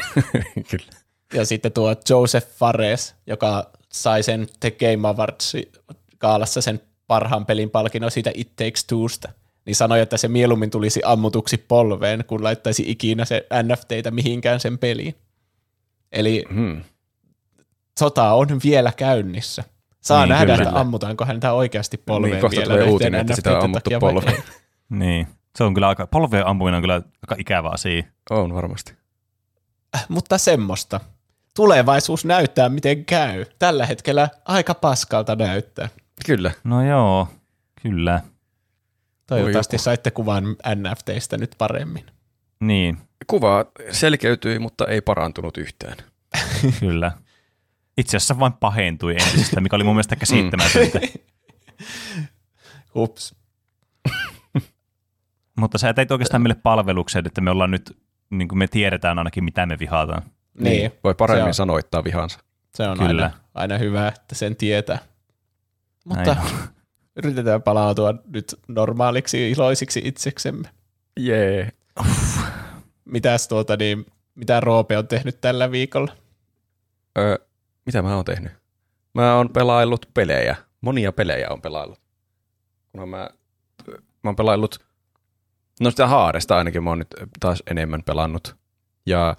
[0.70, 0.99] Kyllä.
[1.34, 5.56] Ja sitten tuo Joseph Fares, joka sai sen The Game Awards
[6.18, 9.28] kaalassa sen parhaan pelin palkinnon siitä It Takes Twosta,
[9.66, 14.78] niin sanoi, että se mieluummin tulisi ammutuksi polveen, kun laittaisi ikinä se NFTitä mihinkään sen
[14.78, 15.14] peliin.
[16.12, 16.80] Eli Hmm.
[17.98, 19.64] sota on vielä käynnissä.
[20.00, 20.68] Saa Niin, niin, nähdä, kyllä.
[20.68, 24.42] että ammutaanko häntä oikeasti polveen Niin, kohta vielä tulee uutinen, että sitä on ammuttu polveen.
[24.88, 25.26] Niin.
[25.56, 28.02] Se on kyllä aika, polveen ampuminen on kyllä aika ikävä asia.
[28.30, 28.94] On varmasti.
[30.08, 31.00] Mutta semmoista.
[31.56, 33.44] Tulevaisuus näyttää, miten käy.
[33.58, 35.88] Tällä hetkellä aika paskalta näyttää.
[36.26, 36.50] Kyllä.
[36.64, 37.28] No joo,
[37.82, 38.20] kyllä.
[39.26, 40.44] Toivottavasti saitte kuvan
[40.74, 42.06] NFTistä nyt paremmin.
[42.60, 45.96] Niin, Kuva selkeytyi, mutta ei parantunut yhtään.
[46.80, 47.12] kyllä.
[47.98, 51.00] Itse asiassa vain pahentui entisestä, mikä oli mun mielestä käsittämätöntä.
[52.94, 53.34] Hups.
[55.56, 57.98] Mutta sä teit oikeastaan meille palveluksen, että me ollaan nyt
[58.30, 60.22] niin kuin me tiedetään ainakin, mitä me vihataan.
[60.60, 62.38] Niin, Voi paremmin on, sanoittaa vihansa.
[62.74, 63.24] se on Kyllä.
[63.24, 64.98] aina, aina hyvä, että sen tietää.
[66.04, 66.48] Mutta Näin
[67.16, 70.68] yritetään palautua nyt normaaliksi iloisiksi itseksemme.
[71.16, 71.72] Jee.
[73.04, 76.12] Mitäs tuota niin, mitä Roope on tehnyt tällä viikolla?
[77.18, 77.38] Öö,
[77.86, 78.52] mitä mä oon tehnyt?
[79.14, 80.56] Mä oon pelaillut pelejä.
[80.80, 82.00] Monia pelejä on pelaillut.
[82.92, 83.30] Kunhan mä,
[84.22, 84.84] mä oon pelaillut,
[85.80, 88.56] no sitä haaresta ainakin mä oon nyt taas enemmän pelannut.
[89.06, 89.36] Ja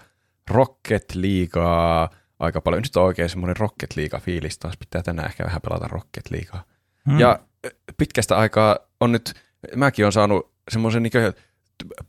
[0.50, 2.08] Rocket Leaguea
[2.38, 2.82] aika paljon.
[2.82, 4.76] Nyt on oikein semmoinen Rocket League fiilis taas.
[4.76, 6.64] Pitää tänään ehkä vähän pelata Rocket Leaguea.
[7.10, 7.20] Hmm.
[7.20, 7.38] Ja
[7.96, 9.34] pitkästä aikaa on nyt,
[9.76, 11.12] mäkin on saanut semmoisen niin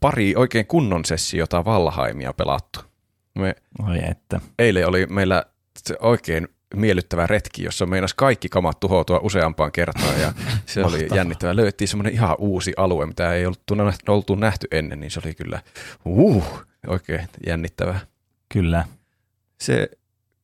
[0.00, 2.80] pari oikein kunnon sessiota Valhaimia pelattu.
[3.38, 3.54] Me
[3.88, 4.40] Oi että.
[4.58, 5.44] eilen oli meillä
[6.00, 10.32] oikein miellyttävä retki, jossa meinas kaikki kamat tuhoutua useampaan kertaan ja
[10.66, 11.56] se oli jännittävää.
[11.56, 13.62] Löyttiin semmoinen ihan uusi alue, mitä ei ollut
[14.08, 15.60] oltu nähty ennen, niin se oli kyllä
[16.04, 16.44] uh,
[16.86, 18.00] oikein jännittävää.
[18.54, 18.84] Kyllä.
[19.60, 19.88] Se,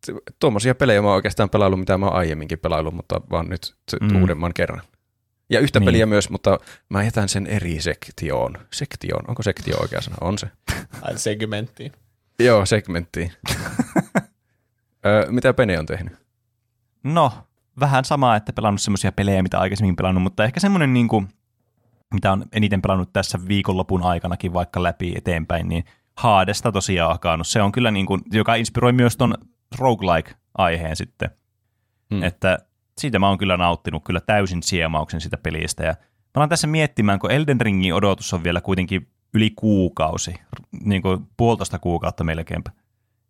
[0.07, 3.77] se, tuommoisia pelejä mä oon oikeastaan pelaillut, mitä mä oon aiemminkin pelaillut, mutta vaan nyt
[3.91, 4.13] se, Mm.
[4.13, 4.21] mm.
[4.21, 4.83] uudemman kerran.
[5.51, 5.85] Ja yhtä Niin.
[5.85, 5.93] niin.
[5.93, 6.59] peliä myös, mutta
[6.89, 8.59] mä jätän sen eri sektioon.
[8.73, 10.17] Sektioon, onko sektio oikea sana?
[10.21, 10.47] On se.
[11.03, 11.93] Aina segmenttiin.
[12.39, 13.33] Joo, segmenttiin.
[15.07, 16.13] Ö, mitä Pene on tehnyt?
[17.05, 17.33] No,
[17.81, 21.29] vähän samaa, että pelannut semmoisia pelejä, mitä aikaisemmin pelannut, mutta ehkä semmoinen, niin kuin,
[22.15, 25.85] mitä on eniten pelannut tässä viikonlopun aikanakin vaikka läpi eteenpäin, niin
[26.21, 27.47] Haadesta tosiaan hakannut.
[27.47, 29.35] Se on kyllä, niin kuin, joka inspiroi myös ton
[29.79, 31.31] roguelike-aiheen sitten.
[32.11, 32.19] Hmm.
[32.19, 32.23] Mm.
[32.23, 32.59] Että
[32.99, 35.85] siitä mä oon kyllä nauttinut kyllä täysin siemauksen sitä pelistä.
[35.85, 40.35] Ja mä alan tässä miettimään, kun Elden Ringin odotus on vielä kuitenkin yli kuukausi,
[40.85, 42.71] niin kuin puolitoista kuukautta melkeinpä.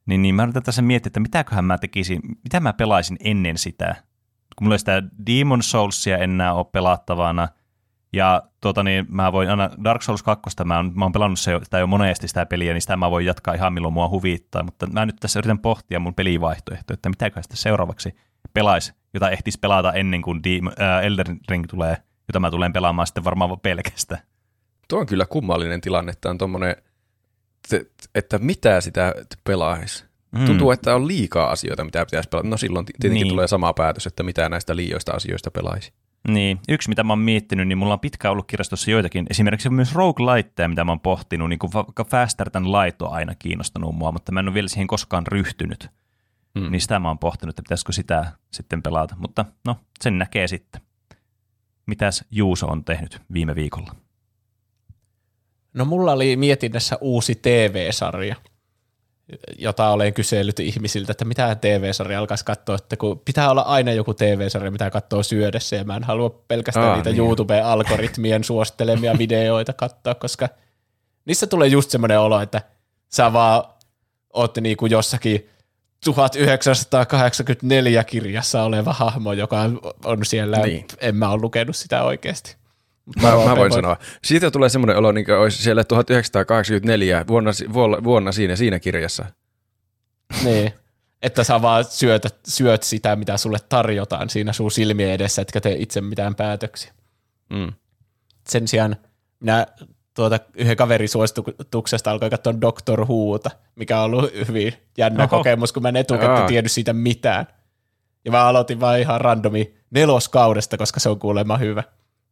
[0.07, 3.95] Niin, niin mä yritän tässä miettiä, että mitäköhän mä tekisin, mitä mä pelaisin ennen sitä.
[4.57, 7.49] Kun mulla ei sitä Demon Soulsia enää ole pelattavana,
[8.13, 11.53] ja tuota, niin mä voin aina Dark Souls 2, mä oon, mä oon pelannut se,
[11.53, 14.63] jo- sitä jo monesti sitä peliä, niin sitä mä voin jatkaa ihan milloin mua huvittaa,
[14.63, 18.15] mutta mä nyt tässä yritän pohtia mun pelivaihtoehtoja, että mitäköhän sitä seuraavaksi
[18.55, 21.97] pelaisi, jota ehtis pelata ennen kuin Demon, äh, Elden Ring tulee,
[22.29, 24.23] jota mä tulen pelaamaan sitten varmaan pelkästään.
[24.89, 26.77] Tuo on kyllä kummallinen tilanne, että on tommonen,
[28.15, 29.15] että mitä sitä
[29.45, 30.05] pelaisi.
[30.33, 30.47] Mm.
[30.47, 32.49] Tuntuu, että on liikaa asioita, mitä pitäisi pelata.
[32.49, 33.33] No silloin ti- tietenkin niin.
[33.33, 35.93] tulee sama päätös, että mitä näistä liioista asioista pelaisi.
[36.29, 39.95] Niin, yksi mitä mä oon miettinyt, niin mulla on pitkään ollut kirjastossa joitakin, esimerkiksi myös
[39.95, 44.13] rogueliteja, mitä mä oon pohtinut, niin kuin vaikka Faster than Light on aina kiinnostanut mua,
[44.13, 45.91] mutta mä en ole vielä siihen koskaan ryhtynyt.
[46.55, 46.71] Mm.
[46.71, 50.81] Niin sitä mä oon pohtinut, että pitäisikö sitä sitten pelata, mutta no, sen näkee sitten.
[51.87, 53.95] Mitäs Juuso on tehnyt viime viikolla?
[55.75, 58.37] No mulla oli mietinnässä uusi TV-sarja,
[59.59, 64.15] jota olen kysellyt ihmisiltä, että mitä TV-sarja alkaisi katsoa, että kun pitää olla aina joku
[64.15, 67.19] TV-sarja, mitä katsoo syödessä, ja mä en halua pelkästään Aa, niitä niin.
[67.19, 70.49] YouTube-algoritmien suosittelemia videoita katsoa, koska
[71.25, 72.63] niissä tulee just semmoinen olo, että
[73.09, 73.65] sä vaan
[74.33, 75.49] oot niinku jossakin
[76.05, 79.59] 1984 kirjassa oleva hahmo, joka
[80.05, 80.59] on siellä.
[80.59, 80.87] Niin.
[81.01, 82.57] en mä ole lukenut sitä oikeasti.
[83.23, 83.97] Mä, mä voin voi- sanoa.
[84.25, 89.25] Siitä tulee semmoinen olo, niin kuin olisi siellä 1984 vuonna, vuonna, vuonna siinä, siinä kirjassa.
[90.45, 90.73] Niin.
[91.23, 95.77] Että sä vaan syöt, syöt sitä, mitä sulle tarjotaan siinä sun silmien edessä, etkä tee
[95.79, 96.93] itse mitään päätöksiä.
[97.51, 97.73] Mm.
[98.49, 98.97] Sen sijaan
[99.41, 99.67] minä
[100.15, 105.37] tuota, yhden kaverin suosituksesta alkoin katsoa Doctor Whoota, mikä on ollut hyvin jännä Oho.
[105.37, 107.47] Kokemus, kun mä en etukäteen tiennyt siitä mitään.
[108.25, 111.83] Ja mä aloitin vaan ihan randomi neloskaudesta, koska se on kuulemma hyvä.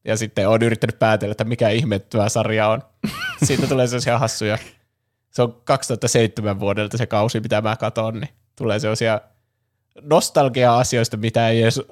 [0.09, 2.83] Ja sitten olen yrittänyt päätellä, että mikä ihme tämä sarja on.
[3.47, 4.59] Siitä tulee sellaisia hassuja.
[5.31, 9.21] Se on 2007 vuodelta se kausi, mitä mä katon, niin tulee sellaisia
[10.03, 11.83] nostalgia-asioista, mitä ei edes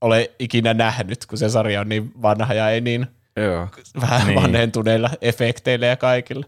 [0.00, 3.06] ole ikinä nähnyt, kun se sarja on niin vanha ja ei niin
[3.36, 3.68] Joo.
[4.00, 4.26] vähän Niin.
[4.34, 4.42] niin.
[4.42, 6.46] vanhentuneilla efekteillä ja kaikilla.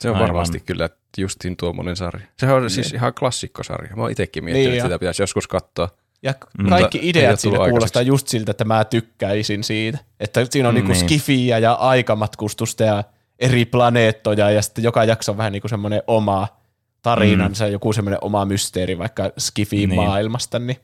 [0.00, 0.28] Se on Aivan.
[0.28, 2.26] varmasti kyllä justiin tuommoinen sarja.
[2.38, 3.96] Sehän on siis ihan klassikkosarja.
[3.96, 4.88] Mä oon itsekin miettinyt, Niin että jo.
[4.88, 5.88] sitä pitäisi joskus katsoa.
[6.22, 6.68] Ja Mm.
[6.68, 9.98] kaikki Mutta ideat siinä kuulostaa just siltä, että mä tykkäisin siitä.
[10.20, 11.00] Että siinä on Mm, niinku niin.
[11.00, 13.04] skifiä ja aikamatkustusta ja
[13.38, 16.48] eri planeettoja ja sitten joka jakso on vähän niinku semmoinen oma
[17.02, 17.72] tarinansa, mm.
[17.72, 20.00] joku semmoinen oma mysteeri vaikka skifiin Niin.
[20.00, 20.76] maailmasta, niin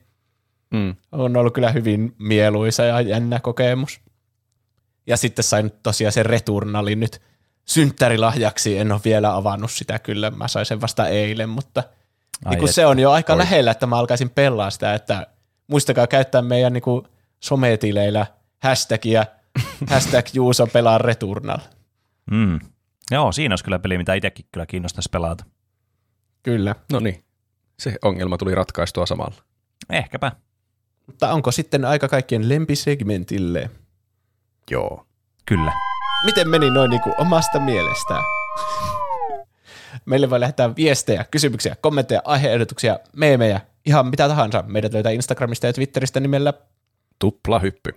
[0.71, 0.95] Mm.
[1.11, 3.99] on ollut kyllä hyvin mieluisa ja jännä kokemus.
[5.07, 7.21] Ja sitten sain tosiaan sen Returnalin nyt
[7.65, 11.83] synttärilahjaksi, en ole vielä avannut sitä kyllä, mä sain sen vasta eilen, mutta
[12.45, 13.39] Ai niin kun se on jo aika Oi.
[13.39, 15.27] lähellä, että mä alkaisin pelaa sitä, että
[15.67, 17.07] muistakaa käyttää meidän niin kuin
[17.39, 18.25] sometileillä
[18.63, 19.25] hashtagia,
[19.91, 21.59] hashtag Juuso pelaa Returnal.
[22.31, 22.59] Mm.
[23.11, 25.45] Joo, siinä olisi kyllä peli, mitä itsekin kyllä kiinnostaisi pelata.
[26.43, 26.75] Kyllä.
[26.91, 27.23] No niin.
[27.79, 29.35] Se ongelma tuli ratkaistua samalla.
[29.89, 30.31] Ehkäpä.
[31.07, 33.69] Mutta onko sitten aika kaikkien lempisegmentille?
[34.71, 35.05] Joo.
[35.45, 35.71] Kyllä.
[36.25, 38.23] Miten meni noin niin kuin omasta mielestään?
[40.05, 44.63] Meille voi lähettää viestejä, kysymyksiä, kommentteja, aiheehdotuksia, meemejä, ihan mitä tahansa.
[44.67, 46.53] Meidät löytää Instagramista ja Twitteristä nimellä
[47.19, 47.91] Tuplahyppy.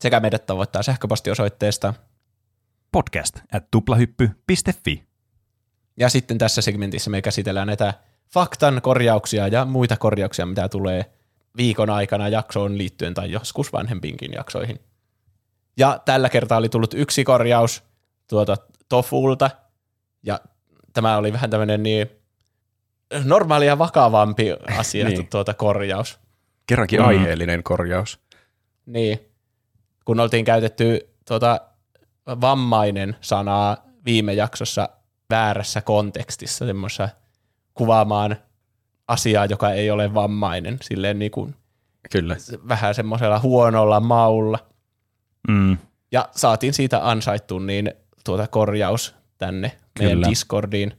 [0.00, 1.94] sekä meidät tavoittaa sähköpostiosoitteesta.
[2.92, 5.02] Podcast at tuplahyppy.fi.
[5.96, 7.94] Ja sitten tässä segmentissä me käsitellään näitä
[8.32, 11.12] faktan korjauksia ja muita korjauksia, mitä tulee
[11.56, 14.80] viikon aikana jaksoon liittyen tai joskus vanhempiinkin jaksoihin.
[15.76, 17.82] Ja tällä kertaa oli tullut yksi korjaus
[18.28, 18.56] tuota
[18.88, 19.50] Tofulta,
[20.22, 20.40] ja
[20.92, 22.10] tämä oli vähän tämmöinen niin
[23.24, 25.18] normaali ja vakavampi asia Niin.
[25.18, 25.28] niin.
[25.30, 26.18] tuota korjaus.
[26.66, 27.06] Kerrankin Mm.
[27.06, 28.20] aiheellinen korjaus.
[28.86, 29.18] Niin,
[30.04, 31.60] kun oltiin käytetty tuota
[32.40, 34.88] vammainen sanaa viime jaksossa
[35.30, 37.08] väärässä kontekstissa, semmoisessa
[37.74, 38.36] kuvaamaan
[39.08, 41.54] asiaa, joka ei ole vammainen, silleen niin kuin
[42.12, 42.36] Kyllä.
[42.68, 44.58] vähän semmoisella huonolla maulla.
[45.48, 45.78] Mm.
[46.12, 47.92] Ja saatiin siitä ansaittu niin
[48.24, 50.30] tuota korjaus tänne meidän Kyllä.
[50.30, 50.92] Discordiin.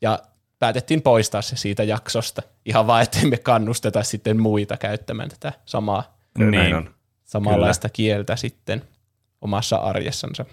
[0.00, 0.18] Ja
[0.58, 2.42] päätettiin poistaa se siitä jaksosta.
[2.66, 6.74] Ihan vaan, ettei me kannusteta sitten muita käyttämään tätä samaa, Niin.
[6.74, 6.94] on.
[7.24, 8.82] samanlaista kieltä sitten
[9.40, 10.44] omassa arjessansa.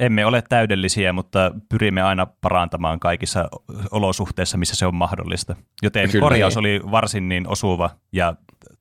[0.00, 3.48] Emme ole täydellisiä, mutta pyrimme aina parantamaan kaikissa
[3.90, 5.56] olosuhteissa, missä se on mahdollista.
[5.82, 6.12] Joten Kyllä.
[6.12, 8.34] Kyllä, korjaus oli varsin niin osuva ja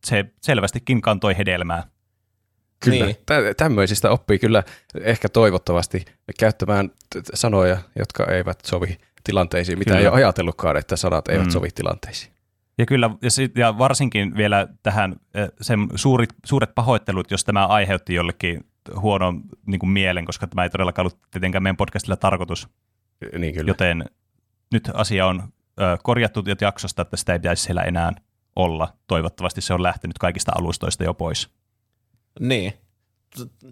[0.06, 1.84] se selvästikin kantoi hedelmää.
[2.80, 3.06] Kyllä.
[3.06, 3.16] Niin.
[3.26, 4.64] Tä- tämmöisistä oppii kyllä
[5.02, 6.06] ehkä toivottavasti
[6.40, 10.02] käyttämään t- sanoja, jotka eivät sovi tilanteisiin, mitä Kyllä.
[10.02, 11.52] ei ole ajatellutkaan, että sanat eivät Mm.
[11.52, 12.34] sovi tilanteisiin.
[12.78, 15.16] Ja kyllä, ja, sit, ja varsinkin vielä tähän
[15.62, 18.66] sen suurit, suuret pahoittelut, jos tämä aiheutti jollekin
[18.96, 22.68] huonon niin kuin mielen, koska tämä ei todellakaan ollut tietenkään meidän podcastilla tarkoitus.
[23.38, 23.70] Niin kyllä.
[23.70, 24.06] Joten
[24.72, 25.44] nyt asia on
[25.82, 28.12] ö, korjattu jaksosta, että sitä ei pitäisi siellä enää
[28.56, 28.94] olla.
[29.08, 31.50] Toivottavasti se on lähtenyt kaikista alustoista jo pois.
[32.40, 32.74] Niin.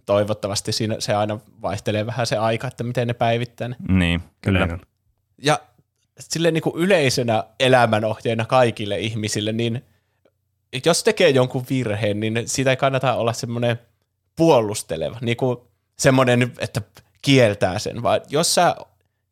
[0.06, 3.76] Toivottavasti siinä se aina vaihtelee vähän se aika, että miten ne päivittää ne.
[3.90, 4.64] Niin, kyllä.
[4.72, 4.81] On.
[5.42, 5.59] Ja
[6.19, 9.85] silleen niin kuin yleisenä elämänohjeena kaikille ihmisille, niin
[10.85, 13.80] jos tekee jonkun virheen, niin siitä ei kannata olla semmoinen
[14.35, 15.58] puolusteleva, niin kuin
[15.98, 16.82] semmoinen, että
[17.22, 18.75] kieltää sen, vaan jos sä,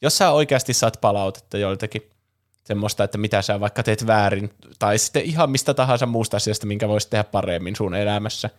[0.02, 2.10] jos sä oikeasti saat palautetta joltakin
[2.64, 6.88] semmoista, että mitä sä vaikka teet väärin, tai sitten ihan mistä tahansa muusta asiasta, minkä
[6.88, 8.50] voisit tehdä paremmin sun elämässä,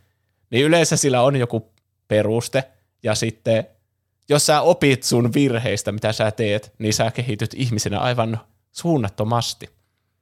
[0.52, 1.72] niin yleensä sillä on joku
[2.08, 2.64] peruste,
[3.02, 3.66] ja sitten
[4.28, 8.40] jos sä opit sun virheistä, mitä sä teet, niin sä kehityt ihmisenä aivan
[8.72, 9.66] suunnattomasti.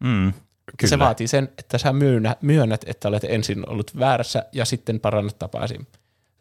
[0.05, 0.33] Mm,
[0.79, 0.91] Kyllä.
[0.91, 5.39] Se vaatii sen, että sä myönnä, myönnät, että olet ensin ollut väärässä ja sitten parannat
[5.39, 5.81] tapaasi.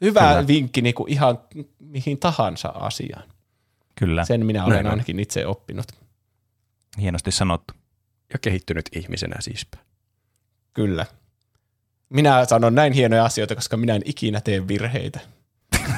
[0.01, 0.47] Hyvä Kyllä.
[0.47, 1.39] Vinkki niin kuin ihan
[1.79, 3.23] mihin tahansa asiaan.
[3.95, 4.91] kyllä, Sen minä Näin olen on.
[4.91, 5.85] ainakin itse oppinut.
[7.01, 7.73] hienosti sanottu.
[8.33, 9.77] Ja kehittynyt ihmisenä siispä.
[10.73, 11.05] Kyllä.
[12.09, 15.19] Minä sanon näin hienoja asioita, koska minä en ikinä tee virheitä.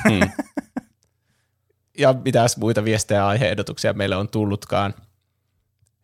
[0.10, 0.30] Mm.
[1.98, 4.94] Ja mitäs muita viestejä ja aiheehdotuksia meille on tullutkaan.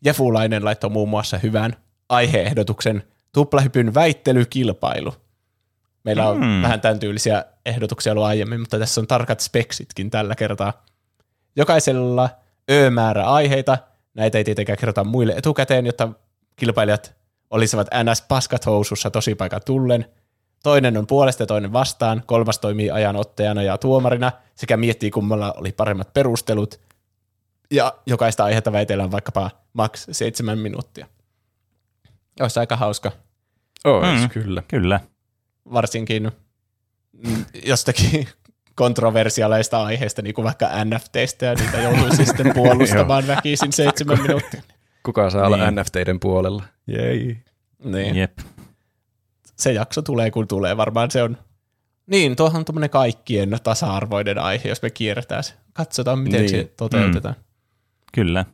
[0.05, 1.75] Jefulainen laittoi muun muassa hyvän
[2.09, 3.03] aiheehdotuksen
[3.33, 5.13] tuplahypyn väittelykilpailu.
[6.03, 6.61] Meillä on Mm.
[6.61, 10.85] vähän tämän tyylisiä ehdotuksia ollut aiemmin, mutta tässä on tarkat speksitkin tällä kertaa.
[11.55, 12.29] Jokaisella
[12.71, 13.77] ö-määrä aiheita.
[14.13, 16.09] Näitä ei tietenkään kerrota muille etukäteen, jotta
[16.55, 17.15] kilpailijat
[17.49, 18.21] olisivat ns.
[18.21, 20.05] paskat housussa tosipaikan tullen.
[20.63, 22.23] Toinen on puolesta ja toinen vastaan.
[22.25, 26.79] Kolmas toimii ajanottajana ja tuomarina sekä miettii, kummalla oli paremmat perustelut.
[27.71, 31.07] Ja jokaista aihetta väitellään vaikkapa maks seitsemän minuuttia.
[32.39, 33.11] Olisi aika hauska.
[33.85, 34.29] Ois, Mm.
[34.29, 34.63] kyllä.
[34.67, 34.99] Kyllä.
[35.73, 36.31] Varsinkin
[37.27, 38.27] mm, jostakin
[38.75, 44.61] kontroversiaaleista aiheista, niin kuin vaikka NFTistä, ja niitä joutuisi sitten puolustamaan väkisin seitsemän minuuttia.
[45.07, 45.75] Kuka saa olla Niin.
[45.75, 46.63] NFTiden puolella?
[46.87, 47.37] Jei.
[47.83, 48.15] Niin.
[48.15, 48.37] Jep.
[49.55, 50.77] se jakso tulee kun tulee.
[50.77, 51.37] Varmaan se on,
[52.07, 55.53] niin tuohon on tuommoinen kaikkien tasa-arvoinen aihe, jos me kierretään se.
[55.73, 56.49] Katsotaan, miten Niin.
[56.49, 57.35] se toteutetaan.
[57.37, 57.43] Mm.
[58.13, 58.45] Kyllä.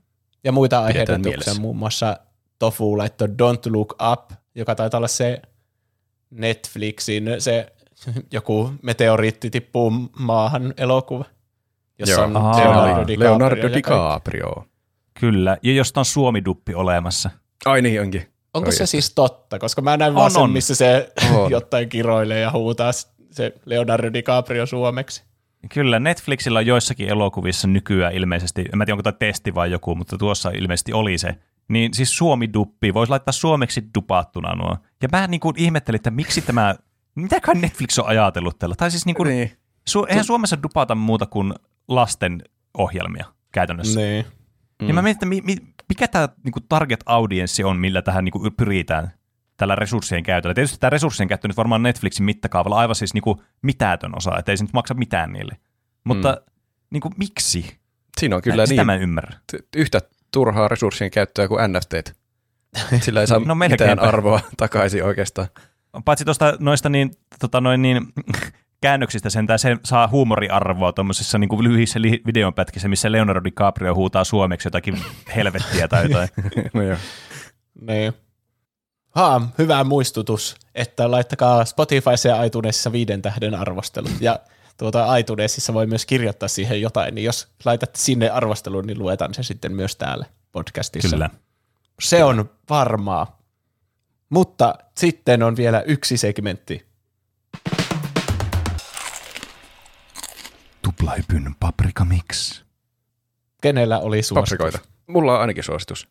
[0.43, 0.83] Ja muita
[1.17, 1.61] mielessä.
[1.61, 2.17] muun muassa
[2.59, 5.41] Tofu laittoi Don't Look Up, joka taitaa olla se
[6.29, 7.73] Netflixin se
[8.31, 11.25] joku meteoriitti tippuu maahan elokuva,
[11.99, 12.23] jossa Joo.
[12.23, 12.57] on Aa.
[12.57, 13.29] Leonardo DiCaprio.
[13.29, 13.69] Leonardo.
[13.73, 14.65] DiCaprio.
[15.19, 15.57] Kyllä.
[15.63, 17.29] Ja josta on Suomi-duppi olemassa.
[17.65, 18.27] Ai niin onkin.
[18.53, 18.85] Onko Oi se että.
[18.85, 19.59] siis totta?
[19.59, 21.51] Koska mä näin On, vaan sen, missä se On.
[21.57, 22.91] jotain kiroilee ja huutaa
[23.31, 25.23] se Leonardo DiCaprio suomeksi.
[25.73, 29.95] Kyllä, Netflixillä on joissakin elokuvissa nykyään ilmeisesti, en mä tiedä onko tämä testi vai joku,
[29.95, 31.35] mutta tuossa ilmeisesti oli se.
[31.67, 34.77] Niin siis Suomi-duppi, voisi laittaa suomeksi dupattuna nuo.
[35.01, 36.75] Ja mä niin kuin ihmettelin, että miksi tämä,
[37.15, 38.75] mitäköhän Netflix on ajatellut tällä.
[38.75, 39.51] Tai siis niin kuin, Niin.
[39.87, 41.53] su, eihän Suomessa dupata muuta kuin
[41.87, 42.41] lasten
[42.77, 43.99] ohjelmia käytännössä.
[43.99, 44.25] Niin.
[44.81, 44.87] Mm.
[44.87, 45.55] Ja mä mietin, että mi, mi,
[45.89, 49.11] mikä tämä niinku target audienssi on, millä tähän niinku pyritään
[49.57, 50.53] tällä resurssien käytöllä.
[50.53, 54.57] Tietysti tämä resurssien käyttö nyt varmaan Netflixin mittakaavalla aivan siis niinku mitätön osa, että ei
[54.57, 55.57] se nyt maksa mitään niille.
[56.03, 56.53] Mutta mm.
[56.91, 57.77] niinku, miksi?
[58.19, 59.37] Siinä on kyllä Sitä niin mä en ymmärrä.
[59.75, 59.99] yhtä
[60.31, 62.17] turhaa resurssien käyttöä kuin NFTt.
[63.01, 65.47] Sillä ei saa No no, mitään arvoa takaisin oikeastaan.
[66.05, 68.13] Paitsi tuosta noista niin, tota noin niin,
[68.83, 74.67] käännöksistä sentään se saa huumoriarvoa tuommoisissa niin lyhyissä li- videonpätkissä, missä Leonardo DiCaprio huutaa suomeksi
[74.67, 75.01] jotakin
[75.35, 76.29] helvettiä tai jotain.
[76.73, 76.97] no joo.
[77.81, 78.13] Niin.
[79.09, 84.11] Haa, hyvä muistutus, että laittakaa Spotifyssa ja iTunesissa viiden tähden arvostelut.
[84.21, 84.39] Ja
[84.77, 89.43] tuota iTunesissa voi myös kirjoittaa siihen jotain, niin jos laitatte sinne arvostelun, niin luetaan se
[89.43, 91.09] sitten myös täällä podcastissa.
[91.09, 91.29] Kyllä.
[92.01, 93.39] Se on varmaa.
[94.29, 96.92] Mutta sitten on vielä yksi segmentti.
[101.03, 102.61] Tuplahypyn paprika mix.
[103.61, 104.49] Kenellä oli suositus?
[104.57, 104.79] Paprikoita.
[105.07, 106.07] Mulla on ainakin suositus.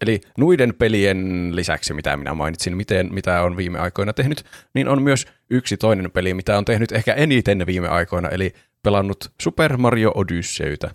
[0.00, 5.02] Eli nuiden pelien lisäksi, mitä minä mainitsin, miten, mitä on viime aikoina tehnyt, niin on
[5.02, 10.12] myös yksi toinen peli, mitä on tehnyt ehkä eniten viime aikoina, eli pelannut Super Mario
[10.14, 10.90] Odysseytä.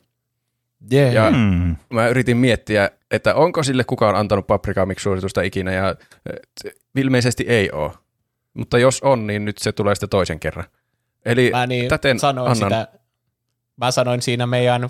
[0.94, 1.14] Yeah.
[1.14, 1.76] Ja Mm.
[1.94, 5.96] mä yritin miettiä, että onko sille kukaan antanut Paprika Mix-suositusta ikinä, ja
[6.34, 7.92] et, ilmeisesti ei ole.
[8.54, 10.66] Mutta jos on, niin nyt se tulee sitten toisen kerran.
[11.26, 12.88] Eli Mä niin täten sanoin annan, sitä,
[13.78, 14.90] mä sanoin siinä meidän,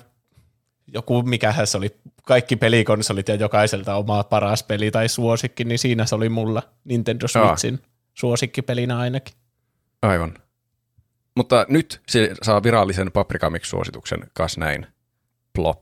[0.93, 6.05] joku mikähän se oli, kaikki pelikonsolit ja jokaiselta oma paras peli tai suosikki, niin siinä
[6.05, 7.79] se oli mulla Nintendo Switchin
[8.13, 9.35] suosikkipelinä ainakin.
[10.01, 10.33] Aivan.
[11.35, 14.87] Mutta nyt se saa virallisen Paprika Mix-suosituksen kas näin.
[15.53, 15.79] Plop.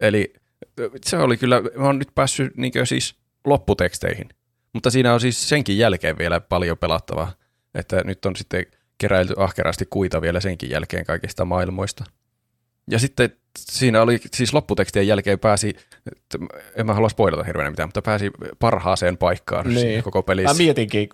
[0.00, 0.32] Eli
[0.80, 4.28] ö, se oli kyllä, mä oon nyt päässyt niin siis lopputeksteihin.
[4.72, 7.32] Mutta siinä on siis senkin jälkeen vielä paljon pelattavaa.
[7.74, 8.66] Että nyt on sitten
[9.00, 12.04] keräilty ahkerasti kuita vielä senkin jälkeen kaikista maailmoista.
[12.90, 15.74] Ja sitten siinä oli, siis lopputekstien jälkeen pääsi,
[16.76, 20.02] en mä halua spoilata hirveänä mitään, mutta pääsi parhaaseen paikkaan Niin.
[20.02, 20.54] koko pelissä.
[20.54, 21.08] Mä mietinkin,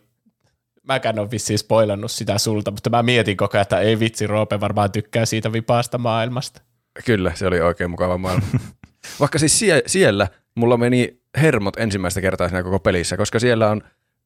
[0.82, 4.60] mäkään on vissiin spoilannut sitä sulta, mutta mä mietin koko ajan, että ei vitsi, Roope
[4.60, 6.62] varmaan tykkää siitä vipaasta maailmasta.
[7.04, 8.46] Kyllä, se oli oikein mukava maailma.
[9.20, 13.82] Vaikka siis sie- siellä mulla meni hermot ensimmäistä kertaa siinä koko pelissä, koska siellä on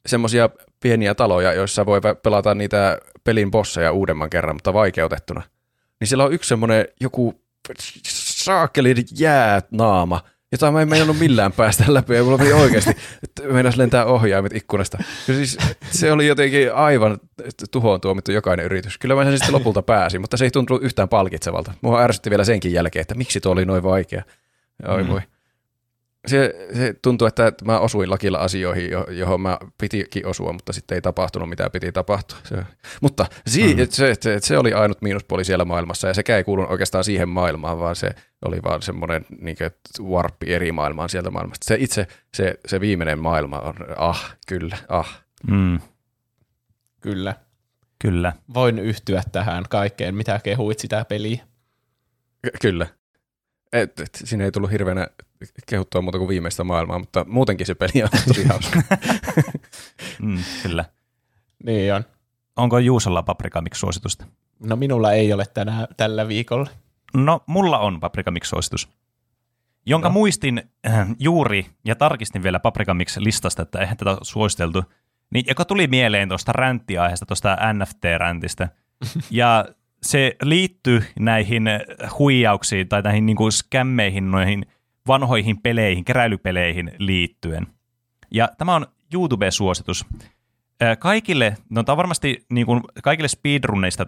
[0.07, 0.51] semmoisia
[0.83, 5.43] pieniä taloja, joissa voi pe- pelata niitä pelin bosseja uudemman kerran, mutta vaikeutettuna.
[6.01, 7.41] Niin siellä on yksi semmoinen joku
[8.05, 10.20] saakelin jäänaama,
[10.53, 12.91] jota mä en meinannut millään päästä läpi, ja mulla meni oikeasti,
[13.23, 14.99] että meinas lentää ohjaimet ikkunasta.
[15.29, 15.59] Ja siis
[15.91, 17.19] se oli jotenkin aivan
[17.70, 18.99] tuhoon tuomittu jokainen yritys.
[18.99, 21.73] Kyllä mä sen sitten lopulta pääsin, mutta se ei tuntunut yhtään palkitsevalta.
[21.81, 24.23] Mua ärsytti vielä senkin jälkeen, että miksi tuo oli noin vaikea.
[24.89, 25.09] Oi Mm.
[25.09, 25.20] voi.
[26.26, 30.94] Se, se tuntuu, että mä osuin lakilla asioihin, jo- johon mä pitikin osua, mutta sitten
[30.94, 32.39] ei tapahtunut, mitä piti tapahtua.
[32.44, 32.57] Se,
[33.00, 33.86] mutta si, Mm.
[33.90, 37.78] se, se, se, oli ainut miinuspuoli siellä maailmassa, ja sekä ei kuulunut oikeastaan siihen maailmaan,
[37.78, 38.10] vaan se
[38.44, 39.57] oli vaan semmoinen niin
[40.02, 41.65] warppi eri maailmaan sieltä maailmasta.
[41.65, 45.23] Se itse, se, se viimeinen maailma on, ah, kyllä, ah.
[45.50, 45.78] Mm.
[47.00, 47.34] Kyllä.
[47.99, 48.32] Kyllä.
[48.55, 51.42] Voin yhtyä tähän kaikkeen, mitä kehuit sitä peliä.
[52.42, 52.86] Ky- Kyllä.
[53.73, 55.07] Et, et, siinä ei tullut hirveänä
[55.67, 58.83] kehuttua muuta kuin viimeistä maailmaa, mutta muutenkin se peli on tosi hauska.
[60.23, 60.85] Mm, kyllä.
[61.65, 62.05] Niin on.
[62.57, 64.27] Onko Juusolla paprika mix suositusta?
[64.67, 66.70] No minulla ei ole tänä, tällä viikolla.
[67.15, 68.89] No, mulla on Paprika Mix-suositus,
[69.86, 70.12] jonka no.
[70.12, 74.85] Muistin äh, juuri ja tarkistin vielä Paprika Mix-listasta, että eihän tätä suositeltu,
[75.31, 78.69] niin, joka tuli mieleen tuosta ränttiaiheesta, tuosta NFT-räntistä.
[79.31, 79.65] ja
[80.02, 81.65] se liittyy näihin
[82.19, 84.67] huijauksiin tai näihin niin kuin skämmeihin, noihin
[85.07, 87.67] vanhoihin peleihin, keräilypeleihin liittyen.
[88.31, 90.07] Ja tämä on YouTube-suositus.
[90.99, 94.07] Kaikille, no tämä on varmasti niin kuin, kaikille speedrunneista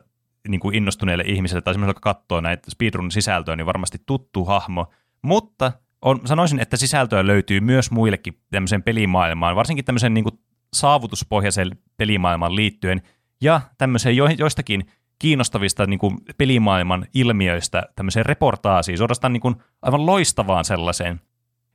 [0.49, 4.91] niin kuin innostuneille ihmisille tai semmoisille, jotka katsoo näitä speedrun-sisältöä, niin varmasti tuttu hahmo.
[5.23, 5.73] Mutta
[6.03, 10.39] on, sanoisin, että sisältöä löytyy myös muillekin tämmöiseen pelimaailmaan, varsinkin tämmöiseen niin kuin
[10.75, 13.03] saavutuspohjaiseen pelimaailmaan liittyen
[13.41, 14.87] ja tämmöiseen jo, joistakin
[15.23, 21.21] kiinnostavista niin kuin pelimaailman ilmiöistä tämmöiseen reportaasiin, suorastaan niin kuin aivan loistavaan sellaiseen.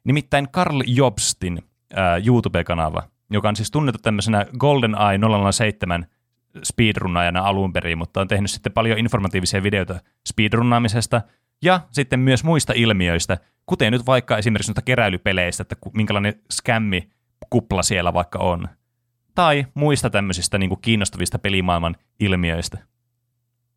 [0.03, 5.19] Nimittäin Carl Jobstin ää, YouTube-kanava, joka on siis tunnettu tämmöisenä GoldenEye
[5.51, 6.05] 007
[6.63, 11.21] speedrunnaajana alun perin, mutta on tehnyt sitten paljon informatiivisia videoita speedrunnaamisesta
[11.61, 17.09] ja sitten myös muista ilmiöistä, kuten nyt vaikka esimerkiksi noista keräilypeleistä, että minkälainen skämmi
[17.49, 18.67] kupla siellä vaikka on.
[19.35, 22.77] Tai muista tämmöisistä niin kuin kiinnostavista pelimaailman ilmiöistä.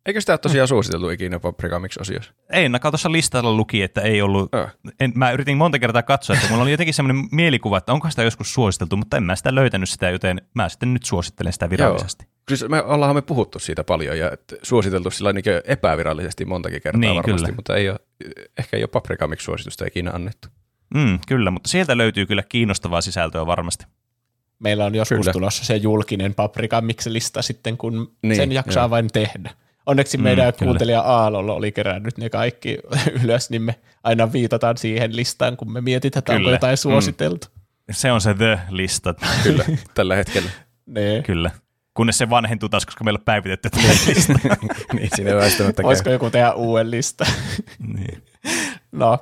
[0.05, 2.33] Eikö sitä ole tosiaan suositeltu ikinä Paprika Mix-osiossa?
[2.49, 4.55] Ei, ainakaan tuossa listalla luki, että ei ollut.
[4.55, 4.75] Äh.
[4.99, 8.23] En, mä yritin monta kertaa katsoa, että mulla oli jotenkin semmoinen mielikuva, että onko sitä
[8.23, 12.25] joskus suositeltu, mutta en mä sitä löytänyt sitä, joten mä sitten nyt suosittelen sitä virallisesti.
[12.47, 16.99] Siis me ollaan me puhuttu siitä paljon ja et suositeltu sillä niin epävirallisesti montakin kertaa
[16.99, 17.55] Niin, varmasti, kyllä.
[17.55, 17.99] mutta ei ole,
[18.59, 20.47] ehkä ei ole Paprika Mix-suositusta ikinä annettu.
[20.95, 23.85] Mm, kyllä, mutta sieltä löytyy kyllä kiinnostavaa sisältöä varmasti.
[24.59, 25.31] Meillä on joskus Kyllä.
[25.33, 28.89] tulossa se julkinen paprika miksi lista sitten, kun Niin, sen jaksaa joo.
[28.89, 29.51] vain tehdä.
[29.85, 30.67] Onneksi Mm, meidän kyllä.
[30.69, 32.77] kuuntelija Aallolla oli kerännyt ne kaikki
[33.23, 36.55] ylös, niin me aina viitataan siihen listaan, kun me mietitään, että onko Kyllä.
[36.55, 37.47] jotain suositeltu.
[37.91, 39.13] Se on se the-lista.
[39.43, 40.49] Kyllä, tällä hetkellä.
[40.85, 41.23] Ne.
[41.25, 41.51] Kyllä.
[41.93, 44.35] Kunnes se vanhentuu taas, koska meillä on päivitetty tätä listaa.
[44.93, 45.87] niin, siinä ei väistämättä käy.
[45.87, 47.25] Olisiko joku tehdä uuden lista?
[47.95, 48.23] niin.
[48.91, 49.19] no.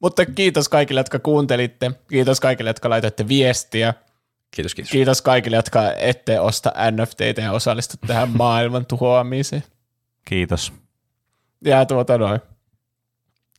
[0.00, 1.90] Mutta kiitos kaikille, jotka kuuntelitte.
[2.08, 3.94] Kiitos kaikille, jotka laitoitte viestiä.
[4.50, 4.90] Kiitos, kiitos.
[4.92, 9.62] Kiitos kaikille, jotka ette osta NFTitä ja osallistu tähän maailman tuhoamiseen.
[10.24, 10.72] Kiitos.
[11.64, 12.40] Ja tuota noin.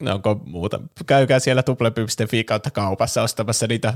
[0.02, 0.80] No, onko muuta?
[1.06, 3.94] Käykää siellä tuple.fi kautta kaupassa ostamassa niitä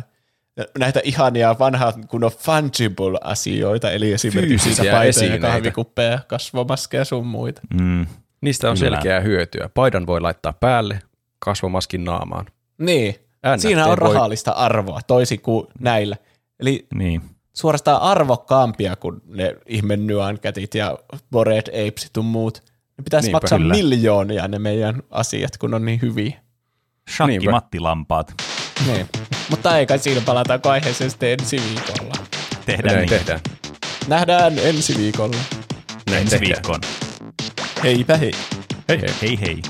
[0.77, 5.47] näitä ihania vanhaa kunnon fungible-asioita, eli esimerkiksi Fyysisiä paitoja, esineitä.
[5.47, 7.61] kahvikuppeja, kasvomaskeja sun muita.
[7.81, 8.05] Mm.
[8.41, 8.89] Niistä on Kyllä.
[8.95, 9.69] selkeää hyötyä.
[9.73, 10.99] Paidan voi laittaa päälle,
[11.39, 12.45] kasvomaskin naamaan.
[12.77, 13.15] Niin,
[13.55, 16.15] NFT siinä on voi- rahallista arvoa, toisin kuin näillä.
[16.59, 17.21] Eli Niin.
[17.57, 20.97] Suorastaan arvokkaampia kuin ne ihme Nyan-kätit ja
[21.31, 22.63] Bored Apes ja muut.
[22.97, 23.73] Ne pitäisi Niinpä, maksaa kyllä.
[23.73, 26.33] miljoonia ne meidän asiat, kun on niin hyviä.
[27.15, 27.51] Shakki Niinpä.
[27.51, 28.33] Matti Lampaat.
[28.87, 29.07] Niin.
[29.49, 32.15] Mutta ei kai siinä palataanko aiheeseen sitten ensi viikolla.
[32.65, 33.09] Tehdään Näin niin.
[33.09, 33.39] tehdään.
[34.07, 35.37] Nähdään ensi viikolla.
[36.09, 36.49] Näin Ensi tehdään.
[36.51, 36.81] viikkoon.
[37.83, 38.31] Heipä hei.
[38.89, 39.09] Hei hei.
[39.21, 39.61] Hei hei.